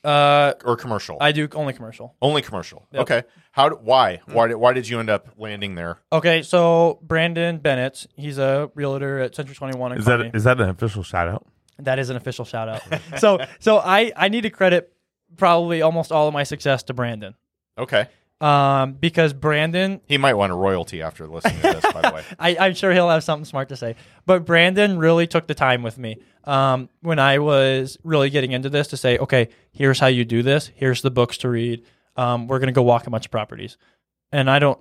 Uh, 0.04 0.52
or 0.64 0.76
commercial? 0.76 1.16
I 1.20 1.32
do 1.32 1.48
only 1.54 1.72
commercial. 1.72 2.14
Only 2.22 2.42
commercial. 2.42 2.86
Yep. 2.92 3.02
Okay. 3.02 3.22
How? 3.52 3.70
d- 3.70 3.76
Why? 3.80 4.20
Why? 4.26 4.48
Did, 4.48 4.56
why 4.56 4.72
did 4.72 4.88
you 4.88 5.00
end 5.00 5.10
up 5.10 5.28
landing 5.38 5.74
there? 5.74 5.98
Okay, 6.12 6.42
so 6.42 6.98
Brandon 7.02 7.58
Bennett, 7.58 8.06
he's 8.14 8.38
a 8.38 8.70
realtor 8.74 9.18
at 9.20 9.34
Century 9.34 9.54
21 9.54 9.92
Is 9.98 10.04
Kearney. 10.04 10.24
that 10.30 10.36
is 10.36 10.44
that 10.44 10.60
an 10.60 10.68
official 10.68 11.02
shout 11.02 11.28
out? 11.28 11.46
That 11.78 11.98
is 11.98 12.08
an 12.10 12.16
official 12.16 12.44
shout 12.44 12.68
out. 12.68 12.82
so 13.18 13.38
so 13.58 13.78
I 13.78 14.12
I 14.16 14.28
need 14.28 14.42
to 14.42 14.50
credit 14.50 14.92
probably 15.36 15.82
almost 15.82 16.12
all 16.12 16.28
of 16.28 16.34
my 16.34 16.42
success 16.44 16.82
to 16.84 16.94
Brandon. 16.94 17.34
Okay. 17.78 18.06
Um, 18.40 18.92
because 18.92 19.32
Brandon, 19.32 20.00
He 20.06 20.18
might 20.18 20.34
want 20.34 20.52
a 20.52 20.54
royalty 20.54 21.00
after 21.00 21.26
listening 21.26 21.56
to 21.62 21.80
this. 21.80 21.92
by 21.92 22.02
the 22.02 22.14
way. 22.14 22.22
I, 22.38 22.56
I'm 22.66 22.74
sure 22.74 22.92
he'll 22.92 23.08
have 23.08 23.24
something 23.24 23.46
smart 23.46 23.70
to 23.70 23.76
say. 23.76 23.96
But 24.26 24.44
Brandon 24.44 24.98
really 24.98 25.26
took 25.26 25.46
the 25.46 25.54
time 25.54 25.82
with 25.82 25.96
me 25.96 26.18
um, 26.44 26.90
when 27.00 27.18
I 27.18 27.38
was 27.38 27.96
really 28.04 28.28
getting 28.28 28.52
into 28.52 28.68
this 28.68 28.88
to 28.88 28.96
say, 28.98 29.16
okay, 29.18 29.48
here's 29.72 29.98
how 29.98 30.08
you 30.08 30.24
do 30.24 30.42
this. 30.42 30.70
Here's 30.74 31.00
the 31.00 31.10
books 31.10 31.38
to 31.38 31.48
read. 31.48 31.84
Um, 32.16 32.46
we're 32.46 32.58
gonna 32.58 32.72
go 32.72 32.82
walk 32.82 33.06
a 33.06 33.10
bunch 33.10 33.26
of 33.26 33.30
properties, 33.30 33.76
and 34.32 34.50
I 34.50 34.58
don't, 34.58 34.78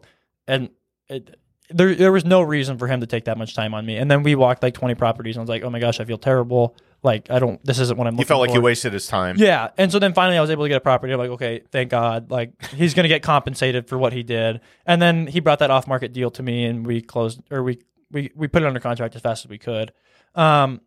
and 0.47 0.69
it, 1.09 1.35
there 1.69 1.93
there 1.93 2.11
was 2.11 2.23
no 2.23 2.41
reason 2.41 2.77
for 2.77 2.87
him 2.87 3.01
to 3.01 3.07
take 3.07 3.25
that 3.25 3.37
much 3.37 3.55
time 3.55 3.73
on 3.73 3.85
me. 3.85 3.97
And 3.97 4.09
then 4.09 4.23
we 4.23 4.35
walked 4.35 4.63
like 4.63 4.73
20 4.73 4.95
properties, 4.95 5.35
and 5.35 5.41
I 5.41 5.43
was 5.43 5.49
like, 5.49 5.63
oh 5.63 5.69
my 5.69 5.79
gosh, 5.79 5.99
I 5.99 6.05
feel 6.05 6.17
terrible. 6.17 6.77
Like 7.05 7.29
I 7.29 7.37
don't. 7.37 7.63
This 7.63 7.77
isn't 7.77 7.97
what 7.97 8.07
I'm. 8.07 8.13
He 8.13 8.17
looking 8.17 8.27
felt 8.27 8.41
like 8.41 8.49
for. 8.49 8.55
he 8.55 8.59
wasted 8.59 8.91
his 8.91 9.05
time. 9.05 9.35
Yeah, 9.37 9.69
and 9.77 9.91
so 9.91 9.99
then 9.99 10.15
finally 10.15 10.39
I 10.39 10.41
was 10.41 10.49
able 10.49 10.65
to 10.65 10.69
get 10.69 10.77
a 10.77 10.81
property. 10.81 11.13
I'm 11.13 11.19
like, 11.19 11.29
okay, 11.29 11.61
thank 11.71 11.91
God. 11.91 12.31
Like 12.31 12.59
he's 12.71 12.95
gonna 12.95 13.07
get 13.07 13.21
compensated 13.21 13.87
for 13.87 13.95
what 13.95 14.11
he 14.11 14.23
did. 14.23 14.59
And 14.87 14.99
then 14.99 15.27
he 15.27 15.39
brought 15.39 15.59
that 15.59 15.69
off 15.69 15.87
market 15.87 16.13
deal 16.13 16.31
to 16.31 16.41
me, 16.41 16.65
and 16.65 16.85
we 16.85 17.01
closed 17.01 17.41
or 17.51 17.61
we 17.61 17.77
we 18.09 18.31
we 18.35 18.47
put 18.47 18.63
it 18.63 18.65
under 18.65 18.79
contract 18.79 19.15
as 19.15 19.21
fast 19.21 19.45
as 19.45 19.49
we 19.49 19.59
could. 19.59 19.93
Um, 20.33 20.81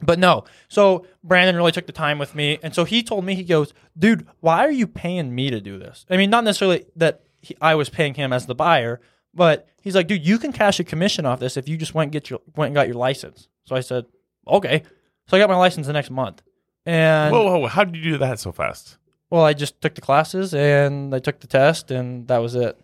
but 0.00 0.18
no, 0.18 0.44
so 0.68 1.04
Brandon 1.22 1.54
really 1.56 1.72
took 1.72 1.86
the 1.86 1.92
time 1.92 2.18
with 2.18 2.34
me, 2.34 2.58
and 2.62 2.74
so 2.74 2.84
he 2.84 3.02
told 3.02 3.26
me 3.26 3.34
he 3.34 3.44
goes, 3.44 3.74
dude, 3.98 4.26
why 4.40 4.64
are 4.64 4.70
you 4.70 4.86
paying 4.86 5.34
me 5.34 5.50
to 5.50 5.60
do 5.60 5.78
this? 5.78 6.06
I 6.08 6.16
mean, 6.16 6.30
not 6.30 6.44
necessarily 6.44 6.86
that 6.96 7.20
he, 7.42 7.54
I 7.60 7.74
was 7.74 7.90
paying 7.90 8.14
him 8.14 8.32
as 8.32 8.46
the 8.46 8.54
buyer, 8.54 9.02
but 9.34 9.68
he's 9.82 9.94
like, 9.94 10.06
dude, 10.06 10.26
you 10.26 10.38
can 10.38 10.52
cash 10.52 10.80
a 10.80 10.84
commission 10.84 11.26
off 11.26 11.38
this 11.38 11.58
if 11.58 11.68
you 11.68 11.76
just 11.76 11.94
went 11.94 12.06
and 12.06 12.12
get 12.12 12.30
your 12.30 12.40
went 12.56 12.68
and 12.68 12.74
got 12.74 12.86
your 12.86 12.96
license. 12.96 13.48
So 13.64 13.76
I 13.76 13.80
said, 13.80 14.06
okay. 14.48 14.84
So 15.30 15.36
I 15.36 15.40
got 15.40 15.48
my 15.48 15.56
license 15.56 15.86
the 15.86 15.92
next 15.92 16.10
month. 16.10 16.42
And 16.84 17.32
Whoa, 17.32 17.60
whoa, 17.60 17.66
how 17.68 17.84
did 17.84 17.94
you 17.96 18.02
do 18.02 18.18
that 18.18 18.40
so 18.40 18.50
fast? 18.50 18.98
well, 19.30 19.44
I 19.44 19.52
just 19.52 19.80
took 19.80 19.94
the 19.94 20.00
classes 20.00 20.52
and 20.54 21.14
I 21.14 21.20
took 21.20 21.38
the 21.38 21.46
test, 21.46 21.92
and 21.92 22.26
that 22.26 22.38
was 22.38 22.56
it. 22.56 22.76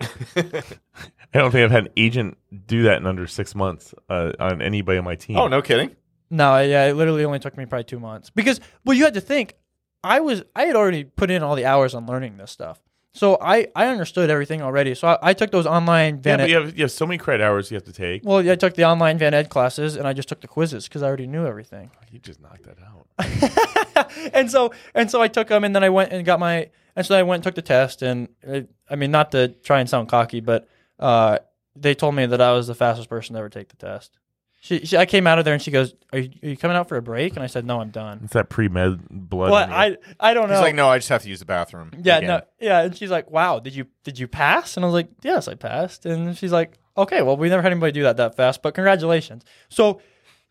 I 0.00 1.38
don't 1.38 1.50
think 1.50 1.64
I've 1.64 1.70
had 1.72 1.86
an 1.86 1.92
agent 1.96 2.38
do 2.66 2.84
that 2.84 2.98
in 2.98 3.06
under 3.06 3.26
six 3.26 3.56
months 3.56 3.94
uh, 4.08 4.30
on 4.38 4.62
anybody 4.62 4.98
on 4.98 5.04
my 5.04 5.16
team. 5.16 5.36
Oh, 5.36 5.48
no 5.48 5.60
kidding. 5.60 5.96
No, 6.30 6.60
yeah, 6.60 6.86
it 6.86 6.94
literally 6.94 7.24
only 7.24 7.40
took 7.40 7.56
me 7.56 7.66
probably 7.66 7.84
two 7.84 7.98
months 7.98 8.30
because 8.30 8.60
well, 8.84 8.96
you 8.96 9.04
had 9.04 9.14
to 9.14 9.20
think 9.20 9.56
I 10.04 10.20
was 10.20 10.44
I 10.54 10.66
had 10.66 10.76
already 10.76 11.02
put 11.04 11.30
in 11.32 11.42
all 11.42 11.56
the 11.56 11.66
hours 11.66 11.94
on 11.94 12.06
learning 12.06 12.36
this 12.36 12.52
stuff, 12.52 12.80
so 13.14 13.38
I 13.40 13.68
I 13.76 13.86
understood 13.86 14.30
everything 14.30 14.62
already. 14.62 14.94
So 14.94 15.08
I, 15.08 15.18
I 15.22 15.32
took 15.34 15.50
those 15.50 15.66
online 15.66 16.16
Yeah, 16.16 16.20
Van 16.22 16.38
but 16.38 16.44
Ed, 16.44 16.50
you 16.50 16.56
have, 16.56 16.76
you 16.78 16.84
have 16.84 16.90
so 16.90 17.06
many 17.06 17.18
credit 17.18 17.44
hours 17.44 17.70
you 17.70 17.76
have 17.76 17.84
to 17.84 17.92
take. 17.92 18.22
well, 18.24 18.42
yeah, 18.42 18.52
I 18.52 18.56
took 18.56 18.74
the 18.74 18.84
online 18.84 19.18
VanEd 19.18 19.48
classes 19.48 19.96
and 19.96 20.06
I 20.06 20.12
just 20.12 20.28
took 20.28 20.40
the 20.40 20.48
quizzes 20.48 20.88
because 20.88 21.02
I 21.02 21.06
already 21.06 21.26
knew 21.26 21.46
everything. 21.46 21.90
You 22.10 22.18
just 22.18 22.40
knocked 22.40 22.64
that 22.64 22.78
out. 22.82 24.10
and 24.34 24.50
so 24.50 24.72
and 24.94 25.10
so 25.10 25.20
I 25.20 25.28
took 25.28 25.48
them 25.48 25.64
and 25.64 25.74
then 25.74 25.84
I 25.84 25.90
went 25.90 26.12
and 26.12 26.24
got 26.24 26.40
my 26.40 26.70
and 26.96 27.04
so 27.06 27.14
I 27.14 27.22
went 27.22 27.38
and 27.40 27.44
took 27.44 27.54
the 27.54 27.62
test 27.62 28.02
and 28.02 28.28
it, 28.42 28.70
I 28.88 28.96
mean 28.96 29.10
not 29.10 29.32
to 29.32 29.48
try 29.48 29.80
and 29.80 29.88
sound 29.88 30.08
cocky, 30.08 30.40
but 30.40 30.68
uh, 30.98 31.38
they 31.76 31.94
told 31.94 32.14
me 32.14 32.26
that 32.26 32.40
I 32.40 32.52
was 32.52 32.66
the 32.66 32.74
fastest 32.74 33.08
person 33.08 33.34
to 33.34 33.38
ever 33.40 33.48
take 33.48 33.68
the 33.68 33.76
test. 33.76 34.18
She, 34.64 34.86
she 34.86 34.96
I 34.96 35.06
came 35.06 35.26
out 35.26 35.40
of 35.40 35.44
there 35.44 35.54
and 35.54 35.60
she 35.60 35.72
goes, 35.72 35.92
"Are 36.12 36.20
you, 36.20 36.30
are 36.40 36.48
you 36.50 36.56
coming 36.56 36.76
out 36.76 36.88
for 36.88 36.96
a 36.96 37.02
break?" 37.02 37.34
And 37.34 37.42
I 37.42 37.48
said, 37.48 37.66
"No, 37.66 37.80
I'm 37.80 37.90
done." 37.90 38.20
It's 38.22 38.32
that 38.34 38.48
pre 38.48 38.68
med 38.68 39.00
blood. 39.10 39.50
Well, 39.50 39.64
in 39.64 39.70
you. 39.70 39.98
I 40.20 40.30
I 40.30 40.34
don't 40.34 40.48
know. 40.48 40.54
He's 40.54 40.62
like, 40.62 40.76
no, 40.76 40.88
I 40.88 40.98
just 40.98 41.08
have 41.08 41.24
to 41.24 41.28
use 41.28 41.40
the 41.40 41.44
bathroom. 41.46 41.90
yeah, 42.00 42.18
again." 42.18 42.28
no, 42.28 42.40
yeah. 42.60 42.82
And 42.82 42.96
she's 42.96 43.10
like, 43.10 43.28
"Wow, 43.28 43.58
did 43.58 43.74
you 43.74 43.86
did 44.04 44.20
you 44.20 44.28
pass?" 44.28 44.76
And 44.76 44.84
I 44.84 44.86
was 44.86 44.94
like, 44.94 45.08
"Yes, 45.22 45.48
I 45.48 45.56
passed." 45.56 46.06
And 46.06 46.38
she's 46.38 46.52
like, 46.52 46.78
"Okay, 46.96 47.22
well, 47.22 47.36
we 47.36 47.48
never 47.48 47.60
had 47.60 47.72
anybody 47.72 47.90
do 47.90 48.04
that 48.04 48.16
that 48.18 48.36
fast, 48.36 48.62
but 48.62 48.72
congratulations." 48.74 49.42
So, 49.68 50.00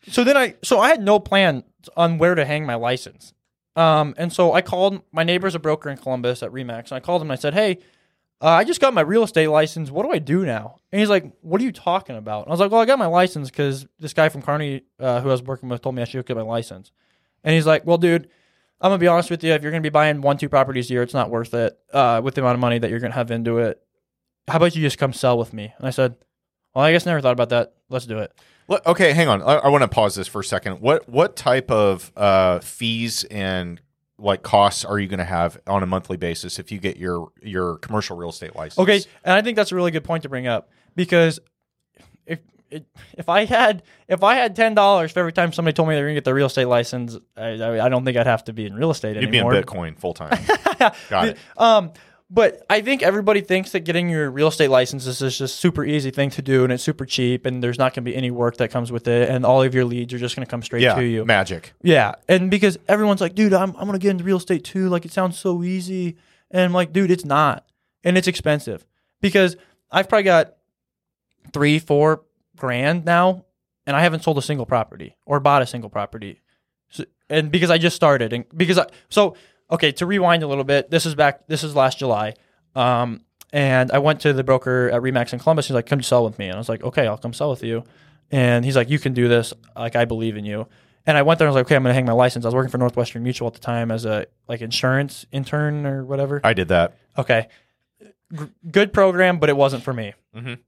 so 0.06 0.24
then 0.24 0.36
I 0.36 0.56
so 0.62 0.78
I 0.78 0.88
had 0.88 1.00
no 1.00 1.18
plan 1.18 1.64
on 1.96 2.18
where 2.18 2.34
to 2.34 2.44
hang 2.44 2.66
my 2.66 2.74
license. 2.74 3.32
Um, 3.76 4.14
and 4.18 4.30
so 4.30 4.52
I 4.52 4.60
called 4.60 5.00
my 5.12 5.22
neighbor's 5.24 5.54
a 5.54 5.58
broker 5.58 5.88
in 5.88 5.96
Columbus 5.96 6.42
at 6.42 6.50
Remax, 6.50 6.90
and 6.90 6.92
I 6.92 7.00
called 7.00 7.22
him 7.22 7.30
and 7.30 7.38
I 7.38 7.40
said, 7.40 7.54
"Hey, 7.54 7.78
uh, 8.42 8.48
I 8.48 8.64
just 8.64 8.80
got 8.80 8.92
my 8.92 9.00
real 9.00 9.22
estate 9.22 9.48
license. 9.48 9.90
What 9.90 10.04
do 10.04 10.10
I 10.10 10.18
do 10.18 10.44
now?" 10.44 10.80
And 10.90 11.00
he's 11.00 11.08
like, 11.08 11.32
"What 11.42 11.60
are 11.60 11.64
you 11.64 11.72
talking 11.72 12.16
about?" 12.16 12.42
And 12.42 12.48
I 12.48 12.50
was 12.50 12.60
like, 12.60 12.70
"Well, 12.70 12.80
I 12.80 12.84
got 12.84 12.98
my 12.98 13.06
license 13.06 13.50
because 13.50 13.86
this 13.98 14.12
guy 14.12 14.28
from 14.28 14.42
Kearney 14.42 14.82
uh, 14.98 15.20
who 15.20 15.28
I 15.28 15.32
was 15.32 15.42
working 15.42 15.68
with, 15.68 15.82
told 15.82 15.94
me 15.94 16.02
I 16.02 16.04
should 16.04 16.26
get 16.26 16.36
my 16.36 16.42
license." 16.42 16.90
And 17.44 17.54
he's 17.54 17.66
like, 17.66 17.86
"Well, 17.86 17.98
dude." 17.98 18.28
I'm 18.80 18.88
gonna 18.88 18.98
be 18.98 19.06
honest 19.06 19.30
with 19.30 19.44
you. 19.44 19.52
If 19.52 19.62
you're 19.62 19.70
gonna 19.70 19.80
be 19.80 19.90
buying 19.90 20.22
one, 20.22 20.38
two 20.38 20.48
properties 20.48 20.90
a 20.90 20.94
year, 20.94 21.02
it's 21.02 21.14
not 21.14 21.30
worth 21.30 21.54
it 21.54 21.78
uh, 21.92 22.20
with 22.22 22.34
the 22.34 22.40
amount 22.40 22.54
of 22.54 22.60
money 22.60 22.80
that 22.80 22.90
you're 22.90 22.98
gonna 22.98 23.14
have 23.14 23.30
into 23.30 23.58
it. 23.58 23.80
How 24.48 24.56
about 24.56 24.74
you 24.74 24.82
just 24.82 24.98
come 24.98 25.12
sell 25.12 25.38
with 25.38 25.52
me? 25.52 25.72
And 25.78 25.86
I 25.86 25.90
said, 25.90 26.16
Well, 26.74 26.84
I 26.84 26.90
guess 26.90 27.06
never 27.06 27.20
thought 27.20 27.32
about 27.32 27.50
that. 27.50 27.74
Let's 27.88 28.06
do 28.06 28.18
it. 28.18 28.32
Okay, 28.86 29.12
hang 29.12 29.28
on. 29.28 29.42
I, 29.42 29.54
I 29.54 29.68
want 29.68 29.82
to 29.82 29.88
pause 29.88 30.14
this 30.14 30.26
for 30.26 30.40
a 30.40 30.44
second. 30.44 30.80
What 30.80 31.08
what 31.08 31.36
type 31.36 31.70
of 31.70 32.10
uh, 32.16 32.58
fees 32.60 33.24
and 33.24 33.80
like 34.22 34.42
costs 34.42 34.84
are 34.84 34.98
you 34.98 35.08
going 35.08 35.18
to 35.18 35.24
have 35.24 35.60
on 35.66 35.82
a 35.82 35.86
monthly 35.86 36.16
basis 36.16 36.58
if 36.58 36.70
you 36.72 36.78
get 36.78 36.96
your 36.96 37.28
your 37.42 37.78
commercial 37.78 38.16
real 38.16 38.30
estate 38.30 38.54
license? 38.56 38.78
Okay, 38.78 39.02
and 39.24 39.34
I 39.34 39.42
think 39.42 39.56
that's 39.56 39.72
a 39.72 39.74
really 39.74 39.90
good 39.90 40.04
point 40.04 40.22
to 40.22 40.28
bring 40.28 40.46
up 40.46 40.70
because 40.94 41.40
if 42.26 42.38
if, 42.70 43.28
I 43.28 43.44
had 43.44 43.82
if 44.08 44.22
I 44.22 44.36
had 44.36 44.56
ten 44.56 44.74
dollars 44.74 45.12
for 45.12 45.20
every 45.20 45.32
time 45.32 45.52
somebody 45.52 45.74
told 45.74 45.88
me 45.88 45.94
they're 45.94 46.04
gonna 46.04 46.14
get 46.14 46.24
the 46.24 46.34
real 46.34 46.46
estate 46.46 46.66
license, 46.66 47.18
I, 47.36 47.48
I, 47.48 47.86
I 47.86 47.88
don't 47.88 48.04
think 48.04 48.16
I'd 48.16 48.26
have 48.26 48.44
to 48.44 48.52
be 48.52 48.66
in 48.66 48.74
real 48.74 48.90
estate 48.90 49.16
anymore. 49.16 49.52
you'd 49.52 49.52
be 49.52 49.58
in. 49.58 49.64
Bitcoin 49.64 49.98
full 49.98 50.14
time. 50.14 50.38
Got 51.10 51.28
it. 51.28 51.38
Um, 51.56 51.92
but 52.34 52.64
I 52.70 52.80
think 52.80 53.02
everybody 53.02 53.42
thinks 53.42 53.72
that 53.72 53.80
getting 53.80 54.08
your 54.08 54.30
real 54.30 54.48
estate 54.48 54.68
licenses 54.70 55.20
is 55.20 55.36
just 55.36 55.40
a 55.42 55.48
super 55.48 55.84
easy 55.84 56.10
thing 56.10 56.30
to 56.30 56.40
do, 56.42 56.64
and 56.64 56.72
it's 56.72 56.82
super 56.82 57.04
cheap, 57.04 57.44
and 57.44 57.62
there's 57.62 57.78
not 57.78 57.92
going 57.94 58.04
to 58.04 58.10
be 58.10 58.16
any 58.16 58.30
work 58.30 58.56
that 58.56 58.70
comes 58.70 58.90
with 58.90 59.06
it, 59.06 59.28
and 59.28 59.44
all 59.44 59.62
of 59.62 59.74
your 59.74 59.84
leads 59.84 60.14
are 60.14 60.18
just 60.18 60.34
going 60.34 60.46
to 60.46 60.50
come 60.50 60.62
straight 60.62 60.82
Yeah, 60.82 60.94
to 60.94 61.04
you. 61.04 61.24
magic. 61.26 61.74
Yeah, 61.82 62.14
and 62.28 62.50
because 62.50 62.78
everyone's 62.88 63.20
like, 63.20 63.34
dude, 63.34 63.52
I'm 63.52 63.76
I'm 63.76 63.84
gonna 63.86 63.98
get 63.98 64.10
into 64.12 64.24
real 64.24 64.38
estate 64.38 64.64
too. 64.64 64.88
Like 64.88 65.04
it 65.04 65.12
sounds 65.12 65.38
so 65.38 65.62
easy, 65.62 66.16
and 66.50 66.62
I'm 66.62 66.72
like, 66.72 66.92
dude, 66.92 67.10
it's 67.10 67.24
not, 67.26 67.66
and 68.02 68.16
it's 68.16 68.26
expensive 68.28 68.86
because 69.20 69.56
I've 69.90 70.08
probably 70.08 70.24
got 70.24 70.54
three, 71.52 71.78
four 71.78 72.22
grand 72.56 73.04
now 73.04 73.44
and 73.86 73.96
I 73.96 74.00
haven't 74.00 74.22
sold 74.22 74.38
a 74.38 74.42
single 74.42 74.64
property 74.64 75.16
or 75.26 75.40
bought 75.40 75.60
a 75.62 75.66
single 75.66 75.90
property. 75.90 76.40
So, 76.90 77.04
and 77.28 77.50
because 77.50 77.70
I 77.70 77.78
just 77.78 77.96
started, 77.96 78.32
and 78.32 78.44
because 78.56 78.78
I 78.78 78.86
so 79.08 79.36
okay 79.72 79.90
to 79.92 80.06
rewind 80.06 80.42
a 80.42 80.46
little 80.46 80.64
bit, 80.64 80.90
this 80.90 81.06
is 81.06 81.14
back. 81.14 81.46
This 81.48 81.64
is 81.64 81.74
last 81.74 81.98
July, 81.98 82.34
um, 82.76 83.22
and 83.52 83.90
I 83.90 83.98
went 83.98 84.20
to 84.20 84.32
the 84.32 84.44
broker 84.44 84.88
at 84.90 85.02
Remax 85.02 85.32
in 85.32 85.38
Columbus. 85.38 85.66
He's 85.66 85.74
like, 85.74 85.86
"Come 85.86 86.02
sell 86.02 86.24
with 86.24 86.38
me," 86.38 86.46
and 86.46 86.54
I 86.54 86.58
was 86.58 86.68
like, 86.68 86.82
"Okay, 86.84 87.06
I'll 87.06 87.18
come 87.18 87.32
sell 87.32 87.50
with 87.50 87.62
you." 87.64 87.82
And 88.30 88.64
he's 88.64 88.76
like, 88.76 88.88
"You 88.88 88.98
can 88.98 89.12
do 89.14 89.28
this. 89.28 89.52
Like, 89.76 89.96
I 89.96 90.04
believe 90.04 90.36
in 90.36 90.44
you." 90.44 90.68
And 91.04 91.18
I 91.18 91.22
went 91.22 91.38
there 91.38 91.48
and 91.48 91.50
I 91.50 91.54
was 91.54 91.60
like, 91.60 91.66
"Okay, 91.66 91.74
I'm 91.76 91.82
gonna 91.82 91.94
hang 91.94 92.06
my 92.06 92.12
license." 92.12 92.44
I 92.44 92.48
was 92.48 92.54
working 92.54 92.70
for 92.70 92.78
Northwestern 92.78 93.22
Mutual 93.24 93.48
at 93.48 93.54
the 93.54 93.60
time 93.60 93.90
as 93.90 94.04
a 94.04 94.26
like 94.48 94.60
insurance 94.62 95.26
intern 95.32 95.84
or 95.84 96.04
whatever. 96.04 96.40
I 96.44 96.52
did 96.52 96.68
that. 96.68 96.96
Okay. 97.18 97.48
G- 98.32 98.46
good 98.70 98.92
program, 98.92 99.38
but 99.38 99.48
it 99.50 99.56
wasn't 99.56 99.82
for 99.82 99.92
me. 99.92 100.14
Mhm. 100.34 100.58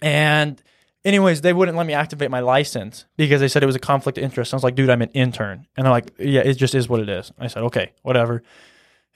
And, 0.00 0.62
anyways, 1.04 1.40
they 1.40 1.52
wouldn't 1.52 1.76
let 1.76 1.86
me 1.86 1.92
activate 1.92 2.30
my 2.30 2.40
license 2.40 3.06
because 3.16 3.40
they 3.40 3.48
said 3.48 3.62
it 3.62 3.66
was 3.66 3.76
a 3.76 3.80
conflict 3.80 4.18
of 4.18 4.24
interest. 4.24 4.52
I 4.52 4.56
was 4.56 4.64
like, 4.64 4.74
dude, 4.74 4.90
I'm 4.90 5.02
an 5.02 5.10
intern. 5.10 5.66
And 5.76 5.84
they're 5.84 5.92
like, 5.92 6.12
yeah, 6.18 6.42
it 6.42 6.54
just 6.54 6.74
is 6.74 6.88
what 6.88 7.00
it 7.00 7.08
is. 7.08 7.32
I 7.38 7.46
said, 7.48 7.62
okay, 7.64 7.92
whatever. 8.02 8.42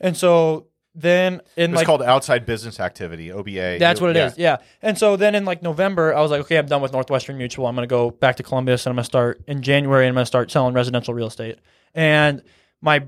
And 0.01 0.17
so 0.17 0.67
then 0.95 1.43
in 1.57 1.71
It's 1.73 1.77
like, 1.77 1.87
called 1.87 2.03
outside 2.03 2.47
business 2.47 2.81
activity, 2.81 3.31
OBA. 3.31 3.79
that's 3.79 4.01
what 4.01 4.11
it 4.11 4.17
yeah. 4.17 4.27
is. 4.27 4.39
Yeah. 4.39 4.57
And 4.83 4.97
so 4.99 5.17
then 5.17 5.35
in 5.35 5.45
like 5.45 5.63
November, 5.63 6.15
I 6.15 6.21
was 6.21 6.31
like, 6.31 6.41
okay, 6.43 6.57
I'm 6.57 6.67
done 6.67 6.83
with 6.83 6.93
Northwestern 6.93 7.37
Mutual. 7.39 7.67
I'm 7.67 7.75
going 7.75 7.87
to 7.87 7.93
go 7.93 8.11
back 8.11 8.37
to 8.37 8.43
Columbus 8.43 8.87
and 8.87 8.93
I'm 8.93 8.97
going 8.97 9.03
to 9.03 9.07
start 9.07 9.43
in 9.47 9.63
January 9.63 10.05
and 10.05 10.11
I'm 10.11 10.15
going 10.15 10.23
to 10.23 10.27
start 10.27 10.51
selling 10.51 10.75
residential 10.75 11.15
real 11.15 11.27
estate. 11.27 11.59
And 11.95 12.43
my, 12.81 13.07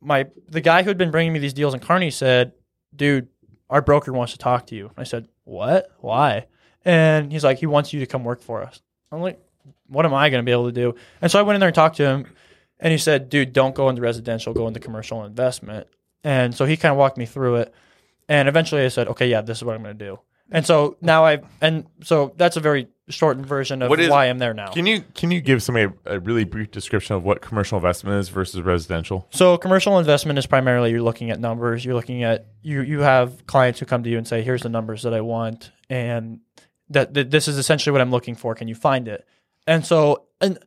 my, 0.00 0.26
the 0.48 0.60
guy 0.60 0.82
who 0.82 0.90
had 0.90 0.98
been 0.98 1.10
bringing 1.10 1.32
me 1.32 1.38
these 1.38 1.54
deals 1.54 1.74
in 1.74 1.80
Kearney 1.80 2.10
said, 2.10 2.52
dude, 2.94 3.28
our 3.70 3.82
broker 3.82 4.12
wants 4.12 4.32
to 4.32 4.38
talk 4.38 4.66
to 4.68 4.74
you. 4.74 4.90
I 4.96 5.04
said, 5.04 5.28
what? 5.44 5.90
Why? 6.00 6.46
And 6.86 7.32
he's 7.32 7.42
like, 7.44 7.58
he 7.58 7.66
wants 7.66 7.92
you 7.92 8.00
to 8.00 8.06
come 8.06 8.24
work 8.24 8.40
for 8.40 8.62
us. 8.62 8.80
I'm 9.10 9.20
like, 9.20 9.38
what 9.88 10.06
am 10.06 10.14
I 10.14 10.30
going 10.30 10.42
to 10.42 10.46
be 10.46 10.52
able 10.52 10.66
to 10.66 10.72
do? 10.72 10.94
And 11.20 11.30
so 11.30 11.38
I 11.38 11.42
went 11.42 11.56
in 11.56 11.60
there 11.60 11.68
and 11.68 11.74
talked 11.74 11.96
to 11.96 12.06
him 12.06 12.26
and 12.78 12.92
he 12.92 12.98
said, 12.98 13.28
dude, 13.28 13.52
don't 13.52 13.74
go 13.74 13.88
into 13.88 14.00
residential, 14.00 14.54
go 14.54 14.68
into 14.68 14.80
commercial 14.80 15.24
investment. 15.24 15.88
And 16.22 16.54
so 16.54 16.64
he 16.64 16.76
kind 16.76 16.92
of 16.92 16.98
walked 16.98 17.18
me 17.18 17.26
through 17.26 17.56
it. 17.56 17.74
And 18.28 18.48
eventually 18.48 18.84
I 18.84 18.88
said, 18.88 19.08
okay, 19.08 19.28
yeah, 19.28 19.40
this 19.40 19.58
is 19.58 19.64
what 19.64 19.74
I'm 19.74 19.82
going 19.82 19.98
to 19.98 20.04
do. 20.04 20.20
And 20.50 20.64
so 20.64 20.96
now 21.00 21.24
I, 21.24 21.40
and 21.60 21.86
so 22.04 22.32
that's 22.36 22.56
a 22.56 22.60
very 22.60 22.86
shortened 23.08 23.46
version 23.46 23.82
of 23.82 23.92
is- 23.98 24.08
why 24.08 24.26
I'm 24.26 24.38
there 24.38 24.54
now. 24.54 24.68
Can 24.68 24.86
you 24.86 25.02
can 25.14 25.32
you 25.32 25.40
give 25.40 25.60
somebody 25.60 25.92
a, 26.06 26.16
a 26.16 26.20
really 26.20 26.44
brief 26.44 26.70
description 26.70 27.16
of 27.16 27.24
what 27.24 27.40
commercial 27.40 27.78
investment 27.78 28.20
is 28.20 28.28
versus 28.28 28.62
residential? 28.62 29.26
So 29.30 29.56
commercial 29.58 29.98
investment 29.98 30.38
is 30.38 30.46
primarily 30.46 30.92
you're 30.92 31.02
looking 31.02 31.30
at 31.30 31.40
numbers. 31.40 31.84
You're 31.84 31.94
looking 31.94 32.22
at 32.22 32.46
you 32.62 32.82
you 32.82 33.00
have 33.00 33.44
clients 33.46 33.80
who 33.80 33.86
come 33.86 34.04
to 34.04 34.10
you 34.10 34.18
and 34.18 34.26
say, 34.26 34.42
"Here's 34.42 34.62
the 34.62 34.68
numbers 34.68 35.02
that 35.02 35.14
I 35.14 35.20
want," 35.20 35.72
and 35.90 36.40
that, 36.90 37.14
that 37.14 37.30
this 37.30 37.48
is 37.48 37.58
essentially 37.58 37.92
what 37.92 38.00
I'm 38.00 38.10
looking 38.10 38.34
for. 38.34 38.54
Can 38.54 38.68
you 38.68 38.74
find 38.74 39.08
it? 39.08 39.26
And 39.66 39.84
so 39.84 40.24
and 40.40 40.58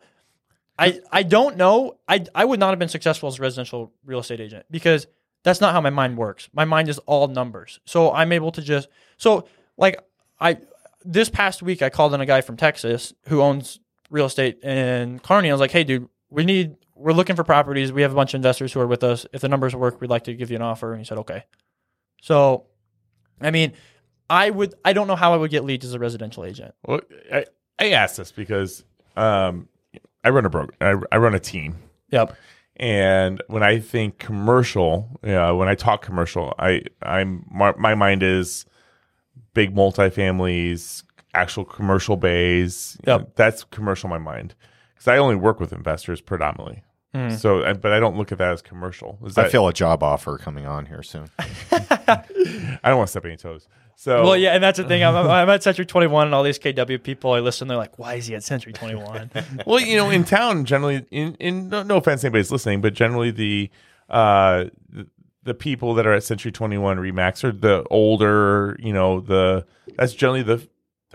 I 0.78 1.00
I 1.12 1.24
don't 1.24 1.58
know. 1.58 1.98
I 2.08 2.26
I 2.36 2.46
would 2.46 2.60
not 2.60 2.70
have 2.72 2.80
been 2.80 2.90
successful 2.90 3.28
as 3.28 3.40
a 3.40 3.41
residential 3.41 3.91
real 4.06 4.20
estate 4.20 4.40
agent 4.40 4.66
because 4.70 5.08
that's 5.44 5.62
not 5.62 5.74
how 5.74 5.82
my 5.82 5.90
mind 5.90 6.18
works. 6.18 6.50
My 6.54 6.66
mind 6.66 6.90
is 6.90 7.00
all 7.00 7.28
numbers. 7.28 7.80
So 7.86 8.12
I'm 8.12 8.32
able 8.32 8.52
to 8.54 8.62
just 8.62 8.90
so 9.18 9.48
like 9.78 10.00
I 10.40 10.58
this 11.06 11.30
past 11.30 11.62
week 11.62 11.82
I 11.82 11.90
called 11.90 12.14
in 12.14 12.22
a 12.22 12.26
guy 12.26 12.41
from 12.41 12.58
Texas 12.58 13.14
who 13.28 13.41
owns 13.41 13.80
real 14.10 14.26
estate 14.26 14.64
in 14.64 15.20
Kearney. 15.20 15.50
I 15.50 15.54
was 15.54 15.62
like, 15.62 15.72
"Hey, 15.72 15.84
dude, 15.84 16.10
we 16.30 16.44
need 16.46 16.76
we're 16.96 17.14
looking 17.14 17.38
for 17.38 17.46
properties. 17.46 17.94
We 17.94 18.02
have 18.02 18.12
a 18.12 18.16
bunch 18.16 18.34
of 18.34 18.40
investors 18.40 18.74
who 18.74 18.82
are 18.82 18.88
with 18.88 19.04
us. 19.04 19.26
If 19.32 19.41
the 19.41 19.48
numbers 19.48 19.76
work, 19.76 20.02
we'd 20.02 20.10
like 20.10 20.26
to 20.26 20.34
give 20.34 20.50
you 20.50 20.58
an 20.58 20.62
offer." 20.62 20.91
And 20.91 21.00
he 21.00 21.06
said, 21.06 21.18
"Okay." 21.20 21.44
So, 22.22 22.66
I 23.40 23.52
mean, 23.52 23.74
I 24.30 24.49
would 24.49 24.73
I 24.85 24.93
don't 24.93 25.07
know 25.07 25.15
how 25.15 25.34
I 25.34 25.38
would 25.38 25.51
get 25.51 25.64
leads 25.64 25.85
as 25.85 25.93
a 25.93 25.99
residential 25.99 26.45
agent. 26.45 26.73
Well, 26.85 27.01
I, 27.34 27.45
I 27.80 27.89
asked 27.91 28.18
this 28.18 28.31
because 28.31 28.84
um, 29.15 29.68
I 30.23 30.30
run 30.30 30.45
a 30.45 30.49
bro- 30.49 30.69
I, 30.81 30.95
I 31.11 31.18
run 31.18 31.34
a 31.34 31.39
team, 31.39 31.77
Yep. 32.11 32.35
and 32.76 33.41
when 33.47 33.64
I 33.64 33.80
think 33.80 34.19
commercial, 34.19 35.19
you 35.23 35.31
know, 35.31 35.56
when 35.56 35.68
I 35.68 35.76
talk 35.76 36.01
commercial, 36.03 36.53
I 36.60 36.84
I'm 37.01 37.45
my, 37.49 37.73
my 37.77 37.95
mind 37.95 38.22
is 38.23 38.65
big 39.53 39.73
multifamilies, 39.73 41.03
actual 41.34 41.65
commercial 41.65 42.18
bays. 42.18 42.97
You 43.06 43.14
Yep. 43.14 43.22
know, 43.22 43.31
that's 43.35 43.64
commercial 43.64 44.07
in 44.07 44.22
my 44.22 44.31
mind 44.31 44.56
because 44.93 45.07
I 45.07 45.18
only 45.18 45.35
work 45.35 45.60
with 45.60 45.73
investors 45.73 46.22
predominantly. 46.22 46.84
So, 47.38 47.73
but 47.73 47.91
I 47.91 47.99
don't 47.99 48.18
look 48.18 48.31
at 48.31 48.38
that 48.38 48.52
as 48.52 48.61
commercial. 48.61 49.18
Is 49.26 49.38
I 49.38 49.44
that, 49.44 49.52
feel 49.52 49.68
a 49.68 49.73
job 49.73 50.03
offer 50.03 50.38
coming 50.38 50.65
on 50.65 50.86
here 50.86 51.02
soon. 51.02 51.27
I 51.40 52.80
don't 52.84 52.98
want 52.98 53.07
to 53.07 53.11
step 53.11 53.26
any 53.26 53.36
toes. 53.36 53.68
So, 53.95 54.23
Well, 54.23 54.38
yeah, 54.38 54.53
and 54.53 54.64
that's 54.64 54.77
the 54.77 54.86
thing. 54.86 55.03
I'm, 55.03 55.15
I'm 55.15 55.49
at 55.49 55.61
Century 55.61 55.86
21, 55.86 56.27
and 56.27 56.36
all 56.36 56.44
these 56.44 56.60
KW 56.60 57.02
people 57.03 57.34
I 57.34 57.40
listen. 57.40 57.68
They're 57.68 57.76
like, 57.77 57.99
"Why 57.99 58.14
is 58.14 58.27
he 58.27 58.36
at 58.36 58.44
Century 58.44 58.72
21?" 58.72 59.30
well, 59.65 59.80
you 59.80 59.98
know, 59.98 60.10
in 60.10 60.23
town, 60.23 60.64
generally, 60.65 61.06
in, 61.11 61.36
in 61.36 61.68
no, 61.68 61.84
no 61.84 61.98
offense, 61.98 62.22
to 62.22 62.27
anybody's 62.27 62.52
listening, 62.52 62.80
but 62.80 62.94
generally 62.94 63.31
the 63.31 63.69
uh 64.10 64.65
the, 64.88 65.07
the 65.44 65.53
people 65.53 65.95
that 65.95 66.07
are 66.07 66.14
at 66.14 66.23
Century 66.23 66.52
Twenty 66.52 66.77
One 66.77 66.98
Remax 66.98 67.44
are 67.44 67.52
the 67.52 67.84
older, 67.90 68.77
you 68.80 68.94
know, 68.94 69.19
the 69.19 69.65
that's 69.98 70.14
generally 70.14 70.44
the 70.44 70.65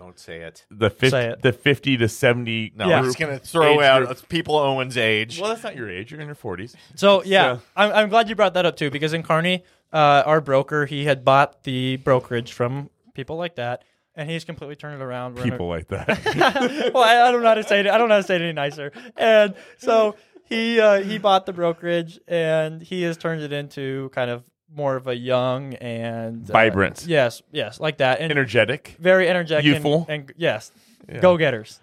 Don't 0.05 0.19
say 0.19 0.43
it. 0.43 0.67
the 0.71 0.91
Say 0.91 0.97
fifty 0.97 1.17
it. 1.19 1.43
the 1.43 1.53
fifty 1.53 1.97
to 1.97 2.09
seventy. 2.09 2.73
No, 2.77 2.89
Yeah. 2.89 2.99
I'm 2.99 3.05
just 3.05 3.19
gonna 3.19 3.39
throw 3.39 3.81
Age 3.81 3.87
out 3.87 4.29
people 4.29 4.57
Owen's 4.57 4.97
age. 4.99 5.41
Well, 5.41 5.49
that's 5.51 5.63
not 5.65 5.77
your 5.77 5.91
age. 5.91 6.11
You're 6.13 6.21
in 6.21 6.27
your 6.27 6.35
forties. 6.35 6.77
So 6.95 7.23
yeah, 7.25 7.57
So- 7.57 7.63
I'm, 7.77 7.93
I'm 7.93 8.09
glad 8.11 8.29
you 8.29 8.35
brought 8.35 8.55
that 8.55 8.67
up 8.67 8.77
too 8.77 8.91
because 8.91 9.13
in 9.15 9.23
Kearney, 9.23 9.65
uh, 9.93 10.23
our 10.27 10.41
broker 10.41 10.85
he 10.87 11.05
had 11.07 11.25
bought 11.25 11.63
the 11.65 11.97
brokerage 11.97 12.53
from 12.53 12.91
people 13.15 13.37
like 13.37 13.55
that, 13.57 13.83
and 14.15 14.29
he's 14.29 14.45
completely 14.45 14.77
turned 14.77 15.01
it 15.01 15.05
around. 15.05 15.37
We're 15.37 15.43
in 15.45 15.49
a- 15.49 15.53
People 15.53 15.69
like 15.69 15.89
that. 15.89 16.91
well, 16.95 17.03
I, 17.03 17.29
I 17.29 17.33
don't 17.33 17.43
know 17.43 17.49
how 17.49 17.55
to 17.55 17.63
say 17.65 17.81
it. 17.81 17.87
I 17.87 17.97
don't 17.97 18.09
know 18.11 18.17
how 18.17 18.21
to 18.21 18.27
say 18.27 18.37
it 18.37 18.43
any 18.43 18.53
nicer. 18.53 18.93
And 19.17 19.55
so 19.79 20.17
he 20.45 20.79
uh, 20.81 21.01
he 21.03 21.17
bought 21.19 21.47
the 21.47 21.53
brokerage, 21.55 22.21
and 22.29 22.83
he 22.83 23.03
has 23.05 23.17
turned 23.17 23.41
it 23.43 23.53
into 23.53 24.11
kind 24.11 24.31
of 24.31 24.45
more 24.73 24.97
of 24.97 25.07
a 25.07 25.17
young 25.17 25.75
and 25.75 26.49
uh, 26.49 26.53
Vibrant. 26.53 27.05
Yes, 27.07 27.43
yes, 27.53 27.81
like 27.81 27.99
that, 27.99 28.21
and 28.21 28.31
Energetic, 28.31 28.97
very 28.99 29.29
energetic, 29.29 29.65
and- 29.65 29.75
Youthful. 29.75 30.07
and, 30.09 30.33
yes, 30.37 30.71
Yeah. 31.09 31.21
go 31.21 31.37
getters. 31.37 31.81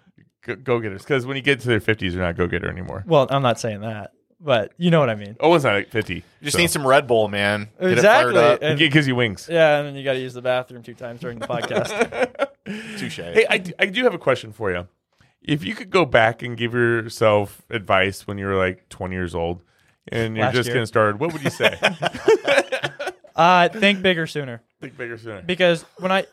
go 0.64 0.78
getters. 0.80 1.02
Because 1.02 1.24
when 1.26 1.36
you 1.36 1.42
get 1.42 1.60
to 1.60 1.68
their 1.68 1.80
fifties, 1.80 2.14
you're 2.14 2.22
not 2.22 2.36
go 2.36 2.46
getter 2.46 2.68
anymore. 2.70 3.04
Well, 3.06 3.26
I'm 3.30 3.42
not 3.42 3.58
saying 3.60 3.80
that, 3.80 4.12
but 4.40 4.72
you 4.76 4.90
know 4.90 5.00
what 5.00 5.08
I 5.10 5.14
mean. 5.14 5.36
Owen's 5.40 5.64
not 5.64 5.76
at 5.76 5.90
fifty. 5.90 6.16
You 6.16 6.22
just 6.44 6.58
need 6.58 6.70
some 6.70 6.86
Red 6.86 7.06
Bull, 7.06 7.28
man. 7.28 7.68
Exactly. 7.80 8.36
And- 8.60 8.80
It 8.80 8.92
gives 8.92 9.06
you 9.06 9.14
wings. 9.14 9.48
Yeah, 9.50 9.78
and 9.78 9.86
then 9.88 9.94
you 9.96 10.04
got 10.04 10.14
to 10.14 10.20
use 10.20 10.34
the 10.34 10.42
bathroom 10.42 10.82
two 10.82 10.94
times 10.94 11.20
during 11.20 11.38
the 11.38 11.46
podcast. 11.46 12.48
Touche. 12.98 13.16
Hey, 13.18 13.46
I, 13.48 13.58
d- 13.58 13.74
I 13.78 13.86
do 13.86 14.04
have 14.04 14.14
a 14.14 14.18
question 14.18 14.52
for 14.52 14.70
you. 14.70 14.86
If 15.42 15.64
you 15.64 15.74
could 15.74 15.90
go 15.90 16.04
back 16.04 16.42
and 16.42 16.56
give 16.56 16.74
yourself 16.74 17.62
advice 17.70 18.26
when 18.26 18.38
you 18.38 18.46
were 18.46 18.54
like 18.54 18.88
20 18.88 19.14
years 19.14 19.34
old 19.34 19.60
and 20.08 20.36
you're 20.36 20.44
Last 20.46 20.54
just 20.54 20.66
year. 20.68 20.74
getting 20.74 20.86
started, 20.86 21.18
what 21.18 21.32
would 21.32 21.42
you 21.42 21.50
say? 21.50 21.76
uh, 23.36 23.68
think 23.68 24.02
bigger 24.02 24.26
sooner 24.26 24.62
Think 24.80 24.96
bigger 24.96 25.16
sooner. 25.18 25.42
because 25.42 25.84
when 25.98 26.10
I 26.12 26.26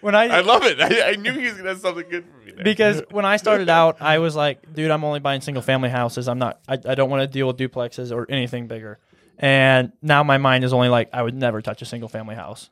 when 0.00 0.14
I 0.14 0.26
I 0.28 0.40
love 0.40 0.62
it. 0.64 0.80
I, 0.80 1.10
I 1.10 1.16
knew 1.16 1.32
he 1.32 1.44
was 1.44 1.52
going 1.52 1.64
to 1.64 1.70
have 1.70 1.80
something 1.80 2.08
good 2.08 2.24
for 2.24 2.44
me 2.44 2.52
there. 2.52 2.64
because 2.64 3.02
when 3.10 3.24
I 3.24 3.36
started 3.38 3.68
out, 3.68 4.00
I 4.00 4.18
was 4.18 4.36
like, 4.36 4.72
dude, 4.72 4.90
I'm 4.90 5.04
only 5.04 5.20
buying 5.20 5.40
single 5.40 5.62
family 5.62 5.88
houses. 5.88 6.28
I'm 6.28 6.38
not, 6.38 6.60
I, 6.68 6.74
I 6.74 6.94
don't 6.94 7.10
want 7.10 7.22
to 7.22 7.26
deal 7.26 7.46
with 7.46 7.56
duplexes 7.56 8.14
or 8.14 8.26
anything 8.30 8.66
bigger. 8.66 8.98
And 9.38 9.92
now 10.02 10.22
my 10.22 10.38
mind 10.38 10.64
is 10.64 10.72
only 10.72 10.88
like, 10.88 11.10
I 11.12 11.22
would 11.22 11.34
never 11.34 11.60
touch 11.62 11.82
a 11.82 11.84
single 11.84 12.08
family 12.08 12.34
house. 12.34 12.70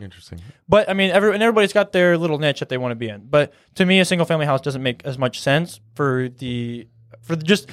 Interesting. 0.00 0.40
But 0.68 0.88
I 0.90 0.94
mean, 0.94 1.10
every, 1.10 1.32
and 1.32 1.42
everybody's 1.42 1.72
got 1.72 1.92
their 1.92 2.18
little 2.18 2.38
niche 2.38 2.58
that 2.60 2.68
they 2.68 2.78
want 2.78 2.92
to 2.92 2.96
be 2.96 3.08
in. 3.08 3.26
But 3.28 3.52
to 3.76 3.86
me, 3.86 4.00
a 4.00 4.04
single 4.04 4.26
family 4.26 4.46
house 4.46 4.60
doesn't 4.60 4.82
make 4.82 5.02
as 5.04 5.16
much 5.18 5.40
sense 5.40 5.80
for 5.94 6.28
the, 6.28 6.88
for 7.20 7.36
the, 7.36 7.44
just, 7.44 7.68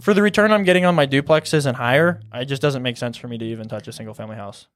for 0.00 0.14
the 0.14 0.22
return 0.22 0.52
I'm 0.52 0.64
getting 0.64 0.84
on 0.84 0.94
my 0.94 1.06
duplexes 1.06 1.66
and 1.66 1.76
higher. 1.76 2.20
It 2.32 2.46
just 2.46 2.62
doesn't 2.62 2.82
make 2.82 2.96
sense 2.96 3.16
for 3.16 3.28
me 3.28 3.38
to 3.38 3.44
even 3.44 3.68
touch 3.68 3.88
a 3.88 3.92
single 3.92 4.14
family 4.14 4.36
house. 4.36 4.66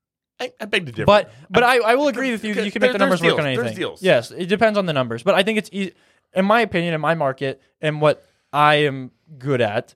I, 0.41 0.53
I 0.61 0.65
beg 0.65 0.87
to 0.87 0.93
differ. 0.93 1.07
But 1.07 1.33
but 1.49 1.63
I, 1.63 1.79
I 1.79 1.95
will 1.95 2.09
agree 2.09 2.33
with 2.33 2.45
you. 2.45 2.55
You 2.55 2.73
can 2.73 2.83
make 2.83 2.93
the 2.93 2.99
numbers 2.99 3.21
there's 3.21 3.33
work 3.33 3.41
on 3.41 3.47
deals. 3.47 3.57
There's 3.57 3.67
anything. 3.67 3.81
deals. 3.81 4.03
Yes, 4.03 4.31
it 4.31 4.47
depends 4.47 4.79
on 4.79 4.87
the 4.87 4.93
numbers. 4.93 5.23
But 5.23 5.35
I 5.35 5.43
think 5.43 5.59
it's 5.59 5.71
easy, 5.73 5.95
in 6.35 6.45
my 6.45 6.61
opinion, 6.61 6.95
in 6.95 7.01
my 7.01 7.15
market, 7.15 7.63
and 7.81 8.01
what 8.01 8.27
I 8.53 8.77
am 8.77 9.13
good 9.39 9.61
at. 9.61 9.95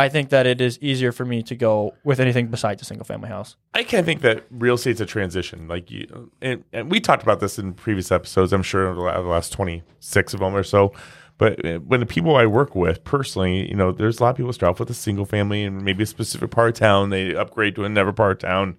I 0.00 0.08
think 0.08 0.30
that 0.30 0.46
it 0.46 0.60
is 0.60 0.78
easier 0.80 1.12
for 1.12 1.24
me 1.24 1.42
to 1.42 1.54
go 1.54 1.94
with 2.04 2.20
anything 2.20 2.48
besides 2.48 2.80
a 2.80 2.84
single 2.86 3.04
family 3.04 3.28
house. 3.28 3.56
I 3.74 3.82
of 4.00 4.06
think 4.06 4.22
that 4.22 4.44
real 4.50 4.74
estate's 4.74 5.00
a 5.00 5.06
transition. 5.06 5.68
Like 5.68 5.90
you, 5.90 6.30
and, 6.40 6.64
and 6.72 6.90
we 6.90 7.00
talked 7.00 7.22
about 7.22 7.40
this 7.40 7.58
in 7.58 7.74
previous 7.74 8.10
episodes. 8.10 8.52
I'm 8.52 8.62
sure 8.62 8.94
the 8.94 9.22
the 9.22 9.28
last 9.28 9.52
26 9.52 10.34
of 10.34 10.40
them 10.40 10.56
or 10.56 10.62
so. 10.62 10.92
But 11.36 11.64
uh, 11.64 11.78
when 11.80 12.00
the 12.00 12.06
people 12.06 12.36
I 12.36 12.46
work 12.46 12.74
with 12.74 13.04
personally, 13.04 13.68
you 13.68 13.74
know, 13.74 13.92
there's 13.92 14.20
a 14.20 14.22
lot 14.22 14.30
of 14.30 14.36
people 14.36 14.52
start 14.52 14.70
off 14.70 14.80
with 14.80 14.90
a 14.90 14.94
single 14.94 15.24
family 15.26 15.64
and 15.64 15.82
maybe 15.82 16.02
a 16.02 16.06
specific 16.06 16.50
part 16.50 16.70
of 16.70 16.74
town. 16.76 17.10
They 17.10 17.34
upgrade 17.34 17.74
to 17.76 17.84
another 17.84 18.12
part 18.12 18.32
of 18.32 18.38
town. 18.38 18.76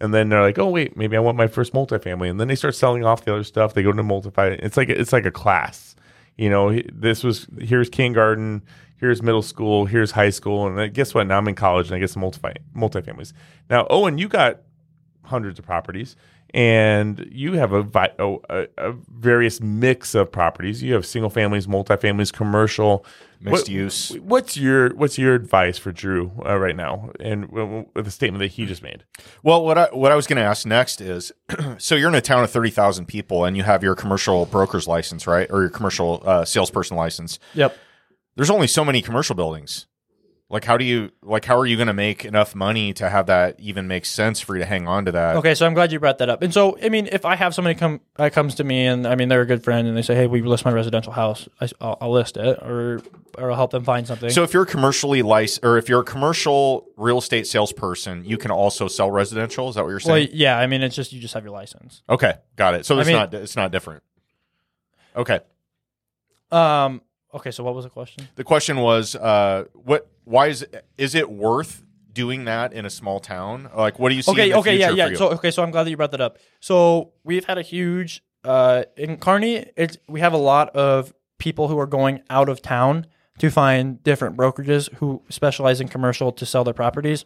And 0.00 0.12
then 0.12 0.30
they're 0.30 0.42
like, 0.42 0.58
oh 0.58 0.68
wait, 0.68 0.96
maybe 0.96 1.16
I 1.16 1.20
want 1.20 1.36
my 1.36 1.46
first 1.46 1.72
multifamily. 1.72 2.28
And 2.28 2.40
then 2.40 2.48
they 2.48 2.54
start 2.54 2.74
selling 2.74 3.04
off 3.04 3.24
the 3.24 3.32
other 3.32 3.44
stuff. 3.44 3.74
They 3.74 3.82
go 3.82 3.92
to 3.92 4.02
multify. 4.02 4.58
It's 4.62 4.76
like 4.76 4.88
it's 4.88 5.12
like 5.12 5.26
a 5.26 5.30
class. 5.30 5.96
You 6.36 6.50
know, 6.50 6.78
this 6.92 7.22
was 7.22 7.46
here's 7.60 7.88
kindergarten, 7.88 8.62
here's 9.02 9.20
middle 9.22 9.42
school, 9.42 9.84
here's 9.84 10.12
high 10.12 10.30
school, 10.30 10.66
and 10.66 10.78
then 10.78 10.92
guess 10.92 11.12
what? 11.12 11.26
Now 11.26 11.36
I'm 11.36 11.48
in 11.48 11.54
college 11.56 11.88
and 11.88 11.96
I 11.96 11.98
get 11.98 12.08
some 12.08 12.20
multi 12.22 12.40
multifamilies. 12.74 13.32
Now, 13.68 13.86
Owen, 13.90 14.16
you 14.16 14.28
got 14.28 14.60
hundreds 15.24 15.58
of 15.58 15.64
properties, 15.66 16.14
and 16.54 17.26
you 17.30 17.54
have 17.54 17.72
a, 17.72 17.82
vi- 17.82 18.12
a, 18.18 18.36
a, 18.48 18.66
a 18.78 18.92
various 19.10 19.60
mix 19.60 20.14
of 20.14 20.30
properties. 20.30 20.82
You 20.82 20.94
have 20.94 21.04
single 21.04 21.30
families, 21.30 21.66
multifamilies, 21.66 22.32
commercial, 22.32 23.04
Mixed 23.40 23.64
What- 23.64 23.68
use. 23.70 24.12
What's 24.20 24.56
your 24.56 24.94
what's 24.94 25.18
your 25.18 25.34
advice 25.34 25.76
for 25.76 25.90
Drew 25.90 26.30
uh, 26.46 26.56
right 26.58 26.76
now, 26.76 27.10
and 27.18 27.48
w- 27.48 27.66
w- 27.66 27.86
with 27.92 28.04
the 28.04 28.12
statement 28.12 28.38
that 28.40 28.52
he 28.52 28.66
just 28.66 28.84
made? 28.84 29.02
Well, 29.42 29.64
what 29.64 29.76
I 29.76 29.86
what 29.86 30.12
I 30.12 30.14
was 30.14 30.28
going 30.28 30.36
to 30.36 30.44
ask 30.44 30.64
next 30.64 31.00
is, 31.00 31.32
so 31.78 31.96
you're 31.96 32.08
in 32.08 32.14
a 32.14 32.20
town 32.20 32.44
of 32.44 32.52
thirty 32.52 32.70
thousand 32.70 33.06
people, 33.06 33.44
and 33.44 33.56
you 33.56 33.64
have 33.64 33.82
your 33.82 33.96
commercial 33.96 34.46
broker's 34.46 34.86
license, 34.86 35.26
right, 35.26 35.48
or 35.50 35.62
your 35.62 35.70
commercial 35.70 36.22
uh, 36.24 36.44
salesperson 36.44 36.96
license. 36.96 37.40
Yep. 37.54 37.76
There's 38.36 38.50
only 38.50 38.66
so 38.66 38.84
many 38.84 39.02
commercial 39.02 39.34
buildings. 39.34 39.86
Like, 40.52 40.64
how 40.66 40.76
do 40.76 40.84
you 40.84 41.12
like? 41.22 41.46
How 41.46 41.56
are 41.56 41.64
you 41.64 41.76
going 41.76 41.86
to 41.86 41.94
make 41.94 42.26
enough 42.26 42.54
money 42.54 42.92
to 42.94 43.08
have 43.08 43.24
that 43.28 43.58
even 43.58 43.88
make 43.88 44.04
sense 44.04 44.38
for 44.38 44.54
you 44.54 44.58
to 44.60 44.66
hang 44.66 44.86
on 44.86 45.06
to 45.06 45.12
that? 45.12 45.36
Okay, 45.36 45.54
so 45.54 45.64
I'm 45.66 45.72
glad 45.72 45.92
you 45.92 45.98
brought 45.98 46.18
that 46.18 46.28
up. 46.28 46.42
And 46.42 46.52
so, 46.52 46.76
I 46.82 46.90
mean, 46.90 47.08
if 47.10 47.24
I 47.24 47.36
have 47.36 47.54
somebody 47.54 47.74
come 47.74 48.02
uh, 48.18 48.28
comes 48.28 48.56
to 48.56 48.64
me 48.64 48.84
and 48.84 49.06
I 49.06 49.14
mean 49.14 49.30
they're 49.30 49.40
a 49.40 49.46
good 49.46 49.64
friend 49.64 49.88
and 49.88 49.96
they 49.96 50.02
say, 50.02 50.14
"Hey, 50.14 50.26
we 50.26 50.42
list 50.42 50.66
my 50.66 50.70
residential 50.70 51.10
house," 51.10 51.48
I, 51.58 51.70
will 51.80 51.96
I'll 52.02 52.12
list 52.12 52.36
it 52.36 52.58
or 52.58 53.00
or 53.38 53.50
I'll 53.50 53.56
help 53.56 53.70
them 53.70 53.82
find 53.82 54.06
something. 54.06 54.28
So 54.28 54.42
if 54.42 54.52
you're 54.52 54.66
commercially 54.66 55.22
licensed, 55.22 55.64
or 55.64 55.78
if 55.78 55.88
you're 55.88 56.02
a 56.02 56.04
commercial 56.04 56.86
real 56.98 57.16
estate 57.16 57.46
salesperson, 57.46 58.26
you 58.26 58.36
can 58.36 58.50
also 58.50 58.88
sell 58.88 59.10
residential. 59.10 59.70
Is 59.70 59.76
that 59.76 59.84
what 59.84 59.88
you're 59.88 60.00
well, 60.04 60.16
saying? 60.16 60.28
yeah, 60.34 60.58
I 60.58 60.66
mean, 60.66 60.82
it's 60.82 60.94
just 60.94 61.14
you 61.14 61.20
just 61.20 61.32
have 61.32 61.44
your 61.44 61.54
license. 61.54 62.02
okay, 62.10 62.34
got 62.56 62.74
it. 62.74 62.84
So 62.84 62.98
I 62.98 63.00
it's 63.00 63.06
mean- 63.06 63.16
not 63.16 63.32
it's 63.32 63.56
not 63.56 63.72
different. 63.72 64.02
Okay. 65.16 65.40
Um. 66.50 67.00
Okay, 67.34 67.50
so 67.50 67.64
what 67.64 67.74
was 67.74 67.84
the 67.84 67.90
question? 67.90 68.28
The 68.34 68.44
question 68.44 68.78
was, 68.78 69.16
uh, 69.16 69.64
what? 69.72 70.08
Why 70.24 70.48
is 70.48 70.66
is 70.98 71.14
it 71.14 71.30
worth 71.30 71.82
doing 72.12 72.44
that 72.44 72.72
in 72.72 72.84
a 72.84 72.90
small 72.90 73.20
town? 73.20 73.70
Like, 73.74 73.98
what 73.98 74.10
do 74.10 74.14
you 74.14 74.22
see? 74.22 74.30
okay 74.32 74.44
in 74.44 74.50
the 74.50 74.58
okay 74.58 74.76
yeah 74.76 74.90
yeah 74.90 75.14
so 75.14 75.30
okay 75.30 75.50
so 75.50 75.62
i'm 75.62 75.70
glad 75.70 75.84
that 75.84 75.90
you 75.90 75.96
brought 75.96 76.10
that 76.10 76.20
up 76.20 76.36
so 76.60 77.12
we've 77.24 77.44
had 77.46 77.56
a 77.58 77.62
huge 77.62 78.22
uh 78.44 78.84
in 78.96 79.16
kearney 79.16 79.64
it's 79.76 79.96
we 80.08 80.20
have 80.20 80.32
a 80.34 80.38
lot 80.38 80.68
of 80.76 81.12
people 81.38 81.68
who 81.68 81.78
are 81.78 81.86
going 81.86 82.20
out 82.28 82.48
of 82.48 82.60
town 82.60 83.06
to 83.38 83.50
find 83.50 84.02
different 84.04 84.36
brokerages 84.36 84.92
who 84.96 85.22
specialize 85.30 85.80
in 85.80 85.88
commercial 85.88 86.32
to 86.32 86.44
sell 86.44 86.64
their 86.64 86.74
properties 86.74 87.24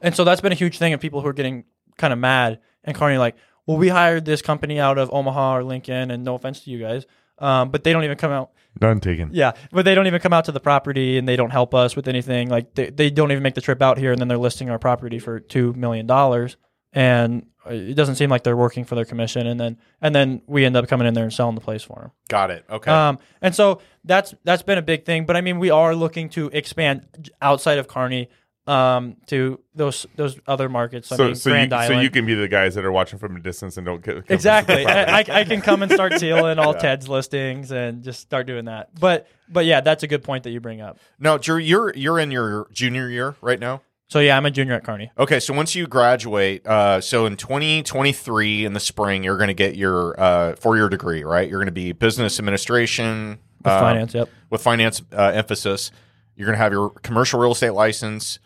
and 0.00 0.14
so 0.14 0.22
that's 0.24 0.40
been 0.40 0.52
a 0.52 0.56
huge 0.56 0.78
thing 0.78 0.92
of 0.92 1.00
people 1.00 1.20
who 1.20 1.26
are 1.26 1.32
getting 1.32 1.64
kind 1.98 2.12
of 2.12 2.18
mad 2.18 2.60
and 2.84 2.94
kearney 2.96 3.18
like 3.18 3.34
well 3.66 3.76
we 3.76 3.88
hired 3.88 4.24
this 4.24 4.42
company 4.42 4.78
out 4.78 4.96
of 4.98 5.10
omaha 5.12 5.56
or 5.56 5.64
lincoln 5.64 6.10
and 6.10 6.22
no 6.24 6.34
offense 6.36 6.60
to 6.60 6.70
you 6.70 6.78
guys 6.78 7.04
um, 7.38 7.70
but 7.70 7.84
they 7.84 7.92
don't 7.92 8.04
even 8.04 8.16
come 8.16 8.32
out 8.32 8.50
None 8.80 9.00
taken. 9.00 9.30
yeah, 9.32 9.52
but 9.72 9.84
they 9.84 9.94
don't 9.94 10.06
even 10.06 10.20
come 10.20 10.32
out 10.32 10.44
to 10.46 10.52
the 10.52 10.60
property 10.60 11.16
and 11.18 11.26
they 11.26 11.36
don't 11.36 11.50
help 11.50 11.74
us 11.74 11.96
with 11.96 12.08
anything. 12.08 12.48
Like 12.48 12.74
they, 12.74 12.90
they 12.90 13.10
don't 13.10 13.30
even 13.32 13.42
make 13.42 13.54
the 13.54 13.60
trip 13.60 13.80
out 13.80 13.98
here 13.98 14.12
and 14.12 14.20
then 14.20 14.28
they're 14.28 14.36
listing 14.38 14.68
our 14.70 14.78
property 14.78 15.18
for 15.18 15.40
two 15.40 15.72
million 15.74 16.06
dollars 16.06 16.56
and 16.92 17.46
it 17.68 17.94
doesn't 17.94 18.14
seem 18.14 18.30
like 18.30 18.44
they're 18.44 18.56
working 18.56 18.84
for 18.84 18.94
their 18.94 19.04
commission 19.04 19.46
and 19.46 19.58
then 19.58 19.76
and 20.00 20.14
then 20.14 20.40
we 20.46 20.64
end 20.64 20.76
up 20.76 20.86
coming 20.88 21.06
in 21.06 21.14
there 21.14 21.24
and 21.24 21.32
selling 21.32 21.54
the 21.54 21.60
place 21.60 21.82
for 21.82 22.00
them. 22.00 22.10
Got 22.28 22.50
it. 22.50 22.64
Okay. 22.70 22.90
Um, 22.90 23.18
and 23.42 23.54
so 23.54 23.80
that's 24.04 24.34
that's 24.44 24.62
been 24.62 24.78
a 24.78 24.82
big 24.82 25.04
thing. 25.04 25.26
But 25.26 25.36
I 25.36 25.40
mean, 25.40 25.58
we 25.58 25.70
are 25.70 25.94
looking 25.94 26.28
to 26.30 26.48
expand 26.52 27.30
outside 27.40 27.78
of 27.78 27.88
Kearney 27.88 28.28
um, 28.66 29.16
to 29.26 29.60
those 29.74 30.06
those 30.16 30.38
other 30.46 30.68
markets. 30.68 31.10
I 31.12 31.16
So, 31.16 31.24
mean, 31.26 31.34
so, 31.34 31.50
Grand 31.50 31.72
you, 31.72 31.86
so 31.86 32.00
you 32.00 32.10
can 32.10 32.26
be 32.26 32.34
the 32.34 32.48
guys 32.48 32.74
that 32.74 32.84
are 32.84 32.92
watching 32.92 33.18
from 33.18 33.36
a 33.36 33.40
distance 33.40 33.76
and 33.76 33.86
don't 33.86 34.02
get 34.02 34.24
Exactly. 34.28 34.86
I, 34.86 35.18
I, 35.18 35.44
can 35.44 35.60
come 35.60 35.82
and 35.82 35.92
start 35.92 36.14
sealing 36.18 36.58
all 36.58 36.74
Ted's 36.74 37.08
listings 37.08 37.70
and 37.70 38.02
just 38.02 38.20
start 38.20 38.46
doing 38.46 38.64
that. 38.64 38.98
But 38.98 39.28
but 39.48 39.66
yeah, 39.66 39.80
that's 39.80 40.02
a 40.02 40.06
good 40.06 40.24
point 40.24 40.44
that 40.44 40.50
you 40.50 40.60
bring 40.60 40.80
up. 40.80 40.98
now, 41.18 41.38
Drew, 41.38 41.58
you're 41.58 41.92
you're 41.94 42.18
in 42.18 42.30
your 42.30 42.68
junior 42.72 43.08
year 43.08 43.36
right 43.40 43.60
now. 43.60 43.82
So 44.08 44.20
yeah, 44.20 44.36
I'm 44.36 44.46
a 44.46 44.52
junior 44.52 44.74
at 44.74 44.84
Kearney. 44.84 45.10
Okay, 45.18 45.40
so 45.40 45.52
once 45.52 45.74
you 45.74 45.88
graduate, 45.88 46.64
uh, 46.64 47.00
so 47.00 47.26
in 47.26 47.36
2023 47.36 48.64
in 48.64 48.72
the 48.72 48.78
spring, 48.78 49.24
you're 49.24 49.36
going 49.36 49.48
to 49.48 49.54
get 49.54 49.74
your 49.74 50.18
uh, 50.20 50.54
four-year 50.54 50.88
degree, 50.88 51.24
right? 51.24 51.48
You're 51.48 51.58
going 51.58 51.66
to 51.66 51.72
be 51.72 51.90
business 51.90 52.38
administration 52.38 53.40
With 53.58 53.66
uh, 53.66 53.80
finance, 53.80 54.14
yep. 54.14 54.28
with 54.48 54.62
finance 54.62 55.02
uh, 55.12 55.32
emphasis. 55.34 55.90
You're 56.36 56.46
going 56.46 56.56
to 56.56 56.62
have 56.62 56.72
your 56.72 56.90
commercial 56.90 57.40
real 57.40 57.50
estate 57.50 57.70
license. 57.70 58.38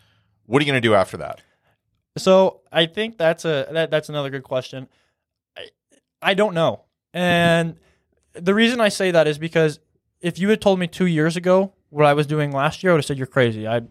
What 0.51 0.61
are 0.61 0.65
you 0.65 0.71
going 0.73 0.81
to 0.81 0.85
do 0.85 0.95
after 0.95 1.15
that? 1.15 1.39
So 2.17 2.59
I 2.73 2.85
think 2.85 3.17
that's 3.17 3.45
a 3.45 3.67
that, 3.71 3.89
that's 3.89 4.09
another 4.09 4.29
good 4.29 4.43
question. 4.43 4.89
I, 5.55 5.67
I 6.21 6.33
don't 6.33 6.53
know, 6.53 6.83
and 7.13 7.77
the 8.33 8.53
reason 8.53 8.81
I 8.81 8.89
say 8.89 9.11
that 9.11 9.27
is 9.27 9.37
because 9.37 9.79
if 10.19 10.37
you 10.39 10.49
had 10.49 10.59
told 10.59 10.77
me 10.77 10.87
two 10.87 11.05
years 11.05 11.37
ago 11.37 11.71
what 11.89 12.05
I 12.05 12.13
was 12.13 12.27
doing 12.27 12.51
last 12.51 12.83
year, 12.83 12.91
I 12.91 12.95
would 12.95 12.99
have 12.99 13.05
said 13.05 13.17
you're 13.17 13.27
crazy. 13.27 13.65
I 13.65 13.83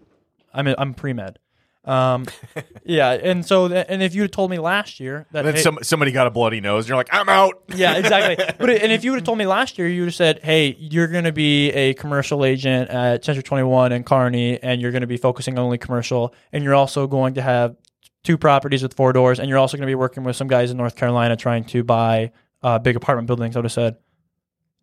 I'm 0.53 0.67
a, 0.67 0.75
I'm 0.77 0.93
pre 0.93 1.15
med. 1.15 1.39
Um, 1.85 2.27
yeah, 2.85 3.13
and 3.13 3.45
so 3.45 3.69
th- 3.69 3.87
and 3.89 4.03
if 4.03 4.15
you 4.15 4.23
had 4.23 4.33
told 4.33 4.51
me 4.51 4.59
last 4.59 5.01
year 5.01 5.27
that 5.33 5.45
then 5.45 5.55
hey- 5.55 5.63
some, 5.63 5.79
somebody 5.83 6.13
got 6.13 6.27
a 6.27 6.31
bloody 6.31 6.61
nose, 6.61 6.85
and 6.85 6.89
you're 6.91 6.97
like, 6.97 7.09
I'm 7.13 7.29
out. 7.29 7.63
yeah, 7.75 7.97
exactly. 7.97 8.37
But 8.59 8.71
it, 8.71 8.83
and 8.83 8.93
if 8.93 9.03
you 9.03 9.13
would 9.13 9.19
have 9.21 9.25
told 9.25 9.39
me 9.39 9.47
last 9.47 9.79
year, 9.79 9.89
you 9.89 10.03
would 10.03 10.09
have 10.09 10.15
said, 10.15 10.41
"Hey, 10.43 10.77
you're 10.79 11.07
going 11.09 11.25
to 11.25 11.33
be 11.33 11.71
a 11.71 11.95
commercial 11.95 12.45
agent 12.45 12.91
at 12.91 13.25
Century 13.25 13.43
21 13.43 13.93
and 13.93 14.05
Kearney, 14.05 14.63
and 14.63 14.81
you're 14.81 14.91
going 14.93 15.01
to 15.01 15.07
be 15.07 15.17
focusing 15.17 15.59
on 15.59 15.65
only 15.65 15.79
commercial, 15.79 16.35
and 16.53 16.63
you're 16.63 16.75
also 16.75 17.07
going 17.07 17.35
to 17.35 17.43
have 17.43 17.77
two 18.23 18.37
properties 18.37 18.83
with 18.83 18.95
four 18.95 19.13
doors, 19.15 19.41
and 19.41 19.49
you're 19.49 19.59
also 19.59 19.77
going 19.79 19.87
to 19.87 19.91
be 19.91 19.95
working 19.95 20.23
with 20.25 20.37
some 20.37 20.49
guys 20.49 20.71
in 20.71 20.77
North 20.77 20.97
Carolina 20.97 21.35
trying 21.37 21.65
to 21.65 21.83
buy 21.83 22.33
uh, 22.63 22.79
big 22.79 22.97
apartment 22.97 23.27
buildings." 23.27 23.57
I 23.57 23.61
would 23.61 23.65
have 23.65 23.73
said, 23.73 23.97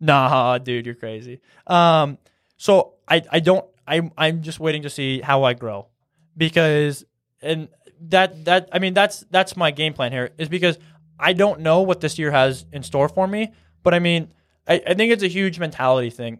"Nah, 0.00 0.58
dude, 0.58 0.84
you're 0.86 0.94
crazy." 0.96 1.40
Um, 1.68 2.18
so 2.56 2.94
I 3.06 3.22
I 3.30 3.38
don't 3.40 3.64
I'm 3.86 4.10
I'm 4.18 4.42
just 4.42 4.58
waiting 4.58 4.82
to 4.82 4.90
see 4.90 5.20
how 5.20 5.44
I 5.44 5.54
grow 5.54 5.86
because 6.38 7.04
and 7.42 7.68
that 8.00 8.46
that 8.46 8.70
I 8.72 8.78
mean 8.78 8.94
that's 8.94 9.24
that's 9.30 9.56
my 9.56 9.70
game 9.70 9.92
plan 9.92 10.12
here 10.12 10.30
is 10.38 10.48
because 10.48 10.78
I 11.18 11.34
don't 11.34 11.60
know 11.60 11.82
what 11.82 12.00
this 12.00 12.18
year 12.18 12.30
has 12.30 12.64
in 12.72 12.82
store 12.82 13.08
for 13.08 13.26
me, 13.26 13.52
but 13.82 13.92
I 13.92 13.98
mean 13.98 14.32
I, 14.66 14.80
I 14.86 14.94
think 14.94 15.12
it's 15.12 15.22
a 15.22 15.28
huge 15.28 15.58
mentality 15.58 16.10
thing 16.10 16.38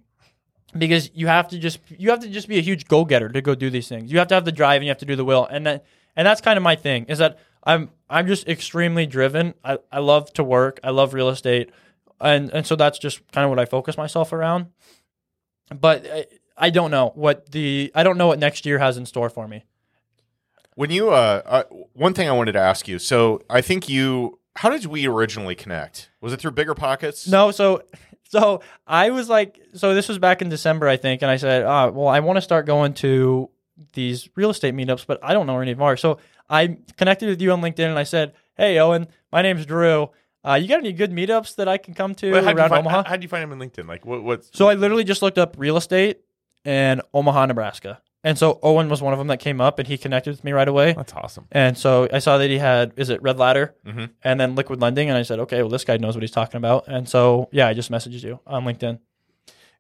because 0.77 1.11
you 1.15 1.27
have 1.27 1.49
to 1.49 1.59
just 1.59 1.81
you 1.89 2.11
have 2.11 2.21
to 2.21 2.29
just 2.29 2.49
be 2.49 2.59
a 2.59 2.63
huge 2.63 2.87
go 2.87 3.05
getter 3.05 3.29
to 3.29 3.41
go 3.41 3.55
do 3.55 3.71
these 3.71 3.89
things. 3.89 4.11
You 4.13 4.19
have 4.19 4.29
to 4.29 4.35
have 4.35 4.45
the 4.45 4.53
drive 4.53 4.77
and 4.77 4.85
you 4.85 4.91
have 4.91 4.99
to 4.99 5.07
do 5.07 5.17
the 5.17 5.25
will, 5.25 5.47
and 5.47 5.67
that 5.67 5.85
and 6.17 6.27
that's 6.27 6.41
kind 6.41 6.57
of 6.57 6.63
my 6.63 6.77
thing 6.77 7.05
is 7.07 7.19
that 7.19 7.39
I'm 7.65 7.91
I'm 8.09 8.27
just 8.27 8.49
extremely 8.49 9.07
driven. 9.07 9.55
I, 9.65 9.79
I 9.91 9.99
love 9.99 10.33
to 10.35 10.45
work. 10.45 10.81
I 10.85 10.91
love 10.91 11.15
real 11.15 11.29
estate, 11.29 11.71
and 12.21 12.51
and 12.51 12.67
so 12.67 12.77
that's 12.77 12.99
just 12.99 13.21
kind 13.33 13.45
of 13.45 13.51
what 13.51 13.59
I 13.59 13.65
focus 13.65 13.97
myself 13.97 14.33
around. 14.33 14.67
But 15.75 16.07
I, 16.11 16.27
I 16.57 16.71
don't 16.71 16.91
know 16.91 17.13
what 17.15 17.51
the 17.51 17.91
I 17.95 18.03
don't 18.03 18.19
know 18.19 18.29
what 18.29 18.39
next 18.39 18.67
year 18.67 18.79
has 18.79 18.97
in 18.97 19.07
store 19.07 19.31
for 19.31 19.49
me. 19.49 19.65
When 20.79 20.91
you, 20.91 21.11
uh, 21.11 21.43
uh, 21.45 21.63
one 21.95 22.15
thing 22.15 22.29
I 22.29 22.33
wanted 22.33 22.53
to 22.53 22.61
ask 22.61 22.87
you. 22.87 23.01
So 23.01 23.41
I 23.51 23.63
think 23.63 23.89
you, 23.89 24.39
how 24.55 24.71
did 24.71 24.87
we 24.87 25.09
originally 25.09 25.57
connect? 25.57 26.09
Was 26.21 26.33
it 26.33 26.41
through 26.41 26.53
Bigger 26.53 26.75
Pockets? 26.75 27.27
No, 27.27 27.51
so 27.51 27.83
so 28.29 28.61
I 28.87 29.11
was 29.11 29.29
like, 29.29 29.59
so 29.75 29.93
this 29.93 30.07
was 30.09 30.21
back 30.21 30.41
in 30.41 30.51
December, 30.51 30.87
I 30.87 30.97
think, 30.97 31.23
and 31.23 31.33
I 31.33 31.37
said, 31.37 31.65
ah, 31.65 31.89
well, 31.89 32.07
I 32.07 32.21
want 32.21 32.37
to 32.37 32.43
start 32.43 32.65
going 32.65 32.95
to 32.95 33.51
these 33.95 34.29
real 34.37 34.51
estate 34.51 34.73
meetups, 34.73 35.05
but 35.05 35.19
I 35.21 35.33
don't 35.33 35.49
know 35.49 35.55
where 35.55 35.63
any 35.63 35.73
of 35.73 35.79
them 35.79 35.83
are. 35.83 35.97
So 35.97 36.19
I 36.49 36.79
connected 36.97 37.29
with 37.29 37.43
you 37.43 37.51
on 37.51 37.61
LinkedIn, 37.61 37.89
and 37.89 37.99
I 37.99 38.05
said, 38.05 38.35
hey, 38.57 38.79
Owen, 38.79 39.09
my 39.33 39.43
name's 39.43 39.67
Drew. 39.67 40.11
Uh, 40.45 40.55
you 40.55 40.69
got 40.69 40.79
any 40.79 40.93
good 40.93 41.11
meetups 41.11 41.57
that 41.57 41.67
I 41.67 41.79
can 41.79 41.95
come 41.95 42.15
to 42.15 42.31
But 42.31 42.45
around 42.45 42.69
find, 42.69 42.87
Omaha? 42.87 43.03
how- 43.03 43.09
how'd 43.11 43.23
you 43.25 43.29
find 43.29 43.43
him 43.43 43.51
in 43.51 43.59
LinkedIn? 43.59 43.89
Like, 43.89 44.07
what? 44.07 44.23
What's 44.23 44.57
So 44.57 44.69
I 44.69 44.75
literally 44.75 45.03
just 45.03 45.23
looked 45.23 45.39
up 45.39 45.57
real 45.59 45.77
estate 45.77 46.21
in 46.65 47.01
Omaha, 47.13 47.47
Nebraska, 47.47 48.01
and 48.29 48.37
so 48.39 48.59
Owen 48.63 48.89
was 48.89 49.01
one 49.01 49.13
of 49.15 49.19
them 49.19 49.29
that 49.29 49.39
came 49.41 49.61
up, 49.61 49.79
and 49.79 49.89
he 49.89 49.97
connected 49.99 50.31
with 50.31 50.45
me 50.45 50.53
right 50.53 50.69
away. 50.69 50.93
that's 50.93 51.13
awesome. 51.15 51.47
And 51.51 51.77
so 51.79 52.07
I 52.13 52.19
saw 52.21 52.37
that 52.39 52.51
he 52.51 52.59
had, 52.59 52.93
is 52.97 53.09
it 53.11 53.23
Red 53.23 53.39
Ladder 53.39 53.75
Mhm. 53.87 54.11
and 54.23 54.39
then 54.41 54.55
Liquid 54.55 54.81
Lending? 54.81 55.09
And 55.09 55.17
I 55.17 55.23
said, 55.23 55.39
okay, 55.41 55.61
well, 55.63 55.71
this 55.71 55.85
guy 55.85 55.97
knows 55.97 56.15
what 56.15 56.23
he's 56.23 56.31
talking 56.41 56.59
about. 56.59 56.85
And 56.89 57.09
so, 57.09 57.49
yeah, 57.53 57.67
I 57.69 57.75
just 57.75 57.91
messaged 57.91 58.23
you 58.23 58.41
on 58.47 58.65
LinkedIn. 58.65 58.99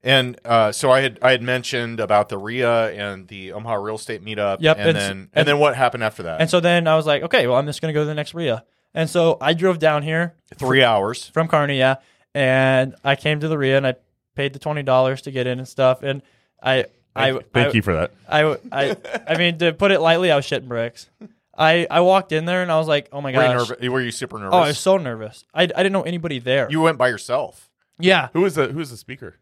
And 0.02 0.38
uh, 0.44 0.70
so 0.72 0.90
I 0.92 1.00
had 1.00 1.18
I 1.22 1.32
had 1.32 1.42
mentioned 1.42 1.98
about 2.00 2.28
the 2.28 2.38
RIA 2.38 2.92
and 2.92 3.26
the 3.28 3.52
Omaha 3.52 3.74
Real 3.74 3.96
Estate 3.96 4.24
Meetup. 4.24 4.58
Yep, 4.60 4.76
And 4.78 4.88
and 4.88 4.96
then 4.96 5.10
and, 5.10 5.28
and- 5.34 5.48
then 5.48 5.58
what 5.58 5.74
happened 5.76 6.04
after 6.04 6.22
that? 6.24 6.40
And 6.40 6.48
so 6.48 6.60
then 6.60 6.86
I 6.86 6.94
was 6.96 7.04
like, 7.06 7.22
okay, 7.24 7.46
well, 7.48 7.56
I'm 7.56 7.66
just 7.66 7.80
going 7.82 7.92
to 7.92 7.98
go 7.98 8.02
to 8.02 8.06
the 8.06 8.14
next 8.14 8.32
RIA. 8.34 8.64
And 8.94 9.10
so 9.10 9.36
I 9.40 9.54
drove 9.54 9.78
down 9.78 10.02
here 10.04 10.34
Three 10.56 10.82
hours. 10.84 11.28
from 11.34 11.48
Kearney, 11.48 11.78
yeah. 11.78 11.96
And 12.34 12.94
I 13.04 13.16
came 13.16 13.40
to 13.40 13.48
the 13.48 13.58
RIA 13.58 13.76
and 13.76 13.86
I 13.86 13.94
paid 14.36 14.52
the 14.52 14.58
$20 14.60 15.20
to 15.22 15.30
get 15.32 15.46
in 15.48 15.58
and 15.58 15.66
stuff. 15.68 16.02
And 16.02 16.22
I, 16.62 16.86
I, 17.18 17.32
Thank, 17.32 17.52
thank 17.52 17.68
I, 17.68 17.72
you 17.72 17.82
for 17.82 17.94
that. 17.94 18.12
I, 18.28 18.56
I, 18.72 18.96
I 19.28 19.36
mean, 19.38 19.58
to 19.58 19.72
put 19.72 19.90
it 19.90 20.00
lightly, 20.00 20.30
I 20.30 20.36
was 20.36 20.44
shitting 20.46 20.68
bricks. 20.68 21.08
I, 21.56 21.86
I 21.90 22.00
walked 22.00 22.30
in 22.32 22.44
there 22.44 22.62
and 22.62 22.70
I 22.70 22.78
was 22.78 22.86
like, 22.86 23.08
oh 23.12 23.20
my 23.20 23.32
Were 23.32 23.42
you, 23.42 23.48
gosh. 23.48 23.68
nervous? 23.70 23.88
Were 23.88 24.00
you 24.00 24.10
super 24.12 24.38
nervous? 24.38 24.54
Oh, 24.54 24.58
I 24.58 24.68
was 24.68 24.78
so 24.78 24.96
nervous. 24.96 25.44
I, 25.52 25.62
I 25.64 25.66
didn't 25.66 25.92
know 25.92 26.02
anybody 26.02 26.38
there. 26.38 26.68
you 26.70 26.80
went 26.80 26.98
by 26.98 27.08
yourself. 27.08 27.68
yeah. 27.98 28.28
Who 28.32 28.42
was 28.42 28.54
the 28.54 28.68
Who 28.68 28.78
was 28.78 28.90
the 28.90 28.96
speaker? 28.96 29.36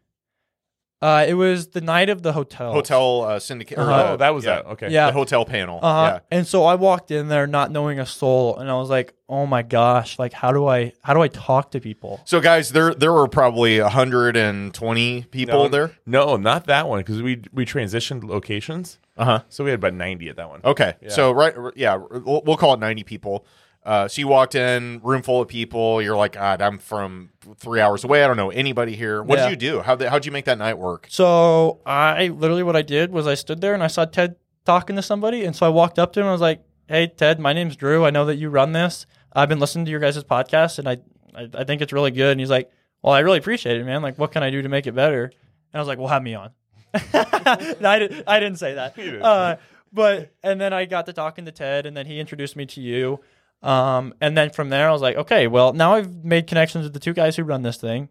Uh, 0.99 1.25
it 1.27 1.35
was 1.35 1.67
the 1.67 1.81
night 1.81 2.09
of 2.09 2.23
the 2.23 2.33
hotel. 2.33 2.73
Hotel 2.73 3.21
uh, 3.23 3.39
syndicate. 3.39 3.77
Uh-huh. 3.77 3.91
uh, 3.91 4.07
oh, 4.13 4.17
that 4.17 4.33
was 4.33 4.45
yeah, 4.45 4.55
that. 4.55 4.65
Okay. 4.65 4.89
Yeah. 4.89 5.07
The 5.07 5.13
hotel 5.13 5.45
panel. 5.45 5.79
Uh-huh. 5.81 6.21
And 6.31 6.47
so 6.47 6.65
I 6.65 6.73
walked 6.73 7.11
in 7.11 7.27
there 7.27 7.45
not 7.45 7.71
knowing 7.71 7.99
a 7.99 8.05
soul, 8.05 8.57
and 8.57 8.69
I 8.69 8.73
was 8.75 8.89
like, 8.89 9.13
"Oh 9.29 9.45
my 9.45 9.61
gosh! 9.61 10.17
Like, 10.17 10.33
how 10.33 10.51
do 10.51 10.65
I 10.65 10.93
how 11.03 11.13
do 11.13 11.21
I 11.21 11.27
talk 11.27 11.71
to 11.71 11.79
people?" 11.79 12.21
So 12.25 12.39
guys, 12.39 12.71
there 12.71 12.95
there 12.95 13.13
were 13.13 13.27
probably 13.27 13.79
120 13.79 15.23
people 15.29 15.63
No, 15.63 15.67
there. 15.69 15.91
No, 16.07 16.35
not 16.35 16.65
that 16.65 16.87
one 16.87 16.99
because 17.01 17.21
we 17.21 17.43
we 17.53 17.63
transitioned 17.63 18.23
locations, 18.23 18.97
Uh 19.17 19.25
huh. 19.25 19.43
so 19.49 19.63
we 19.63 19.69
had 19.69 19.79
about 19.79 19.93
ninety 19.93 20.29
at 20.29 20.35
that 20.37 20.49
one. 20.49 20.61
Okay. 20.65 20.95
Yeah. 21.01 21.09
So 21.09 21.31
right, 21.31 21.53
yeah, 21.75 21.95
we'll, 21.95 22.41
we'll 22.43 22.57
call 22.57 22.73
it 22.73 22.79
90 22.79 23.03
people. 23.03 23.45
Uh, 23.87 24.05
so 24.05 24.19
you 24.19 24.27
walked 24.27 24.53
in, 24.53 24.99
room 25.01 25.21
full 25.21 25.41
of 25.41 25.47
people. 25.47 26.01
You're 26.01 26.17
like, 26.17 26.33
God, 26.33 26.61
I'm 26.61 26.77
from 26.77 27.29
three 27.55 27.79
hours 27.79 28.03
away. 28.03 28.21
I 28.21 28.27
don't 28.27 28.35
know 28.35 28.49
anybody 28.49 28.97
here. 28.97 29.23
What 29.23 29.39
Yeah. 29.39 29.45
did 29.49 29.61
you 29.61 29.71
do? 29.71 29.79
How 29.81 29.97
how'd 30.09 30.25
you 30.25 30.31
make 30.33 30.43
that 30.43 30.57
night 30.57 30.77
work? 30.77 31.07
So 31.09 31.79
I 31.85 32.27
literally 32.27 32.63
what 32.63 32.75
I 32.75 32.81
did 32.81 33.11
was 33.13 33.27
I 33.27 33.35
stood 33.35 33.61
there 33.61 33.73
and 33.73 33.81
I 33.81 33.87
saw 33.87 34.03
Ted 34.03 34.35
talking 34.65 34.97
to 34.97 35.01
somebody, 35.01 35.45
and 35.45 35.55
so 35.55 35.65
I 35.65 35.69
walked 35.69 35.97
up 35.97 36.11
to 36.13 36.19
him. 36.19 36.25
and 36.25 36.29
I 36.31 36.33
was 36.33 36.41
like, 36.41 36.61
"Hey, 36.89 37.07
Ted, 37.07 37.39
my 37.39 37.53
name's 37.53 37.77
Drew. 37.77 38.03
I 38.05 38.09
know 38.09 38.25
that 38.25 38.35
you 38.35 38.49
run 38.49 38.73
this. 38.73 39.05
I've 39.31 39.47
been 39.47 39.59
listening 39.59 39.85
to 39.85 39.91
your 39.91 40.01
guys' 40.01 40.21
podcast, 40.23 40.79
and 40.79 40.89
I, 40.89 40.97
I 41.33 41.47
I 41.61 41.63
think 41.63 41.81
it's 41.81 41.93
really 41.93 42.11
good." 42.11 42.31
And 42.31 42.41
he's 42.41 42.49
like, 42.49 42.69
"Well, 43.01 43.13
I 43.13 43.19
really 43.19 43.37
appreciate 43.37 43.79
it, 43.79 43.85
man. 43.85 44.01
Like, 44.01 44.17
what 44.19 44.33
can 44.33 44.43
I 44.43 44.49
do 44.49 44.61
to 44.61 44.67
make 44.67 44.85
it 44.85 44.95
better?" 44.95 45.23
And 45.23 45.75
I 45.75 45.79
was 45.79 45.87
like, 45.87 45.97
"Well, 45.97 46.09
have 46.09 46.23
me 46.23 46.33
on." 46.35 46.51
no, 47.13 47.89
I, 47.89 47.99
did, 47.99 48.23
I 48.27 48.39
didn't 48.41 48.59
say 48.59 48.73
that. 48.73 48.97
Uh, 49.23 49.55
but 49.93 50.33
and 50.43 50.59
then 50.59 50.73
I 50.73 50.83
got 50.83 51.05
to 51.05 51.13
talking 51.13 51.45
to 51.45 51.53
Ted, 51.53 51.85
and 51.85 51.95
then 51.95 52.05
he 52.05 52.19
introduced 52.19 52.57
me 52.57 52.65
to 52.65 52.81
you. 52.81 53.21
Um, 53.63 54.13
and 54.21 54.37
then 54.37 54.51
from 54.51 54.69
there, 54.69 54.87
I 54.89 54.91
was 54.91 55.01
like, 55.01 55.15
okay, 55.17 55.47
well, 55.47 55.73
now 55.73 55.95
I've 55.95 56.23
made 56.23 56.47
connections 56.47 56.83
with 56.83 56.93
the 56.93 56.99
two 56.99 57.13
guys 57.13 57.35
who 57.35 57.43
run 57.43 57.63
this 57.63 57.77
thing, 57.77 58.09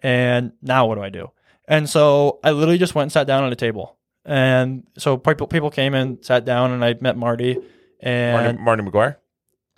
and 0.00 0.52
now 0.62 0.86
what 0.86 0.94
do 0.96 1.02
I 1.02 1.10
do? 1.10 1.30
And 1.66 1.88
so 1.88 2.38
I 2.44 2.50
literally 2.52 2.78
just 2.78 2.94
went 2.94 3.04
and 3.06 3.12
sat 3.12 3.26
down 3.26 3.44
at 3.44 3.52
a 3.52 3.56
table. 3.56 3.96
And 4.24 4.84
so 4.96 5.16
people 5.16 5.46
people 5.46 5.70
came 5.70 5.94
and 5.94 6.24
sat 6.24 6.44
down, 6.44 6.70
and 6.70 6.84
I 6.84 6.94
met 7.00 7.16
Marty, 7.16 7.58
and 8.00 8.58
Marty, 8.58 8.58
Marty 8.58 8.82
McGuire. 8.82 9.16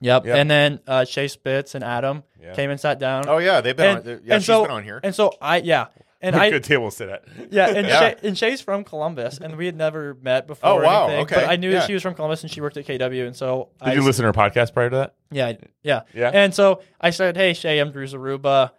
yep, 0.01 0.27
Yep. 0.27 0.37
and 0.37 0.51
then 0.51 0.81
uh, 0.87 1.05
Shay 1.05 1.27
Spitz 1.29 1.75
and 1.75 1.83
Adam 1.83 2.23
Yeah. 2.41 2.55
came 2.55 2.71
and 2.71 2.79
sat 2.79 2.99
down. 2.99 3.29
Oh 3.29 3.39
yeah, 3.39 3.61
they've 3.61 3.77
been. 3.77 3.97
and, 3.99 4.09
on, 4.09 4.21
yeah, 4.25 4.35
and 4.35 4.43
she's 4.43 4.47
so, 4.47 4.63
been 4.63 4.71
on 4.71 4.85
here. 4.85 5.01
And 5.03 5.15
so 5.15 5.33
I 5.41 5.57
yeah, 5.59 5.87
and 6.21 6.35
I 6.35 6.51
Good 6.51 6.65
table 6.65 6.91
to 6.91 6.97
sit 6.97 7.09
at. 7.09 7.25
yeah, 7.51 7.69
and, 7.69 7.87
Yeah. 7.87 8.01
Shay, 8.01 8.15
and 8.23 8.39
Shay's 8.39 8.61
from 8.61 8.85
Columbus, 8.85 9.39
and 9.39 9.57
we 9.57 9.67
had 9.67 9.77
never 9.77 10.15
met 10.21 10.47
before. 10.47 10.71
Oh, 10.71 10.83
wow, 10.83 11.07
anything, 11.09 11.25
okay, 11.25 11.35
But 11.37 11.51
I 11.51 11.57
knew 11.57 11.71
yeah. 11.71 11.81
that 11.81 11.87
she 11.87 11.95
was 11.95 12.03
from 12.03 12.15
Columbus, 12.15 12.43
and 12.43 12.51
she 12.51 12.61
worked 12.61 12.77
at 12.77 12.87
KW, 12.87 13.27
and 13.27 13.37
so 13.37 13.69
Did 13.81 13.89
I 13.89 13.95
you 13.95 14.03
listen 14.03 14.23
to 14.23 14.29
her 14.29 14.33
podcast 14.33 14.73
prior 14.73 14.91
to 14.91 14.97
that? 14.97 15.15
Yeah, 15.31 15.53
yeah, 15.83 16.03
Yeah. 16.15 16.31
And 16.33 16.55
so 16.55 16.83
I 17.01 17.11
said, 17.11 17.37
"Hey, 17.37 17.53
Shay, 17.53 17.79
I'm 17.79 17.91
Drew 17.93 18.07
Zaruba. 18.07 18.71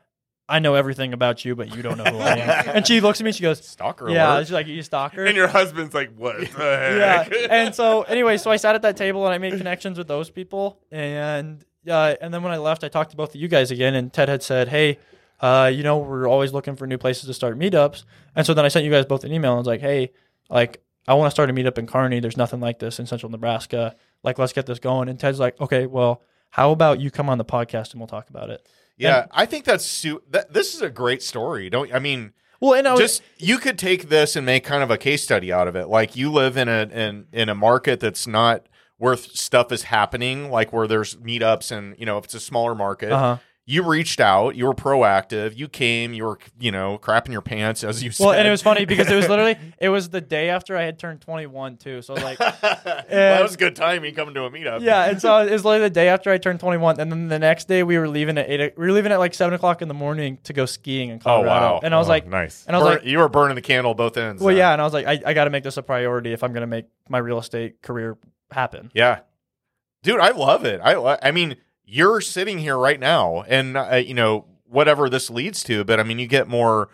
I 0.50 0.60
know 0.60 0.76
everything 0.76 1.12
about 1.12 1.44
you, 1.44 1.56
but 1.58 1.76
you 1.76 1.82
don't 1.82 1.98
know 1.98 2.06
who 2.06 2.20
I 2.20 2.38
am." 2.38 2.70
and 2.76 2.88
she 2.88 3.02
looks 3.02 3.20
at 3.20 3.26
me, 3.26 3.32
she 3.34 3.44
goes, 3.44 3.64
Stalker 3.66 4.10
"Yeah." 4.10 4.36
alert. 4.36 4.48
She's 4.48 4.54
like, 4.54 4.68
"You 4.68 4.82
stalker." 4.82 5.26
And 5.26 5.36
your 5.36 5.48
husband's 5.48 5.94
like, 5.94 6.14
what 6.16 6.40
the 6.40 6.46
yeah. 7.32 7.48
And 7.50 7.76
so 7.76 8.04
anyway, 8.04 8.38
so 8.38 8.50
I 8.50 8.56
sat 8.56 8.74
at 8.76 8.82
that 8.84 8.98
table 8.98 9.26
and 9.26 9.34
I 9.34 9.38
made 9.38 9.58
connections 9.58 9.98
with 9.98 10.08
those 10.08 10.30
people, 10.30 10.80
and 10.92 11.64
uh, 11.88 12.16
and 12.22 12.34
then 12.34 12.44
when 12.44 12.52
I 12.54 12.58
left, 12.58 12.84
I 12.84 12.88
talked 12.88 13.12
to 13.12 13.18
both 13.18 13.36
of 13.36 13.42
you 13.42 13.48
guys 13.48 13.72
again, 13.72 13.94
and 13.94 14.12
Ted 14.12 14.30
had 14.30 14.42
said, 14.42 14.70
"Hey." 14.70 14.98
Uh, 15.40 15.72
you 15.74 15.84
know, 15.84 15.98
we're 15.98 16.28
always 16.28 16.54
looking 16.54 16.76
for 16.76 16.88
new 16.88 16.98
places 16.98 17.26
to 17.26 17.34
start 17.34 17.58
meetups. 17.60 18.04
And 18.36 18.46
so 18.46 18.54
then 18.54 18.66
I 18.66 18.70
sent 18.70 18.86
you 18.86 18.92
guys 18.92 19.06
both 19.06 19.24
an 19.24 19.32
email 19.32 19.52
and 19.52 19.60
was 19.60 19.68
like, 19.68 19.82
hey, 19.82 20.12
like, 20.50 20.84
I 21.08 21.14
want 21.14 21.28
to 21.28 21.32
start 21.32 21.50
a 21.50 21.54
meetup 21.54 21.78
in 21.78 21.88
Kearney. 21.88 22.20
There's 22.20 22.38
nothing 22.38 22.60
like 22.60 22.80
this 22.80 23.00
in 23.00 23.06
central 23.06 23.32
Nebraska. 23.32 23.96
Like, 24.24 24.40
let's 24.40 24.54
get 24.54 24.66
this 24.66 24.80
going. 24.80 25.10
And 25.10 25.20
Ted's 25.20 25.40
like, 25.40 25.60
okay, 25.62 25.86
well, 25.86 26.24
how 26.50 26.72
about 26.72 27.00
you 27.00 27.12
come 27.12 27.30
on 27.30 27.38
the 27.38 27.46
podcast 27.46 27.92
and 27.92 28.00
we'll 28.02 28.08
talk 28.08 28.30
about 28.30 28.50
it? 28.50 28.68
yeah, 28.98 29.28
I 29.32 29.46
think 29.46 29.66
that's 29.66 29.86
su- 29.86 30.24
that, 30.32 30.54
this 30.54 30.74
is 30.74 30.82
a 30.82 30.90
great 30.90 31.22
story. 31.22 31.70
Don't 31.70 31.94
I 31.94 32.00
mean? 32.00 32.34
Well, 32.60 32.74
and 32.74 32.88
I 32.88 32.94
was 32.94 33.00
just 33.00 33.22
you 33.38 33.60
could 33.60 33.78
take 33.78 34.10
this 34.10 34.36
and 34.36 34.46
make 34.46 34.64
kind 34.64 34.82
of 34.82 34.90
a 34.90 34.98
case 34.98 35.24
study 35.24 35.54
out 35.54 35.68
of 35.68 35.76
it. 35.76 35.88
Like 35.88 36.16
you 36.16 36.32
live 36.32 36.58
in 36.58 36.68
a 36.68 36.90
in 36.92 37.28
in 37.32 37.50
a 37.50 37.56
market 37.56 38.00
that's 38.00 38.26
not 38.26 38.66
where 38.98 39.16
stuff 39.16 39.72
is 39.72 39.84
happening, 39.84 40.50
like 40.50 40.74
where 40.74 40.88
there's 40.88 41.16
meetups 41.18 41.72
and 41.72 41.96
you 42.00 42.06
know 42.06 42.18
if 42.18 42.26
it's 42.26 42.34
a 42.34 42.40
smaller 42.40 42.74
market. 42.74 43.12
uh-huh. 43.12 43.38
You 43.70 43.84
reached 43.84 44.22
out, 44.22 44.56
you 44.56 44.66
were 44.66 44.74
proactive, 44.74 45.58
you 45.58 45.68
came, 45.68 46.14
you 46.14 46.24
were 46.24 46.40
you 46.58 46.72
know 46.72 46.98
crapping 46.98 47.34
your 47.34 47.42
pants 47.42 47.84
as 47.84 48.02
you 48.02 48.12
said. 48.12 48.24
Well, 48.26 48.34
and 48.34 48.48
it 48.48 48.52
was 48.52 48.62
funny 48.62 48.86
because 48.86 49.12
it 49.12 49.16
was 49.16 49.28
literally 49.28 49.58
it 49.78 49.90
was 49.90 50.08
the 50.08 50.22
day 50.22 50.50
after 50.50 50.78
I 50.78 50.84
had 50.84 50.98
turned 50.98 51.20
21 51.20 51.76
too. 51.76 52.02
So 52.02 52.14
like, 52.14 52.40
well, 52.40 52.56
that 52.62 53.42
was 53.44 53.58
good 53.58 53.76
timing 53.76 54.16
coming 54.16 54.34
to 54.36 54.46
a 54.46 54.50
meetup. 54.50 54.80
yeah, 54.82 55.10
and 55.10 55.22
so 55.22 55.40
it 55.46 55.52
was 55.52 55.66
literally 55.66 55.82
the 55.90 55.94
day 55.94 56.08
after 56.08 56.32
I 56.32 56.38
turned 56.38 56.62
21, 56.62 56.98
and 57.02 57.12
then 57.12 57.28
the 57.28 57.40
next 57.40 57.68
day 57.68 57.84
we 57.84 57.98
were 57.98 58.08
leaving 58.08 58.38
at 58.38 58.50
eight. 58.50 58.74
We 58.78 58.88
were 58.88 58.94
leaving 58.94 59.12
at 59.12 59.20
like 59.20 59.34
seven 59.34 59.54
o'clock 59.54 59.82
in 59.82 59.90
the 59.90 59.94
morning 59.94 60.40
to 60.46 60.54
go 60.54 60.66
skiing 60.66 61.10
in 61.10 61.20
Colorado. 61.20 61.50
Oh, 61.50 61.74
wow. 61.74 61.80
And 61.84 61.94
I 61.94 61.98
was 61.98 62.08
Oh, 62.08 62.12
like, 62.12 62.26
nice. 62.26 62.64
and 62.68 62.76
I 62.76 62.80
was 62.80 62.88
Burn- 62.88 62.98
like, 63.00 63.06
you 63.06 63.18
were 63.18 63.28
burning 63.28 63.56
the 63.56 63.62
candle 63.62 63.94
both 63.94 64.16
ends. 64.16 64.42
well, 64.42 64.56
yeah, 64.56 64.72
and 64.72 64.82
I 64.82 64.86
was 64.86 64.94
like, 64.94 65.06
I, 65.08 65.20
I 65.26 65.34
got 65.34 65.44
to 65.44 65.50
make 65.50 65.66
this 65.66 65.76
a 65.76 65.84
priority 65.84 66.32
if 66.32 66.42
I'm 66.42 66.54
going 66.54 66.62
to 66.62 66.68
make 66.68 66.86
my 67.10 67.18
real 67.18 67.38
estate 67.38 67.82
career 67.82 68.18
happen. 68.50 68.92
Yeah, 68.94 69.20
dude, 70.04 70.22
I 70.22 70.32
love 70.32 70.64
it. 70.64 70.80
I 70.82 71.18
I 71.22 71.32
mean, 71.32 71.58
you're 71.88 72.22
sitting 72.22 72.60
here 72.60 72.78
right 72.78 73.00
now, 73.00 73.44
and 73.48 73.78
uh, 73.78 73.96
you 73.96 74.14
know 74.14 74.46
whatever 74.70 75.10
this 75.10 75.30
leads 75.30 75.64
to, 75.64 75.84
but 75.84 76.00
I 76.00 76.04
mean, 76.04 76.20
you 76.20 76.28
get 76.28 76.48
more 76.48 76.90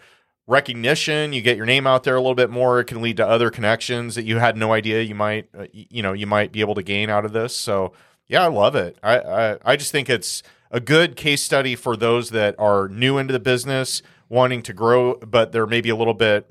recognition, 0.46 1.34
you 1.34 1.42
get 1.42 1.58
your 1.58 1.66
name 1.66 1.88
out 1.88 2.04
there 2.04 2.16
a 2.16 2.22
little 2.22 2.36
bit 2.36 2.50
more. 2.50 2.80
It 2.80 2.86
can 2.86 3.02
lead 3.02 3.18
to 3.18 3.28
other 3.28 3.50
connections 3.50 4.16
that 4.16 4.24
you 4.24 4.38
had 4.38 4.56
no 4.56 4.72
idea 4.72 5.02
you 5.02 5.16
might, 5.16 5.50
uh, 5.58 5.66
you 5.72 6.04
know, 6.04 6.14
you 6.14 6.28
might 6.28 6.52
be 6.52 6.62
able 6.62 6.76
to 6.76 6.84
gain 6.84 7.10
out 7.10 7.26
of 7.26 7.34
this. 7.34 7.56
So, 7.56 7.94
yeah, 8.28 8.44
I 8.44 8.48
love 8.48 8.76
it. 8.76 8.98
I 9.02 9.20
I, 9.20 9.58
I 9.66 9.76
just 9.76 9.92
think 9.92 10.10
it's 10.10 10.44
a 10.70 10.80
good 10.80 11.16
case 11.16 11.42
study 11.42 11.76
for 11.76 11.98
those 11.98 12.30
that 12.30 12.56
are 12.60 12.88
new 12.88 13.18
into 13.18 13.34
the 13.34 13.40
business, 13.40 14.02
wanting 14.30 14.62
to 14.64 14.74
grow, 14.74 15.16
but 15.16 15.52
they're 15.52 15.68
maybe 15.68 15.90
a 15.90 15.96
little 15.96 16.14
bit 16.14 16.50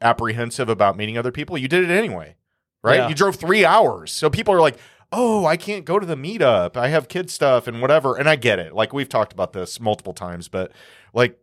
apprehensive 0.00 0.68
about 0.68 0.96
meeting 0.96 1.16
other 1.16 1.32
people. 1.32 1.56
You 1.58 1.68
did 1.68 1.84
it 1.84 1.90
anyway, 1.90 2.36
right? 2.82 2.96
Yeah. 2.96 3.08
You 3.08 3.14
drove 3.14 3.36
three 3.36 3.64
hours. 3.64 4.10
So 4.10 4.30
people 4.30 4.54
are 4.54 4.60
like, 4.60 4.78
oh, 5.14 5.46
I 5.46 5.56
can't 5.56 5.84
go 5.84 5.98
to 5.98 6.06
the 6.06 6.16
meetup. 6.16 6.76
I 6.76 6.88
have 6.88 7.08
kid 7.08 7.30
stuff 7.30 7.66
and 7.66 7.80
whatever. 7.80 8.16
And 8.16 8.28
I 8.28 8.36
get 8.36 8.58
it. 8.58 8.74
Like 8.74 8.92
we've 8.92 9.08
talked 9.08 9.32
about 9.32 9.52
this 9.52 9.80
multiple 9.80 10.12
times, 10.12 10.48
but 10.48 10.72
like 11.12 11.38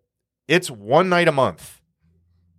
it's 0.47 0.69
one 0.69 1.09
night 1.09 1.27
a 1.27 1.31
month. 1.31 1.81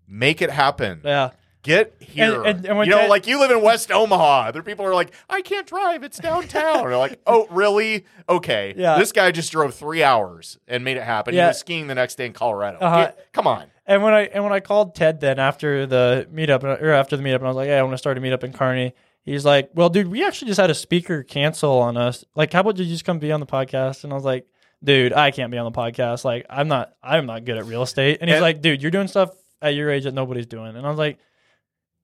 Make 0.09 0.43
it 0.43 0.51
happen. 0.51 1.01
Yeah. 1.05 1.31
Get 1.63 1.95
here. 2.01 2.43
and- 2.43 2.67
and 2.67 2.77
when 2.77 2.87
you 2.87 2.91
know, 2.93 3.03
Ted- 3.03 3.11
like 3.11 3.27
you 3.29 3.39
live 3.39 3.51
in 3.53 3.63
West 3.63 3.93
Omaha. 3.93 4.49
Other 4.49 4.63
people 4.65 4.85
are 4.85 4.95
like, 4.95 5.13
I 5.31 5.43
can't 5.43 5.67
drive. 5.67 6.03
It's 6.03 6.19
downtown. 6.19 6.79
They're 6.89 6.97
like, 6.97 7.21
oh, 7.27 7.47
really? 7.51 8.05
Okay. 8.29 8.75
Yeah. 8.77 8.99
This 8.99 9.13
guy 9.13 9.31
just 9.31 9.53
drove 9.53 9.73
three 9.75 10.03
hours 10.03 10.59
and 10.67 10.83
made 10.85 10.97
it 10.97 11.05
happen. 11.05 11.35
He 11.35 11.41
was 11.41 11.59
skiing 11.59 11.87
the 11.87 11.95
next 11.95 12.17
day 12.17 12.27
in 12.27 12.33
Colorado. 12.33 12.79
Uh-huh. 12.81 13.05
Get- 13.05 13.33
come 13.33 13.47
on. 13.47 13.67
And 13.87 14.03
when 14.03 14.15
I 14.15 14.23
and 14.27 14.45
when 14.45 14.53
I 14.53 14.61
called 14.61 14.95
Ted 14.95 15.21
then 15.21 15.39
after 15.41 15.87
the 15.87 16.29
meetup 16.33 16.63
or 16.63 16.91
after 16.93 17.17
the 17.17 17.23
meetup, 17.23 17.37
and 17.37 17.45
I 17.47 17.49
was 17.49 17.57
like, 17.57 17.67
"Hey, 17.67 17.79
I 17.79 17.83
want 17.83 17.95
to 17.95 17.99
start 17.99 18.17
a 18.17 18.21
meetup 18.21 18.45
in 18.45 18.53
Kearney." 18.53 18.95
He's 19.25 19.45
like, 19.45 19.71
"Well, 19.75 19.89
dude, 19.89 20.09
we 20.09 20.25
actually 20.25 20.49
just 20.49 20.61
had 20.61 20.71
a 20.71 20.75
speaker 20.75 21.23
cancel 21.23 21.79
on 21.79 21.97
us. 21.97 22.25
Like, 22.35 22.53
how 22.53 22.61
about 22.61 22.79
you 22.79 22.85
just 22.87 23.05
come 23.05 23.19
be 23.19 23.31
on 23.33 23.41
the 23.41 23.47
podcast?" 23.47 24.05
And 24.05 24.13
I 24.13 24.17
was 24.17 24.25
like, 24.25 24.47
"Dude, 24.83 25.13
I 25.13 25.31
can't 25.31 25.51
be 25.53 25.59
on 25.59 25.71
the 25.71 25.77
podcast. 25.77 26.25
Like, 26.25 26.45
I'm 26.51 26.69
not 26.69 26.93
I'm 27.03 27.27
not 27.27 27.45
good 27.45 27.57
at 27.57 27.67
real 27.67 27.83
estate." 27.83 28.19
And 28.21 28.29
he's 28.29 28.37
And- 28.37 28.43
like, 28.43 28.61
"Dude, 28.63 28.83
you're 28.83 28.91
doing 28.91 29.09
stuff 29.09 29.31
at 29.61 29.75
your 29.75 29.91
age 29.91 30.05
that 30.05 30.15
nobody's 30.15 30.47
doing." 30.47 30.75
And 30.77 30.85
I 30.85 30.89
was 30.89 30.99
like, 30.99 31.19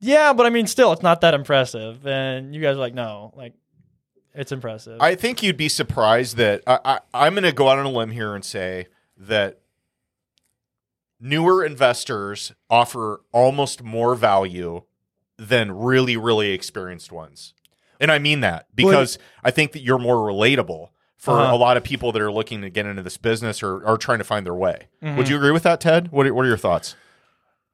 "Yeah, 0.01 0.33
but 0.33 0.47
I 0.47 0.51
mean, 0.51 0.67
still, 0.69 0.93
it's 0.93 1.03
not 1.03 1.21
that 1.23 1.35
impressive." 1.35 2.07
And 2.07 2.55
you 2.55 2.61
guys 2.63 2.77
are 2.77 2.81
like, 2.81 2.95
"No, 2.95 3.33
like, 3.37 3.55
it's 4.35 4.53
impressive." 4.53 5.01
I 5.01 5.17
think 5.17 5.43
you'd 5.43 5.57
be 5.57 5.69
surprised 5.69 6.37
that 6.37 6.63
I, 6.69 6.79
I, 6.85 7.01
I'm 7.27 7.35
going 7.35 7.43
to 7.43 7.53
go 7.53 7.69
out 7.69 7.79
on 7.79 7.87
a 7.87 7.91
limb 7.91 8.11
here 8.13 8.35
and 8.37 8.45
say 8.45 8.87
that 9.17 9.59
newer 11.21 11.65
investors 11.65 12.53
offer 12.71 13.23
almost 13.33 13.83
more 13.83 14.15
value 14.15 14.83
than 15.39 15.73
really, 15.73 16.17
really 16.17 16.51
experienced 16.53 17.13
ones. 17.13 17.55
And 18.01 18.11
I 18.13 18.19
mean 18.19 18.41
that 18.41 18.67
because 18.75 19.19
I 19.43 19.51
think 19.51 19.73
that 19.73 19.83
you're 19.83 19.99
more 19.99 20.17
relatable 20.17 20.91
for 21.17 21.33
Uh-huh. 21.41 21.55
a 21.55 21.57
lot 21.57 21.77
of 21.77 21.83
people 21.83 22.13
that 22.13 22.23
are 22.23 22.31
looking 22.31 22.61
to 22.63 22.71
get 22.71 22.87
into 22.87 23.03
this 23.03 23.17
business 23.17 23.63
or 23.63 23.85
are 23.85 23.97
trying 23.97 24.19
to 24.19 24.25
find 24.25 24.47
their 24.47 24.55
way. 24.55 24.87
Mhm. 25.03 25.17
Would 25.17 25.29
you 25.29 25.37
agree 25.37 25.51
with 25.51 25.65
that, 25.65 25.81
Ted? 25.81 26.13
What 26.13 26.27
are, 26.27 26.35
what 26.35 26.45
are 26.45 26.49
your 26.49 26.57
thoughts? 26.57 26.95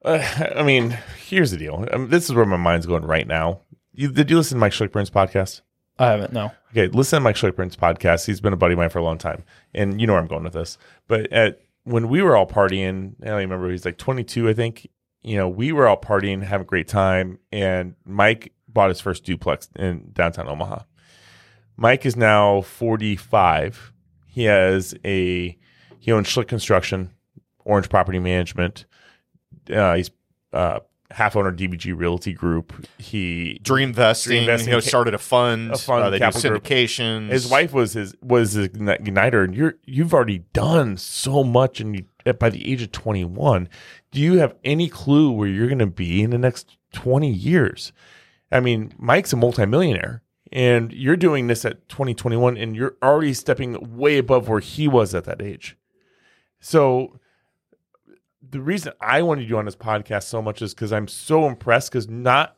Uh, 0.03 0.23
I 0.55 0.63
mean, 0.63 0.97
here's 1.27 1.51
the 1.51 1.57
deal. 1.57 1.87
Um, 1.91 2.09
this 2.09 2.25
is 2.25 2.33
where 2.35 2.45
my 2.45 2.57
mind's 2.57 2.85
going 2.85 3.05
right 3.05 3.27
now. 3.27 3.61
You, 3.93 4.11
did 4.11 4.29
you 4.29 4.37
listen 4.37 4.55
to 4.57 4.59
Mike 4.59 4.71
Schlickburn's 4.73 5.09
podcast? 5.09 5.61
I 5.97 6.07
haven't. 6.07 6.33
No. 6.33 6.51
Okay, 6.71 6.87
listen 6.87 7.17
to 7.17 7.21
Mike 7.21 7.35
Schlickburn's 7.37 7.75
podcast. 7.77 8.25
He's 8.25 8.41
been 8.41 8.51
a 8.53 8.57
buddy 8.57 8.73
of 8.73 8.79
mine 8.79 8.89
for 8.89 8.99
a 8.99 9.03
long 9.03 9.17
time, 9.17 9.43
and 9.73 10.01
you 10.01 10.05
know 10.07 10.13
where 10.13 10.21
I'm 10.21 10.27
going 10.27 10.43
with 10.43 10.53
this. 10.53 10.77
But 11.07 11.31
at, 11.31 11.61
when 11.85 12.09
we 12.09 12.21
were 12.21 12.35
all 12.35 12.45
partying, 12.47 13.13
I 13.23 13.27
don't 13.27 13.37
remember. 13.37 13.69
He's 13.71 13.85
like 13.85 13.97
22, 13.97 14.49
I 14.49 14.53
think. 14.53 14.89
You 15.25 15.37
know, 15.37 15.49
we 15.49 15.71
were 15.71 15.87
all 15.87 15.99
partying, 15.99 16.43
having 16.43 16.65
a 16.65 16.67
great 16.67 16.87
time, 16.87 17.39
and 17.51 17.95
Mike 18.05 18.53
bought 18.67 18.89
his 18.89 19.01
first 19.01 19.23
duplex 19.23 19.67
in 19.75 20.11
downtown 20.13 20.47
Omaha. 20.47 20.83
Mike 21.77 22.05
is 22.05 22.15
now 22.15 22.61
45. 22.61 23.91
He 24.27 24.43
has 24.43 24.93
a 25.03 25.57
he 25.99 26.11
owns 26.11 26.27
Schlick 26.27 26.47
Construction, 26.47 27.09
Orange 27.63 27.89
Property 27.89 28.19
Management. 28.19 28.85
Uh, 29.73 29.95
he's 29.95 30.11
uh, 30.53 30.81
half 31.09 31.35
owner 31.35 31.51
DBG 31.51 31.97
Realty 31.97 32.33
Group. 32.33 32.85
He 32.99 33.59
Dream 33.63 33.89
investing, 33.89 34.45
Dream 34.45 34.59
you 34.59 34.71
know, 34.73 34.79
started 34.79 35.15
a 35.15 35.17
fund. 35.17 35.71
a 35.71 35.77
fund, 35.77 36.03
uh, 36.03 36.09
they 36.11 36.19
do 36.19 36.25
capital 36.25 36.41
group. 36.51 36.63
his 37.31 37.47
wife 37.47 37.73
was 37.73 37.93
his 37.93 38.15
was 38.21 38.53
his 38.53 38.67
igniter, 38.69 39.43
and 39.43 39.55
you're 39.55 39.75
you've 39.85 40.13
already 40.13 40.39
done 40.53 40.97
so 40.97 41.43
much, 41.43 41.79
and 41.79 41.95
you 41.95 42.05
by 42.39 42.49
the 42.49 42.71
age 42.71 42.81
of 42.81 42.91
21, 42.91 43.69
do 44.11 44.19
you 44.19 44.39
have 44.39 44.55
any 44.63 44.89
clue 44.89 45.31
where 45.31 45.47
you're 45.47 45.67
going 45.67 45.79
to 45.79 45.85
be 45.85 46.21
in 46.23 46.31
the 46.31 46.37
next 46.37 46.77
20 46.93 47.29
years? 47.29 47.93
I 48.51 48.59
mean, 48.59 48.93
Mike's 48.97 49.33
a 49.33 49.37
multimillionaire, 49.37 50.21
and 50.51 50.91
you're 50.91 51.15
doing 51.15 51.47
this 51.47 51.65
at 51.65 51.87
2021, 51.89 52.57
and 52.57 52.75
you're 52.75 52.95
already 53.03 53.33
stepping 53.33 53.97
way 53.97 54.17
above 54.17 54.47
where 54.49 54.59
he 54.59 54.87
was 54.87 55.13
at 55.15 55.25
that 55.25 55.41
age. 55.41 55.77
So. 56.59 57.19
The 58.47 58.61
reason 58.61 58.93
I 59.01 59.23
wanted 59.23 59.49
you 59.49 59.57
on 59.57 59.65
this 59.65 59.75
podcast 59.75 60.25
so 60.25 60.39
much 60.39 60.61
is 60.61 60.73
because 60.73 60.93
I'm 60.93 61.07
so 61.07 61.47
impressed 61.47 61.91
because 61.91 62.07
not 62.07 62.55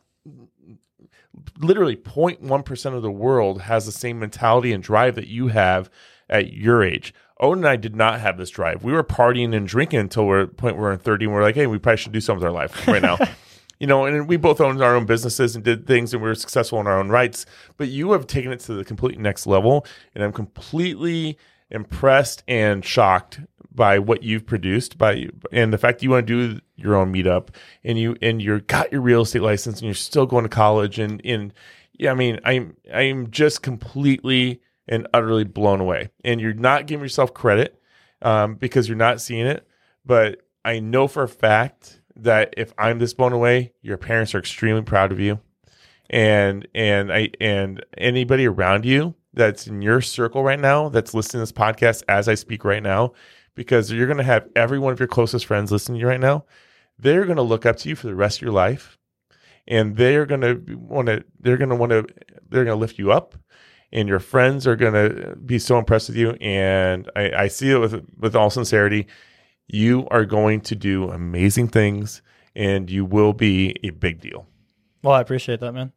literally 1.58 1.96
0.1% 1.96 2.94
of 2.94 3.02
the 3.02 3.10
world 3.10 3.62
has 3.62 3.86
the 3.86 3.92
same 3.92 4.18
mentality 4.18 4.72
and 4.72 4.82
drive 4.82 5.14
that 5.16 5.28
you 5.28 5.48
have 5.48 5.90
at 6.28 6.52
your 6.52 6.82
age. 6.82 7.14
Owen 7.40 7.60
and 7.60 7.68
I 7.68 7.76
did 7.76 7.94
not 7.94 8.20
have 8.20 8.36
this 8.36 8.50
drive. 8.50 8.82
We 8.82 8.92
were 8.92 9.04
partying 9.04 9.54
and 9.54 9.66
drinking 9.66 10.00
until 10.00 10.26
we're 10.26 10.42
at 10.42 10.48
the 10.50 10.54
point 10.54 10.76
where 10.76 10.86
we're 10.86 10.92
in 10.92 10.98
30 10.98 11.26
and 11.26 11.34
we're 11.34 11.42
like, 11.42 11.54
hey, 11.54 11.66
we 11.66 11.78
probably 11.78 11.98
should 11.98 12.12
do 12.12 12.20
something 12.20 12.44
with 12.44 12.46
our 12.46 12.52
life 12.52 12.86
right 12.88 13.02
now. 13.02 13.18
you 13.80 13.86
know, 13.86 14.06
and 14.06 14.28
we 14.28 14.36
both 14.36 14.60
owned 14.60 14.82
our 14.82 14.96
own 14.96 15.06
businesses 15.06 15.54
and 15.54 15.64
did 15.64 15.86
things 15.86 16.12
and 16.12 16.22
we 16.22 16.28
were 16.28 16.34
successful 16.34 16.80
in 16.80 16.86
our 16.86 16.98
own 16.98 17.10
rights. 17.10 17.46
But 17.76 17.88
you 17.88 18.12
have 18.12 18.26
taken 18.26 18.50
it 18.50 18.60
to 18.60 18.74
the 18.74 18.84
complete 18.84 19.18
next 19.18 19.46
level. 19.46 19.86
And 20.14 20.24
I'm 20.24 20.32
completely 20.32 21.38
impressed 21.70 22.42
and 22.48 22.84
shocked 22.84 23.40
by 23.72 23.98
what 24.00 24.24
you've 24.24 24.46
produced 24.46 24.98
by 24.98 25.28
and 25.52 25.72
the 25.72 25.78
fact 25.78 25.98
that 25.98 26.02
you 26.02 26.10
want 26.10 26.26
to 26.26 26.54
do 26.54 26.60
your 26.74 26.96
own 26.96 27.12
meetup 27.12 27.50
and 27.84 27.96
you 27.96 28.16
and 28.20 28.42
you're 28.42 28.58
got 28.58 28.90
your 28.90 29.00
real 29.00 29.20
estate 29.20 29.42
license 29.42 29.76
and 29.76 29.84
you're 29.84 29.94
still 29.94 30.26
going 30.26 30.42
to 30.42 30.48
college 30.48 30.98
and 30.98 31.20
and 31.24 31.52
yeah, 31.98 32.12
I 32.12 32.14
mean, 32.14 32.40
I'm 32.44 32.76
I'm 32.92 33.30
just 33.30 33.62
completely 33.62 34.62
and 34.88 35.06
utterly 35.12 35.44
blown 35.44 35.80
away. 35.80 36.10
And 36.24 36.40
you're 36.40 36.54
not 36.54 36.86
giving 36.86 37.04
yourself 37.04 37.34
credit 37.34 37.80
um, 38.22 38.54
because 38.54 38.88
you're 38.88 38.96
not 38.96 39.20
seeing 39.20 39.46
it. 39.46 39.66
But 40.04 40.42
I 40.64 40.80
know 40.80 41.08
for 41.08 41.22
a 41.22 41.28
fact 41.28 42.00
that 42.16 42.54
if 42.56 42.72
I'm 42.78 42.98
this 42.98 43.14
blown 43.14 43.32
away, 43.32 43.72
your 43.82 43.96
parents 43.96 44.34
are 44.34 44.38
extremely 44.38 44.82
proud 44.82 45.12
of 45.12 45.20
you, 45.20 45.40
and 46.10 46.66
and 46.74 47.12
I 47.12 47.30
and 47.40 47.84
anybody 47.96 48.46
around 48.46 48.84
you 48.84 49.14
that's 49.34 49.66
in 49.66 49.82
your 49.82 50.00
circle 50.00 50.42
right 50.42 50.58
now 50.58 50.88
that's 50.88 51.14
listening 51.14 51.38
to 51.38 51.42
this 51.42 51.52
podcast 51.52 52.02
as 52.08 52.28
I 52.28 52.34
speak 52.34 52.64
right 52.64 52.82
now, 52.82 53.12
because 53.54 53.92
you're 53.92 54.06
going 54.06 54.18
to 54.18 54.24
have 54.24 54.48
every 54.56 54.78
one 54.78 54.92
of 54.92 54.98
your 54.98 55.08
closest 55.08 55.46
friends 55.46 55.70
listening 55.70 55.98
to 55.98 56.00
you 56.00 56.08
right 56.08 56.20
now. 56.20 56.44
They're 56.98 57.24
going 57.24 57.36
to 57.36 57.42
look 57.42 57.64
up 57.64 57.76
to 57.76 57.88
you 57.88 57.94
for 57.94 58.08
the 58.08 58.14
rest 58.14 58.38
of 58.38 58.42
your 58.42 58.52
life, 58.52 58.98
and 59.68 59.96
they're 59.96 60.26
going 60.26 60.40
to 60.40 60.76
want 60.76 61.06
to. 61.06 61.24
They're 61.38 61.58
going 61.58 61.68
to 61.68 61.76
want 61.76 61.90
to. 61.90 62.06
They're 62.48 62.64
going 62.64 62.76
to 62.76 62.80
lift 62.80 62.98
you 62.98 63.12
up 63.12 63.36
and 63.92 64.08
your 64.08 64.20
friends 64.20 64.66
are 64.66 64.76
going 64.76 64.92
to 64.92 65.36
be 65.36 65.58
so 65.58 65.78
impressed 65.78 66.08
with 66.08 66.16
you. 66.16 66.30
And 66.40 67.10
I, 67.16 67.30
I, 67.32 67.48
see 67.48 67.70
it 67.70 67.78
with 67.78 68.04
with 68.18 68.36
all 68.36 68.50
sincerity. 68.50 69.06
You 69.66 70.06
are 70.10 70.24
going 70.24 70.60
to 70.62 70.74
do 70.74 71.10
amazing 71.10 71.68
things, 71.68 72.22
and 72.54 72.90
you 72.90 73.04
will 73.04 73.32
be 73.32 73.76
a 73.82 73.90
big 73.90 74.20
deal. 74.20 74.46
Well, 75.02 75.14
I 75.14 75.20
appreciate 75.20 75.60
that, 75.60 75.72
man. 75.72 75.92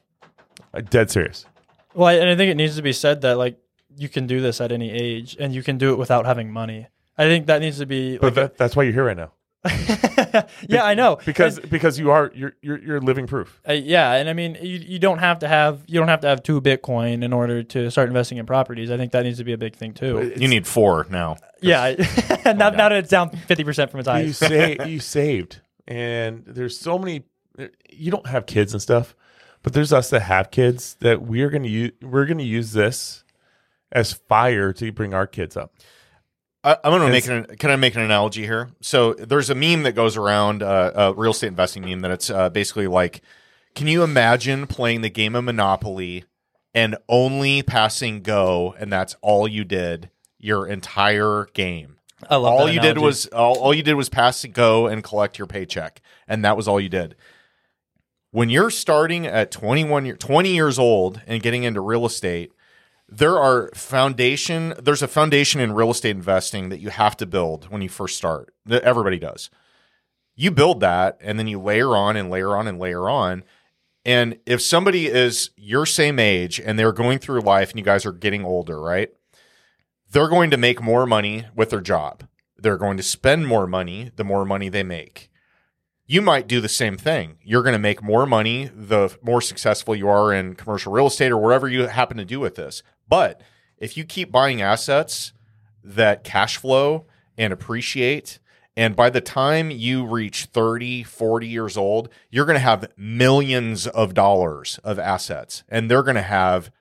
Uh, 0.74 0.82
dead 0.82 1.10
serious. 1.10 1.46
Well, 1.94 2.08
I, 2.08 2.14
and 2.14 2.30
I 2.30 2.36
think 2.36 2.52
it 2.52 2.56
needs 2.56 2.76
to 2.76 2.82
be 2.82 2.94
said 2.94 3.22
that 3.22 3.38
like 3.38 3.58
you 3.98 4.10
can 4.10 4.28
do 4.28 4.42
this 4.42 4.62
at 4.62 4.72
any 4.72 4.92
age, 4.92 5.36
and 5.40 5.54
you 5.54 5.64
can 5.64 5.78
do 5.78 5.92
it 5.92 5.98
without 5.98 6.26
having 6.26 6.52
money. 6.52 6.88
I 7.18 7.26
think 7.26 7.48
that 7.48 7.62
needs 7.62 7.80
to 7.80 7.86
be. 7.86 8.18
But 8.18 8.28
Like 8.28 8.34
that, 8.36 8.58
that's 8.58 8.76
why 8.76 8.84
you're 8.84 8.94
here 8.94 9.06
right 9.06 9.18
now. 9.18 9.32
A- 9.64 10.48
yeah, 10.68 10.84
I 10.84 10.94
know 10.96 11.18
Because 11.26 11.58
And- 11.58 11.70
because 11.70 12.00
you 12.00 12.12
are 12.12 12.32
you're 12.34 12.54
you're, 12.62 12.78
you're 12.80 13.02
living 13.02 13.28
proof. 13.28 13.62
Uh, 13.68 13.74
yeah, 13.74 14.14
and 14.14 14.30
I 14.30 14.34
mean, 14.34 14.58
you, 14.62 14.78
you 14.80 15.00
don't 15.00 15.20
have 15.20 15.40
to 15.40 15.48
have 15.48 15.82
you 15.88 16.00
don't 16.00 16.08
have 16.08 16.22
to 16.22 16.28
have 16.28 16.44
two 16.44 16.62
Bitcoin 16.62 17.24
in 17.24 17.34
order 17.34 17.64
to 17.64 17.90
start 17.92 18.08
investing 18.10 18.38
in 18.38 18.46
properties. 18.46 18.90
I 18.92 18.98
think 18.98 19.12
that 19.12 19.24
needs 19.24 19.38
to 19.38 19.44
be 19.44 19.54
a 19.54 19.58
big 19.58 19.76
thing 19.76 19.94
too. 19.94 20.34
You 20.36 20.48
need 20.48 20.66
four 20.68 21.06
now. 21.10 21.38
Yeah, 21.62 21.96
now, 22.46 22.54
now 22.54 22.70
that 22.90 22.92
it's 22.94 23.10
down 23.10 23.30
fifty 23.30 23.64
percent 23.64 23.92
from 23.92 24.00
its 24.00 24.08
you 24.08 24.14
highs. 24.14 24.38
say 24.38 24.78
you 24.88 25.00
saved, 25.00 25.62
and 25.88 26.44
there's 26.48 26.78
so 26.78 26.98
many. 26.98 27.24
You 27.90 28.10
don't 28.12 28.26
have 28.28 28.46
kids 28.48 28.74
and 28.74 28.82
stuff, 28.82 29.16
but 29.62 29.74
there's 29.74 29.94
us 29.94 30.10
that 30.10 30.22
have 30.22 30.50
kids 30.50 30.96
that 31.02 31.22
we're 31.22 31.50
gonna 31.50 31.68
use. 31.68 31.92
We're 32.02 32.26
gonna 32.26 32.44
use 32.44 32.72
this 32.74 33.24
as 33.92 34.14
fire 34.14 34.72
to 34.74 34.92
bring 34.92 35.14
our 35.14 35.28
kids 35.28 35.56
up. 35.58 35.74
I, 36.64 36.78
I'm 36.84 36.92
going 36.92 37.02
to 37.02 37.10
make 37.10 37.28
an. 37.28 37.58
Can 37.58 37.72
I 37.72 37.76
make 37.76 37.96
an 37.96 38.02
analogy 38.02 38.44
here? 38.44 38.70
So 38.82 39.14
there's 39.14 39.50
a 39.50 39.56
meme 39.56 39.84
that 39.84 39.94
goes 39.94 40.16
around, 40.16 40.62
uh, 40.62 40.92
a 40.94 41.14
real 41.14 41.32
estate 41.32 41.48
investing 41.48 41.84
meme 41.84 42.02
that 42.02 42.12
it's 42.12 42.30
uh, 42.30 42.50
basically 42.50 42.88
like, 42.88 43.22
can 43.74 43.88
you 43.88 44.04
imagine 44.04 44.68
playing 44.68 45.02
the 45.02 45.10
game 45.10 45.36
of 45.36 45.44
Monopoly 45.44 46.26
and 46.74 46.96
only 47.10 47.64
passing 47.64 48.22
go, 48.22 48.76
and 48.80 48.92
that's 48.92 49.16
all 49.22 49.48
you 49.48 49.64
did 49.64 50.10
your 50.38 50.68
entire 50.68 51.48
game? 51.54 51.98
I 52.30 52.36
love 52.36 52.54
all 52.54 52.66
that 52.68 52.74
you 52.74 52.80
did 52.80 53.00
was 53.00 53.26
all, 53.28 53.58
all 53.58 53.74
you 53.74 53.82
did 53.82 53.96
was 53.96 54.10
pass 54.10 54.42
to 54.42 54.48
go 54.48 54.86
and 54.86 55.04
collect 55.04 55.40
your 55.40 55.48
paycheck, 55.48 56.02
and 56.28 56.46
that 56.46 56.56
was 56.56 56.68
all 56.68 56.80
you 56.80 56.90
did. 56.90 57.16
When 58.30 58.50
you're 58.50 58.70
starting 58.70 59.26
at 59.26 59.52
21 59.52 60.06
year, 60.06 60.16
20 60.16 60.54
years 60.54 60.78
old 60.80 61.22
and 61.28 61.42
getting 61.42 61.64
into 61.64 61.82
real 61.82 62.06
estate, 62.06 62.54
there 63.12 63.38
are 63.38 63.70
foundation 63.76 64.74
there's 64.82 65.02
a 65.02 65.08
foundation 65.08 65.60
in 65.60 65.74
real 65.74 65.92
estate 65.92 66.16
investing 66.16 66.70
that 66.70 66.80
you 66.80 66.90
have 66.90 67.18
to 67.18 67.26
build 67.26 67.66
when 67.66 67.82
you 67.82 67.90
first 67.90 68.18
start. 68.18 68.54
That 68.66 68.84
everybody 68.84 69.20
does. 69.20 69.50
You 70.34 70.50
build 70.50 70.80
that 70.80 71.18
and 71.22 71.38
then 71.38 71.48
you 71.48 71.60
layer 71.60 71.96
on 71.96 72.16
and 72.16 72.30
layer 72.30 72.56
on 72.56 72.68
and 72.68 72.80
layer 72.80 73.10
on. 73.10 73.44
And 74.06 74.40
if 74.46 74.62
somebody 74.62 75.08
is 75.08 75.52
your 75.58 75.86
same 75.86 76.18
age 76.18 76.60
and 76.60 76.80
they're 76.80 76.94
going 76.94 77.20
through 77.20 77.42
life 77.42 77.70
and 77.70 77.78
you 77.78 77.86
guys 77.86 78.06
are 78.06 78.14
getting 78.14 78.46
older, 78.46 78.82
right? 78.82 79.12
They're 80.10 80.30
going 80.30 80.50
to 80.52 80.58
make 80.58 80.82
more 80.82 81.06
money 81.06 81.46
with 81.56 81.70
their 81.70 81.82
job. 81.82 82.28
They're 82.58 82.78
going 82.78 82.98
to 82.98 83.04
spend 83.04 83.48
more 83.48 83.68
money 83.68 84.12
the 84.16 84.24
more 84.24 84.46
money 84.46 84.70
they 84.70 84.84
make. 84.84 85.30
You 86.08 86.22
might 86.22 86.48
do 86.48 86.60
the 86.60 86.68
same 86.68 86.98
thing. 86.98 87.38
You're 87.44 87.64
going 87.64 87.74
to 87.74 87.80
make 87.80 88.04
more 88.04 88.26
money 88.26 88.70
the 88.76 89.18
more 89.22 89.40
successful 89.40 89.96
you 89.96 90.10
are 90.10 90.34
in 90.34 90.56
commercial 90.56 90.92
real 90.92 91.08
estate 91.08 91.32
or 91.32 91.38
whatever 91.38 91.70
you 91.70 91.88
happen 91.88 92.18
to 92.18 92.26
do 92.26 92.40
with 92.40 92.56
this. 92.56 92.84
But 93.12 93.42
if 93.78 93.98
you 93.98 94.06
keep 94.06 94.32
buying 94.32 94.62
assets 94.62 95.34
that 95.84 96.24
cash 96.24 96.56
flow 96.56 97.08
and 97.38 97.52
appreciate, 97.52 98.40
and 98.78 98.96
by 98.96 99.10
the 99.10 99.20
time 99.20 99.70
you 99.70 100.06
reach 100.06 100.46
30, 100.46 101.04
40 101.04 101.46
years 101.46 101.76
old, 101.76 102.08
you're 102.30 102.46
going 102.46 102.56
to 102.56 102.60
have 102.62 102.90
millions 102.96 103.86
of 103.86 104.14
dollars 104.14 104.80
of 104.86 104.98
assets, 104.98 105.64
and 105.68 105.92
they're 105.92 106.04
going 106.04 106.16
to 106.16 106.22
have 106.22 106.72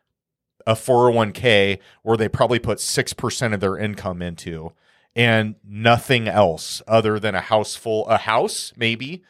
a 0.68 0.74
401k 0.74 1.80
where 2.04 2.16
they 2.16 2.28
probably 2.28 2.60
put 2.60 2.78
6% 2.78 3.54
of 3.54 3.58
their 3.58 3.76
income 3.76 4.22
into 4.22 4.72
and 5.16 5.56
nothing 5.68 6.28
else 6.28 6.80
other 6.86 7.18
than 7.18 7.34
a 7.34 7.40
house 7.40 7.74
full, 7.74 8.06
a 8.06 8.18
house 8.18 8.72
maybe, 8.76 9.24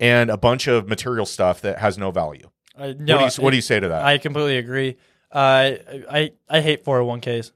and 0.00 0.30
a 0.30 0.38
bunch 0.38 0.68
of 0.68 0.88
material 0.88 1.26
stuff 1.26 1.60
that 1.60 1.80
has 1.80 1.98
no 1.98 2.10
value. 2.10 2.48
Uh, 2.74 2.86
what, 2.86 3.00
no, 3.00 3.18
do 3.18 3.24
you, 3.24 3.30
what 3.42 3.50
do 3.50 3.56
you 3.56 3.62
say 3.62 3.78
to 3.78 3.88
that? 3.88 4.06
I 4.06 4.16
completely 4.16 4.56
agree. 4.56 4.96
Uh, 5.30 5.72
I 6.10 6.32
I 6.48 6.60
hate 6.60 6.84
401ks. 6.84 7.52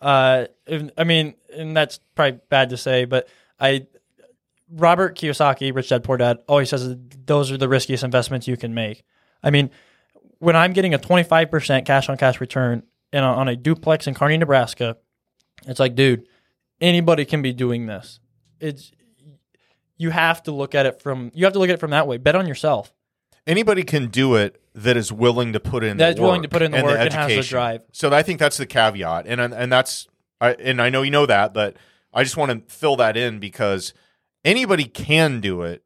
Uh, 0.00 0.46
I 0.98 1.04
mean, 1.04 1.34
and 1.56 1.76
that's 1.76 1.98
probably 2.14 2.40
bad 2.50 2.70
to 2.70 2.76
say, 2.76 3.04
but 3.04 3.28
I 3.58 3.86
Robert 4.70 5.16
Kiyosaki, 5.16 5.74
Rich 5.74 5.90
Dad 5.90 6.04
Poor 6.04 6.16
Dad, 6.16 6.38
always 6.48 6.70
says 6.70 6.96
those 7.26 7.50
are 7.50 7.56
the 7.56 7.68
riskiest 7.68 8.02
investments 8.02 8.48
you 8.48 8.56
can 8.56 8.74
make. 8.74 9.04
I 9.42 9.50
mean, 9.50 9.70
when 10.38 10.56
I'm 10.56 10.72
getting 10.72 10.94
a 10.94 10.98
25% 10.98 11.86
cash 11.86 12.08
on 12.08 12.16
cash 12.16 12.40
return 12.40 12.82
in 13.12 13.22
a, 13.22 13.26
on 13.26 13.48
a 13.48 13.56
duplex 13.56 14.06
in 14.06 14.14
Kearney, 14.14 14.36
Nebraska, 14.36 14.96
it's 15.66 15.80
like, 15.80 15.94
dude, 15.94 16.26
anybody 16.80 17.24
can 17.24 17.40
be 17.40 17.52
doing 17.52 17.86
this. 17.86 18.20
It's 18.60 18.92
you 19.96 20.10
have 20.10 20.42
to 20.44 20.52
look 20.52 20.74
at 20.74 20.86
it 20.86 21.00
from 21.00 21.30
you 21.34 21.44
have 21.44 21.52
to 21.52 21.58
look 21.58 21.68
at 21.68 21.74
it 21.74 21.80
from 21.80 21.92
that 21.92 22.06
way. 22.06 22.18
Bet 22.18 22.34
on 22.34 22.46
yourself. 22.46 22.92
Anybody 23.46 23.82
can 23.84 24.08
do 24.08 24.36
it 24.36 24.60
that 24.74 24.96
is 24.96 25.12
willing 25.12 25.52
to 25.52 25.60
put 25.60 25.84
in 25.84 25.96
That's 25.96 26.16
the 26.16 26.22
willing 26.22 26.40
work 26.40 26.44
to 26.44 26.48
put 26.48 26.62
in 26.62 26.70
the 26.72 26.78
and 26.78 26.86
work 26.86 26.98
and 26.98 27.12
has 27.12 27.28
the 27.28 27.42
drive. 27.42 27.82
So 27.92 28.10
I 28.12 28.22
think 28.22 28.40
that's 28.40 28.56
the 28.56 28.66
caveat, 28.66 29.26
and 29.26 29.40
and 29.40 29.72
that's 29.72 30.08
I 30.40 30.52
and 30.54 30.80
I 30.80 30.88
know 30.90 31.02
you 31.02 31.10
know 31.10 31.26
that, 31.26 31.52
but 31.52 31.76
I 32.12 32.22
just 32.24 32.36
want 32.36 32.68
to 32.68 32.74
fill 32.74 32.96
that 32.96 33.16
in 33.16 33.38
because 33.40 33.92
anybody 34.44 34.84
can 34.84 35.40
do 35.40 35.62
it, 35.62 35.84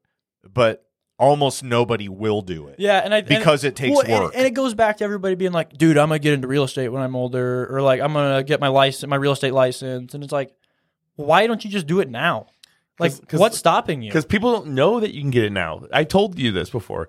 but 0.49 0.85
almost 1.19 1.65
nobody 1.65 2.09
will 2.09 2.43
do 2.43 2.69
it. 2.69 2.77
Yeah, 2.79 2.99
and 2.99 3.13
I 3.13 3.19
and- 3.19 3.27
Because 3.29 3.65
it 3.65 3.75
takes 3.75 3.97
well, 3.97 4.23
work. 4.23 4.33
and, 4.37 4.47
it 4.47 4.55
goes 4.55 4.75
back 4.75 4.99
to 4.99 5.05
everybody 5.05 5.35
being 5.35 5.51
like, 5.53 5.77
"Dude, 5.77 5.99
I'm 5.99 6.09
gonna 6.09 6.21
get 6.21 6.33
into 6.35 6.47
real 6.47 6.63
estate 6.65 6.89
when 6.89 7.03
I'm 7.03 7.17
older," 7.17 7.67
or 7.75 7.83
like, 7.83 8.01
"I'm 8.01 8.13
gonna 8.13 8.45
get 8.45 8.61
my 8.61 8.69
license, 8.69 9.09
my 9.11 9.17
real 9.17 9.33
estate 9.33 9.53
license," 9.53 10.15
and 10.15 10.23
it's 10.23 10.33
like, 10.33 10.55
why 11.17 11.49
don't 11.49 11.65
you 11.65 11.71
just 11.71 11.89
do 11.89 11.99
it 11.99 12.09
now? 12.09 12.47
Like, 13.01 13.11
'Cause- 13.11 13.21
'cause- 13.27 13.41
what's 13.41 13.59
stopping 13.59 14.03
you? 14.03 14.11
because 14.11 14.25
people 14.25 14.53
don't 14.53 14.69
know 14.69 15.01
that 15.01 15.13
you 15.13 15.21
can 15.21 15.31
get 15.31 15.43
it 15.45 15.51
now. 15.53 15.83
I 15.93 16.05
told 16.05 16.39
you 16.39 16.53
this 16.53 16.71
before. 16.71 17.09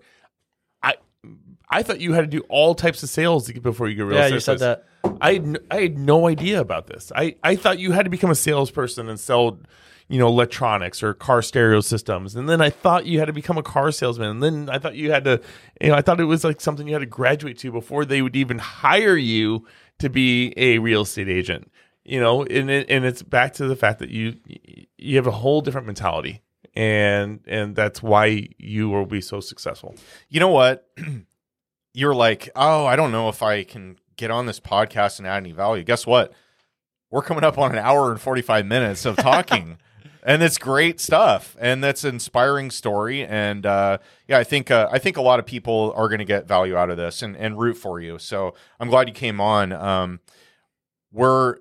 I 1.69 1.79
I 1.79 1.83
thought 1.83 1.99
you 1.99 2.13
had 2.13 2.21
to 2.21 2.27
do 2.27 2.41
all 2.49 2.73
types 2.75 3.03
of 3.03 3.09
sales 3.09 3.51
before 3.51 3.87
you 3.89 3.95
get 3.95 4.03
real 4.05 4.17
Yeah, 4.17 4.25
estate. 4.25 4.33
you 4.35 4.39
said 4.39 4.59
license. 4.61 5.19
I 5.21 5.33
had, 5.33 5.43
n- 5.43 5.57
I 5.71 5.81
had 5.81 5.97
no 5.97 6.27
idea 6.27 6.59
about 6.59 6.87
this. 6.87 7.11
I, 7.15 7.35
I 7.43 7.55
thought 7.55 7.79
you 7.79 7.91
had 7.91 8.03
to 8.03 8.09
become 8.09 8.29
a 8.31 8.35
salesperson 8.35 9.07
and 9.07 9.19
sell, 9.19 9.59
you 10.07 10.17
know, 10.19 10.27
electronics 10.27 11.01
or 11.03 11.13
car 11.13 11.41
stereo 11.41 11.79
systems, 11.81 12.35
and 12.35 12.49
then 12.49 12.59
I 12.61 12.69
thought 12.69 13.05
you 13.05 13.19
had 13.19 13.25
to 13.25 13.33
become 13.33 13.57
a 13.57 13.63
car 13.63 13.91
salesman, 13.91 14.29
and 14.29 14.43
then 14.43 14.69
I 14.69 14.79
thought 14.79 14.95
you 14.95 15.11
had 15.11 15.23
to, 15.25 15.41
you 15.79 15.89
know, 15.89 15.95
I 15.95 16.01
thought 16.01 16.19
it 16.19 16.25
was 16.25 16.43
like 16.43 16.59
something 16.59 16.87
you 16.87 16.93
had 16.93 16.99
to 16.99 17.05
graduate 17.05 17.57
to 17.59 17.71
before 17.71 18.03
they 18.03 18.21
would 18.21 18.35
even 18.35 18.57
hire 18.59 19.15
you 19.17 19.65
to 19.99 20.09
be 20.09 20.53
a 20.57 20.79
real 20.79 21.01
estate 21.03 21.29
agent. 21.29 21.71
You 22.03 22.19
know, 22.19 22.43
and 22.43 22.69
it, 22.71 22.89
and 22.89 23.05
it's 23.05 23.21
back 23.21 23.53
to 23.53 23.67
the 23.67 23.75
fact 23.75 23.99
that 23.99 24.09
you 24.09 24.35
you 24.97 25.15
have 25.17 25.27
a 25.27 25.31
whole 25.31 25.61
different 25.61 25.85
mentality, 25.85 26.41
and 26.73 27.39
and 27.47 27.75
that's 27.75 28.01
why 28.01 28.47
you 28.57 28.89
will 28.89 29.05
be 29.05 29.21
so 29.21 29.39
successful. 29.39 29.93
You 30.29 30.39
know 30.39 30.49
what? 30.49 30.89
You're 31.99 32.15
like, 32.15 32.49
oh, 32.55 32.85
I 32.85 32.95
don't 32.95 33.11
know 33.11 33.27
if 33.27 33.43
I 33.43 33.65
can 33.65 33.97
get 34.15 34.31
on 34.31 34.45
this 34.45 34.59
podcast 34.59 35.19
and 35.19 35.27
add 35.27 35.43
any 35.43 35.51
value. 35.51 35.83
Guess 35.83 36.07
what? 36.07 36.31
We're 37.11 37.21
coming 37.21 37.43
up 37.43 37.57
on 37.57 37.71
an 37.71 37.77
hour 37.77 38.09
and 38.09 38.21
45 38.21 38.65
minutes 38.65 39.05
of 39.05 39.17
talking. 39.17 39.79
and 40.23 40.41
it's 40.41 40.57
great 40.57 41.01
stuff. 41.01 41.57
And 41.59 41.83
that's 41.83 42.05
an 42.05 42.15
inspiring 42.15 42.71
story. 42.71 43.25
And 43.25 43.65
uh, 43.65 43.97
yeah, 44.29 44.37
I 44.37 44.45
think 44.45 44.71
uh, 44.71 44.87
I 44.89 44.97
think 44.97 45.17
a 45.17 45.21
lot 45.21 45.39
of 45.39 45.45
people 45.45 45.93
are 45.93 46.07
going 46.07 46.19
to 46.19 46.25
get 46.25 46.47
value 46.47 46.77
out 46.77 46.89
of 46.89 46.95
this 46.95 47.21
and, 47.21 47.35
and 47.35 47.59
root 47.59 47.75
for 47.75 47.99
you. 47.99 48.17
So 48.17 48.53
I'm 48.79 48.89
glad 48.89 49.09
you 49.09 49.13
came 49.13 49.41
on. 49.41 49.73
Um, 49.73 50.21
we're 51.11 51.57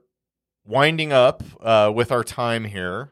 winding 0.64 1.12
up 1.12 1.42
uh, 1.60 1.90
with 1.92 2.12
our 2.12 2.22
time 2.22 2.64
here. 2.64 3.10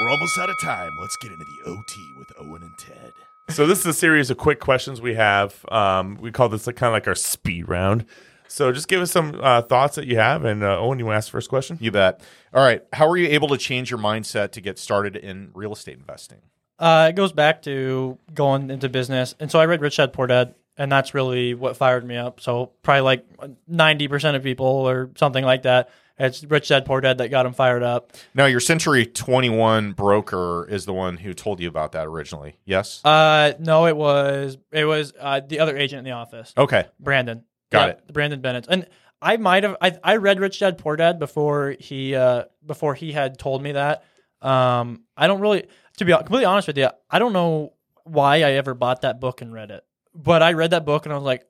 We're 0.00 0.08
almost 0.08 0.38
out 0.38 0.48
of 0.48 0.56
time. 0.62 0.92
Let's 0.98 1.16
get 1.16 1.30
into 1.30 1.44
the 1.44 1.70
OT 1.70 2.14
with 2.18 2.28
Owen 2.40 2.62
and 2.62 2.78
Ted. 2.78 3.12
So 3.52 3.66
this 3.66 3.80
is 3.80 3.86
a 3.86 3.92
series 3.92 4.30
of 4.30 4.38
quick 4.38 4.60
questions 4.60 5.00
we 5.00 5.14
have. 5.14 5.64
Um, 5.70 6.16
we 6.20 6.32
call 6.32 6.48
this 6.48 6.66
like, 6.66 6.76
kind 6.76 6.88
of 6.88 6.94
like 6.94 7.06
our 7.06 7.14
speed 7.14 7.68
round. 7.68 8.06
So 8.48 8.72
just 8.72 8.88
give 8.88 9.00
us 9.00 9.10
some 9.10 9.38
uh, 9.42 9.62
thoughts 9.62 9.96
that 9.96 10.06
you 10.06 10.16
have. 10.16 10.44
And 10.44 10.62
uh, 10.62 10.78
Owen, 10.78 10.98
you 10.98 11.06
want 11.06 11.14
to 11.14 11.18
ask 11.18 11.28
the 11.28 11.32
first 11.32 11.48
question? 11.48 11.78
You 11.80 11.90
bet. 11.90 12.22
All 12.52 12.64
right. 12.64 12.82
How 12.92 13.08
were 13.08 13.16
you 13.16 13.28
able 13.28 13.48
to 13.48 13.58
change 13.58 13.90
your 13.90 13.98
mindset 13.98 14.52
to 14.52 14.60
get 14.60 14.78
started 14.78 15.16
in 15.16 15.50
real 15.54 15.72
estate 15.72 15.98
investing? 15.98 16.38
Uh, 16.78 17.08
it 17.10 17.16
goes 17.16 17.32
back 17.32 17.62
to 17.62 18.18
going 18.34 18.70
into 18.70 18.88
business, 18.88 19.36
and 19.38 19.50
so 19.50 19.60
I 19.60 19.66
read 19.66 19.80
Rich 19.80 19.98
Dad 19.98 20.12
Poor 20.12 20.26
Dad, 20.26 20.54
and 20.76 20.90
that's 20.90 21.14
really 21.14 21.54
what 21.54 21.76
fired 21.76 22.04
me 22.04 22.16
up. 22.16 22.40
So 22.40 22.72
probably 22.82 23.02
like 23.02 23.24
ninety 23.68 24.08
percent 24.08 24.36
of 24.36 24.42
people 24.42 24.66
or 24.66 25.10
something 25.16 25.44
like 25.44 25.62
that. 25.62 25.90
It's 26.18 26.44
Rich 26.44 26.68
Dad 26.68 26.84
Poor 26.84 27.00
Dad 27.00 27.18
that 27.18 27.28
got 27.30 27.46
him 27.46 27.52
fired 27.52 27.82
up. 27.82 28.12
Now, 28.34 28.46
your 28.46 28.60
Century 28.60 29.06
21 29.06 29.92
broker 29.92 30.66
is 30.68 30.84
the 30.84 30.92
one 30.92 31.16
who 31.16 31.34
told 31.34 31.60
you 31.60 31.68
about 31.68 31.92
that 31.92 32.06
originally. 32.06 32.58
Yes? 32.64 33.04
Uh, 33.04 33.54
no, 33.58 33.86
it 33.86 33.96
was 33.96 34.58
it 34.70 34.84
was 34.84 35.12
uh, 35.18 35.40
the 35.40 35.60
other 35.60 35.76
agent 35.76 35.98
in 36.00 36.04
the 36.04 36.12
office, 36.12 36.52
okay. 36.56 36.86
Brandon. 37.00 37.44
Got 37.70 37.86
Yeah, 37.86 37.92
it. 37.94 38.12
Brandon 38.12 38.40
Bennett. 38.40 38.66
And 38.68 38.86
I 39.20 39.36
might 39.38 39.62
have 39.62 39.76
I, 39.80 39.96
I 40.04 40.16
read 40.16 40.38
Rich 40.40 40.58
Dad 40.60 40.78
Poor 40.78 40.96
Dad 40.96 41.18
before 41.18 41.74
he 41.78 42.14
uh 42.14 42.44
before 42.64 42.94
he 42.94 43.12
had 43.12 43.38
told 43.38 43.62
me 43.62 43.72
that. 43.72 44.04
Um, 44.42 45.04
I 45.16 45.26
don't 45.26 45.40
really 45.40 45.66
to 45.98 46.04
be 46.04 46.12
completely 46.12 46.44
honest 46.44 46.66
with 46.68 46.76
you, 46.78 46.88
I 47.10 47.18
don't 47.18 47.32
know 47.32 47.72
why 48.04 48.36
I 48.38 48.52
ever 48.52 48.74
bought 48.74 49.02
that 49.02 49.20
book 49.20 49.40
and 49.40 49.52
read 49.52 49.70
it. 49.70 49.84
But 50.14 50.42
I 50.42 50.52
read 50.52 50.72
that 50.72 50.84
book 50.84 51.06
and 51.06 51.12
I 51.12 51.16
was 51.16 51.24
like, 51.24 51.46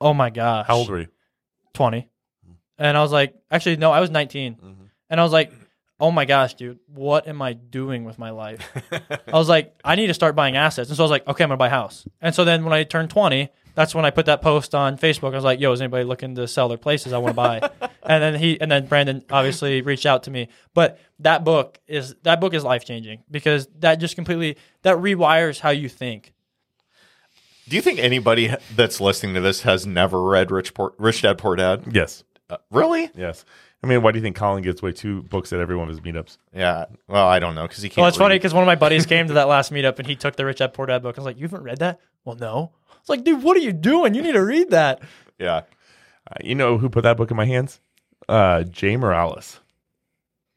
oh 0.00 0.14
my 0.14 0.30
gosh. 0.30 0.66
How 0.66 0.76
old 0.76 0.88
were 0.88 1.00
you? 1.00 1.08
20. 1.74 2.08
And 2.78 2.96
I 2.96 3.02
was 3.02 3.12
like, 3.12 3.34
actually, 3.50 3.76
no, 3.76 3.90
I 3.90 4.00
was 4.00 4.10
19. 4.10 4.54
Mm-hmm. 4.54 4.84
And 5.10 5.20
I 5.20 5.22
was 5.22 5.32
like, 5.32 5.52
oh 6.00 6.10
my 6.10 6.24
gosh, 6.24 6.54
dude, 6.54 6.78
what 6.86 7.26
am 7.26 7.42
I 7.42 7.54
doing 7.54 8.04
with 8.04 8.18
my 8.18 8.30
life? 8.30 8.70
I 9.10 9.32
was 9.32 9.48
like, 9.48 9.74
I 9.84 9.96
need 9.96 10.06
to 10.06 10.14
start 10.14 10.36
buying 10.36 10.56
assets. 10.56 10.88
And 10.90 10.96
so 10.96 11.02
I 11.02 11.04
was 11.04 11.10
like, 11.10 11.26
okay, 11.26 11.42
I'm 11.42 11.48
going 11.48 11.56
to 11.56 11.58
buy 11.58 11.66
a 11.66 11.70
house. 11.70 12.06
And 12.20 12.34
so 12.34 12.44
then 12.44 12.64
when 12.64 12.72
I 12.72 12.84
turned 12.84 13.10
20, 13.10 13.48
that's 13.74 13.94
when 13.94 14.04
I 14.04 14.10
put 14.10 14.26
that 14.26 14.40
post 14.40 14.74
on 14.74 14.96
Facebook. 14.96 15.32
I 15.32 15.36
was 15.36 15.44
like, 15.44 15.60
yo, 15.60 15.72
is 15.72 15.80
anybody 15.80 16.04
looking 16.04 16.34
to 16.36 16.46
sell 16.46 16.68
their 16.68 16.78
places 16.78 17.12
I 17.12 17.18
want 17.18 17.30
to 17.30 17.36
buy? 17.36 17.70
and 18.02 18.22
then 18.22 18.34
he, 18.36 18.60
and 18.60 18.70
then 18.70 18.86
Brandon 18.86 19.24
obviously 19.30 19.82
reached 19.82 20.06
out 20.06 20.24
to 20.24 20.30
me. 20.30 20.48
But 20.72 21.00
that 21.20 21.44
book 21.44 21.80
is, 21.88 22.14
that 22.22 22.40
book 22.40 22.54
is 22.54 22.62
life 22.62 22.84
changing 22.84 23.24
because 23.30 23.68
that 23.80 23.96
just 23.96 24.14
completely, 24.14 24.56
that 24.82 24.98
rewires 24.98 25.58
how 25.58 25.70
you 25.70 25.88
think. 25.88 26.32
Do 27.68 27.76
you 27.76 27.82
think 27.82 27.98
anybody 27.98 28.54
that's 28.74 29.00
listening 29.00 29.34
to 29.34 29.40
this 29.40 29.62
has 29.62 29.86
never 29.86 30.22
read 30.22 30.50
Rich, 30.50 30.72
Poor, 30.72 30.94
Rich 30.96 31.22
Dad 31.22 31.36
Poor 31.36 31.54
Dad? 31.54 31.84
Yes. 31.92 32.24
Uh, 32.50 32.56
really? 32.70 33.10
Yes. 33.14 33.44
I 33.82 33.86
mean, 33.86 34.02
why 34.02 34.10
do 34.10 34.18
you 34.18 34.22
think 34.22 34.36
Colin 34.36 34.62
gives 34.62 34.82
away 34.82 34.92
two 34.92 35.22
books 35.24 35.52
at 35.52 35.60
every 35.60 35.76
one 35.76 35.88
of 35.88 35.96
his 35.96 36.00
meetups? 36.00 36.38
Yeah. 36.54 36.86
Well, 37.06 37.28
I 37.28 37.38
don't 37.38 37.54
know 37.54 37.66
because 37.66 37.82
he 37.82 37.88
can't. 37.88 37.98
Well, 37.98 38.08
it's 38.08 38.16
funny 38.16 38.34
because 38.36 38.54
one 38.54 38.62
of 38.62 38.66
my 38.66 38.74
buddies 38.74 39.06
came 39.06 39.28
to 39.28 39.34
that 39.34 39.48
last 39.48 39.72
meetup 39.72 39.98
and 39.98 40.06
he 40.08 40.16
took 40.16 40.36
the 40.36 40.44
Rich 40.44 40.58
Dad 40.58 40.74
Poor 40.74 40.86
Dad 40.86 41.02
book. 41.02 41.16
I 41.16 41.20
was 41.20 41.26
like, 41.26 41.36
"You 41.38 41.44
haven't 41.44 41.62
read 41.62 41.78
that?" 41.78 42.00
Well, 42.24 42.36
no. 42.36 42.72
It's 43.00 43.08
like, 43.08 43.24
dude, 43.24 43.42
what 43.42 43.56
are 43.56 43.60
you 43.60 43.72
doing? 43.72 44.14
You 44.14 44.22
need 44.22 44.32
to 44.32 44.44
read 44.44 44.70
that. 44.70 45.00
Yeah. 45.38 45.62
Uh, 46.30 46.34
you 46.42 46.54
know 46.54 46.78
who 46.78 46.88
put 46.88 47.04
that 47.04 47.16
book 47.16 47.30
in 47.30 47.36
my 47.36 47.46
hands? 47.46 47.80
Uh, 48.28 48.64
Jay 48.64 48.96
Morales. 48.96 49.60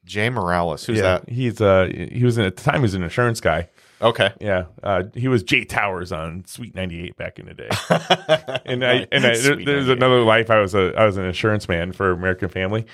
Jay 0.04 0.30
Morales. 0.30 0.86
Who's 0.86 0.98
yeah, 0.98 1.20
that? 1.20 1.30
he's 1.30 1.62
uh 1.62 1.90
he 1.94 2.24
was 2.24 2.38
in, 2.38 2.46
at 2.46 2.56
the 2.56 2.64
time 2.64 2.78
he 2.78 2.82
was 2.82 2.96
an 2.96 3.04
insurance 3.04 3.40
guy. 3.40 3.70
Okay. 4.02 4.32
Yeah, 4.40 4.66
uh, 4.82 5.04
he 5.14 5.28
was 5.28 5.44
Jay 5.44 5.64
Towers 5.64 6.12
on 6.12 6.44
Sweet 6.46 6.74
ninety 6.74 7.04
eight 7.04 7.16
back 7.18 7.38
in 7.38 7.46
the 7.46 7.54
day. 7.54 7.70
and 8.66 8.84
I 8.84 9.08
and 9.12 9.26
I, 9.26 9.38
there, 9.38 9.56
there's 9.64 9.90
another 9.90 10.22
life. 10.22 10.50
I 10.50 10.60
was 10.60 10.74
a 10.74 10.94
I 10.98 11.06
was 11.06 11.18
an 11.18 11.26
insurance 11.26 11.68
man 11.70 11.92
for 11.92 12.12
American 12.12 12.50
Family, 12.50 12.86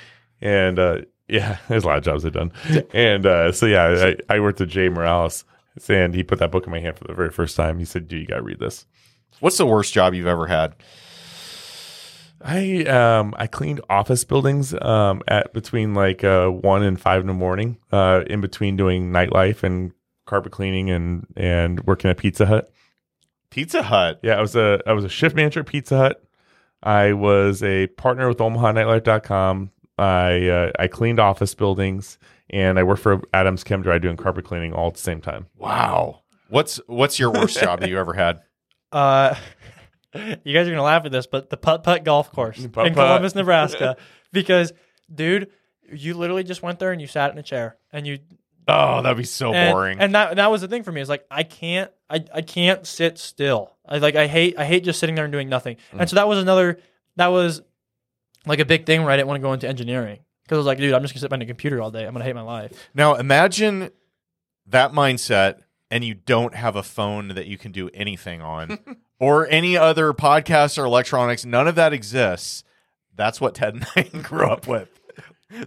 and 0.42 0.78
uh, 0.78 1.00
yeah, 1.28 1.58
there's 1.70 1.84
a 1.84 1.88
lot 1.88 1.98
of 1.98 2.04
jobs 2.04 2.26
I've 2.26 2.34
done. 2.34 2.52
And 2.94 3.26
uh, 3.26 3.52
so 3.52 3.66
yeah, 3.66 4.14
I, 4.30 4.36
I 4.36 4.40
worked 4.40 4.60
with 4.60 4.70
Jay 4.70 4.90
Morales, 4.90 5.46
and 5.88 6.14
he 6.14 6.24
put 6.24 6.40
that 6.40 6.52
book 6.52 6.66
in 6.66 6.72
my 6.72 6.80
hand 6.80 6.98
for 6.98 7.06
the 7.06 7.14
very 7.14 7.32
first 7.32 7.56
time. 7.56 7.80
He 7.80 7.86
said, 7.86 8.08
"Dude, 8.08 8.22
you 8.22 8.28
got 8.28 8.38
to 8.38 8.44
read 8.44 8.60
this." 8.60 8.86
What's 9.40 9.58
the 9.58 9.66
worst 9.66 9.94
job 9.94 10.14
you've 10.14 10.28
ever 10.28 10.48
had? 10.48 10.76
I 12.42 12.84
um 12.84 13.34
I 13.38 13.48
cleaned 13.48 13.82
office 13.90 14.24
buildings 14.24 14.74
um 14.82 15.24
at 15.28 15.54
between 15.54 15.96
like 15.96 16.24
uh 16.24 16.50
one 16.50 16.84
and 16.84 17.00
five 17.00 17.22
in 17.22 17.28
the 17.28 17.34
morning 17.34 17.78
uh 17.92 18.22
in 18.28 18.42
between 18.42 18.78
doing 18.78 19.12
nightlife 19.12 19.64
and 19.64 19.92
carpet 20.28 20.52
cleaning 20.52 20.90
and 20.90 21.26
and 21.36 21.80
working 21.86 22.10
at 22.10 22.18
Pizza 22.18 22.46
Hut. 22.46 22.72
Pizza 23.50 23.84
Hut. 23.84 24.20
Yeah, 24.22 24.38
I 24.38 24.42
was 24.42 24.56
a 24.56 24.82
I 24.86 24.94
was 24.94 25.04
a 25.04 25.10
shift 25.10 25.36
manager 25.36 25.62
at 25.62 25.66
Pizza 25.66 25.98
Hut. 25.98 26.24
I 26.84 27.14
was 27.14 27.64
a 27.64 27.88
partner 27.88 28.28
with 28.28 28.38
OmahaNightlife.com. 28.38 29.72
I 29.98 30.48
uh, 30.48 30.72
I 30.78 30.88
cleaned 30.88 31.20
office 31.20 31.56
buildings 31.56 32.20
and 32.50 32.78
I 32.80 32.84
worked 32.84 33.02
for 33.02 33.22
Adams 33.34 33.64
Chem 33.64 33.82
Dry 33.82 33.98
doing 33.98 34.18
carpet 34.18 34.46
cleaning 34.46 34.74
all 34.74 34.88
at 34.88 34.94
the 34.94 35.02
same 35.02 35.22
time. 35.22 35.48
Wow. 35.56 36.22
What's 36.50 36.80
What's 36.88 37.20
your 37.20 37.32
worst 37.32 37.60
job 37.62 37.80
that 37.82 37.90
you 37.90 37.98
ever 37.98 38.14
had? 38.14 38.42
Uh, 38.92 39.36
you 40.14 40.54
guys 40.54 40.68
are 40.68 40.72
gonna 40.72 40.84
laugh 40.84 41.06
at 41.06 41.12
this, 41.12 41.28
but 41.28 41.50
the 41.50 41.58
putt 41.58 41.84
putt 41.84 42.04
golf 42.04 42.32
course 42.32 42.60
in 42.60 42.70
Putt-putt. 42.70 42.94
Columbus, 42.94 43.36
Nebraska, 43.36 43.98
because 44.32 44.72
dude, 45.14 45.50
you 45.92 46.14
literally 46.14 46.44
just 46.44 46.62
went 46.62 46.80
there 46.80 46.92
and 46.92 47.02
you 47.02 47.08
sat 47.08 47.32
in 47.32 47.38
a 47.38 47.44
chair 47.44 47.78
and 47.92 48.06
you 48.06 48.20
Oh, 48.68 49.02
that'd 49.02 49.18
be 49.18 49.24
so 49.24 49.54
and, 49.54 49.74
boring. 49.74 50.00
And 50.00 50.14
that 50.14 50.36
that 50.36 50.52
was 50.52 50.62
the 50.62 50.68
thing 50.68 50.84
for 50.84 50.92
me. 50.92 51.02
Is 51.02 51.10
like 51.10 51.26
I 51.32 51.44
can't 51.44 51.92
I, 52.10 52.24
I 52.34 52.42
can't 52.42 52.86
sit 52.86 53.18
still. 53.18 53.72
I 53.88 54.00
like 54.00 54.16
I 54.16 54.28
hate 54.28 54.58
I 54.58 54.66
hate 54.66 54.84
just 54.84 55.00
sitting 55.00 55.16
there 55.16 55.26
and 55.26 55.32
doing 55.32 55.50
nothing. 55.50 55.78
Mm. 55.94 56.02
And 56.02 56.10
so 56.10 56.16
that 56.16 56.28
was 56.28 56.40
another 56.40 56.80
that 57.16 57.28
was 57.28 57.62
like 58.46 58.60
a 58.60 58.66
big 58.66 58.86
thing 58.86 59.04
where 59.04 59.12
I 59.12 59.16
didn't 59.16 59.28
want 59.28 59.40
to 59.40 59.42
go 59.42 59.54
into 59.54 59.68
engineering 59.68 60.20
because 60.44 60.56
I 60.56 60.60
was 60.60 60.66
like, 60.66 60.78
dude, 60.78 60.94
I'm 60.94 61.02
just 61.02 61.14
gonna 61.14 61.22
sit 61.22 61.30
behind 61.30 61.44
a 61.44 61.48
computer 61.48 61.82
all 61.82 61.92
day. 61.92 62.06
I'm 62.06 62.14
gonna 62.14 62.26
hate 62.26 62.36
my 62.36 62.42
life. 62.42 62.90
now 62.94 63.16
imagine 63.16 63.90
that 64.68 64.92
mindset, 64.92 65.62
and 65.90 66.04
you 66.04 66.14
don't 66.14 66.54
have 66.54 66.76
a 66.76 66.84
phone 66.84 67.30
that 67.30 67.48
you 67.48 67.58
can 67.58 67.72
do 67.72 67.90
anything 67.94 68.42
on, 68.42 68.80
or 69.20 69.48
any 69.48 69.78
other 69.78 70.14
podcast 70.14 70.78
or 70.78 70.86
electronics. 70.86 71.46
None 71.46 71.68
of 71.68 71.76
that 71.76 71.94
exists. 71.94 72.64
That's 73.16 73.42
what 73.42 73.56
Ted 73.56 73.76
and 73.76 73.88
I 73.96 74.04
grew 74.22 74.48
up 74.48 74.68
with. 74.68 74.90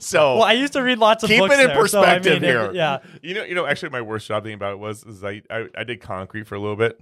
So 0.01 0.35
Well, 0.37 0.43
I 0.45 0.53
used 0.53 0.73
to 0.75 0.83
read 0.83 0.99
lots 0.99 1.23
of 1.25 1.29
books. 1.29 1.39
Keep 1.39 1.49
books 1.49 1.55
it 1.55 1.61
in 1.61 1.67
there, 1.69 1.87
so, 1.89 2.01
I 2.01 2.05
perspective 2.05 2.43
mean, 2.43 2.45
it- 2.45 2.53
here. 2.53 2.73
yeah, 2.73 2.99
You 3.23 3.35
know, 3.35 3.45
you 3.45 3.55
know. 3.55 3.67
Actually, 3.67 3.91
my 3.91 4.03
worst 4.03 4.27
job 4.29 4.45
thing 4.45 4.55
about 4.55 4.73
it 4.73 4.79
was 4.79 5.05
is 5.05 5.25
I 5.25 5.43
I, 5.51 5.67
I 5.77 5.85
did 5.85 6.01
concrete 6.01 6.47
for 6.47 6.55
a 6.55 6.59
little 6.61 6.77
bit. 6.77 7.01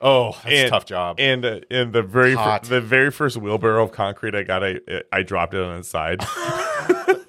oh, 0.00 0.32
that's 0.44 0.46
a 0.54 0.68
tough 0.70 0.86
job. 0.86 1.16
And 1.18 1.44
uh, 1.44 1.60
and 1.70 1.92
the 1.92 2.02
very 2.02 2.34
fir- 2.34 2.60
the 2.62 2.80
very 2.80 3.10
first 3.10 3.36
wheelbarrow 3.36 3.82
of 3.84 3.92
concrete 3.92 4.34
I 4.34 4.42
got, 4.44 4.62
I 4.64 4.80
I 5.12 5.22
dropped 5.22 5.54
it 5.54 5.62
on 5.62 5.78
its 5.78 5.88
side. 5.88 6.20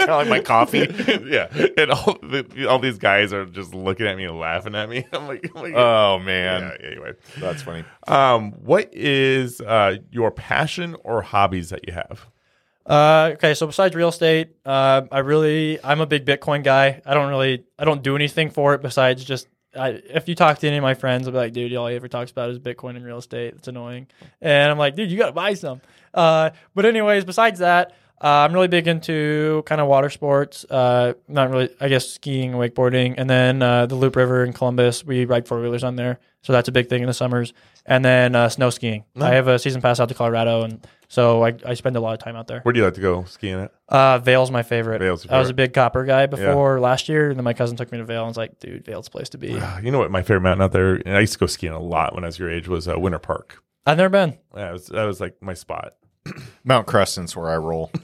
kind 0.01 0.09
of 0.09 0.17
like 0.19 0.29
my 0.29 0.39
coffee. 0.39 0.79
yeah, 1.27 1.47
and 1.77 1.91
all 1.91 2.17
the, 2.23 2.67
all 2.69 2.79
these 2.79 2.97
guys 2.97 3.33
are 3.33 3.45
just 3.45 3.73
looking 3.75 4.07
at 4.07 4.17
me 4.17 4.23
and 4.25 4.39
laughing 4.39 4.73
at 4.75 4.89
me. 4.89 5.05
I'm 5.13 5.27
like, 5.27 5.51
I'm 5.55 5.61
like 5.61 5.73
Oh 5.75 6.19
man, 6.19 6.71
yeah, 6.81 6.87
anyway. 6.91 7.13
that's 7.37 7.61
funny. 7.61 7.83
Um, 8.07 8.51
what 8.53 8.89
is 8.93 9.61
uh 9.61 9.97
your 10.11 10.31
passion 10.31 10.95
or 11.03 11.21
hobbies 11.21 11.69
that 11.69 11.85
you 11.87 11.93
have? 11.93 12.25
Uh, 12.85 13.31
okay, 13.33 13.53
so 13.53 13.67
besides 13.67 13.95
real 13.95 14.09
estate, 14.09 14.55
uh, 14.65 15.03
I 15.11 15.19
really 15.19 15.79
I'm 15.83 16.01
a 16.01 16.05
big 16.05 16.25
Bitcoin 16.25 16.63
guy. 16.63 17.01
I 17.05 17.13
don't 17.13 17.29
really 17.29 17.63
I 17.77 17.85
don't 17.85 18.01
do 18.01 18.15
anything 18.15 18.49
for 18.49 18.73
it 18.73 18.81
besides 18.81 19.23
just 19.23 19.47
I, 19.75 20.01
if 20.09 20.27
you 20.27 20.35
talk 20.35 20.59
to 20.59 20.67
any 20.67 20.77
of 20.77 20.81
my 20.81 20.95
friends, 20.95 21.27
I'll 21.27 21.31
be 21.31 21.37
like, 21.37 21.53
dude, 21.53 21.73
all 21.75 21.87
he 21.87 21.95
ever 21.95 22.09
talks 22.09 22.31
about 22.31 22.49
is 22.49 22.59
Bitcoin 22.59 22.97
and 22.97 23.05
real 23.05 23.19
estate. 23.19 23.53
It's 23.55 23.67
annoying, 23.67 24.07
and 24.41 24.71
I'm 24.71 24.77
like, 24.77 24.95
dude, 24.95 25.11
you 25.11 25.17
gotta 25.17 25.31
buy 25.31 25.53
some. 25.53 25.81
Uh, 26.13 26.49
but 26.75 26.85
anyways, 26.85 27.23
besides 27.23 27.59
that, 27.59 27.93
uh, 28.23 28.27
I'm 28.27 28.53
really 28.53 28.67
big 28.67 28.87
into 28.87 29.63
kind 29.65 29.81
of 29.81 29.87
water 29.87 30.11
sports. 30.11 30.63
Uh, 30.69 31.13
not 31.27 31.49
really, 31.49 31.69
I 31.79 31.87
guess 31.87 32.07
skiing, 32.07 32.51
wakeboarding, 32.51 33.15
and 33.17 33.27
then 33.27 33.63
uh, 33.63 33.87
the 33.87 33.95
Loup 33.95 34.15
River 34.15 34.43
in 34.43 34.53
Columbus. 34.53 35.03
We 35.03 35.25
ride 35.25 35.47
four 35.47 35.59
wheelers 35.59 35.83
on 35.83 35.95
there, 35.95 36.19
so 36.43 36.53
that's 36.53 36.67
a 36.67 36.71
big 36.71 36.87
thing 36.87 37.01
in 37.01 37.07
the 37.07 37.15
summers. 37.15 37.53
And 37.83 38.05
then 38.05 38.35
uh, 38.35 38.47
snow 38.49 38.69
skiing. 38.69 39.05
I 39.19 39.31
have 39.31 39.47
a 39.47 39.57
season 39.57 39.81
pass 39.81 39.99
out 39.99 40.09
to 40.09 40.13
Colorado, 40.13 40.61
and 40.61 40.85
so 41.07 41.43
I, 41.43 41.55
I 41.65 41.73
spend 41.73 41.95
a 41.95 41.99
lot 41.99 42.13
of 42.13 42.19
time 42.19 42.35
out 42.35 42.45
there. 42.45 42.59
Where 42.61 42.73
do 42.73 42.79
you 42.79 42.85
like 42.85 42.93
to 42.93 43.01
go 43.01 43.23
skiing 43.23 43.59
at? 43.59 43.71
Uh, 43.89 44.19
Vail's 44.19 44.51
my 44.51 44.61
favorite. 44.61 44.99
Vail's 44.99 45.25
your 45.25 45.33
I 45.33 45.39
was 45.39 45.49
a 45.49 45.55
big 45.55 45.73
copper 45.73 46.05
guy 46.05 46.27
before 46.27 46.79
last 46.79 47.09
year, 47.09 47.29
and 47.29 47.39
then 47.39 47.43
my 47.43 47.53
cousin 47.53 47.75
took 47.75 47.91
me 47.91 47.97
to 47.97 48.05
Vail 48.05 48.21
and 48.21 48.27
was 48.27 48.37
like, 48.37 48.59
"Dude, 48.59 48.85
Vail's 48.85 49.05
the 49.05 49.11
place 49.11 49.29
to 49.29 49.39
be." 49.39 49.59
You 49.81 49.89
know 49.89 49.97
what? 49.97 50.11
My 50.11 50.21
favorite 50.21 50.41
mountain 50.41 50.63
out 50.63 50.73
there, 50.73 50.93
and 50.93 51.17
I 51.17 51.21
used 51.21 51.33
to 51.33 51.39
go 51.39 51.47
skiing 51.47 51.73
a 51.73 51.79
lot 51.79 52.13
when 52.13 52.23
I 52.23 52.27
was 52.27 52.37
your 52.37 52.51
age, 52.51 52.67
was 52.67 52.87
uh, 52.87 52.99
Winter 52.99 53.17
Park. 53.17 53.63
I've 53.85 53.97
never 53.97 54.09
been. 54.09 54.37
Yeah, 54.55 54.69
it 54.69 54.73
was, 54.73 54.87
that 54.87 55.05
was 55.05 55.19
like 55.19 55.41
my 55.41 55.55
spot. 55.55 55.95
Mount 56.63 56.87
Crescent's 56.87 57.35
where 57.35 57.49
I 57.49 57.57
roll. 57.57 57.91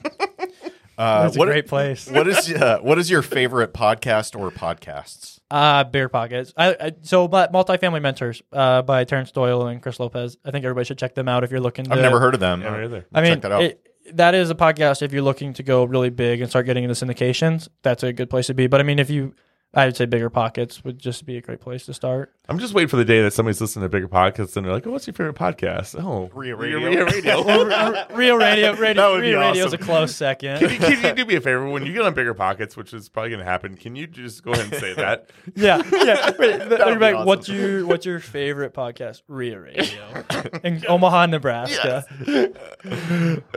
Uh, 0.97 1.23
That's 1.23 1.35
a 1.35 1.39
what, 1.39 1.45
great 1.45 1.67
place. 1.67 2.09
what 2.09 2.27
is 2.27 2.51
uh, 2.51 2.79
what 2.81 2.97
is 2.97 3.07
your 3.07 3.21
favorite 3.21 3.71
podcast 3.71 4.35
or 4.35 4.49
podcasts? 4.49 5.39
Uh, 5.51 5.83
bigger 5.83 6.09
pockets. 6.09 6.53
I, 6.57 6.75
I 6.79 6.91
so, 7.03 7.27
but 7.27 7.53
multifamily 7.53 8.01
mentors 8.01 8.41
uh, 8.51 8.81
by 8.81 9.03
Terrence 9.03 9.31
Doyle 9.31 9.67
and 9.67 9.79
Chris 9.79 9.99
Lopez. 9.99 10.37
I 10.43 10.49
think 10.49 10.65
everybody 10.65 10.85
should 10.85 10.97
check 10.97 11.13
them 11.13 11.27
out 11.27 11.43
if 11.43 11.51
you're 11.51 11.59
looking. 11.59 11.85
To, 11.85 11.93
I've 11.93 12.01
never 12.01 12.19
heard 12.19 12.33
of 12.33 12.39
them. 12.39 12.63
Yeah, 12.63 12.83
either. 12.83 13.05
I 13.13 13.21
mean, 13.21 13.33
check 13.33 13.41
that 13.43 13.51
out. 13.51 13.61
It, 13.61 13.87
that 14.13 14.33
is 14.33 14.49
a 14.49 14.55
podcast 14.55 15.03
if 15.03 15.11
you're 15.11 15.21
looking 15.21 15.53
to 15.53 15.63
go 15.63 15.83
really 15.83 16.09
big 16.09 16.41
and 16.41 16.49
start 16.49 16.65
getting 16.65 16.83
into 16.83 16.95
syndications. 16.95 17.67
That's 17.83 18.01
a 18.01 18.11
good 18.11 18.31
place 18.31 18.47
to 18.47 18.55
be. 18.55 18.65
But 18.65 18.79
I 18.79 18.83
mean, 18.83 18.97
if 18.97 19.11
you, 19.11 19.35
I 19.75 19.85
would 19.85 19.95
say 19.95 20.05
bigger 20.05 20.31
pockets 20.31 20.83
would 20.83 20.97
just 20.97 21.25
be 21.27 21.37
a 21.37 21.41
great 21.41 21.59
place 21.59 21.85
to 21.85 21.93
start. 21.93 22.33
I'm 22.49 22.59
just 22.59 22.73
waiting 22.73 22.87
for 22.87 22.95
the 22.95 23.03
day 23.03 23.21
that 23.23 23.33
somebody's 23.33 23.59
listening 23.59 23.83
to 23.83 23.89
bigger 23.89 24.07
podcasts 24.07 24.55
and 24.55 24.65
they're 24.65 24.71
like, 24.73 24.87
"Oh, 24.87 24.91
what's 24.91 25.05
your 25.05 25.13
favorite 25.13 25.35
podcast?" 25.35 26.01
Oh, 26.01 26.29
Ria 26.33 26.55
Ria 26.55 26.77
Radio. 26.79 27.03
Radio. 27.05 27.43
Ria 28.15 28.37
Radio, 28.37 28.71
That 28.71 28.79
radio, 28.79 29.11
would 29.11 29.21
be 29.21 29.33
Ria 29.33 29.39
Radio's 29.39 29.73
a 29.73 29.77
close 29.77 30.15
second. 30.15 30.59
can, 30.59 30.69
you, 30.69 30.77
can 30.77 31.03
you 31.03 31.13
do 31.13 31.25
me 31.25 31.35
a 31.35 31.41
favor 31.41 31.69
when 31.69 31.85
you 31.85 31.91
get 31.91 32.03
on 32.03 32.13
bigger 32.13 32.33
pockets, 32.33 32.77
which 32.77 32.93
is 32.93 33.09
probably 33.09 33.31
going 33.31 33.39
to 33.39 33.45
happen? 33.45 33.75
Can 33.75 33.97
you 33.97 34.07
just 34.07 34.43
go 34.43 34.53
ahead 34.53 34.71
and 34.71 34.75
say 34.75 34.93
that? 34.93 35.29
yeah, 35.55 35.81
yeah. 35.91 36.31
Wait, 36.39 36.57
they're 36.69 36.95
be 36.95 36.99
like, 37.01 37.15
awesome. 37.15 37.25
What's 37.27 37.49
your 37.49 37.85
What's 37.85 38.05
your 38.05 38.19
favorite 38.21 38.73
podcast? 38.73 39.23
Ria 39.27 39.59
Radio 39.59 40.23
in 40.63 40.83
Omaha, 40.87 41.25
Nebraska. 41.25 42.05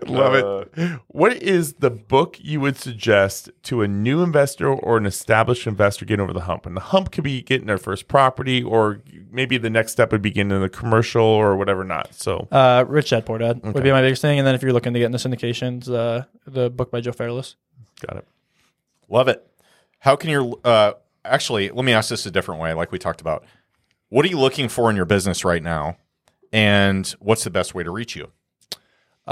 Love 0.06 0.34
it. 0.34 0.44
Uh, 0.44 0.98
what 1.08 1.34
is 1.34 1.74
the 1.74 1.90
book 1.90 2.38
you 2.40 2.60
would 2.60 2.76
suggest 2.76 3.50
to 3.64 3.82
a 3.82 3.88
new 3.88 4.22
investor 4.22 4.68
or 4.68 4.96
an 4.96 5.06
established 5.06 5.66
investor 5.66 6.04
getting 6.04 6.22
over 6.22 6.32
the 6.32 6.40
hump? 6.42 6.66
And 6.66 6.76
the 6.76 6.80
hump 6.80 7.12
could 7.12 7.24
be 7.24 7.40
getting 7.42 7.66
their 7.68 7.78
first 7.78 8.08
property, 8.08 8.62
or 8.62 8.79
maybe 9.30 9.58
the 9.58 9.70
next 9.70 9.92
step 9.92 10.12
would 10.12 10.22
be 10.22 10.30
getting 10.30 10.50
in 10.52 10.60
the 10.60 10.68
commercial 10.68 11.22
or 11.24 11.56
whatever 11.56 11.84
not. 11.84 12.14
So, 12.14 12.48
Uh, 12.50 12.84
Rich 12.86 13.10
Dad 13.10 13.24
Poor 13.26 13.38
Dad 13.38 13.62
would 13.62 13.82
be 13.82 13.90
my 13.92 14.00
biggest 14.02 14.22
thing, 14.22 14.38
and 14.38 14.46
then 14.46 14.54
if 14.54 14.62
you're 14.62 14.72
looking 14.72 14.92
to 14.92 14.98
get 14.98 15.06
into 15.06 15.18
syndications, 15.18 15.92
uh, 15.92 16.24
the 16.46 16.70
book 16.70 16.90
by 16.90 17.00
Joe 17.00 17.12
Fairless. 17.12 17.56
got 18.06 18.16
it. 18.16 18.26
Love 19.08 19.28
it. 19.28 19.46
How 20.00 20.16
can 20.16 20.30
your 20.30 20.58
uh, 20.64 20.92
actually? 21.24 21.70
Let 21.70 21.84
me 21.84 21.92
ask 21.92 22.08
this 22.10 22.24
a 22.26 22.30
different 22.30 22.60
way, 22.60 22.72
like 22.74 22.90
we 22.92 22.98
talked 22.98 23.20
about. 23.20 23.44
What 24.08 24.24
are 24.24 24.28
you 24.28 24.38
looking 24.38 24.68
for 24.68 24.88
in 24.90 24.96
your 24.96 25.04
business 25.04 25.44
right 25.44 25.62
now, 25.62 25.96
and 26.52 27.06
what's 27.20 27.44
the 27.44 27.50
best 27.50 27.74
way 27.74 27.82
to 27.84 27.90
reach 27.90 28.16
you? 28.16 28.30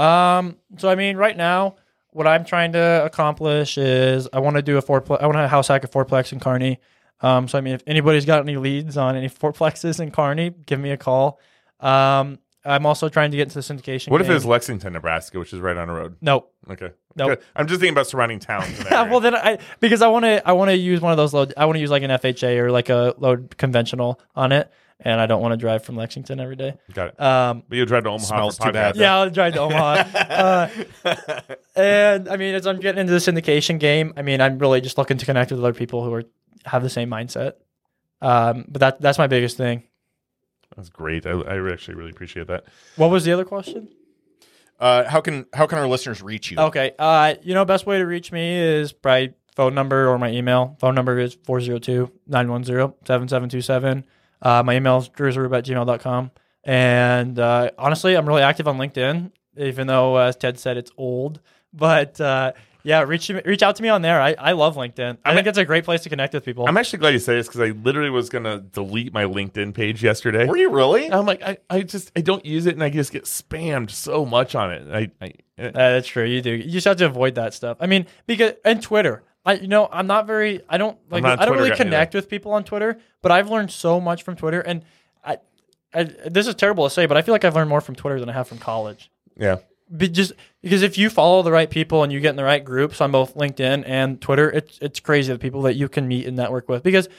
Um, 0.01 0.57
so 0.77 0.89
I 0.89 0.95
mean, 0.95 1.17
right 1.17 1.35
now, 1.35 1.75
what 2.11 2.27
I'm 2.27 2.45
trying 2.45 2.71
to 2.73 3.01
accomplish 3.05 3.77
is 3.77 4.27
I 4.31 4.39
want 4.39 4.55
to 4.55 4.61
do 4.61 4.77
a 4.77 4.81
fourplex. 4.81 5.21
I 5.21 5.25
want 5.25 5.37
to 5.37 5.47
house 5.47 5.67
hack 5.67 5.83
a 5.83 5.87
fourplex 5.87 6.31
in 6.31 6.39
Kearney. 6.39 6.79
Um, 7.21 7.47
so 7.47 7.57
I 7.57 7.61
mean, 7.61 7.73
if 7.75 7.83
anybody's 7.87 8.25
got 8.25 8.41
any 8.41 8.57
leads 8.57 8.97
on 8.97 9.15
any 9.15 9.27
fourplexes 9.29 9.99
in 9.99 10.11
Kearney, 10.11 10.51
give 10.65 10.79
me 10.79 10.91
a 10.91 10.97
call. 10.97 11.39
Um, 11.79 12.39
I'm 12.65 12.85
also 12.85 13.07
trying 13.09 13.31
to 13.31 13.37
get 13.37 13.43
into 13.43 13.55
the 13.55 13.61
syndication. 13.61 14.09
What 14.09 14.19
if 14.21 14.27
game. 14.27 14.35
it's 14.35 14.45
Lexington, 14.45 14.93
Nebraska, 14.93 15.39
which 15.39 15.53
is 15.53 15.59
right 15.59 15.77
on 15.77 15.87
the 15.87 15.93
road? 15.93 16.17
Nope. 16.21 16.53
Okay. 16.69 16.91
Nope. 17.15 17.29
Good. 17.29 17.39
I'm 17.55 17.67
just 17.67 17.79
thinking 17.79 17.93
about 17.93 18.07
surrounding 18.07 18.39
towns. 18.39 18.67
Yeah, 18.91 19.09
well 19.09 19.19
then 19.21 19.33
I 19.35 19.59
because 19.79 20.01
I 20.01 20.07
want 20.09 20.25
to 20.25 20.45
I 20.47 20.51
want 20.53 20.69
to 20.69 20.77
use 20.77 21.01
one 21.01 21.11
of 21.11 21.17
those 21.17 21.33
load 21.33 21.53
I 21.57 21.65
want 21.65 21.77
to 21.77 21.79
use 21.79 21.89
like 21.89 22.03
an 22.03 22.11
FHA 22.11 22.57
or 22.57 22.71
like 22.71 22.89
a 22.89 23.13
load 23.17 23.55
conventional 23.57 24.19
on 24.35 24.51
it, 24.51 24.71
and 24.99 25.19
I 25.21 25.25
don't 25.25 25.41
want 25.41 25.53
to 25.53 25.57
drive 25.57 25.83
from 25.85 25.95
Lexington 25.95 26.39
every 26.39 26.55
day. 26.57 26.75
got 26.93 27.09
it. 27.09 27.19
Um, 27.21 27.63
But 27.67 27.77
you'll 27.77 27.85
drive 27.85 28.03
to 28.03 28.09
Omaha. 28.09 28.25
Smells 28.25 28.57
too 28.57 28.71
bad. 28.71 28.95
podcast. 28.95 28.99
yeah, 28.99 29.15
I'll 29.17 29.29
drive 29.29 29.53
to 29.53 29.59
Omaha. 29.61 30.69
uh, 31.05 31.41
and 31.75 32.27
I 32.29 32.35
mean, 32.37 32.55
as 32.55 32.67
I'm 32.67 32.79
getting 32.79 32.99
into 33.01 33.13
the 33.13 33.19
syndication 33.19 33.79
game, 33.79 34.13
I 34.17 34.21
mean, 34.21 34.41
I'm 34.41 34.59
really 34.59 34.81
just 34.81 34.97
looking 34.97 35.17
to 35.17 35.25
connect 35.25 35.51
with 35.51 35.59
other 35.59 35.73
people 35.73 36.03
who 36.03 36.13
are 36.13 36.23
have 36.65 36.83
the 36.83 36.89
same 36.89 37.09
mindset. 37.09 37.53
Um, 38.21 38.65
but 38.67 38.79
that 38.79 39.01
that's 39.01 39.17
my 39.17 39.27
biggest 39.27 39.57
thing. 39.57 39.83
That's 40.75 40.89
great. 40.89 41.25
I, 41.25 41.31
I 41.31 41.71
actually 41.71 41.95
really 41.95 42.11
appreciate 42.11 42.47
that. 42.47 42.65
What 42.95 43.09
was 43.09 43.25
the 43.25 43.31
other 43.31 43.45
question? 43.45 43.89
Uh, 44.79 45.09
how 45.09 45.21
can 45.21 45.45
how 45.53 45.67
can 45.67 45.77
our 45.77 45.87
listeners 45.87 46.21
reach 46.21 46.51
you? 46.51 46.57
Okay. 46.57 46.91
Uh, 46.97 47.35
you 47.41 47.53
know, 47.53 47.65
best 47.65 47.85
way 47.85 47.97
to 47.97 48.05
reach 48.05 48.31
me 48.31 48.55
is 48.55 48.93
by 48.93 49.33
phone 49.55 49.75
number 49.75 50.07
or 50.07 50.17
my 50.17 50.31
email. 50.31 50.77
Phone 50.79 50.95
number 50.95 51.19
is 51.19 51.35
402-910-7727. 51.35 54.05
Uh, 54.41 54.63
my 54.63 54.77
email 54.77 54.99
is 54.99 55.09
drewsrube 55.09 55.53
at 55.57 55.65
gmail.com. 55.65 56.31
And 56.63 57.37
uh, 57.39 57.71
honestly, 57.77 58.15
I'm 58.15 58.25
really 58.25 58.41
active 58.41 58.69
on 58.69 58.77
LinkedIn, 58.77 59.33
even 59.57 59.87
though, 59.87 60.15
as 60.17 60.37
Ted 60.37 60.57
said, 60.59 60.77
it's 60.77 60.91
old. 60.97 61.41
But 61.73 62.21
uh, 62.21 62.53
yeah, 62.83 63.01
reach 63.01 63.29
reach 63.29 63.61
out 63.61 63.75
to 63.75 63.83
me 63.83 63.89
on 63.89 64.01
there. 64.01 64.21
I, 64.21 64.35
I 64.37 64.51
love 64.53 64.75
LinkedIn. 64.75 65.17
I 65.25 65.35
think 65.35 65.47
it's 65.47 65.57
a 65.57 65.65
great 65.65 65.83
place 65.83 66.01
to 66.01 66.09
connect 66.09 66.33
with 66.33 66.45
people. 66.45 66.67
I'm 66.67 66.77
actually 66.77 66.99
glad 66.99 67.09
you 67.09 67.19
say 67.19 67.35
this 67.35 67.47
because 67.47 67.61
I 67.61 67.71
literally 67.71 68.09
was 68.09 68.29
going 68.29 68.45
to 68.45 68.59
delete 68.59 69.13
my 69.13 69.25
LinkedIn 69.25 69.73
page 69.73 70.03
yesterday. 70.03 70.45
Were 70.47 70.57
you 70.57 70.69
really? 70.69 71.05
And 71.05 71.15
I'm 71.15 71.25
like, 71.25 71.41
I, 71.41 71.57
I 71.69 71.81
just 71.81 72.11
I 72.15 72.21
don't 72.21 72.45
use 72.45 72.65
it 72.65 72.75
and 72.75 72.83
I 72.83 72.89
just 72.89 73.11
get 73.11 73.25
spammed 73.25 73.91
so 73.91 74.25
much 74.25 74.55
on 74.55 74.71
it. 74.71 74.87
I, 74.93 75.25
I 75.25 75.33
Uh, 75.61 75.71
that's 75.71 76.07
true. 76.07 76.23
You 76.23 76.41
do. 76.41 76.51
You 76.51 76.71
just 76.71 76.85
have 76.85 76.97
to 76.97 77.05
avoid 77.05 77.35
that 77.35 77.53
stuff. 77.53 77.77
I 77.81 77.87
mean, 77.87 78.05
because 78.27 78.53
and 78.63 78.81
Twitter. 78.81 79.23
I 79.45 79.53
you 79.53 79.67
know 79.67 79.87
I'm 79.91 80.07
not 80.07 80.27
very. 80.27 80.61
I 80.69 80.77
don't 80.77 80.97
like. 81.09 81.23
I 81.23 81.45
don't 81.45 81.57
really 81.57 81.69
guy 81.69 81.75
connect 81.77 82.13
with 82.13 82.29
people 82.29 82.51
on 82.53 82.63
Twitter, 82.63 82.99
but 83.21 83.31
I've 83.31 83.49
learned 83.49 83.71
so 83.71 83.99
much 83.99 84.23
from 84.23 84.35
Twitter, 84.35 84.59
and 84.61 84.83
I, 85.23 85.37
I. 85.93 86.03
This 86.03 86.45
is 86.47 86.55
terrible 86.55 86.83
to 86.83 86.89
say, 86.89 87.05
but 87.05 87.15
I 87.17 87.21
feel 87.21 87.33
like 87.33 87.45
I've 87.45 87.55
learned 87.55 87.69
more 87.69 87.81
from 87.81 87.95
Twitter 87.95 88.19
than 88.19 88.29
I 88.29 88.33
have 88.33 88.47
from 88.47 88.57
college. 88.57 89.09
yeah. 89.37 89.57
Be 89.95 90.07
just 90.07 90.33
because 90.61 90.81
if 90.81 90.97
you 90.97 91.09
follow 91.09 91.41
the 91.41 91.51
right 91.51 91.69
people 91.69 92.03
and 92.03 92.13
you 92.13 92.19
get 92.19 92.31
in 92.31 92.35
the 92.35 92.43
right 92.43 92.63
groups 92.63 93.01
on 93.01 93.11
both 93.11 93.35
LinkedIn 93.35 93.83
and 93.87 94.21
Twitter, 94.21 94.49
it's 94.51 94.77
it's 94.81 94.99
crazy 94.99 95.33
the 95.33 95.39
people 95.39 95.63
that 95.63 95.75
you 95.75 95.89
can 95.89 96.07
meet 96.07 96.27
and 96.27 96.37
network 96.37 96.69
with. 96.69 96.83
Because 96.83 97.09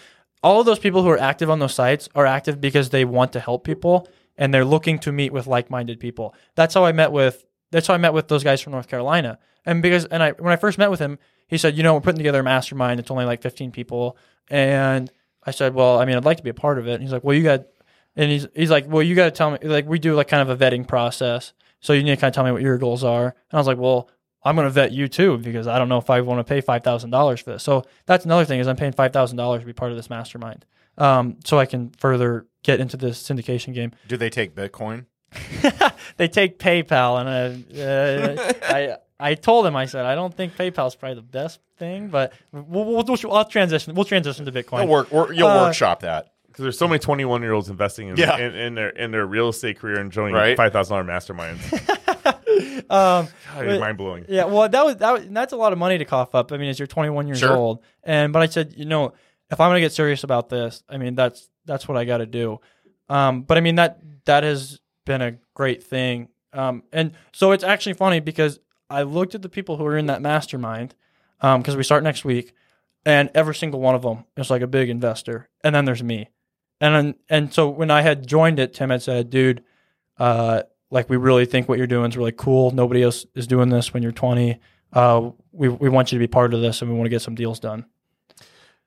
all 0.43 0.61
of 0.61 0.67
those 0.67 0.79
people 0.79 1.03
who 1.03 1.11
are 1.11 1.19
active 1.19 1.51
on 1.51 1.59
those 1.59 1.75
sites 1.75 2.09
are 2.15 2.27
active 2.27 2.61
because 2.61 2.91
they 2.91 3.05
want 3.05 3.33
to 3.33 3.41
help 3.41 3.65
people 3.65 4.09
and 4.39 4.55
they're 4.55 4.65
looking 4.65 4.99
to 5.01 5.13
meet 5.13 5.33
with 5.33 5.47
like-minded 5.47 6.01
people. 6.01 6.35
That's 6.55 6.75
how 6.75 6.85
I 6.85 6.93
met 6.93 7.13
with 7.13 7.45
that's 7.71 7.87
how 7.87 7.95
I 7.95 7.99
met 7.99 8.15
with 8.15 8.29
those 8.29 8.43
guys 8.43 8.61
from 8.61 8.73
North 8.73 8.89
Carolina. 8.89 9.39
And 9.65 9.83
because 9.83 10.07
and 10.07 10.23
I 10.23 10.33
when 10.33 10.53
I 10.53 10.57
first 10.57 10.79
met 10.79 10.91
with 10.91 11.01
him, 11.01 11.19
he 11.47 11.59
said, 11.59 11.77
"You 11.77 11.83
know, 11.83 11.95
we're 11.95 12.01
putting 12.01 12.19
together 12.19 12.41
a 12.41 12.45
mastermind. 12.45 13.01
It's 13.01 13.11
only 13.11 13.25
like 13.25 13.43
15 13.43 13.71
people." 13.71 14.17
And 14.49 15.11
I 15.45 15.51
said, 15.51 15.75
"Well, 15.75 15.99
I 15.99 16.05
mean, 16.05 16.17
I'd 16.17 16.25
like 16.25 16.39
to 16.39 16.43
be 16.43 16.51
a 16.51 16.55
part 16.55 16.79
of 16.79 16.89
it." 16.89 16.95
And 16.95 17.03
he's 17.03 17.13
like, 17.13 17.25
"Well, 17.25 17.37
you 17.37 17.43
got 17.43 17.67
and 18.17 18.31
he's 18.31 18.47
he's 18.55 18.71
like, 18.71 18.87
"Well, 18.89 19.03
you 19.03 19.15
got 19.15 19.27
to 19.27 19.31
tell 19.31 19.51
me 19.51 19.59
like 19.63 19.87
we 19.87 19.99
do 19.99 20.15
like 20.15 20.29
kind 20.29 20.49
of 20.49 20.51
a 20.51 20.65
vetting 20.65 20.87
process. 20.87 21.53
So 21.81 21.93
you 21.93 22.03
need 22.03 22.11
to 22.15 22.17
kind 22.21 22.31
of 22.31 22.35
tell 22.35 22.45
me 22.45 22.53
what 22.53 22.63
your 22.63 22.79
goals 22.79 23.05
are." 23.05 23.25
And 23.27 23.35
I 23.53 23.57
was 23.57 23.67
like, 23.67 23.79
"Well, 23.79 24.09
I'm 24.45 24.55
going 24.57 24.67
to 24.67 24.71
vet 24.71 24.93
you 24.93 25.09
too 25.09 25.39
because 25.39 25.67
I 25.67 25.79
don't 25.79 25.89
know 25.89 25.99
if 25.99 26.11
I 26.11 26.21
want 26.23 26.39
to 26.41 26.45
pay 26.45 26.61
five 26.61 26.83
thousand 26.85 27.11
dollars 27.11 27.41
for 27.41 27.53
this." 27.53 27.63
So 27.63 27.85
that's 28.07 28.25
another 28.25 28.45
thing 28.45 28.61
is 28.61 28.67
I'm 28.69 28.77
paying 28.77 28.93
five 28.93 29.13
thousand 29.13 29.37
dollars 29.37 29.61
to 29.63 29.67
be 29.67 29.73
part 29.73 29.91
of 29.91 29.97
this 29.97 30.09
mastermind, 30.11 30.65
um, 30.99 31.37
so 31.45 31.59
I 31.59 31.67
can 31.67 31.91
further 31.99 32.47
get 32.63 32.81
into 32.81 32.97
this 32.97 33.23
syndication 33.23 33.75
game. 33.75 33.93
Do 34.09 34.17
they 34.17 34.31
take 34.31 34.55
Bitcoin? 34.55 35.07
they 36.17 36.29
take 36.29 36.59
PayPal, 36.59 37.21
and 37.21 37.65
uh, 37.79 37.83
uh, 37.83 38.53
I 38.65 38.97
I 39.31 39.35
told 39.35 39.67
him 39.67 39.77
I 39.77 39.87
said 39.87 40.07
I 40.07 40.15
don't 40.15 40.35
think 40.35 40.57
PayPal's 40.57 40.95
probably 40.97 41.17
the 41.17 41.23
best 41.23 41.61
thing, 41.79 42.09
but 42.09 42.33
we'll, 42.53 42.85
we'll, 42.85 43.05
we'll, 43.05 43.33
I'll 43.33 43.45
transition. 43.45 43.95
We'll 43.95 44.05
transition 44.05 44.45
to 44.47 44.53
Bitcoin. 44.53 44.81
You'll 44.81 44.89
work. 44.89 45.13
Or, 45.13 45.33
you'll 45.33 45.49
Uh, 45.49 45.67
work 45.69 46.01
that. 46.01 46.33
Because 46.61 46.75
there's 46.75 46.79
so 46.79 46.87
many 46.89 46.99
21 46.99 47.41
year 47.41 47.53
olds 47.55 47.71
investing 47.71 48.09
in, 48.09 48.17
Yeah. 48.19 48.37
in, 48.37 48.55
in 48.55 48.75
their 48.75 48.91
in 48.91 49.11
their 49.13 49.25
real 49.25 49.49
estate 49.49 49.79
career 49.79 49.99
and 49.99 50.13
joining 50.13 50.35
Right. 50.35 50.57
five 50.57 50.73
thousand 50.73 50.95
dollar 50.95 51.05
masterminds. 51.19 51.61
Um, 52.91 53.29
God, 53.55 53.81
mind 53.81 53.97
blowing. 53.99 54.25
Yeah, 54.29 54.45
well, 54.47 54.69
that 54.69 54.85
was 54.85 54.97
that. 54.97 55.13
Was, 55.13 55.27
that's 55.29 55.53
a 55.53 55.57
lot 55.57 55.73
of 55.73 55.79
money 55.79 55.97
to 55.99 56.05
cough 56.05 56.35
up. 56.35 56.51
I 56.53 56.57
mean, 56.57 56.69
as 56.69 56.79
you're 56.79 56.89
21 56.89 57.29
years 57.29 57.39
Sure. 57.39 57.57
old, 57.57 57.83
and 58.03 58.33
but 58.33 58.43
I 58.43 58.47
said, 58.47 58.75
you 58.77 58.85
know, 58.85 59.13
if 59.51 59.61
I'm 59.61 59.71
gonna 59.71 59.81
get 59.81 59.93
serious 59.93 60.25
about 60.25 60.49
this, 60.49 60.83
I 60.89 60.99
mean, 60.99 61.15
that's 61.15 61.49
that's 61.67 61.87
what 61.87 61.97
I 61.97 62.05
got 62.05 62.19
to 62.19 62.27
do. 62.27 62.59
Um, 63.09 63.43
but 63.43 63.57
I 63.57 63.61
mean 63.61 63.77
that 63.77 64.01
that 64.25 64.43
has 64.43 64.81
been 65.07 65.23
a 65.23 65.37
great 65.55 65.85
thing. 65.85 66.29
Um, 66.53 66.83
and 66.93 67.13
so 67.33 67.53
it's 67.53 67.63
actually 67.65 67.93
funny 67.95 68.19
because 68.21 68.59
I 68.91 69.03
looked 69.03 69.35
at 69.37 69.43
the 69.43 69.49
people 69.49 69.77
who 69.77 69.87
are 69.87 69.97
in 69.97 70.07
that 70.07 70.21
mastermind, 70.21 70.95
um, 71.41 71.61
because 71.61 71.77
we 71.77 71.85
start 71.85 72.03
next 72.03 72.25
week, 72.25 72.53
and 73.07 73.31
every 73.35 73.55
single 73.55 73.81
one 73.81 73.95
of 73.95 74.03
them 74.03 74.25
is 74.37 74.51
like 74.51 74.63
a 74.63 74.67
big 74.67 74.91
investor, 74.91 75.49
and 75.63 75.75
then 75.75 75.85
there's 75.85 76.03
me, 76.03 76.29
and 76.81 77.15
and 77.29 77.53
so 77.53 77.69
when 77.69 77.91
I 77.91 78.03
had 78.03 78.27
joined 78.27 78.59
it, 78.59 78.75
Tim 78.75 78.91
had 78.91 79.03
said, 79.03 79.31
dude, 79.31 79.63
uh, 80.19 80.63
like 80.91 81.09
we 81.09 81.17
really 81.17 81.47
think 81.47 81.69
what 81.69 81.79
you're 81.79 81.87
doing 81.87 82.11
is 82.11 82.17
really 82.17 82.33
cool. 82.33 82.71
Nobody 82.71 83.03
else 83.03 83.27
is 83.35 83.47
doing 83.47 83.69
this 83.69 83.93
when 83.93 84.03
you're 84.03 84.13
20. 84.13 84.59
Uh, 84.93 85.31
we 85.53 85.69
we 85.69 85.89
want 85.89 86.11
you 86.11 86.19
to 86.19 86.23
be 86.23 86.27
part 86.27 86.55
of 86.55 86.61
this, 86.61 86.81
and 86.81 86.91
we 86.91 86.97
want 86.97 87.07
to 87.07 87.11
get 87.11 87.23
some 87.23 87.35
deals 87.35 87.61
done. 87.61 87.87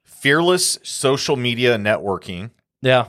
Fearless 0.03 0.79
social 0.83 1.35
media 1.35 1.77
networking. 1.77 2.51
Yeah. 2.81 3.07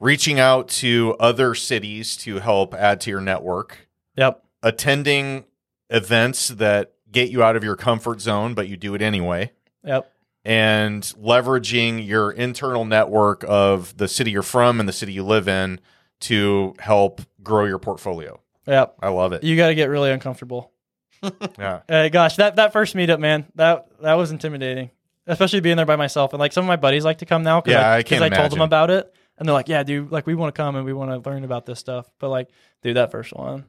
Reaching 0.00 0.38
out 0.38 0.68
to 0.68 1.16
other 1.18 1.54
cities 1.54 2.16
to 2.18 2.38
help 2.38 2.74
add 2.74 3.00
to 3.02 3.10
your 3.10 3.20
network. 3.20 3.88
Yep. 4.16 4.44
Attending 4.62 5.44
events 5.90 6.48
that 6.48 6.92
get 7.10 7.30
you 7.30 7.42
out 7.42 7.56
of 7.56 7.64
your 7.64 7.74
comfort 7.76 8.20
zone, 8.20 8.54
but 8.54 8.68
you 8.68 8.76
do 8.76 8.94
it 8.94 9.02
anyway. 9.02 9.50
Yep. 9.84 10.12
And 10.48 11.02
leveraging 11.02 12.06
your 12.06 12.30
internal 12.32 12.84
network 12.84 13.44
of 13.46 13.96
the 13.98 14.08
city 14.08 14.30
you're 14.30 14.42
from 14.42 14.80
and 14.80 14.88
the 14.88 14.92
city 14.92 15.12
you 15.12 15.22
live 15.22 15.46
in 15.48 15.78
to 16.20 16.74
help 16.78 17.20
grow 17.42 17.64
your 17.66 17.78
portfolio. 17.78 18.40
Yep. 18.66 18.96
I 19.00 19.08
love 19.08 19.32
it. 19.32 19.44
You 19.44 19.56
got 19.56 19.68
to 19.68 19.74
get 19.74 19.88
really 19.90 20.10
uncomfortable. 20.10 20.72
Yeah. 21.58 21.80
Uh, 21.88 22.08
gosh, 22.10 22.36
that 22.36 22.56
that 22.56 22.72
first 22.72 22.94
meetup, 22.94 23.18
man, 23.18 23.46
that 23.56 23.88
that 24.02 24.14
was 24.14 24.30
intimidating, 24.30 24.90
especially 25.26 25.58
being 25.58 25.76
there 25.76 25.84
by 25.84 25.96
myself. 25.96 26.32
And 26.32 26.38
like 26.38 26.52
some 26.52 26.62
of 26.64 26.68
my 26.68 26.76
buddies 26.76 27.04
like 27.04 27.18
to 27.18 27.26
come 27.26 27.42
now. 27.42 27.60
Cause 27.60 27.72
Yeah, 27.72 27.88
I, 27.88 27.96
I 27.96 28.02
can't 28.04 28.20
'cause 28.22 28.30
I 28.30 28.36
told 28.36 28.52
them 28.52 28.60
about 28.60 28.90
it, 28.90 29.12
and 29.36 29.48
they're 29.48 29.52
like, 29.52 29.66
"Yeah, 29.68 29.82
dude, 29.82 30.12
like 30.12 30.28
we 30.28 30.36
want 30.36 30.54
to 30.54 30.56
come 30.62 30.76
and 30.76 30.84
we 30.84 30.92
want 30.92 31.10
to 31.10 31.28
learn 31.28 31.42
about 31.42 31.66
this 31.66 31.80
stuff." 31.80 32.08
But 32.20 32.28
like, 32.28 32.50
dude, 32.82 32.96
that 32.96 33.10
first 33.10 33.34
one, 33.34 33.64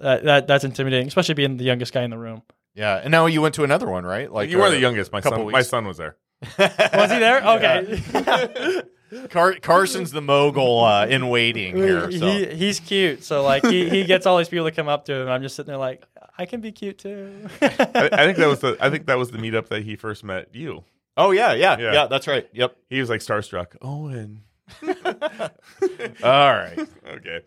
that, 0.00 0.24
that 0.24 0.46
that's 0.46 0.64
intimidating, 0.64 1.06
especially 1.08 1.32
being 1.34 1.56
the 1.56 1.64
youngest 1.64 1.94
guy 1.94 2.02
in 2.02 2.10
the 2.10 2.18
room. 2.18 2.42
Yeah. 2.74 2.96
And 2.96 3.10
now 3.10 3.26
you 3.26 3.42
went 3.42 3.54
to 3.56 3.64
another 3.64 3.88
one, 3.88 4.04
right? 4.04 4.30
Like 4.32 4.50
you 4.50 4.58
were 4.58 4.64
uh, 4.66 4.70
the 4.70 4.78
youngest. 4.78 5.12
My 5.12 5.20
son, 5.20 5.44
weeks. 5.44 5.52
my 5.52 5.62
son 5.62 5.86
was 5.86 5.96
there. 5.98 6.16
Was 6.58 7.12
he 7.12 7.18
there? 7.20 7.40
Okay. 7.46 8.82
Car- 9.30 9.54
Carson's 9.60 10.10
the 10.10 10.22
mogul 10.22 10.80
uh, 10.82 11.06
in 11.06 11.28
waiting 11.28 11.76
here. 11.76 12.10
So. 12.10 12.26
he, 12.30 12.46
he's 12.46 12.80
cute, 12.80 13.22
so 13.22 13.42
like 13.44 13.64
he, 13.64 13.88
he 13.88 14.04
gets 14.04 14.26
all 14.26 14.38
these 14.38 14.48
people 14.48 14.64
to 14.66 14.72
come 14.74 14.88
up 14.88 15.04
to 15.04 15.12
him. 15.14 15.20
And 15.22 15.30
I'm 15.30 15.42
just 15.42 15.54
sitting 15.54 15.68
there 15.68 15.78
like, 15.78 16.02
I 16.38 16.46
can 16.46 16.60
be 16.60 16.72
cute 16.72 16.98
too. 16.98 17.48
I, 17.62 18.08
I 18.12 18.24
think 18.24 18.38
that 18.38 18.48
was 18.48 18.60
the 18.60 18.76
I 18.80 18.90
think 18.90 19.06
that 19.06 19.18
was 19.18 19.30
the 19.30 19.38
meetup 19.38 19.68
that 19.68 19.82
he 19.84 19.94
first 19.96 20.24
met 20.24 20.54
you. 20.54 20.82
oh 21.16 21.30
yeah, 21.30 21.52
yeah, 21.52 21.78
Yeah. 21.78 21.92
yeah, 21.92 22.06
That's 22.06 22.26
right. 22.26 22.48
Yep. 22.52 22.76
He 22.88 22.98
was 22.98 23.10
like 23.10 23.20
starstruck. 23.20 23.76
Owen. 23.82 24.42
All 24.82 26.52
right. 26.54 26.78
okay. 27.06 27.40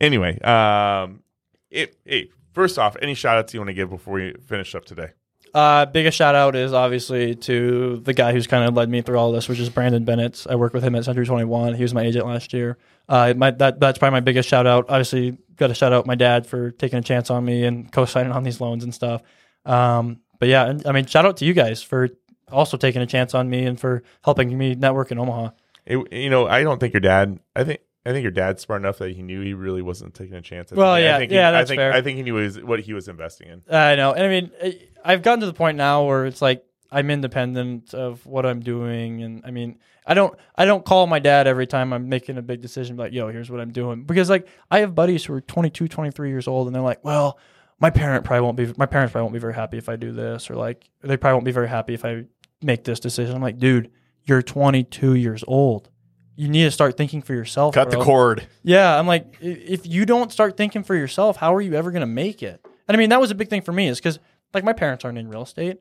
Anyway, 0.00 0.38
um, 0.40 1.22
it, 1.70 1.96
hey, 2.04 2.30
first 2.54 2.78
off, 2.78 2.96
any 3.02 3.14
shout 3.14 3.36
outs 3.36 3.52
you 3.52 3.60
want 3.60 3.68
to 3.68 3.74
give 3.74 3.90
before 3.90 4.14
we 4.14 4.34
finish 4.46 4.74
up 4.74 4.84
today? 4.84 5.10
Uh, 5.52 5.86
biggest 5.86 6.18
shout 6.18 6.34
out 6.34 6.56
is 6.56 6.72
obviously 6.72 7.36
to 7.36 7.98
the 7.98 8.12
guy 8.12 8.32
who's 8.32 8.48
kind 8.48 8.66
of 8.66 8.74
led 8.74 8.88
me 8.88 9.02
through 9.02 9.16
all 9.16 9.30
this, 9.30 9.48
which 9.48 9.60
is 9.60 9.70
Brandon 9.70 10.04
Bennett. 10.04 10.44
I 10.50 10.56
work 10.56 10.72
with 10.74 10.82
him 10.82 10.96
at 10.96 11.04
Century 11.04 11.26
21. 11.26 11.74
He 11.74 11.82
was 11.82 11.94
my 11.94 12.02
agent 12.02 12.26
last 12.26 12.52
year. 12.52 12.76
Uh, 13.08 13.34
my 13.36 13.52
that 13.52 13.78
that's 13.78 13.98
probably 13.98 14.16
my 14.16 14.20
biggest 14.20 14.48
shout 14.48 14.66
out. 14.66 14.86
Obviously, 14.88 15.38
got 15.56 15.68
to 15.68 15.74
shout 15.74 15.92
out 15.92 16.06
my 16.06 16.16
dad 16.16 16.46
for 16.46 16.72
taking 16.72 16.98
a 16.98 17.02
chance 17.02 17.30
on 17.30 17.44
me 17.44 17.64
and 17.64 17.92
co-signing 17.92 18.32
on 18.32 18.42
these 18.42 18.60
loans 18.60 18.82
and 18.82 18.92
stuff. 18.92 19.22
Um, 19.64 20.20
but 20.40 20.48
yeah, 20.48 20.66
and, 20.66 20.84
I 20.86 20.92
mean, 20.92 21.06
shout 21.06 21.24
out 21.24 21.36
to 21.36 21.44
you 21.44 21.52
guys 21.52 21.82
for 21.82 22.08
also 22.50 22.76
taking 22.76 23.02
a 23.02 23.06
chance 23.06 23.32
on 23.32 23.48
me 23.48 23.64
and 23.64 23.78
for 23.78 24.02
helping 24.24 24.56
me 24.58 24.74
network 24.74 25.12
in 25.12 25.18
Omaha. 25.18 25.50
It, 25.86 26.12
you 26.12 26.30
know, 26.30 26.48
I 26.48 26.64
don't 26.64 26.80
think 26.80 26.94
your 26.94 27.00
dad. 27.00 27.38
I 27.54 27.62
think 27.62 27.80
I 28.06 28.12
think 28.12 28.22
your 28.22 28.30
dad's 28.32 28.62
smart 28.62 28.82
enough 28.82 28.98
that 28.98 29.12
he 29.16 29.22
knew 29.22 29.40
he 29.40 29.54
really 29.54 29.80
wasn't 29.82 30.14
taking 30.14 30.34
a 30.34 30.42
chance. 30.42 30.70
At 30.70 30.76
it. 30.78 30.80
Well, 30.80 31.00
yeah, 31.00 31.16
I 31.16 31.18
think 31.18 31.30
he, 31.30 31.36
yeah, 31.36 31.48
I 31.48 31.52
that's 31.52 31.70
think 31.70 31.78
fair. 31.78 31.92
I 31.92 32.02
think 32.02 32.16
he 32.18 32.22
knew 32.22 32.50
what 32.66 32.80
he 32.80 32.92
was 32.92 33.08
investing 33.08 33.48
in. 33.48 33.62
I 33.74 33.94
know, 33.96 34.12
and 34.12 34.22
I 34.24 34.28
mean, 34.28 34.50
I- 34.62 34.80
I've 35.04 35.22
gotten 35.22 35.40
to 35.40 35.46
the 35.46 35.52
point 35.54 35.76
now 35.76 36.04
where 36.04 36.26
it's 36.26 36.40
like 36.42 36.64
I'm 36.90 37.10
independent 37.10 37.92
of 37.94 38.24
what 38.26 38.46
I'm 38.46 38.60
doing, 38.60 39.22
and 39.22 39.42
I 39.44 39.50
mean, 39.50 39.78
I 40.06 40.14
don't, 40.14 40.38
I 40.54 40.64
don't 40.66 40.84
call 40.84 41.06
my 41.06 41.18
dad 41.18 41.46
every 41.46 41.66
time 41.66 41.92
I'm 41.92 42.08
making 42.08 42.36
a 42.38 42.42
big 42.42 42.60
decision, 42.60 42.96
like, 42.96 43.12
yo, 43.12 43.28
here's 43.28 43.50
what 43.50 43.60
I'm 43.60 43.72
doing, 43.72 44.04
because 44.04 44.28
like 44.30 44.46
I 44.70 44.80
have 44.80 44.94
buddies 44.94 45.24
who 45.24 45.32
are 45.34 45.40
22, 45.40 45.88
23 45.88 46.28
years 46.28 46.46
old, 46.46 46.66
and 46.68 46.74
they're 46.74 46.82
like, 46.82 47.02
well, 47.04 47.38
my 47.80 47.90
parent 47.90 48.24
probably 48.24 48.42
won't 48.42 48.56
be, 48.56 48.72
my 48.76 48.86
parents 48.86 49.12
probably 49.12 49.24
won't 49.24 49.32
be 49.34 49.38
very 49.40 49.54
happy 49.54 49.78
if 49.78 49.88
I 49.88 49.96
do 49.96 50.12
this, 50.12 50.50
or 50.50 50.54
like 50.56 50.88
they 51.02 51.16
probably 51.16 51.34
won't 51.34 51.44
be 51.46 51.52
very 51.52 51.68
happy 51.68 51.94
if 51.94 52.04
I 52.04 52.24
make 52.62 52.84
this 52.84 53.00
decision. 53.00 53.34
I'm 53.34 53.42
like, 53.42 53.58
dude, 53.58 53.90
you're 54.24 54.42
22 54.42 55.14
years 55.14 55.42
old. 55.46 55.90
You 56.36 56.48
need 56.48 56.64
to 56.64 56.70
start 56.70 56.96
thinking 56.96 57.22
for 57.22 57.32
yourself. 57.32 57.74
Cut 57.74 57.90
the 57.90 58.02
cord. 58.02 58.46
Yeah, 58.62 58.98
I'm 58.98 59.06
like, 59.06 59.36
if 59.40 59.86
you 59.86 60.04
don't 60.04 60.32
start 60.32 60.56
thinking 60.56 60.82
for 60.82 60.94
yourself, 60.94 61.36
how 61.36 61.54
are 61.54 61.60
you 61.60 61.74
ever 61.74 61.90
going 61.90 62.00
to 62.00 62.06
make 62.06 62.42
it? 62.42 62.60
And 62.88 62.96
I 62.96 62.98
mean, 62.98 63.10
that 63.10 63.20
was 63.20 63.30
a 63.30 63.34
big 63.34 63.48
thing 63.48 63.62
for 63.62 63.72
me, 63.72 63.88
is 63.88 63.98
because 63.98 64.18
like 64.52 64.64
my 64.64 64.72
parents 64.72 65.04
aren't 65.04 65.18
in 65.18 65.28
real 65.28 65.42
estate. 65.42 65.78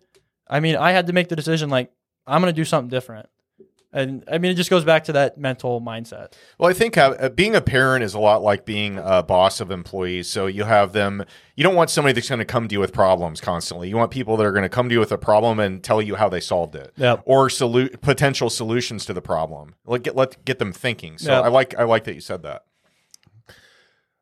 I 0.48 0.60
mean, 0.60 0.76
I 0.76 0.92
had 0.92 1.08
to 1.08 1.14
make 1.14 1.30
the 1.30 1.36
decision, 1.36 1.70
like, 1.70 1.92
I'm 2.28 2.42
going 2.42 2.54
to 2.54 2.56
do 2.56 2.66
something 2.66 2.90
different. 2.90 3.28
And 3.96 4.24
I 4.32 4.40
mean, 4.40 4.52
it 4.52 4.56
just 4.56 4.72
goes 4.72 4.84
back 4.84 5.04
to 5.04 5.14
that 5.14 5.38
mental 5.38 5.80
mindset. 5.80 6.34
Well, 6.58 6.68
I 6.70 6.74
think 6.74 6.98
uh, 6.98 7.16
uh, 7.20 7.30
being 7.30 7.56
a 7.56 7.62
parent 7.62 8.04
is 8.04 8.16
a 8.16 8.20
lot 8.20 8.42
like 8.42 8.66
being 8.66 8.98
a 8.98 9.22
boss 9.22 9.60
of 9.62 9.70
employees. 9.70 10.28
So 10.28 10.48
you 10.48 10.64
have 10.64 10.94
them. 10.94 11.24
You 11.56 11.64
don't 11.64 11.76
want 11.76 11.92
somebody 11.92 12.14
that's 12.14 12.28
going 12.28 12.40
to 12.40 12.46
come 12.46 12.68
to 12.68 12.74
you 12.74 12.80
with 12.80 12.92
problems 12.92 13.40
constantly. 13.40 13.90
You 13.90 13.96
want 13.96 14.10
people 14.10 14.36
that 14.38 14.46
are 14.48 14.52
going 14.52 14.64
to 14.64 14.70
come 14.70 14.90
to 14.90 14.94
you 14.94 15.00
with 15.00 15.12
a 15.12 15.18
problem 15.20 15.60
and 15.60 15.84
tell 15.84 16.02
you 16.02 16.16
how 16.16 16.28
they 16.28 16.40
solved 16.40 16.76
it, 16.76 16.92
Yep. 16.98 17.22
or 17.26 17.50
solu- 17.50 18.02
potential 18.02 18.50
solutions 18.50 19.06
to 19.06 19.14
the 19.14 19.22
problem. 19.22 19.76
Let 19.86 20.02
get 20.02 20.16
let 20.16 20.44
get 20.44 20.58
them 20.58 20.74
thinking. 20.74 21.20
So 21.20 21.32
Yep. 21.32 21.44
I 21.44 21.48
like 21.50 21.80
I 21.80 21.84
like 21.84 22.06
that 22.06 22.16
you 22.16 22.22
said 22.22 22.42
that. 22.42 22.64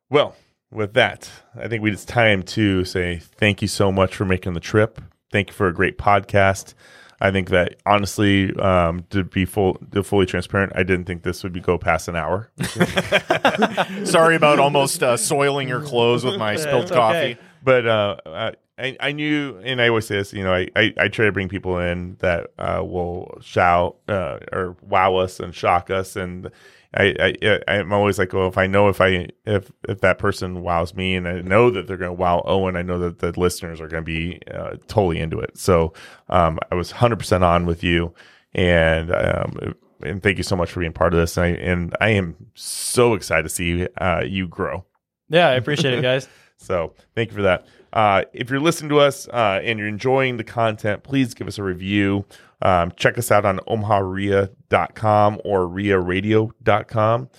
Well, 0.10 0.36
with 0.70 0.94
that, 0.94 1.30
I 1.56 1.68
think 1.68 1.82
we 1.82 1.92
it's 1.92 2.06
time 2.06 2.44
to 2.44 2.84
say 2.86 3.20
thank 3.38 3.62
you 3.62 3.68
so 3.68 3.92
much 3.92 4.16
for 4.16 4.26
making 4.26 4.54
the 4.54 4.60
trip. 4.60 5.00
Thank 5.32 5.48
you 5.50 5.54
for 5.54 5.68
a 5.68 5.74
great 5.74 5.98
podcast. 5.98 6.74
I 7.22 7.32
think 7.32 7.50
that 7.50 7.76
honestly, 7.86 8.54
um, 8.58 9.06
to 9.12 9.24
be 9.24 9.46
full, 9.46 9.76
to 9.92 10.04
fully 10.04 10.26
transparent, 10.26 10.74
I 10.76 10.84
didn't 10.84 11.06
think 11.06 11.24
this 11.24 11.44
would 11.44 11.54
be 11.54 11.60
go 11.62 11.78
past 11.78 12.08
an 12.08 12.16
hour. 12.16 12.50
Sorry 14.06 14.36
about 14.36 14.60
almost 14.60 15.04
uh, 15.04 15.18
soiling 15.18 15.68
your 15.68 15.82
clothes 15.82 16.24
with 16.26 16.38
my 16.38 16.56
spilled 16.56 16.84
it's 16.84 16.92
coffee. 16.92 17.38
but 17.64 17.88
uh, 17.88 18.18
I- 18.26 18.56
I, 18.80 18.98
I 19.00 19.12
knew, 19.12 19.60
and 19.64 19.80
I 19.80 19.90
always 19.90 20.08
say 20.08 20.16
this, 20.16 20.34
you 20.34 20.44
know, 20.44 20.52
I, 20.56 20.68
I, 20.76 20.92
I 20.98 21.08
try 21.08 21.26
to 21.26 21.32
bring 21.32 21.48
people 21.50 21.78
in 21.78 22.16
that 22.20 22.48
uh, 22.58 22.82
will 22.84 23.38
shout 23.40 23.98
uh, 24.08 24.40
or 24.52 24.76
wow 24.82 25.18
us 25.18 25.40
and 25.40 25.54
shock 25.54 25.92
us, 25.92 26.16
and 26.16 26.50
I, 26.94 27.36
I 27.42 27.60
I'm 27.68 27.94
always 27.94 28.20
like, 28.20 28.34
well, 28.34 28.48
if 28.48 28.58
I 28.58 28.68
know 28.68 28.90
if 28.90 29.00
I 29.00 29.28
if 29.46 29.72
if 29.88 30.02
that 30.02 30.18
person 30.18 30.62
wows 30.62 30.94
me, 30.94 31.16
and 31.16 31.28
I 31.28 31.42
know 31.42 31.70
that 31.70 31.88
they're 31.88 31.98
going 31.98 32.10
to 32.10 32.22
wow 32.22 32.44
Owen, 32.46 32.76
I 32.76 32.82
know 32.82 33.00
that 33.00 33.20
the 33.20 33.40
listeners 33.40 33.80
are 33.80 33.88
going 33.88 34.04
to 34.04 34.06
be 34.06 34.42
uh, 34.54 34.76
totally 34.88 35.20
into 35.20 35.40
it. 35.40 35.58
So 35.58 35.94
um, 36.30 36.60
I 36.72 36.76
was 36.76 36.92
100 36.92 37.18
percent 37.18 37.44
on 37.44 37.66
with 37.66 37.84
you, 37.84 38.14
and 38.54 39.14
um, 39.14 39.76
and 40.04 40.22
thank 40.22 40.38
you 40.38 40.44
so 40.44 40.56
much 40.56 40.72
for 40.72 40.82
being 40.82 40.92
part 40.92 41.14
of 41.14 41.20
this, 41.20 41.38
and 41.38 41.46
I 41.46 41.50
and 41.50 41.96
I 42.02 42.10
am 42.10 42.36
so 42.56 43.14
excited 43.14 43.44
to 43.44 43.50
see 43.50 43.88
uh, 44.00 44.24
you 44.26 44.48
grow. 44.48 44.86
Yeah, 45.30 45.48
I 45.48 45.54
appreciate 45.54 45.94
it, 45.94 46.02
guys. 46.02 46.28
So 46.62 46.94
thank 47.16 47.32
you 47.32 47.36
for 47.36 47.42
that. 47.42 47.66
Uh, 47.92 48.24
if 48.34 48.52
you're 48.52 48.60
listening 48.60 48.90
to 48.90 49.00
us 49.00 49.28
uh, 49.30 49.60
and 49.64 49.80
you're 49.80 49.88
enjoying 49.88 50.38
the 50.38 50.44
content, 50.44 51.02
please 51.02 51.34
give 51.34 51.48
us 51.48 51.58
a 51.58 51.64
review. 51.64 52.24
Um, 52.62 52.92
check 52.96 53.18
us 53.18 53.32
out 53.32 53.46
on 53.46 53.60
omaharia.com 53.68 55.42
or 55.44 55.68
riaradio.com 55.68 57.30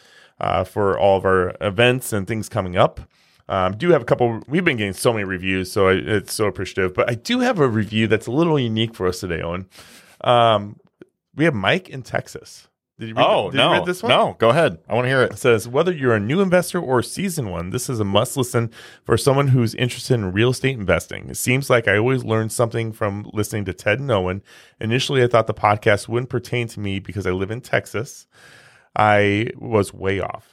uh, 0.40 0.64
for 0.64 0.98
all 0.98 1.16
of 1.18 1.24
our 1.24 1.54
events 1.60 2.12
and 2.12 2.26
things 2.26 2.48
coming 2.48 2.76
up. 2.76 3.00
Um, 3.48 3.76
do 3.76 3.90
have 3.90 4.02
a 4.02 4.04
couple. 4.04 4.42
We've 4.48 4.64
been 4.64 4.76
getting 4.76 4.92
so 4.92 5.12
many 5.12 5.24
reviews, 5.24 5.70
so 5.70 5.88
I, 5.88 5.92
it's 5.94 6.32
so 6.32 6.46
appreciative. 6.46 6.94
But 6.94 7.10
I 7.10 7.14
do 7.14 7.40
have 7.40 7.58
a 7.58 7.68
review 7.68 8.06
that's 8.06 8.26
a 8.26 8.30
little 8.32 8.58
unique 8.58 8.94
for 8.94 9.06
us 9.06 9.20
today, 9.20 9.42
Owen. 9.42 9.68
Um, 10.22 10.78
we 11.34 11.44
have 11.44 11.54
Mike 11.54 11.88
in 11.88 12.02
Texas. 12.02 12.68
Did 12.98 13.08
you 13.08 13.14
read, 13.14 13.26
Oh 13.26 13.50
did 13.50 13.56
no, 13.56 13.68
you 13.72 13.78
read 13.78 13.86
this 13.86 14.02
one? 14.02 14.10
no, 14.10 14.36
go 14.38 14.50
ahead. 14.50 14.78
I 14.88 14.94
want 14.94 15.06
to 15.06 15.08
hear 15.08 15.22
It 15.22 15.32
it. 15.32 15.38
says 15.38 15.66
whether 15.66 15.90
you're 15.92 16.14
a 16.14 16.20
new 16.20 16.40
investor 16.40 16.78
or 16.80 17.02
seasoned 17.02 17.50
one, 17.50 17.70
this 17.70 17.88
is 17.90 17.98
a 18.00 18.04
must 18.04 18.36
listen 18.36 18.70
for 19.04 19.16
someone 19.16 19.48
who's 19.48 19.74
interested 19.74 20.14
in 20.14 20.32
real 20.32 20.50
estate 20.50 20.78
investing. 20.78 21.28
It 21.30 21.36
seems 21.36 21.68
like 21.70 21.88
I 21.88 21.96
always 21.96 22.22
learn 22.24 22.48
something 22.50 22.92
from 22.92 23.28
listening 23.32 23.64
to 23.64 23.72
Ted 23.72 23.98
and 23.98 24.10
Owen. 24.10 24.42
Initially, 24.80 25.22
I 25.22 25.26
thought 25.26 25.46
the 25.46 25.54
podcast 25.54 26.06
wouldn't 26.08 26.30
pertain 26.30 26.68
to 26.68 26.80
me 26.80 26.98
because 26.98 27.26
I 27.26 27.30
live 27.30 27.50
in 27.50 27.60
Texas. 27.62 28.26
I 28.94 29.48
was 29.56 29.92
way 29.94 30.20
off. 30.20 30.51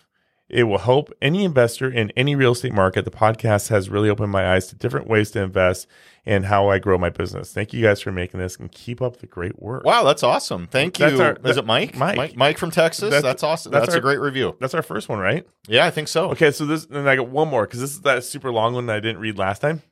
It 0.50 0.64
will 0.64 0.80
help 0.80 1.12
any 1.22 1.44
investor 1.44 1.92
in 1.92 2.12
any 2.18 2.36
real 2.36 2.54
estate 2.54 2.74
market. 2.74 3.06
The 3.06 3.12
podcast 3.12 3.70
has 3.70 3.88
really 3.90 4.10
opened 4.10 4.32
my 4.32 4.52
eyes 4.56 4.66
to 4.68 4.76
different 4.76 5.08
ways 5.08 5.30
to 5.32 5.42
invest 5.44 5.86
and 6.26 6.46
how 6.46 6.70
I 6.70 6.80
grow 6.80 6.98
my 6.98 7.10
business. 7.12 7.54
Thank 7.54 7.72
you 7.72 7.84
guys 7.84 8.02
for 8.02 8.12
making 8.12 8.40
this 8.40 8.58
and 8.58 8.72
keep 8.72 9.00
up 9.00 9.18
the 9.18 9.28
great 9.28 9.62
work. 9.62 9.84
Wow, 9.84 10.04
that's 10.04 10.24
awesome. 10.24 10.66
Thank 10.66 10.98
you. 11.00 11.06
Our- 11.22 11.38
Is 11.46 11.58
it 11.58 11.66
Mike? 11.68 11.96
Mike. 11.96 12.36
Mike, 12.36 12.58
from 12.58 12.72
Texas. 12.72 13.12
That's- 13.12 13.22
That's, 13.22 13.44
awesome. 13.44 13.72
that's 13.72 13.84
That's, 13.86 13.94
our- 13.94 14.00
a 14.00 14.02
great 14.02 14.20
review. 14.20 14.56
That's 14.60 14.74
our 14.74 14.82
first 14.82 15.08
one, 15.08 15.20
right? 15.20 15.48
Yeah, 15.68 15.86
I 15.86 15.92
think 15.92 16.08
so. 16.08 16.32
Okay, 16.32 16.50
so 16.50 16.66
this 16.66 16.86
and 16.86 17.08
I 17.08 17.16
got 17.16 17.30
one 17.30 17.48
more 17.48 17.66
because 17.66 17.80
this 17.80 17.92
is 17.92 18.02
that 18.02 18.24
super 18.24 18.52
long 18.52 18.74
one 18.74 18.88
that 18.88 18.96
I 18.96 19.00
didn't 19.00 19.20
read 19.20 19.38
last 19.38 19.60
time. 19.60 19.84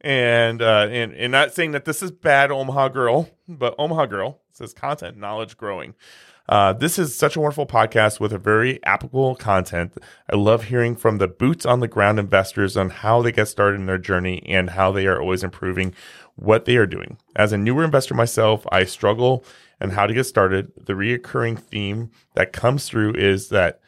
And 0.00 0.60
uh 0.60 0.88
and 0.90 1.14
and 1.14 1.32
not 1.32 1.54
saying 1.54 1.72
that 1.72 1.84
this 1.86 2.02
is 2.02 2.10
bad 2.10 2.50
Omaha 2.50 2.88
girl, 2.88 3.30
but 3.48 3.74
Omaha 3.78 4.06
girl 4.06 4.40
says 4.52 4.72
content, 4.74 5.16
knowledge 5.16 5.56
growing. 5.56 5.94
Uh, 6.46 6.74
this 6.74 6.98
is 6.98 7.16
such 7.16 7.36
a 7.36 7.40
wonderful 7.40 7.66
podcast 7.66 8.20
with 8.20 8.32
a 8.32 8.38
very 8.38 8.82
applicable 8.84 9.34
content. 9.34 9.94
I 10.30 10.36
love 10.36 10.64
hearing 10.64 10.94
from 10.94 11.16
the 11.16 11.28
boots 11.28 11.64
on 11.64 11.80
the 11.80 11.88
ground 11.88 12.18
investors 12.18 12.76
on 12.76 12.90
how 12.90 13.22
they 13.22 13.32
get 13.32 13.48
started 13.48 13.80
in 13.80 13.86
their 13.86 13.98
journey 13.98 14.42
and 14.46 14.70
how 14.70 14.92
they 14.92 15.06
are 15.06 15.20
always 15.20 15.42
improving 15.42 15.94
what 16.36 16.66
they 16.66 16.76
are 16.76 16.86
doing. 16.86 17.16
As 17.34 17.52
a 17.52 17.58
newer 17.58 17.82
investor 17.82 18.14
myself, 18.14 18.66
I 18.70 18.84
struggle 18.84 19.44
and 19.80 19.92
how 19.92 20.06
to 20.06 20.12
get 20.12 20.24
started. 20.24 20.70
The 20.76 20.92
reoccurring 20.92 21.58
theme 21.58 22.10
that 22.34 22.52
comes 22.52 22.88
through 22.88 23.14
is 23.14 23.48
that 23.48 23.80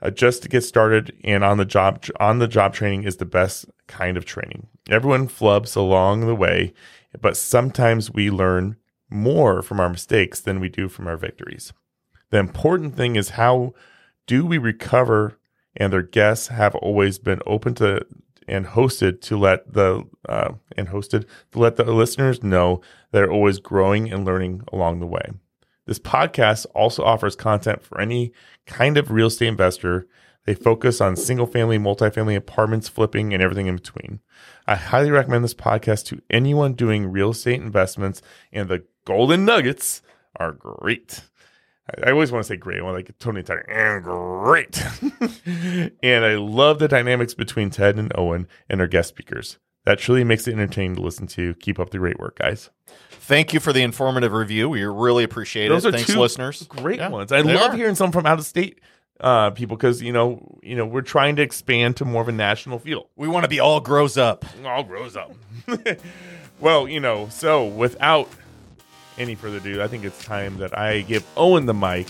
uh, 0.00 0.10
just 0.10 0.42
to 0.44 0.48
get 0.48 0.62
started 0.62 1.14
and 1.24 1.44
on 1.44 1.58
the 1.58 1.64
job 1.64 2.04
on 2.20 2.38
the 2.38 2.48
job 2.48 2.72
training 2.72 3.02
is 3.02 3.16
the 3.16 3.26
best 3.26 3.66
kind 3.86 4.16
of 4.16 4.24
training. 4.24 4.68
Everyone 4.88 5.28
flubs 5.28 5.76
along 5.76 6.26
the 6.26 6.34
way, 6.34 6.72
but 7.20 7.36
sometimes 7.36 8.10
we 8.10 8.30
learn 8.30 8.76
more 9.10 9.60
from 9.60 9.80
our 9.80 9.90
mistakes 9.90 10.40
than 10.40 10.60
we 10.60 10.68
do 10.68 10.88
from 10.88 11.06
our 11.06 11.16
victories. 11.16 11.72
The 12.30 12.38
important 12.38 12.96
thing 12.96 13.16
is 13.16 13.30
how 13.30 13.74
do 14.26 14.44
we 14.44 14.58
recover 14.58 15.38
and 15.76 15.92
their 15.92 16.02
guests 16.02 16.48
have 16.48 16.74
always 16.74 17.18
been 17.18 17.40
open 17.46 17.74
to 17.76 18.04
and 18.46 18.66
hosted 18.66 19.20
to 19.20 19.38
let 19.38 19.72
the 19.72 20.04
uh, 20.28 20.52
and 20.76 20.88
hosted 20.88 21.26
to 21.52 21.58
let 21.58 21.76
the 21.76 21.84
listeners 21.84 22.42
know 22.42 22.80
they're 23.12 23.30
always 23.30 23.58
growing 23.58 24.10
and 24.10 24.24
learning 24.24 24.62
along 24.72 25.00
the 25.00 25.06
way. 25.06 25.30
This 25.86 25.98
podcast 25.98 26.66
also 26.74 27.02
offers 27.04 27.36
content 27.36 27.82
for 27.82 28.00
any 28.00 28.32
kind 28.66 28.96
of 28.96 29.10
real 29.10 29.28
estate 29.28 29.48
investor. 29.48 30.06
They 30.44 30.54
focus 30.54 31.00
on 31.00 31.16
single 31.16 31.46
family, 31.46 31.78
multifamily 31.78 32.36
apartments, 32.36 32.88
flipping, 32.88 33.34
and 33.34 33.42
everything 33.42 33.66
in 33.66 33.76
between. 33.76 34.20
I 34.66 34.76
highly 34.76 35.10
recommend 35.10 35.44
this 35.44 35.54
podcast 35.54 36.06
to 36.06 36.22
anyone 36.30 36.72
doing 36.72 37.10
real 37.10 37.30
estate 37.30 37.60
investments, 37.60 38.22
and 38.52 38.68
the 38.68 38.84
golden 39.04 39.44
nuggets 39.44 40.02
are 40.36 40.52
great. 40.52 41.20
I- 42.04 42.10
always 42.10 42.30
want 42.32 42.44
to 42.44 42.48
say 42.48 42.56
great. 42.56 42.80
I 42.80 42.82
want 42.82 42.94
to 42.94 42.98
like 42.98 43.18
Tony 43.18 43.42
Tiger, 43.42 43.60
and 43.60 44.04
great. 44.04 44.82
and 46.02 46.24
I 46.24 46.34
love 46.36 46.78
the 46.78 46.88
dynamics 46.88 47.34
between 47.34 47.70
Ted 47.70 47.96
and 47.98 48.12
Owen 48.16 48.46
and 48.68 48.80
our 48.80 48.86
guest 48.86 49.08
speakers. 49.08 49.58
That 49.84 49.98
truly 49.98 50.24
makes 50.24 50.46
it 50.46 50.52
entertaining 50.52 50.96
to 50.96 51.02
listen 51.02 51.26
to. 51.28 51.54
Keep 51.54 51.78
up 51.78 51.90
the 51.90 51.98
great 51.98 52.18
work, 52.18 52.38
guys. 52.38 52.70
Thank 53.10 53.54
you 53.54 53.60
for 53.60 53.72
the 53.72 53.82
informative 53.82 54.32
review. 54.32 54.68
We 54.68 54.84
really 54.84 55.24
appreciate 55.24 55.68
Those 55.68 55.84
it. 55.84 55.94
are 55.94 55.98
Thanks, 55.98 56.14
listeners. 56.14 56.62
Great 56.64 56.98
Yeah, 56.98 57.08
ones. 57.08 57.32
I 57.32 57.40
love 57.40 57.72
are. 57.72 57.76
hearing 57.76 57.94
some 57.94 58.12
from 58.12 58.26
out 58.26 58.38
of 58.38 58.44
state 58.46 58.80
uh, 59.20 59.50
people 59.50 59.76
because 59.76 60.02
you 60.02 60.12
know, 60.12 60.58
you 60.62 60.76
know, 60.76 60.86
we're 60.86 61.00
trying 61.02 61.36
to 61.36 61.42
expand 61.42 61.96
to 61.98 62.04
more 62.04 62.22
of 62.22 62.28
a 62.28 62.32
national 62.32 62.78
feel. 62.78 63.08
We 63.16 63.28
want 63.28 63.44
to 63.44 63.48
be 63.48 63.60
all 63.60 63.80
grows 63.80 64.16
up. 64.16 64.44
All 64.64 64.82
grows 64.84 65.16
up. 65.16 65.32
well, 66.60 66.88
you 66.88 67.00
know, 67.00 67.28
so 67.30 67.66
without 67.66 68.28
any 69.18 69.34
further 69.34 69.58
ado, 69.58 69.82
I 69.82 69.88
think 69.88 70.04
it's 70.04 70.22
time 70.24 70.56
that 70.58 70.76
I 70.78 71.02
give 71.02 71.24
Owen 71.36 71.66
the 71.66 71.74
mic 71.74 72.08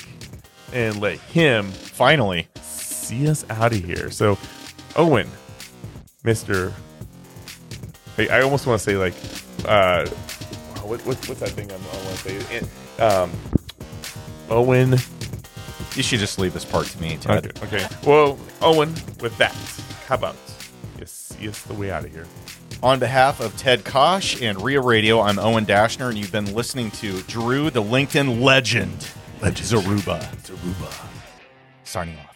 and 0.73 1.01
let 1.01 1.19
him 1.19 1.71
Finally, 1.73 2.47
see 2.61 3.29
us 3.29 3.45
out 3.51 3.73
of 3.73 3.83
here. 3.85 4.11
So, 4.11 4.39
Owen, 4.97 5.29
Mister, 6.25 6.73
hey, 8.17 8.29
I 8.29 8.43
almost 8.43 8.67
want 8.67 8.79
to 8.81 8.85
say 8.85 8.97
like, 8.97 9.15
uh, 9.67 10.07
what, 10.85 11.05
what, 11.05 11.17
what's 11.29 11.41
that 11.41 11.51
thing 11.51 11.71
I'm, 11.73 11.81
I 11.81 12.05
want 12.05 12.17
to 12.19 12.29
say? 12.43 12.57
It- 12.57 13.01
um, 13.03 13.31
Owen. 14.51 14.93
you 15.95 16.03
should 16.03 16.19
just 16.21 16.39
leave 16.39 16.53
this 16.53 16.65
part 16.65 16.87
to 16.87 17.01
me, 17.01 17.17
Ted. 17.17 17.47
Okay, 17.63 17.77
okay. 17.85 17.87
Well, 18.07 18.39
Owen, 18.63 18.95
with 19.21 19.37
that, 19.39 19.53
how 20.07 20.15
about 20.15 20.37
you 20.99 21.07
see 21.07 21.49
us 21.49 21.63
the 21.63 21.75
way 21.75 21.91
out 21.91 22.05
of 22.05 22.13
here? 22.13 22.27
On 22.83 22.99
behalf 22.99 23.41
of 23.41 23.57
Ted 23.57 23.85
Kosh 23.85 24.41
and 24.41 24.61
Ria 24.61 24.81
Radio, 24.81 25.21
I'm 25.21 25.39
Owen 25.39 25.67
Dashner, 25.67 26.09
and 26.09 26.19
you've 26.19 26.33
been 26.33 26.55
listening 26.55 26.91
to 26.93 27.23
Drew, 27.23 27.71
the 27.71 27.83
LinkedIn 27.83 28.41
legend, 28.41 29.09
Legend. 29.41 29.69
Zaruba, 29.69 30.21
Zaruba. 30.43 31.07
signing 31.85 32.17
off. 32.19 32.28